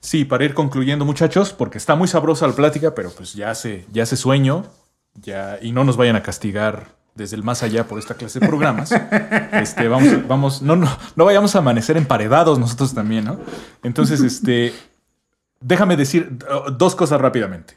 Sí, 0.00 0.24
para 0.24 0.44
ir 0.44 0.54
concluyendo, 0.54 1.04
muchachos, 1.04 1.52
porque 1.52 1.78
está 1.78 1.94
muy 1.94 2.08
sabrosa 2.08 2.48
la 2.48 2.54
plática, 2.56 2.94
pero 2.96 3.10
pues 3.10 3.34
ya 3.34 3.50
hace, 3.52 3.86
ya 3.92 4.02
hace 4.02 4.16
sueño, 4.16 4.64
ya, 5.14 5.58
y 5.60 5.72
no 5.72 5.84
nos 5.84 5.96
vayan 5.96 6.16
a 6.16 6.22
castigar 6.22 7.02
desde 7.14 7.36
el 7.36 7.42
más 7.42 7.62
allá 7.62 7.86
por 7.86 7.98
esta 7.98 8.14
clase 8.14 8.40
de 8.40 8.46
programas. 8.46 8.92
este, 9.52 9.88
vamos, 9.88 10.26
vamos, 10.26 10.62
no, 10.62 10.76
no, 10.76 10.88
no 11.14 11.24
vayamos 11.24 11.54
a 11.54 11.58
amanecer 11.58 11.96
emparedados 11.96 12.58
nosotros 12.58 12.94
también, 12.94 13.24
¿no? 13.24 13.38
Entonces, 13.82 14.20
este, 14.22 14.72
déjame 15.60 15.96
decir 15.96 16.38
uh, 16.42 16.70
dos 16.70 16.94
cosas 16.94 17.20
rápidamente. 17.20 17.76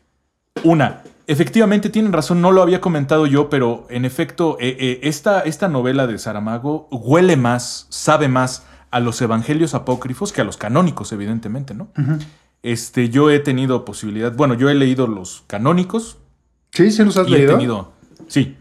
Una, 0.63 1.03
efectivamente 1.27 1.89
tienen 1.89 2.13
razón, 2.13 2.41
no 2.41 2.51
lo 2.51 2.61
había 2.61 2.79
comentado 2.79 3.27
yo, 3.27 3.49
pero 3.49 3.85
en 3.89 4.05
efecto, 4.05 4.57
eh, 4.59 4.77
eh, 4.79 4.99
esta, 5.03 5.41
esta 5.41 5.67
novela 5.67 6.07
de 6.07 6.17
Saramago 6.17 6.87
huele 6.91 7.35
más, 7.35 7.87
sabe 7.89 8.29
más 8.29 8.65
a 8.91 9.01
los 9.01 9.21
evangelios 9.21 9.73
apócrifos 9.73 10.31
que 10.31 10.41
a 10.41 10.45
los 10.45 10.55
canónicos, 10.55 11.11
evidentemente, 11.11 11.73
¿no? 11.73 11.89
Este, 12.63 13.09
yo 13.09 13.29
he 13.29 13.39
tenido 13.39 13.83
posibilidad, 13.83 14.33
bueno, 14.33 14.53
yo 14.53 14.69
he 14.69 14.75
leído 14.75 15.07
los 15.07 15.43
canónicos 15.47 16.17
Sí, 16.75 16.91
sí 16.91 17.03
los 17.03 17.17
has 17.17 17.27
y 17.27 17.33
he 17.33 17.37
leído. 17.37 17.53
tenido, 17.53 17.93
sí, 18.27 18.55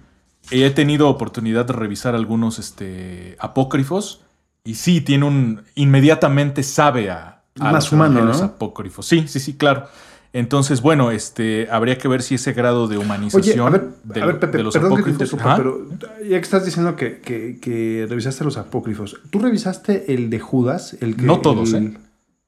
he 0.50 0.70
tenido 0.70 1.08
oportunidad 1.08 1.66
de 1.66 1.72
revisar 1.74 2.14
algunos 2.14 2.58
este, 2.58 3.36
apócrifos 3.38 4.22
y 4.64 4.76
sí, 4.76 5.00
tiene 5.02 5.26
un, 5.26 5.62
inmediatamente 5.74 6.62
sabe 6.62 7.10
a, 7.10 7.42
a 7.60 7.72
Más 7.72 7.84
los 7.84 7.92
humano, 7.92 8.24
¿no? 8.24 8.32
apócrifos. 8.32 9.06
Sí, 9.06 9.26
sí, 9.28 9.40
sí, 9.40 9.54
claro. 9.54 9.86
Entonces, 10.32 10.80
bueno, 10.80 11.12
este, 11.12 11.68
habría 11.70 11.96
que 11.96 12.08
ver 12.08 12.20
si 12.20 12.34
ese 12.34 12.52
grado 12.54 12.88
de 12.88 12.96
Oye, 12.96 13.04
humanización 13.04 13.68
a 13.68 13.70
ver, 13.70 13.88
de, 14.02 14.20
a 14.22 14.26
ver, 14.26 14.40
Pepe, 14.40 14.58
de 14.58 14.64
los 14.64 14.74
perdón 14.74 14.96
que 14.96 15.12
te 15.12 15.24
apócrifos. 15.24 15.54
pero 15.56 15.88
ya 16.22 16.28
que 16.30 16.36
estás 16.38 16.64
diciendo 16.64 16.96
que, 16.96 17.20
que- 17.20 17.58
que 17.60 18.06
revisaste 18.08 18.42
los 18.42 18.56
apócrifos, 18.56 19.16
¿tú 19.30 19.38
revisaste 19.38 20.12
el 20.12 20.30
de 20.30 20.40
Judas? 20.40 20.96
El 21.00 21.14
que, 21.16 21.22
No 21.22 21.40
todos, 21.40 21.72
el- 21.72 21.84
¿eh? 21.86 21.98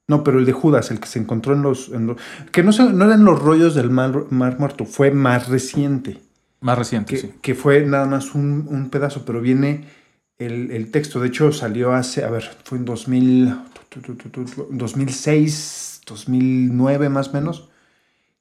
No, 0.08 0.22
pero 0.22 0.38
el 0.38 0.44
de 0.46 0.52
Judas, 0.52 0.90
el 0.90 1.00
que 1.00 1.08
se 1.08 1.18
encontró 1.18 1.54
en 1.54 1.62
los... 1.62 1.88
en 1.88 2.06
los- 2.06 2.16
que 2.52 2.62
no, 2.62 2.72
se- 2.72 2.92
no 2.92 3.04
eran 3.06 3.24
los 3.24 3.40
rollos 3.40 3.74
del 3.74 3.90
mar, 3.90 4.26
mar 4.30 4.58
muerto, 4.58 4.84
fue 4.84 5.10
más 5.10 5.48
reciente. 5.48 6.20
Más 6.60 6.78
reciente, 6.78 7.14
que, 7.14 7.20
sí. 7.20 7.32
que 7.42 7.54
fue 7.54 7.84
nada 7.84 8.06
más 8.06 8.34
un, 8.34 8.66
un 8.70 8.88
pedazo, 8.90 9.24
pero 9.24 9.40
viene 9.40 9.84
el, 10.38 10.70
el 10.70 10.90
texto. 10.90 11.20
De 11.20 11.28
hecho, 11.28 11.52
salió 11.52 11.92
hace, 11.92 12.24
a 12.24 12.30
ver, 12.30 12.44
fue 12.64 12.78
en 12.78 12.84
2000, 12.84 13.54
tu, 13.88 14.00
tu, 14.00 14.14
tu, 14.14 14.28
tu, 14.30 14.44
tu, 14.44 14.68
2006, 14.70 16.02
2009 16.06 17.08
más 17.08 17.28
o 17.28 17.32
menos, 17.32 17.68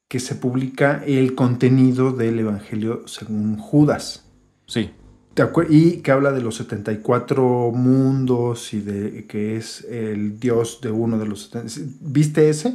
que 0.08 0.20
se 0.20 0.36
publica 0.36 1.02
el 1.04 1.34
contenido 1.34 2.12
del 2.12 2.38
Evangelio 2.38 3.02
según 3.08 3.58
Judas. 3.58 4.24
Sí. 4.66 4.90
¿Te 5.36 5.42
acuer- 5.44 5.66
Y 5.68 5.98
que 5.98 6.12
habla 6.12 6.32
de 6.32 6.40
los 6.40 6.54
74 6.56 7.70
mundos 7.74 8.72
y 8.72 8.80
de 8.80 9.26
que 9.28 9.56
es 9.58 9.84
el 9.84 10.40
Dios 10.40 10.80
de 10.80 10.90
uno 10.90 11.18
de 11.18 11.26
los 11.26 11.42
70. 11.50 11.74
¿Viste 12.00 12.48
ese? 12.48 12.74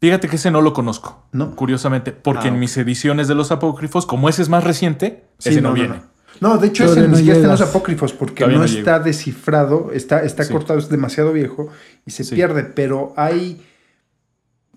Fíjate 0.00 0.28
que 0.28 0.36
ese 0.36 0.52
no 0.52 0.60
lo 0.62 0.72
conozco, 0.74 1.24
No. 1.32 1.56
curiosamente, 1.56 2.12
porque 2.12 2.44
Ah, 2.44 2.52
en 2.52 2.60
mis 2.60 2.76
ediciones 2.76 3.26
de 3.26 3.34
los 3.34 3.50
apócrifos, 3.50 4.06
como 4.06 4.28
ese 4.28 4.42
es 4.42 4.48
más 4.48 4.62
reciente, 4.62 5.24
Sí, 5.38 5.48
ese 5.50 5.60
no, 5.60 5.70
no, 5.70 5.74
no, 5.74 5.80
viene. 5.80 5.96
no. 6.40 6.52
No, 6.54 6.58
de 6.58 6.68
hecho, 6.68 6.84
ese 6.84 7.08
ni 7.08 7.16
siquiera 7.16 7.38
está 7.38 7.46
en 7.52 7.58
los 7.58 7.60
apócrifos 7.68 8.12
porque 8.12 8.44
Todavía 8.44 8.58
no, 8.58 8.64
no 8.64 8.70
está 8.78 9.00
descifrado, 9.00 9.90
está, 9.92 10.22
está 10.22 10.44
Sí. 10.44 10.52
cortado, 10.52 10.78
es 10.78 10.88
demasiado 10.88 11.32
viejo 11.32 11.68
y 12.06 12.12
se 12.12 12.22
Sí. 12.22 12.34
pierde. 12.36 12.62
Pero 12.62 13.12
hay 13.16 13.60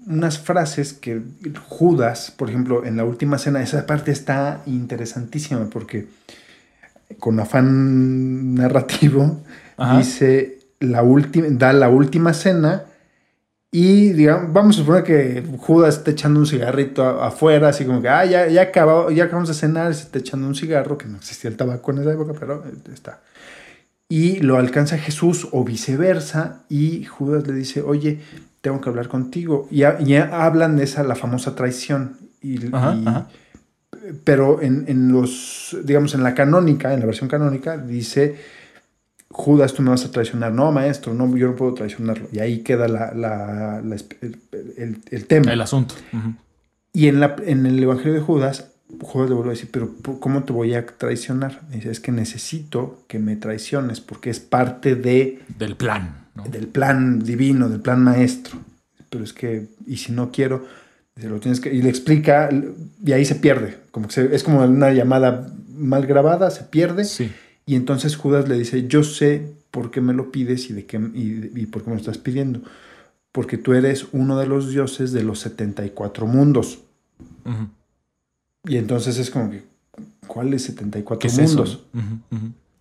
unas 0.07 0.39
frases 0.39 0.93
que 0.93 1.21
Judas, 1.69 2.31
por 2.35 2.49
ejemplo, 2.49 2.83
en 2.83 2.97
la 2.97 3.03
última 3.03 3.37
cena, 3.37 3.61
esa 3.61 3.85
parte 3.85 4.11
está 4.11 4.61
interesantísima 4.67 5.65
porque 5.71 6.07
con 7.25 7.39
afán 7.39 8.53
narrativo 8.53 9.41
Ajá. 9.77 9.97
dice 9.97 10.59
la 10.79 11.01
última, 11.01 11.47
da 11.49 11.73
la 11.73 11.89
última 11.89 12.35
cena. 12.35 12.83
Y 13.71 14.11
digamos, 14.11 14.53
vamos 14.53 14.75
a 14.75 14.79
suponer 14.81 15.03
que 15.03 15.43
Judas 15.57 15.97
está 15.97 16.11
echando 16.11 16.39
un 16.39 16.45
cigarrito 16.45 17.03
afuera, 17.23 17.69
así 17.69 17.83
como 17.83 17.99
que, 17.99 18.09
ah, 18.09 18.23
ya, 18.25 18.47
ya, 18.47 18.61
acabó- 18.61 19.09
ya 19.09 19.23
acabamos 19.23 19.49
de 19.49 19.55
cenar, 19.55 19.93
se 19.95 20.03
está 20.03 20.19
echando 20.19 20.47
un 20.47 20.53
cigarro, 20.53 20.99
que 20.99 21.07
no 21.07 21.17
existía 21.17 21.49
el 21.49 21.57
tabaco 21.57 21.91
en 21.91 21.97
esa 21.97 22.13
época, 22.13 22.33
pero 22.39 22.63
eh, 22.63 22.73
está. 22.93 23.21
Y 24.07 24.37
lo 24.41 24.57
alcanza 24.57 24.97
Jesús 24.99 25.47
o 25.51 25.63
viceversa, 25.63 26.61
y 26.69 27.05
Judas 27.05 27.47
le 27.47 27.53
dice, 27.53 27.81
oye, 27.81 28.19
tengo 28.61 28.79
que 28.81 28.89
hablar 28.89 29.07
contigo. 29.07 29.67
Y, 29.71 29.81
ha- 29.83 29.97
y 29.99 30.15
ha- 30.15 30.45
hablan 30.45 30.77
de 30.77 30.83
esa, 30.83 31.03
la 31.03 31.15
famosa 31.15 31.55
traición. 31.55 32.17
Y, 32.41 32.67
Ajá, 32.73 32.95
y- 32.95 33.07
ajá. 33.07 33.27
Pero 34.23 34.61
en, 34.61 34.85
en 34.87 35.11
los, 35.11 35.75
digamos, 35.83 36.13
en 36.13 36.23
la 36.23 36.33
canónica, 36.35 36.93
en 36.93 36.99
la 36.99 37.05
versión 37.05 37.29
canónica, 37.29 37.77
dice, 37.77 38.35
Judas, 39.29 39.73
tú 39.73 39.81
me 39.81 39.89
vas 39.89 40.05
a 40.05 40.11
traicionar. 40.11 40.51
No, 40.53 40.71
maestro, 40.71 41.13
no, 41.13 41.35
yo 41.35 41.47
no 41.47 41.55
puedo 41.55 41.73
traicionarlo. 41.73 42.27
Y 42.31 42.39
ahí 42.39 42.59
queda 42.59 42.87
la, 42.87 43.13
la- 43.13 43.79
el, 44.21 44.37
el- 44.77 44.97
el 45.09 45.25
tema. 45.25 45.51
El 45.51 45.61
asunto. 45.61 45.95
Ujú. 46.13 46.33
Y 46.93 47.07
en, 47.07 47.19
la, 47.19 47.35
en 47.45 47.65
el 47.65 47.81
Evangelio 47.81 48.13
de 48.13 48.21
Judas, 48.21 48.71
Judas 49.01 49.29
le 49.29 49.35
vuelve 49.35 49.51
a 49.51 49.55
decir, 49.55 49.69
pero 49.71 49.89
¿por- 49.91 50.19
¿cómo 50.19 50.43
te 50.43 50.53
voy 50.53 50.73
a 50.75 50.85
traicionar? 50.85 51.61
Dice, 51.69 51.91
es 51.91 51.99
que 51.99 52.11
necesito 52.11 53.03
que 53.07 53.19
me 53.19 53.35
traiciones 53.35 53.99
porque 53.99 54.29
es 54.29 54.39
parte 54.39 54.95
de, 54.95 55.41
Del 55.57 55.75
plan. 55.75 56.27
¿no? 56.35 56.43
del 56.43 56.67
plan 56.67 57.19
divino, 57.19 57.67
del 57.69 57.81
plan 57.81 58.01
maestro. 58.03 58.59
Pero 59.09 59.23
es 59.23 59.33
que, 59.33 59.67
y 59.87 59.97
si 59.97 60.11
no 60.11 60.31
quiero, 60.31 60.65
dice, 61.15 61.29
lo 61.29 61.39
tienes 61.39 61.59
que... 61.59 61.73
Y 61.73 61.81
le 61.81 61.89
explica, 61.89 62.49
y 63.03 63.11
ahí 63.11 63.25
se 63.25 63.35
pierde. 63.35 63.77
Como 63.91 64.07
que 64.07 64.13
se- 64.13 64.35
es 64.35 64.43
como 64.43 64.61
una 64.63 64.91
llamada 64.93 65.51
mal 65.69 66.05
grabada, 66.05 66.49
se 66.51 66.63
pierde. 66.63 67.05
Sí. 67.05 67.31
Y 67.65 67.75
entonces 67.75 68.15
Judas 68.15 68.47
le 68.47 68.57
dice, 68.57 68.87
yo 68.87 69.03
sé 69.03 69.53
por 69.71 69.91
qué 69.91 70.01
me 70.01 70.13
lo 70.13 70.31
pides 70.31 70.69
y, 70.69 70.73
de 70.73 70.85
qué, 70.85 70.97
y, 70.97 71.51
y 71.55 71.65
por 71.67 71.83
qué 71.83 71.89
me 71.89 71.95
lo 71.95 71.99
estás 71.99 72.17
pidiendo. 72.17 72.61
Porque 73.31 73.57
tú 73.57 73.73
eres 73.73 74.07
uno 74.11 74.37
de 74.39 74.47
los 74.47 74.69
dioses 74.69 75.11
de 75.11 75.23
los 75.23 75.39
74 75.39 76.27
mundos. 76.27 76.79
Ujú. 77.45 77.67
Y 78.67 78.77
entonces 78.77 79.17
es 79.17 79.29
como 79.29 79.51
que, 79.51 79.63
¿cuáles 80.27 80.63
74 80.63 81.19
¿Qué 81.19 81.27
es 81.27 81.37
mundos? 81.49 81.83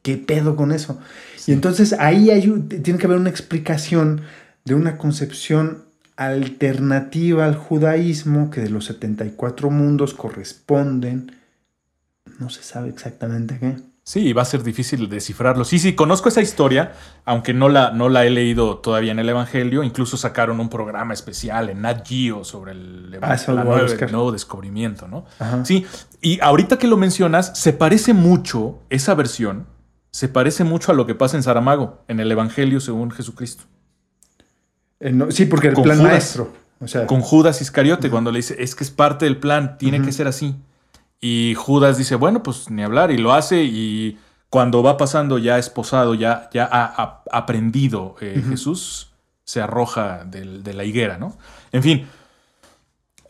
¿Qué 0.03 0.17
pedo 0.17 0.55
con 0.55 0.71
eso? 0.73 0.99
Y 1.47 1.53
entonces 1.53 1.95
ahí 1.95 2.31
hay, 2.31 2.43
tiene 2.83 2.99
que 2.99 3.07
haber 3.07 3.19
una 3.19 3.31
explicación 3.31 4.21
de 4.65 4.75
una 4.75 4.97
concepción 4.99 5.85
alternativa 6.17 7.45
al 7.45 7.57
judaísmo 7.57 8.51
que 8.51 8.61
de 8.61 8.71
los 8.71 8.85
74 8.87 9.71
mundos 9.71 10.15
corresponden. 10.15 11.33
No 12.39 12.51
se 12.51 12.63
sabe 12.63 12.89
exactamente 12.89 13.59
qué. 13.59 13.77
Sí, 14.07 14.35
va 14.35 14.43
a 14.43 14.45
ser 14.45 14.63
difícil 14.63 15.09
descifrarlo. 15.09 15.65
Sí, 15.65 15.79
sí, 15.79 15.95
conozco 15.95 16.29
esa 16.29 16.43
historia, 16.43 16.93
aunque 17.25 17.55
no 17.55 17.71
la, 17.71 17.91
no 17.91 18.11
la 18.11 18.27
he 18.27 18.31
leído 18.31 18.77
todavía 18.79 19.13
en 19.13 19.19
el 19.19 19.29
Evangelio. 19.31 19.83
Incluso 19.83 20.19
sacaron 20.19 20.61
un 20.61 20.69
programa 20.69 21.15
especial 21.15 21.71
en 21.71 21.81
Nat 21.83 22.07
Geo 22.07 22.45
sobre 22.45 22.73
el, 22.73 23.19
Ah, 23.23 23.37
la 23.49 23.65
nueva- 23.65 23.87
el 23.87 24.13
nuevo 24.13 24.31
descubrimiento, 24.31 25.09
¿no? 25.09 25.25
Ajá. 25.39 25.65
Sí, 25.65 25.87
y 26.21 26.39
ahorita 26.43 26.77
que 26.79 26.87
lo 26.87 26.99
mencionas, 26.99 27.59
se 27.59 27.73
parece 27.73 28.13
mucho, 28.13 28.79
esa 28.91 29.15
versión, 29.15 29.67
se 30.11 30.29
parece 30.29 30.65
mucho 30.65 30.93
a 30.93 30.95
lo 30.95 31.07
que 31.07 31.15
pasa 31.15 31.39
en 31.39 31.43
Saramago, 31.43 32.05
en 32.07 32.21
el 32.21 32.31
Evangelio 32.31 32.81
según 32.81 33.11
Jesucristo. 33.11 33.65
Eh, 35.01 35.11
no- 35.13 35.31
sí, 35.31 35.47
porque 35.47 35.69
el 35.69 35.75
Con 35.75 35.85
plan 35.85 35.99
Judas. 35.99 36.13
maestro. 36.13 36.53
O 36.81 36.89
sea, 36.89 37.07
Con 37.07 37.21
Judas 37.21 37.61
Iscariote, 37.61 38.11
cuando 38.11 38.31
le 38.31 38.39
dice, 38.39 38.57
es 38.63 38.75
que 38.75 38.85
es 38.85 38.91
parte 38.91 39.25
del 39.25 39.39
plan, 39.39 39.79
tiene 39.79 40.03
que 40.03 40.13
ser 40.13 40.27
así. 40.27 40.55
Y 41.21 41.55
Judas 41.57 41.97
dice, 41.97 42.17
bueno, 42.17 42.43
pues 42.43 42.69
ni 42.71 42.83
hablar, 42.83 43.11
y 43.11 43.17
lo 43.19 43.33
hace, 43.33 43.63
y 43.65 44.19
cuando 44.51 44.83
va 44.83 44.97
pasando 44.97 45.39
ya 45.39 45.59
esposado, 45.59 46.15
ya, 46.15 46.51
ya 46.53 46.69
ha, 46.71 46.85
ha 47.03 47.23
aprendido 47.33 48.17
eh, 48.21 48.43
Jesús, 48.49 49.13
se 49.45 49.61
arroja 49.63 50.25
del- 50.25 50.63
de 50.63 50.75
la 50.75 50.85
higuera, 50.85 51.17
¿no? 51.19 51.37
En 51.73 51.83
fin, 51.83 52.07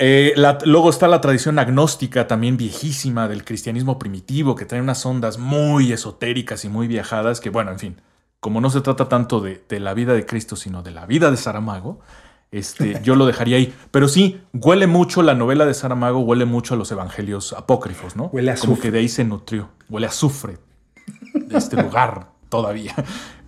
Eh, 0.00 0.32
la- 0.36 0.58
luego 0.64 0.90
está 0.90 1.06
la 1.06 1.20
tradición 1.20 1.56
agnóstica, 1.60 2.26
también 2.26 2.56
viejísima, 2.56 3.28
del 3.28 3.44
cristianismo 3.44 3.96
primitivo, 3.96 4.56
que 4.56 4.64
trae 4.64 4.80
unas 4.80 5.06
ondas 5.06 5.38
muy 5.38 5.92
esotéricas 5.92 6.64
y 6.64 6.68
muy 6.68 6.88
viajadas, 6.88 7.40
que 7.40 7.48
bueno, 7.48 7.70
en 7.70 7.78
fin, 7.78 7.96
como 8.44 8.60
no 8.60 8.68
se 8.68 8.82
trata 8.82 9.08
tanto 9.08 9.40
de, 9.40 9.64
de 9.70 9.80
la 9.80 9.94
vida 9.94 10.12
de 10.12 10.26
Cristo, 10.26 10.54
sino 10.54 10.82
de 10.82 10.90
la 10.90 11.06
vida 11.06 11.30
de 11.30 11.38
Saramago, 11.38 12.00
este, 12.50 13.00
yo 13.02 13.14
lo 13.16 13.24
dejaría 13.24 13.56
ahí. 13.56 13.72
Pero 13.90 14.06
sí, 14.06 14.38
huele 14.52 14.86
mucho 14.86 15.22
la 15.22 15.34
novela 15.34 15.64
de 15.64 15.72
Saramago, 15.72 16.18
huele 16.20 16.44
mucho 16.44 16.74
a 16.74 16.76
los 16.76 16.92
evangelios 16.92 17.54
apócrifos, 17.54 18.16
¿no? 18.16 18.24
Huele 18.26 18.50
a 18.50 18.56
Como 18.56 18.74
azufre. 18.74 18.82
que 18.82 18.92
de 18.92 18.98
ahí 18.98 19.08
se 19.08 19.24
nutrió. 19.24 19.70
Huele 19.88 20.08
a 20.08 20.10
azufre 20.10 20.58
de 21.32 21.56
este 21.56 21.82
lugar 21.82 22.32
todavía. 22.50 22.94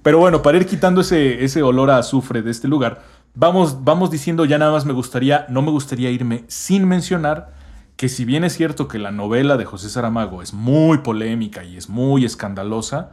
Pero 0.03 0.19
bueno, 0.19 0.41
para 0.41 0.57
ir 0.57 0.65
quitando 0.65 1.03
ese, 1.03 1.45
ese 1.45 1.63
olor 1.63 1.91
a 1.91 1.99
azufre 1.99 2.41
de 2.41 2.51
este 2.51 2.67
lugar, 2.67 3.03
vamos, 3.35 3.85
vamos 3.85 4.11
diciendo 4.11 4.47
ya 4.47 4.57
nada 4.57 4.73
más 4.73 4.87
me 4.87 4.95
gustaría, 4.95 5.45
no 5.51 5.61
me 5.61 5.73
gustaría 5.73 6.11
irme 6.11 6.45
sin 6.49 6.89
mencionar 6.89 7.53
que 7.99 8.09
si 8.09 8.25
bien 8.25 8.45
es 8.45 8.55
cierto 8.55 8.89
que 8.89 8.99
la 8.99 9.11
novela 9.11 9.59
de 9.59 9.67
José 9.67 9.91
Saramago 9.91 10.41
es 10.41 10.55
muy 10.55 10.99
polémica 10.99 11.65
y 11.65 11.77
es 11.77 11.91
muy 11.91 12.25
escandalosa, 12.25 13.11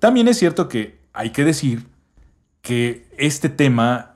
también 0.00 0.26
es 0.26 0.38
cierto 0.38 0.68
que 0.68 0.99
hay 1.12 1.30
que 1.30 1.44
decir 1.44 1.86
que 2.62 3.08
este 3.18 3.48
tema 3.48 4.14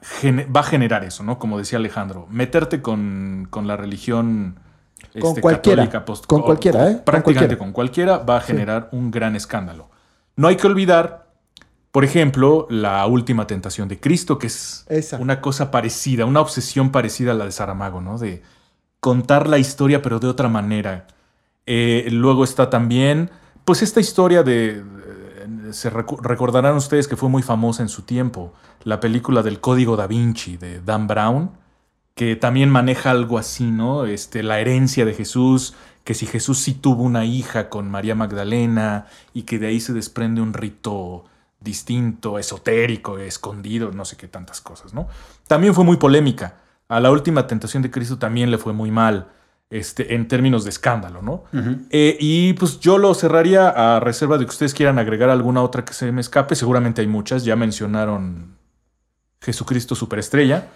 va 0.54 0.60
a 0.60 0.64
generar 0.64 1.04
eso, 1.04 1.22
¿no? 1.22 1.38
Como 1.38 1.58
decía 1.58 1.78
Alejandro, 1.78 2.26
meterte 2.30 2.82
con, 2.82 3.46
con 3.50 3.66
la 3.66 3.76
religión 3.76 4.58
Con 5.18 5.30
este, 5.30 5.40
cualquiera, 5.40 5.82
católica 5.84 6.04
post- 6.04 6.26
con 6.26 6.42
cualquiera, 6.42 6.90
¿eh? 6.90 6.94
Con 6.96 7.04
Prácticamente 7.04 7.56
cualquiera. 7.56 7.58
con 7.58 7.72
cualquiera 7.72 8.18
va 8.18 8.36
a 8.36 8.40
generar 8.40 8.88
un 8.92 9.10
gran 9.10 9.34
escándalo. 9.36 9.90
No 10.36 10.48
hay 10.48 10.56
que 10.56 10.66
olvidar, 10.66 11.32
por 11.90 12.04
ejemplo, 12.04 12.66
la 12.70 13.06
última 13.06 13.46
tentación 13.46 13.88
de 13.88 13.98
Cristo, 14.00 14.38
que 14.38 14.48
es 14.48 14.84
Esa. 14.88 15.18
una 15.18 15.40
cosa 15.40 15.70
parecida, 15.70 16.26
una 16.26 16.40
obsesión 16.40 16.90
parecida 16.90 17.32
a 17.32 17.34
la 17.34 17.44
de 17.46 17.52
Saramago, 17.52 18.00
¿no? 18.00 18.18
De 18.18 18.42
contar 19.00 19.48
la 19.48 19.58
historia 19.58 20.02
pero 20.02 20.18
de 20.20 20.28
otra 20.28 20.48
manera. 20.48 21.06
Eh, 21.66 22.08
luego 22.10 22.44
está 22.44 22.68
también, 22.68 23.30
pues 23.64 23.82
esta 23.82 24.00
historia 24.00 24.42
de, 24.42 24.84
se 25.74 25.90
recordarán 25.90 26.76
ustedes 26.76 27.08
que 27.08 27.16
fue 27.16 27.28
muy 27.28 27.42
famosa 27.42 27.82
en 27.82 27.88
su 27.88 28.02
tiempo, 28.02 28.52
la 28.84 29.00
película 29.00 29.42
del 29.42 29.60
Código 29.60 29.96
da 29.96 30.06
Vinci 30.06 30.56
de 30.56 30.80
Dan 30.80 31.06
Brown, 31.06 31.50
que 32.14 32.36
también 32.36 32.70
maneja 32.70 33.10
algo 33.10 33.38
así, 33.38 33.70
¿no? 33.70 34.06
Este, 34.06 34.42
la 34.42 34.60
herencia 34.60 35.04
de 35.04 35.14
Jesús, 35.14 35.74
que 36.04 36.14
si 36.14 36.26
Jesús 36.26 36.58
sí 36.58 36.74
tuvo 36.74 37.02
una 37.02 37.24
hija 37.24 37.68
con 37.68 37.90
María 37.90 38.14
Magdalena 38.14 39.06
y 39.32 39.42
que 39.42 39.58
de 39.58 39.66
ahí 39.66 39.80
se 39.80 39.92
desprende 39.92 40.40
un 40.40 40.52
rito 40.52 41.24
distinto, 41.60 42.38
esotérico, 42.38 43.18
escondido, 43.18 43.90
no 43.90 44.04
sé 44.04 44.16
qué 44.16 44.28
tantas 44.28 44.60
cosas, 44.60 44.94
¿no? 44.94 45.08
También 45.48 45.74
fue 45.74 45.84
muy 45.84 45.96
polémica. 45.96 46.56
A 46.88 47.00
la 47.00 47.10
última 47.10 47.46
tentación 47.46 47.82
de 47.82 47.90
Cristo 47.90 48.18
también 48.18 48.50
le 48.50 48.58
fue 48.58 48.72
muy 48.72 48.90
mal, 48.90 49.28
este, 49.78 50.14
en 50.14 50.28
términos 50.28 50.64
de 50.64 50.70
escándalo, 50.70 51.22
¿no? 51.22 51.44
Eh, 51.90 52.16
y 52.20 52.52
pues 52.54 52.80
yo 52.80 52.98
lo 52.98 53.12
cerraría 53.14 53.68
a 53.68 54.00
reserva 54.00 54.38
de 54.38 54.44
que 54.44 54.50
ustedes 54.50 54.74
quieran 54.74 54.98
agregar 54.98 55.30
alguna 55.30 55.62
otra 55.62 55.84
que 55.84 55.92
se 55.92 56.12
me 56.12 56.20
escape. 56.20 56.54
Seguramente 56.54 57.00
hay 57.00 57.06
muchas. 57.08 57.44
Ya 57.44 57.56
mencionaron 57.56 58.56
Jesucristo 59.40 59.94
Superestrella. 59.94 60.68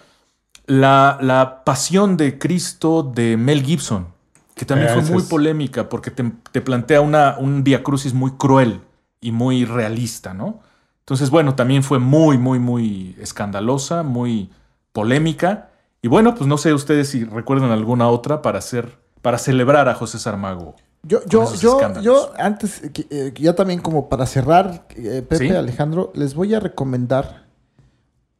La, 0.67 1.17
la 1.21 1.63
pasión 1.63 2.15
de 2.17 2.37
Cristo 2.37 3.01
de 3.03 3.37
Mel 3.37 3.63
Gibson, 3.63 4.07
que 4.55 4.65
también 4.65 4.89
Eh, 4.91 4.93
fue 4.93 5.03
muy 5.13 5.21
es- 5.23 5.29
polémica 5.29 5.89
porque 5.89 6.11
te, 6.11 6.31
te 6.51 6.61
plantea 6.61 7.01
una, 7.01 7.37
un 7.39 7.63
diacrucis 7.63 8.13
muy 8.13 8.31
cruel 8.31 8.81
y 9.21 9.31
muy 9.31 9.65
realista, 9.65 10.33
¿no? 10.33 10.59
Entonces, 10.99 11.31
bueno, 11.31 11.55
también 11.55 11.81
fue 11.81 11.97
muy, 11.97 12.37
muy, 12.37 12.59
muy 12.59 13.15
escandalosa, 13.19 14.03
muy 14.03 14.51
polémica. 14.91 15.68
Y 16.01 16.07
bueno, 16.07 16.35
pues 16.35 16.47
no 16.47 16.57
sé 16.57 16.73
ustedes 16.73 17.09
si 17.09 17.25
recuerdan 17.25 17.71
alguna 17.71 18.09
otra 18.09 18.41
para 18.41 18.59
hacer, 18.59 18.97
para 19.21 19.37
celebrar 19.37 19.89
a 19.89 19.95
José 19.95 20.19
Sarmago. 20.19 20.75
Yo, 21.03 21.21
yo, 21.25 21.53
yo, 21.55 22.01
yo 22.01 22.31
antes, 22.37 22.81
eh, 23.09 23.33
ya 23.35 23.55
también 23.55 23.79
como 23.79 24.09
para 24.09 24.25
cerrar, 24.25 24.85
eh, 24.95 25.23
Pepe, 25.27 25.49
Sí. 25.49 25.49
Alejandro, 25.49 26.11
les 26.13 26.33
voy 26.33 26.53
a 26.53 26.59
recomendar 26.59 27.45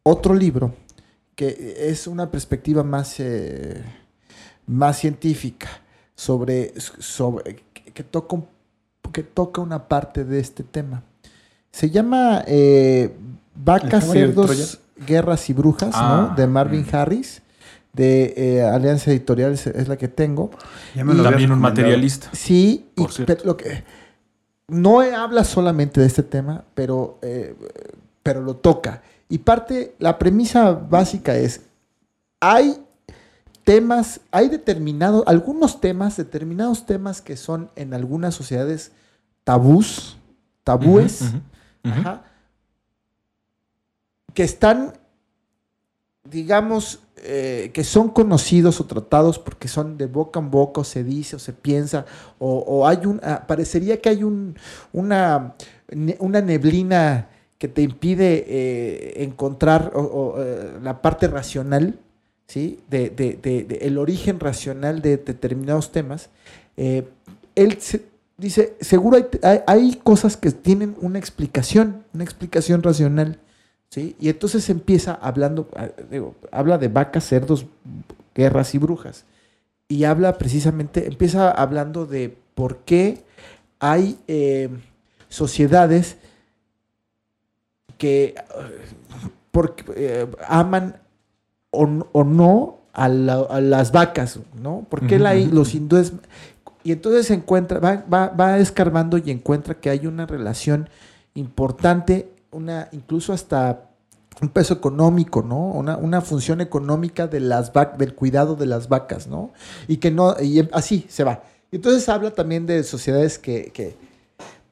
otro 0.04 0.34
libro 0.34 0.74
que 1.36 1.76
es 1.90 2.06
una 2.08 2.30
perspectiva 2.30 2.84
más, 2.84 3.18
eh, 3.20 3.82
más 4.68 4.98
científica 4.98 5.70
sobre, 6.14 6.74
sobre 6.78 7.64
que, 7.74 7.94
que 7.94 8.04
toca, 8.04 8.38
que 9.14 9.24
toca 9.24 9.62
una 9.62 9.88
parte 9.88 10.26
de 10.26 10.40
este 10.40 10.64
tema. 10.64 11.02
Se 11.72 11.90
llama 11.90 12.44
eh, 12.46 13.16
Vacas, 13.56 13.86
¿El 13.86 13.90
caballo 14.02 14.14
de 14.14 14.34
Cerdos, 14.34 14.80
Guerras 15.08 15.50
y 15.50 15.54
Brujas, 15.54 15.92
Ah, 15.94 16.28
¿no? 16.30 16.36
De 16.36 16.46
Marvin 16.46 16.82
mm. 16.82 16.96
Harris, 16.96 17.42
de 17.94 18.34
eh, 18.38 18.62
Alianza 18.64 19.12
Editorial, 19.12 19.54
es- 19.54 19.68
es 19.68 19.88
la 19.88 19.98
que 19.98 20.08
tengo. 20.08 20.52
Ya 20.96 21.04
me 21.04 21.14
lo 21.14 21.24
También 21.24 21.52
un 21.52 21.60
materialista. 21.60 22.30
Sí, 22.34 22.88
y- 22.96 23.06
pero 23.26 23.44
lo 23.46 23.58
que, 23.58 23.84
no 24.68 25.00
habla 25.02 25.44
solamente 25.44 26.00
de 26.00 26.08
este 26.08 26.24
tema, 26.24 26.64
pero, 26.76 27.18
eh, 27.22 27.56
pero 28.24 28.42
lo 28.42 28.56
toca. 28.56 29.02
Y 29.28 29.40
parte, 29.40 29.96
la 30.00 30.18
premisa 30.20 30.72
básica 30.72 31.36
es, 31.36 31.62
hay 32.40 32.78
temas, 33.64 34.22
hay 34.32 34.50
determinados, 34.50 35.24
algunos 35.28 35.82
temas, 35.82 36.18
determinados 36.18 36.86
temas 36.86 37.22
que 37.22 37.38
son 37.38 37.70
en 37.76 37.94
algunas 37.94 38.36
sociedades 38.36 38.92
tabús, 39.44 40.18
tabúes. 40.64 41.22
Ajá. 41.84 42.24
que 44.34 44.44
están, 44.44 44.94
digamos, 46.24 47.00
eh, 47.24 47.72
que 47.74 47.84
son 47.84 48.10
conocidos 48.10 48.80
o 48.82 48.86
tratados 48.86 49.40
porque 49.40 49.68
son 49.68 49.98
de 49.98 50.06
boca 50.08 50.40
en 50.40 50.50
boca, 50.52 50.84
se 50.84 51.04
dice, 51.04 51.36
o 51.36 51.40
se 51.40 51.54
piensa, 51.54 52.06
o, 52.40 52.88
hay 52.88 53.06
un, 53.06 53.20
ah, 53.24 53.46
parecería 53.48 54.00
que 54.02 54.10
hay 54.10 54.24
un, 54.24 54.56
una, 54.94 55.56
una 56.20 56.42
neblina 56.42 57.30
que 57.58 57.68
te 57.68 57.82
impide 57.82 58.46
eh, 58.48 59.24
encontrar 59.24 59.92
eh, 60.38 60.74
la 60.82 61.02
parte 61.02 61.28
racional, 61.28 62.00
¿sí? 62.48 62.80
De, 62.90 63.78
el 63.82 63.98
origen 63.98 64.40
racional 64.40 65.02
de 65.02 65.18
determinados 65.18 65.92
temas. 65.92 66.30
Eh, 66.78 67.08
él 67.56 67.78
se- 67.82 68.06
dice, 68.38 68.76
seguro 68.80 69.18
hay- 69.44 69.60
hay 69.68 69.96
cosas 70.02 70.38
que 70.38 70.52
tienen 70.52 70.96
una 71.02 71.20
explicación, 71.20 72.04
una 72.14 72.24
explicación 72.24 72.82
racional, 72.82 73.40
¿sí? 73.90 74.16
Y 74.20 74.30
entonces 74.30 74.70
empieza 74.70 75.14
hablando, 75.14 75.70
ah, 75.76 75.90
digo, 76.10 76.36
habla 76.52 76.78
de 76.78 76.88
vacas, 76.88 77.26
cerdos, 77.26 77.66
guerras 78.36 78.74
y 78.76 78.78
brujas. 78.78 79.26
Y 79.88 80.04
habla 80.04 80.38
precisamente, 80.38 81.08
empieza 81.08 81.50
hablando 81.52 82.06
de 82.06 82.38
por 82.56 82.78
qué 82.80 83.24
hay 83.80 84.20
eh, 84.28 84.70
sociedades 85.30 86.18
que 87.98 88.36
eh, 88.36 88.36
porque, 89.52 89.84
eh, 89.96 90.28
aman 90.48 90.98
o, 91.72 91.84
o 92.12 92.24
no 92.24 92.80
a, 92.94 93.10
la- 93.10 93.46
a 93.50 93.62
las 93.62 93.92
vacas, 93.92 94.40
¿no? 94.62 94.86
¿Por 94.90 95.06
qué 95.08 95.16
Ujú, 95.16 95.24
la- 95.24 95.36
ujú. 95.36 95.56
los 95.56 95.74
hindúes... 95.76 96.14
Y 96.84 96.94
entonces 96.94 97.28
se 97.28 97.34
encuentra, 97.34 97.80
va, 97.80 98.06
va, 98.12 98.30
va 98.30 98.58
escarbando 98.58 99.18
y 99.18 99.32
encuentra 99.32 99.76
que 99.76 99.90
hay 99.90 100.08
una 100.08 100.26
relación 100.26 100.88
importante, 101.34 102.30
una, 102.52 102.90
incluso 102.92 103.34
hasta 103.34 103.86
un 104.42 104.50
peso 104.50 104.74
económico, 104.74 105.42
¿no? 105.42 105.58
Una, 105.72 105.98
una 105.98 106.22
función 106.22 106.62
económica 106.62 107.28
de 107.28 107.40
las 107.42 107.74
vac- 107.74 107.98
del 107.98 108.16
cuidado 108.16 108.56
de 108.56 108.66
las 108.66 108.88
vacas, 108.88 109.28
¿no? 109.28 109.52
Y 109.88 109.98
que 109.98 110.12
no, 110.12 110.36
y 110.42 110.68
así 110.72 111.06
se 111.10 111.24
va. 111.24 111.44
Y 111.72 111.76
entonces 111.78 112.08
habla 112.10 112.32
también 112.32 112.66
de 112.66 112.84
sociedades 112.84 113.38
que, 113.38 113.72
que 113.74 113.96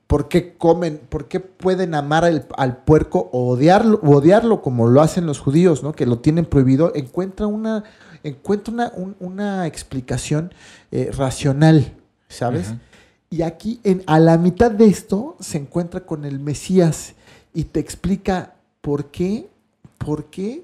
por 0.07 0.29
qué 0.29 0.55
comen, 0.57 1.01
por 1.09 1.27
qué 1.27 1.41
pueden 1.41 1.95
amar 1.95 2.23
al, 2.23 2.47
al 2.57 2.77
puerco 2.77 3.29
o 3.33 3.49
odiarlo, 3.49 3.99
o 4.03 4.11
odiarlo 4.15 4.61
como 4.61 4.87
lo 4.87 5.01
hacen 5.01 5.25
los 5.25 5.39
judíos, 5.39 5.83
¿no? 5.83 5.91
Que 5.91 6.05
lo 6.05 6.19
tienen 6.19 6.45
prohibido. 6.45 6.93
Encuentra 6.95 7.45
una, 7.47 7.83
encuentra 8.23 8.73
una, 8.73 8.91
un- 8.95 9.17
una 9.19 9.67
explicación 9.67 10.53
eh, 10.91 11.11
racional, 11.15 11.93
¿sabes? 12.29 12.73
Y 13.29 13.41
aquí, 13.41 13.81
en, 13.83 14.03
a 14.07 14.19
la 14.19 14.37
mitad 14.37 14.71
de 14.71 14.85
esto, 14.85 15.35
se 15.41 15.57
encuentra 15.57 16.05
con 16.05 16.23
el 16.23 16.39
Mesías 16.39 17.15
y 17.57 17.63
te 17.63 17.79
explica 17.79 18.53
por 18.81 19.05
qué, 19.05 19.47
por 19.97 20.25
qué, 20.25 20.61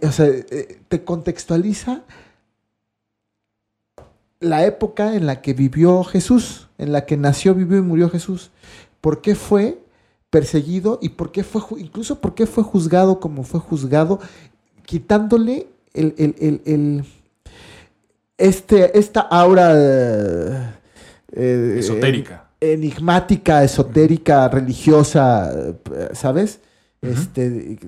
o 0.00 0.12
sea, 0.12 0.26
eh, 0.28 0.78
te 0.86 1.02
contextualiza 1.02 2.02
la 4.38 4.64
época 4.64 5.16
en 5.16 5.26
la 5.26 5.42
que 5.42 5.54
vivió 5.54 6.04
Jesús, 6.04 6.68
en 6.78 6.92
la 6.92 7.04
que 7.04 7.16
nació, 7.16 7.52
vivió 7.56 7.78
y 7.78 7.82
murió 7.82 8.08
Jesús. 8.10 8.52
¿Por 9.00 9.22
qué 9.22 9.34
fue 9.34 9.80
perseguido 10.30 11.00
y 11.02 11.08
por 11.08 11.32
qué 11.32 11.42
fue, 11.42 11.60
incluso 11.80 12.20
por 12.20 12.36
qué 12.36 12.46
fue 12.46 12.62
juzgado 12.62 13.18
como 13.18 13.42
fue 13.42 13.58
juzgado, 13.58 14.20
quitándole 14.86 15.66
el- 15.94 16.14
el- 16.16 16.62
el- 16.64 17.04
este, 18.38 18.96
esta 18.96 19.20
aura 19.20 19.72
eh, 19.74 20.74
eh, 21.32 21.76
Esotérica. 21.80 22.41
Enigmática, 22.62 23.64
esotérica, 23.64 24.48
religiosa, 24.48 25.52
eh, 25.52 26.10
¿sabes? 26.12 26.60
Este, 27.00 27.78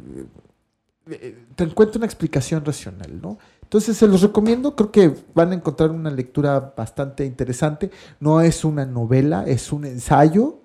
eh, 1.10 1.44
te 1.54 1.64
encuentra 1.64 1.98
una 1.98 2.06
explicación 2.06 2.64
racional, 2.64 3.20
¿no? 3.20 3.38
Entonces 3.62 3.96
se 3.96 4.06
los 4.06 4.22
recomiendo, 4.22 4.74
creo 4.74 4.90
que 4.90 5.14
van 5.34 5.52
a 5.52 5.54
encontrar 5.54 5.90
una 5.90 6.10
lectura 6.10 6.74
bastante 6.76 7.24
interesante. 7.24 7.90
No 8.20 8.40
es 8.40 8.64
una 8.64 8.86
novela, 8.86 9.44
es 9.46 9.72
un 9.72 9.84
ensayo, 9.84 10.60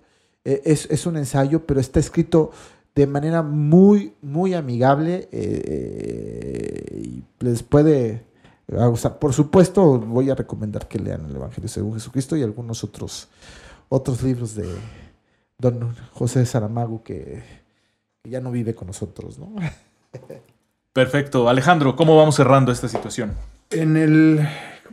eh, 0.45 0.61
es, 0.65 0.87
es, 0.89 1.05
un 1.05 1.17
ensayo, 1.17 1.65
pero 1.65 1.79
está 1.79 1.99
escrito 1.99 2.51
de 2.95 3.07
manera 3.07 3.41
muy, 3.41 4.13
muy 4.21 4.53
amigable 4.53 5.27
eh, 5.31 7.01
y 7.03 7.23
les 7.43 7.63
puede 7.63 8.25
gustar. 8.67 9.19
Por 9.19 9.33
supuesto, 9.33 9.99
voy 9.99 10.29
a 10.29 10.35
recomendar 10.35 10.87
que 10.87 10.99
lean 10.99 11.25
el 11.25 11.35
Evangelio 11.35 11.67
según 11.67 11.93
Jesucristo 11.93 12.37
y 12.37 12.43
algunos 12.43 12.83
otros, 12.83 13.27
otros 13.89 14.23
libros 14.23 14.55
de 14.55 14.67
don 15.57 15.95
José 16.13 16.45
Saramago 16.45 17.03
que, 17.03 17.43
que 18.23 18.29
ya 18.29 18.39
no 18.39 18.51
vive 18.51 18.73
con 18.73 18.87
nosotros, 18.87 19.37
¿no? 19.37 19.53
Perfecto. 20.93 21.49
Alejandro, 21.49 21.95
¿cómo 21.95 22.17
vamos 22.17 22.35
cerrando 22.35 22.71
esta 22.71 22.87
situación? 22.87 23.33
En 23.69 23.97
el. 23.97 24.47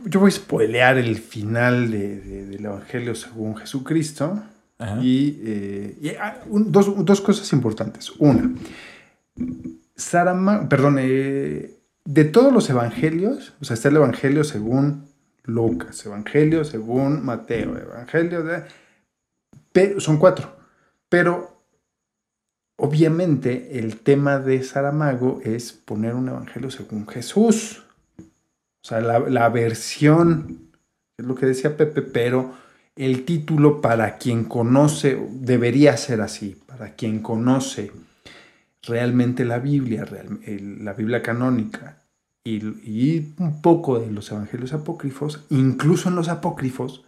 Yo 0.05 0.19
voy 0.19 0.29
a 0.29 0.31
spoilear 0.31 0.97
el 0.97 1.17
final 1.17 1.89
de, 1.89 2.19
de, 2.21 2.45
del 2.45 2.65
Evangelio 2.65 3.15
según 3.15 3.55
Jesucristo. 3.57 4.43
Ajá. 4.77 4.99
Y, 5.01 5.41
eh, 5.43 5.97
y 6.01 6.09
ah, 6.09 6.39
un, 6.49 6.71
dos, 6.71 7.03
dos, 7.03 7.19
cosas 7.19 7.51
importantes. 7.51 8.11
Una, 8.19 8.53
Saramago, 9.95 10.69
perdón, 10.69 10.97
eh, 10.99 11.77
de 12.05 12.23
todos 12.25 12.53
los 12.53 12.69
evangelios, 12.69 13.53
o 13.59 13.65
sea, 13.65 13.73
está 13.73 13.89
el 13.89 13.95
Evangelio 13.95 14.43
según 14.43 15.07
Lucas, 15.43 16.05
Evangelio 16.05 16.63
según 16.63 17.25
Mateo, 17.25 17.75
Evangelio 17.77 18.43
de. 18.43 18.63
Son 19.99 20.17
cuatro. 20.17 20.55
Pero 21.09 21.63
obviamente 22.77 23.79
el 23.79 23.97
tema 23.97 24.39
de 24.39 24.63
Saramago 24.63 25.41
es 25.43 25.73
poner 25.73 26.15
un 26.15 26.29
evangelio 26.29 26.71
según 26.71 27.07
Jesús. 27.07 27.83
O 28.19 28.87
sea, 28.87 29.01
la, 29.01 29.19
la, 29.19 29.49
versión, 29.49 30.69
es 31.17 31.25
lo 31.25 31.35
que 31.35 31.45
decía 31.45 31.75
Pepe, 31.75 32.01
pero 32.01 32.53
el 32.95 33.25
título 33.25 33.81
para 33.81 34.17
quien 34.17 34.45
conoce, 34.45 35.19
debería 35.31 35.97
ser 35.97 36.21
así, 36.21 36.59
para 36.65 36.95
quien 36.95 37.19
conoce 37.19 37.91
realmente 38.83 39.45
la 39.45 39.59
Biblia, 39.59 40.05
real, 40.05 40.39
la 40.81 40.93
Biblia 40.93 41.21
canónica 41.21 42.03
y, 42.43 42.57
y 42.57 43.35
un 43.39 43.61
poco 43.61 43.99
de 43.99 44.09
los 44.09 44.31
evangelios 44.31 44.73
apócrifos, 44.73 45.45
incluso 45.49 46.09
en 46.09 46.15
los 46.15 46.29
apócrifos, 46.29 47.03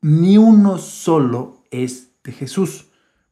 ni 0.00 0.38
uno 0.38 0.78
solo 0.78 1.59
es 1.70 2.08
de 2.24 2.32
Jesús. 2.32 2.86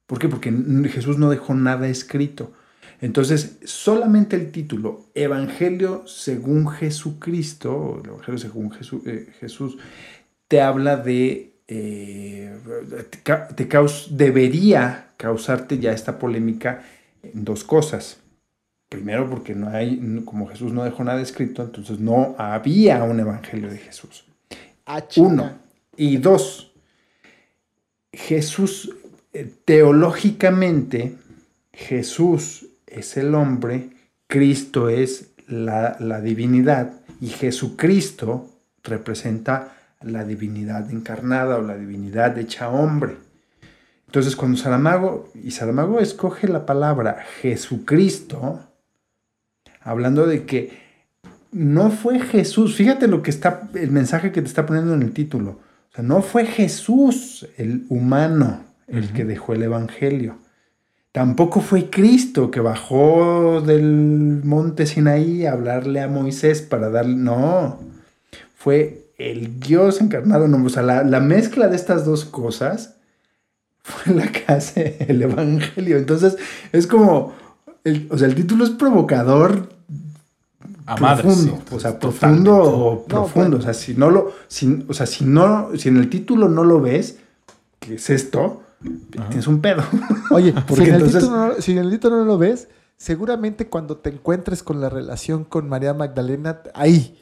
¿Por 0.06 0.19
qué? 0.19 0.28
Porque 0.28 0.52
Jesús 0.90 1.19
no 1.19 1.31
dejó 1.31 1.55
nada 1.55 1.89
escrito. 1.89 2.52
Entonces, 3.01 3.59
solamente 3.65 4.36
el 4.36 4.51
título 4.51 5.06
Evangelio 5.15 6.06
según 6.06 6.69
Jesucristo, 6.69 8.01
el 8.02 8.10
Evangelio 8.10 8.39
según 8.39 8.70
Jesús, 8.73 9.02
eh, 9.06 9.28
Jesús 9.39 9.78
te 10.48 10.60
habla 10.60 10.97
de, 10.97 11.52
eh, 11.69 12.56
te 13.55 13.69
caus 13.69 14.09
debería 14.10 15.10
causarte 15.16 15.78
ya 15.78 15.93
esta 15.93 16.19
polémica 16.19 16.82
en 17.23 17.44
dos 17.44 17.62
cosas. 17.62 18.20
Primero, 18.89 19.28
porque 19.28 19.55
no 19.55 19.69
hay, 19.69 20.23
como 20.24 20.48
Jesús 20.48 20.73
no 20.73 20.82
dejó 20.82 21.05
nada 21.05 21.20
escrito, 21.20 21.62
entonces 21.62 22.01
no 22.01 22.35
había 22.39 23.02
un 23.05 23.20
Evangelio 23.20 23.70
de 23.70 23.77
Jesús. 23.77 24.24
Ah, 24.86 25.05
Uno. 25.16 25.52
Y 25.94 26.16
dos, 26.16 26.68
Jesús 28.12 28.94
teológicamente, 29.64 31.16
Jesús 31.72 32.66
es 32.86 33.16
el 33.16 33.35
hombre, 33.35 33.90
Cristo 34.26 34.89
es 34.89 35.30
la, 35.47 35.97
la, 36.01 36.20
divinidad 36.20 36.93
y 37.20 37.28
Jesucristo 37.28 38.48
representa 38.82 39.74
la 40.02 40.24
divinidad 40.24 40.90
encarnada 40.90 41.56
o 41.56 41.62
la 41.62 41.76
divinidad 41.76 42.36
hecha 42.39 42.68
hombre. 42.68 43.16
Entonces 44.06 44.36
cuando 44.36 44.56
Saramago, 44.56 45.30
y 45.35 45.51
Saramago 45.51 46.01
escoge 46.01 46.48
la 46.48 46.66
palabra 46.66 47.24
Jesucristo, 47.40 48.60
hablando 49.80 50.26
de 50.26 50.44
que 50.44 50.89
no 51.52 51.90
fue 51.90 52.20
Jesús, 52.20 52.76
fíjate 52.76 53.06
lo 53.06 53.22
que 53.22 53.30
está, 53.30 53.68
el 53.74 53.90
mensaje 53.90 54.32
que 54.32 54.43
te 54.43 54.48
está 54.48 54.66
poniendo 54.66 54.94
en 54.94 55.02
el 55.02 55.12
título, 55.12 55.60
sea, 55.99 56.05
no 56.05 56.23
fue 56.23 56.47
Jesús 56.47 57.47
el 57.57 57.85
humano, 57.89 58.61
el 58.87 59.05
uh 59.05 59.07
-huh. 59.07 59.12
que 59.12 59.25
dejó 59.25 59.53
el 59.53 59.62
Evangelio. 59.65 60.37
Tampoco 61.12 61.61
fue 61.61 61.91
Cristo 61.91 62.51
que 62.51 62.61
bajó 62.61 63.61
del 63.61 64.43
monte 64.45 64.87
Sinaí 64.87 65.47
a 65.47 65.53
hablarle 65.53 66.01
a 66.01 66.09
Moisés 66.09 66.62
para 66.62 66.91
darle... 66.91 67.16
No, 67.16 67.81
fue 68.55 69.11
el 69.19 69.59
Dios 69.59 70.01
encarnado. 70.01 70.47
No, 70.47 70.65
o 70.65 70.69
sea, 70.69 70.83
la, 70.83 71.03
la, 71.03 71.20
mezcla 71.20 71.69
de 71.69 71.77
estas 71.77 72.05
dos 72.05 72.25
cosas 72.25 72.95
fue 73.83 74.15
la 74.15 74.31
que 74.31 74.45
hace 74.47 74.99
el 75.09 75.23
Evangelio. 75.23 75.97
Entonces, 75.97 76.37
es 76.73 76.87
como... 76.87 77.35
El, 77.85 78.07
o 78.11 78.19
sea, 78.19 78.29
el 78.29 78.35
título 78.35 78.65
es 78.65 78.70
provocador 78.70 79.70
a 80.89 80.97
profundo, 80.97 81.52
madre, 81.52 81.62
sí, 81.69 81.74
o 81.74 81.81
sea, 81.81 81.98
profundo 81.98 82.55
o 82.56 82.94
No, 82.94 83.05
profundo, 83.05 83.56
o 83.59 83.60
sea, 83.60 83.74
si 83.74 83.94
no 83.94 84.10
lo, 84.10 84.32
si, 84.48 84.85
o 84.89 84.94
sea, 84.94 85.06
si 85.06 85.24
no, 85.24 85.70
si 85.77 85.89
en 85.89 85.97
el 85.98 86.09
título 86.10 86.48
no 86.48 86.65
lo 86.65 86.81
ves, 86.81 87.19
¿qué 87.78 87.94
es 87.94 88.10
esto? 88.10 88.62
Ajá. 89.19 89.28
Tienes 89.28 89.47
un 89.47 89.60
pedo. 89.60 89.82
Oye, 90.31 90.52
Porque 90.66 90.85
si, 90.85 90.89
en 90.90 90.94
el 90.97 91.02
entonces- 91.02 91.20
título 91.23 91.47
no, 91.48 91.55
si 91.60 91.73
en 91.73 91.78
el 91.78 91.90
título 91.90 92.16
no 92.16 92.24
lo 92.24 92.39
ves, 92.39 92.69
seguramente 92.97 93.66
cuando 93.69 93.97
te 93.98 94.10
encuentres 94.10 94.62
con 94.62 94.81
la 94.81 94.89
relación 94.89 95.44
con 95.44 95.69
María 95.69 95.94
Magdalena, 95.94 96.60
ahí, 96.74 97.19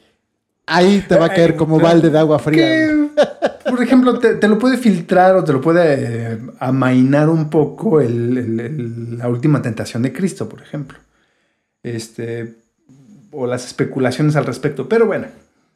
ahí 0.65 1.03
te 1.07 1.15
va 1.17 1.25
a 1.25 1.29
caer 1.29 1.55
como 1.55 1.79
balde 1.79 2.09
de 2.09 2.19
agua 2.19 2.39
fría. 2.39 2.65
Que, 2.65 3.09
por 3.69 3.81
ejemplo, 3.83 4.17
te, 4.19 4.35
te 4.35 4.47
lo 4.47 4.57
puede 4.57 4.77
filtrar 4.77 5.35
o 5.35 5.43
te 5.43 5.51
lo 5.53 5.59
puede 5.61 6.33
eh, 6.33 6.39
amainar 6.59 7.27
un 7.29 7.49
poco 7.49 7.99
el- 8.01 8.37
el- 8.37 8.59
el- 8.59 9.17
la 9.17 9.27
última 9.27 9.61
tentación 9.61 10.01
de 10.03 10.13
Cristo, 10.13 10.47
por 10.47 10.61
ejemplo. 10.61 10.97
Este, 11.83 12.55
o 13.31 13.47
las 13.47 13.65
especulaciones 13.65 14.35
al 14.35 14.45
respecto. 14.45 14.87
Pero 14.89 15.05
bueno, 15.05 15.27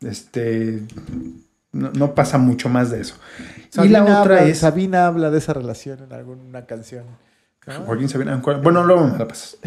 este, 0.02 0.82
no, 1.72 1.91
no 1.91 2.15
pasa 2.15 2.38
mucho 2.38 2.69
más 2.69 2.91
de 2.91 3.02
eso. 3.02 3.15
Sabina, 3.69 3.99
y 3.99 4.02
la 4.02 4.22
otra 4.22 4.38
habla, 4.38 4.44
es... 4.49 4.57
Sabina 4.60 5.07
habla 5.07 5.30
de 5.32 5.38
esa 5.38 5.53
relación 5.53 5.99
en 6.03 6.14
alguna 6.14 6.65
canción. 6.65 7.06
¿no? 7.68 7.73
Joaquín 7.86 8.10
Sabina. 8.10 8.41
Bueno, 8.64 8.84
luego 8.84 9.07
me 9.07 9.18
la 9.18 9.28
pasas. 9.28 9.57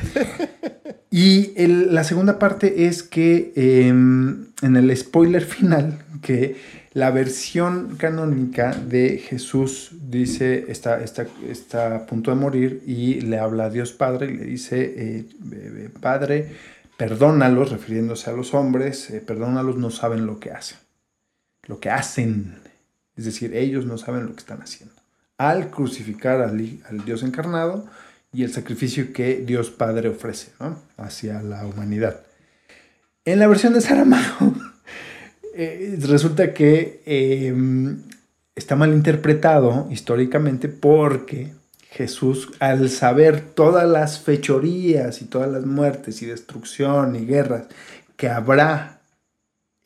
y 1.11 1.53
el- 1.57 1.95
la 1.95 2.05
segunda 2.05 2.39
parte 2.39 2.87
es 2.87 3.03
que 3.03 3.53
eh, 3.57 3.89
en 3.89 4.77
el 4.77 4.97
spoiler 4.97 5.45
final, 5.45 5.99
que 6.23 6.57
la 6.93 7.11
versión 7.11 7.97
canónica 7.97 8.73
de 8.73 9.19
Jesús 9.19 9.91
dice, 10.09 10.67
está, 10.69 11.03
está, 11.03 11.27
está 11.49 11.97
a 11.97 12.07
punto 12.07 12.31
de 12.31 12.37
morir 12.37 12.83
y 12.87 13.21
le 13.21 13.39
habla 13.39 13.65
a 13.65 13.71
Dios 13.71 13.93
Padre 13.93 14.27
y 14.33 14.37
le 14.37 14.45
dice, 14.45 14.95
eh, 14.97 15.25
eh, 15.53 15.89
Padre, 16.01 16.53
perdónalos, 16.97 17.71
refiriéndose 17.71 18.31
a 18.31 18.33
los 18.33 18.55
hombres, 18.55 19.11
eh, 19.11 19.21
perdónalos, 19.21 19.77
no 19.77 19.91
saben 19.91 20.27
lo 20.27 20.41
que 20.41 20.51
hacen. 20.51 20.79
Lo 21.67 21.81
que 21.81 21.91
hacen. 21.91 22.57
Es 23.17 23.25
decir, 23.25 23.55
ellos 23.55 23.87
no 23.87 23.99
saben 23.99 24.27
lo 24.27 24.33
que 24.33 24.41
están 24.41 24.63
haciendo 24.63 25.05
al 25.39 25.71
crucificar 25.71 26.41
al, 26.41 27.05
Dios 27.05 27.23
encarnado 27.23 27.87
y 28.33 28.45
el 28.45 28.53
sacrificio 28.53 29.13
que 29.13 29.37
Dios 29.37 29.71
Padre 29.71 30.09
ofrece 30.09 30.53
hacia 30.97 31.43
la 31.43 31.67
humanidad. 31.67 32.21
En 33.25 33.39
la 33.39 33.47
versión 33.47 33.73
de 33.75 33.81
Saramago, 33.81 34.55
eh, 35.55 35.97
resulta 36.01 36.53
que 36.53 37.03
eh, 37.07 37.55
está 38.55 38.77
mal 38.77 38.93
interpretado 38.93 39.89
históricamente 39.91 40.69
porque 40.69 41.53
Jesús, 41.95 42.51
al 42.59 42.91
saber 42.91 43.41
todas 43.41 43.89
las 43.89 44.19
fechorías 44.19 45.23
y 45.23 45.27
todas 45.27 45.51
las 45.51 45.65
muertes 45.65 46.23
y 46.23 46.27
destrucción 46.27 47.15
y 47.15 47.25
guerras 47.25 47.65
que 48.17 48.29
habrá 48.29 48.99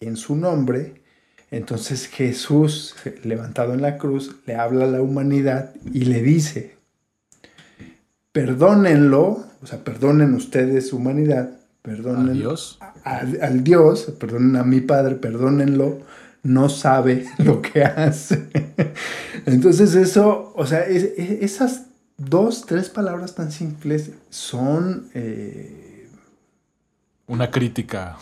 en 0.00 0.16
su 0.16 0.34
nombre, 0.34 1.02
entonces 1.50 2.06
Jesús, 2.08 2.94
levantado 3.24 3.74
en 3.74 3.82
la 3.82 3.98
cruz, 3.98 4.36
le 4.46 4.54
habla 4.54 4.84
a 4.84 4.88
la 4.88 5.02
humanidad 5.02 5.74
y 5.92 6.06
le 6.06 6.22
dice, 6.22 6.76
perdónenlo, 8.32 9.44
o 9.62 9.66
sea, 9.66 9.78
perdonen 9.84 10.34
ustedes 10.34 10.92
humanidad, 10.92 11.50
perdonen 11.82 12.30
¿A 12.30 12.32
Dios? 12.32 12.78
a- 13.04 13.24
al 13.42 13.64
Dios, 13.64 14.12
perdonen 14.18 14.56
a 14.56 14.64
mi 14.64 14.80
Padre, 14.80 15.16
perdónenlo, 15.16 15.98
no 16.42 16.68
sabe 16.68 17.26
lo 17.38 17.60
que 17.60 17.82
hace. 17.84 18.48
Entonces 19.46 19.94
eso, 19.94 20.52
o 20.56 20.66
sea, 20.66 20.82
es- 20.86 21.12
es- 21.16 21.42
esas 21.42 21.82
dos, 22.18 22.66
tres 22.66 22.88
palabras 22.90 23.34
tan 23.34 23.50
simples 23.52 24.10
son 24.28 25.08
eh, 25.14 26.08
Una 27.26 27.50
crítica. 27.50 28.16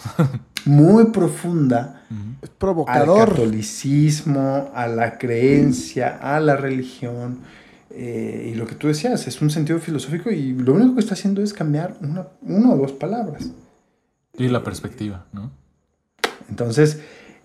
muy 0.65 1.07
profunda 1.07 2.03
Es 2.43 2.51
al 2.51 2.57
provocador. 2.57 3.31
catolicismo, 3.31 4.71
a 4.75 4.87
la 4.87 5.19
creencia, 5.19 6.19
a 6.21 6.39
la 6.41 6.57
religión. 6.57 7.41
Eh, 7.91 8.51
y 8.53 8.55
lo 8.57 8.67
que 8.67 8.75
tú 8.75 8.89
decías, 8.89 9.27
es 9.27 9.41
un 9.41 9.49
sentido 9.51 9.79
filosófico 9.79 10.31
y 10.31 10.53
lo 10.53 10.75
único 10.75 10.95
que 10.95 11.01
está 11.01 11.15
haciendo 11.15 11.43
es 11.43 11.55
cambiar 11.55 11.97
una, 12.03 12.27
una 12.43 12.73
o 12.73 12.77
dos 12.77 12.93
palabras. 12.93 13.49
Y 14.37 14.49
la 14.49 14.63
perspectiva, 14.63 15.25
¿no? 15.33 15.51
Entonces, 16.51 17.01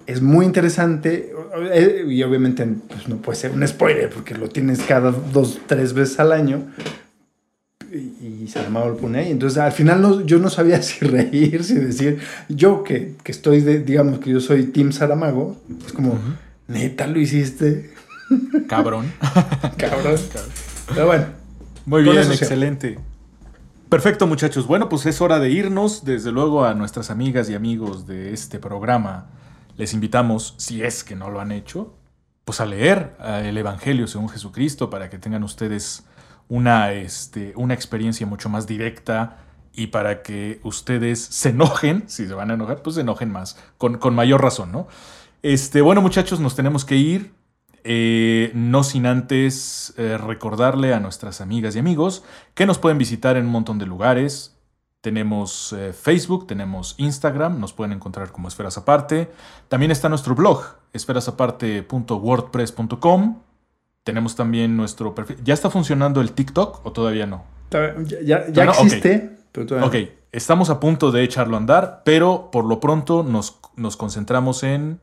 es 0.07 0.21
muy 0.21 0.45
interesante 0.45 1.33
eh, 1.73 2.05
y 2.07 2.23
obviamente 2.23 2.67
pues, 2.87 3.07
no 3.07 3.17
puede 3.17 3.37
ser 3.37 3.51
un 3.51 3.67
spoiler 3.67 4.09
porque 4.09 4.35
lo 4.35 4.49
tienes 4.49 4.81
cada 4.81 5.11
dos, 5.11 5.59
tres 5.67 5.93
veces 5.93 6.19
al 6.19 6.31
año 6.31 6.63
y, 7.91 8.43
y 8.43 8.47
Saramago 8.47 8.89
lo 8.89 8.97
pone 8.97 9.19
ahí. 9.19 9.31
Entonces, 9.31 9.59
al 9.59 9.71
final 9.71 10.01
no, 10.01 10.21
yo 10.21 10.39
no 10.39 10.49
sabía 10.49 10.81
si 10.81 11.05
reír, 11.05 11.63
si 11.63 11.75
decir, 11.75 12.19
yo 12.49 12.83
que, 12.83 13.15
que 13.23 13.31
estoy, 13.31 13.61
de, 13.61 13.79
digamos 13.79 14.19
que 14.19 14.29
yo 14.29 14.39
soy 14.39 14.65
Team 14.67 14.91
Saramago, 14.91 15.57
es 15.85 15.93
como, 15.93 16.17
neta 16.67 17.07
lo 17.07 17.19
hiciste. 17.19 17.93
Cabrón. 18.67 19.11
Cabrón. 19.77 20.19
Pero 20.93 21.07
bueno. 21.07 21.25
Muy 21.85 22.03
bien, 22.03 22.17
excelente. 22.17 22.99
Perfecto, 23.89 24.27
muchachos. 24.27 24.67
Bueno, 24.67 24.87
pues 24.87 25.05
es 25.05 25.19
hora 25.19 25.39
de 25.39 25.49
irnos. 25.49 26.05
Desde 26.05 26.31
luego 26.31 26.63
a 26.63 26.73
nuestras 26.75 27.09
amigas 27.09 27.49
y 27.49 27.55
amigos 27.55 28.07
de 28.07 28.33
este 28.33 28.59
programa 28.59 29.27
les 29.77 29.93
invitamos, 29.93 30.55
si 30.57 30.83
es 30.83 31.03
que 31.03 31.15
no 31.15 31.29
lo 31.29 31.39
han 31.39 31.51
hecho, 31.51 31.95
pues 32.45 32.59
a 32.61 32.65
leer 32.65 33.15
el 33.43 33.57
Evangelio 33.57 34.07
según 34.07 34.29
Jesucristo 34.29 34.89
para 34.89 35.09
que 35.09 35.17
tengan 35.17 35.43
ustedes 35.43 36.05
una, 36.49 36.91
este, 36.91 37.53
una 37.55 37.73
experiencia 37.73 38.27
mucho 38.27 38.49
más 38.49 38.67
directa 38.67 39.37
y 39.73 39.87
para 39.87 40.21
que 40.21 40.59
ustedes 40.63 41.21
se 41.21 41.49
enojen, 41.49 42.03
si 42.07 42.27
se 42.27 42.33
van 42.33 42.51
a 42.51 42.55
enojar, 42.55 42.81
pues 42.81 42.95
se 42.95 43.01
enojen 43.01 43.31
más, 43.31 43.57
con, 43.77 43.97
con 43.97 44.15
mayor 44.15 44.41
razón, 44.41 44.71
¿no? 44.71 44.87
Este, 45.43 45.81
bueno, 45.81 46.01
muchachos, 46.01 46.39
nos 46.39 46.55
tenemos 46.55 46.85
que 46.85 46.97
ir. 46.97 47.33
Eh, 47.83 48.51
no 48.53 48.83
sin 48.83 49.07
antes 49.07 49.95
eh, 49.97 50.15
recordarle 50.19 50.93
a 50.93 50.99
nuestras 50.99 51.41
amigas 51.41 51.75
y 51.75 51.79
amigos 51.79 52.23
que 52.53 52.67
nos 52.67 52.77
pueden 52.77 52.99
visitar 52.99 53.37
en 53.37 53.45
un 53.45 53.51
montón 53.51 53.79
de 53.79 53.87
lugares. 53.87 54.55
Tenemos 55.01 55.73
eh, 55.73 55.91
Facebook, 55.93 56.45
tenemos 56.45 56.93
Instagram, 56.99 57.59
nos 57.59 57.73
pueden 57.73 57.93
encontrar 57.93 58.31
como 58.31 58.47
Esferas 58.47 58.77
Aparte. 58.77 59.31
También 59.67 59.89
está 59.89 60.09
nuestro 60.09 60.35
blog, 60.35 60.63
esferasaparte.wordpress.com. 60.93 63.39
Tenemos 64.03 64.35
también 64.35 64.77
nuestro 64.77 65.15
perfil. 65.15 65.37
¿Ya 65.43 65.55
está 65.55 65.71
funcionando 65.71 66.21
el 66.21 66.33
TikTok 66.33 66.85
o 66.85 66.91
todavía 66.91 67.25
no? 67.25 67.43
Ya, 67.71 67.95
ya, 68.23 68.47
ya 68.51 68.65
no? 68.65 68.73
existe, 68.73 69.39
pero 69.51 69.65
todavía 69.65 69.87
Ok, 69.87 69.95
estamos 70.31 70.69
a 70.69 70.79
punto 70.79 71.11
de 71.11 71.23
echarlo 71.23 71.55
a 71.55 71.59
andar, 71.59 72.03
pero 72.05 72.51
por 72.51 72.65
lo 72.65 72.79
pronto 72.79 73.23
nos, 73.23 73.57
nos 73.75 73.97
concentramos 73.97 74.61
en 74.61 74.99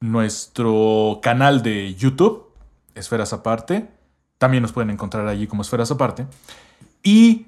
nuestro 0.00 1.20
canal 1.22 1.62
de 1.62 1.94
YouTube, 1.94 2.52
Esferas 2.94 3.32
Aparte. 3.32 3.88
También 4.36 4.62
nos 4.62 4.72
pueden 4.72 4.90
encontrar 4.90 5.26
allí 5.28 5.46
como 5.46 5.62
Esferas 5.62 5.90
Aparte. 5.90 6.26
Y 7.02 7.46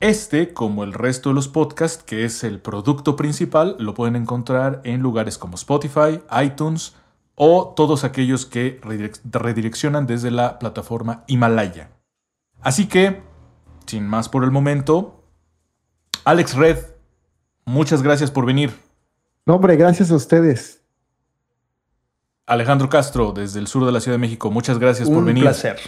este, 0.00 0.52
como 0.52 0.82
el 0.82 0.92
resto 0.92 1.28
de 1.28 1.34
los 1.34 1.48
podcasts, 1.48 2.02
que 2.02 2.24
es 2.24 2.42
el 2.42 2.58
producto 2.60 3.16
principal, 3.16 3.76
lo 3.78 3.94
pueden 3.94 4.16
encontrar 4.16 4.80
en 4.84 5.00
lugares 5.00 5.38
como 5.38 5.54
Spotify, 5.56 6.20
iTunes 6.42 6.94
o 7.34 7.72
todos 7.76 8.04
aquellos 8.04 8.46
que 8.46 8.80
redirec- 8.80 9.20
redireccionan 9.24 10.06
desde 10.06 10.30
la 10.30 10.58
plataforma 10.58 11.24
Himalaya. 11.26 11.90
Así 12.60 12.86
que, 12.86 13.22
sin 13.86 14.06
más 14.06 14.28
por 14.28 14.44
el 14.44 14.50
momento, 14.50 15.22
Alex 16.24 16.54
Red, 16.54 16.78
muchas 17.64 18.02
gracias 18.02 18.30
por 18.30 18.44
venir. 18.46 18.72
No, 19.46 19.54
hombre, 19.56 19.76
gracias 19.76 20.10
a 20.10 20.16
ustedes. 20.16 20.82
Alejandro 22.46 22.88
Castro, 22.88 23.32
desde 23.32 23.60
el 23.60 23.66
sur 23.68 23.86
de 23.86 23.92
la 23.92 24.00
Ciudad 24.00 24.14
de 24.16 24.20
México, 24.20 24.50
muchas 24.50 24.78
gracias 24.78 25.08
por 25.08 25.18
Un 25.18 25.26
venir. 25.26 25.44
placer. 25.44 25.78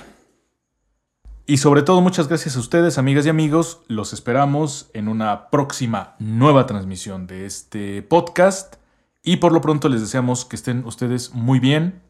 Y 1.45 1.57
sobre 1.57 1.83
todo, 1.83 2.01
muchas 2.01 2.29
gracias 2.29 2.57
a 2.57 2.61
ustedes, 2.61 2.99
amigas 2.99 3.27
y 3.27 3.29
amigos. 3.29 3.81
Los 3.89 4.13
esperamos 4.13 4.91
en 4.95 5.09
una 5.09 5.51
próxima 5.51 6.15
nueva 6.21 6.67
transmisión 6.67 7.27
de 7.27 7.47
este 7.47 8.03
podcast. 8.03 8.77
Y 9.25 9.37
por 9.37 9.53
lo 9.53 9.61
pronto 9.61 9.89
les 9.89 10.01
deseamos 10.01 10.45
que 10.45 10.55
estén 10.55 10.85
ustedes 10.85 11.35
muy 11.35 11.59
bien. 11.59 12.01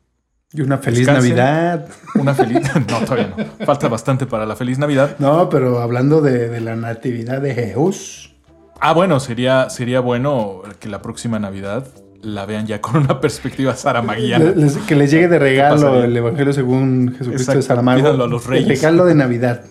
Y 0.53 0.61
una 0.61 0.77
feliz 0.77 1.01
Descansen. 1.01 1.31
Navidad. 1.31 1.89
Una 2.15 2.35
feliz... 2.35 2.61
No, 2.91 3.01
todavía 3.01 3.35
no. 3.35 3.67
Falta 3.67 3.89
bastante 3.89 4.27
para 4.27 4.45
la 4.45 4.55
feliz 4.55 4.79
Navidad. 4.79 5.17
No, 5.19 5.49
pero 5.49 5.81
hablando 5.81 6.21
de, 6.21 6.51
de 6.51 6.61
la 6.61 6.77
natividad 6.77 7.41
de 7.41 7.55
Jesús. 7.55 8.35
Ah, 8.81 8.93
bueno, 8.93 9.19
sería, 9.19 9.71
sería 9.71 10.01
bueno 10.01 10.61
que 10.79 10.89
la 10.89 11.01
próxima 11.01 11.39
Navidad 11.39 11.87
la 12.23 12.47
vean 12.47 12.67
ya 12.67 12.81
con 12.81 12.97
una 12.97 13.21
perspectiva 13.21 13.75
saramaguiana. 13.75 14.53
les- 14.57 14.77
que 14.79 14.95
les 14.95 15.11
llegue 15.11 15.29
de 15.29 15.39
regalo 15.39 16.03
el 16.03 16.17
Evangelio 16.17 16.53
según 16.53 17.09
Jesucristo 17.19 17.33
Exacto, 17.53 17.59
de 17.59 17.63
Saramago. 17.63 18.09
a 18.09 18.27
los 18.29 18.47
reyes. 18.47 18.69
El 18.71 18.77
regalo 18.77 19.05
de 19.05 19.15
Navidad. 19.15 19.63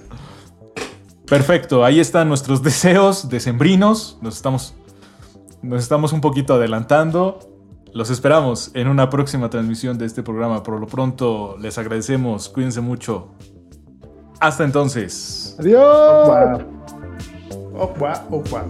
Perfecto, 1.28 1.86
ahí 1.86 2.00
están 2.02 2.28
nuestros 2.28 2.62
deseos 2.62 3.30
decembrinos. 3.30 4.18
Nos 4.22 4.36
estamos, 4.36 4.74
nos 5.62 5.82
estamos 5.82 6.12
un 6.12 6.20
poquito 6.22 6.56
adelantando. 6.56 7.40
Los 7.94 8.10
esperamos 8.10 8.72
en 8.74 8.88
una 8.88 9.10
próxima 9.10 9.50
transmisión 9.50 9.98
de 9.98 10.06
este 10.06 10.24
programa. 10.24 10.62
Por 10.64 10.80
lo 10.80 10.88
pronto, 10.88 11.56
les 11.60 11.78
agradecemos. 11.78 12.50
Cuídense 12.50 12.82
mucho. 12.82 13.30
Hasta 14.40 14.64
entonces. 14.64 15.56
Adiós. 15.60 16.62
Opa, 17.74 18.26
opa. 18.30 18.66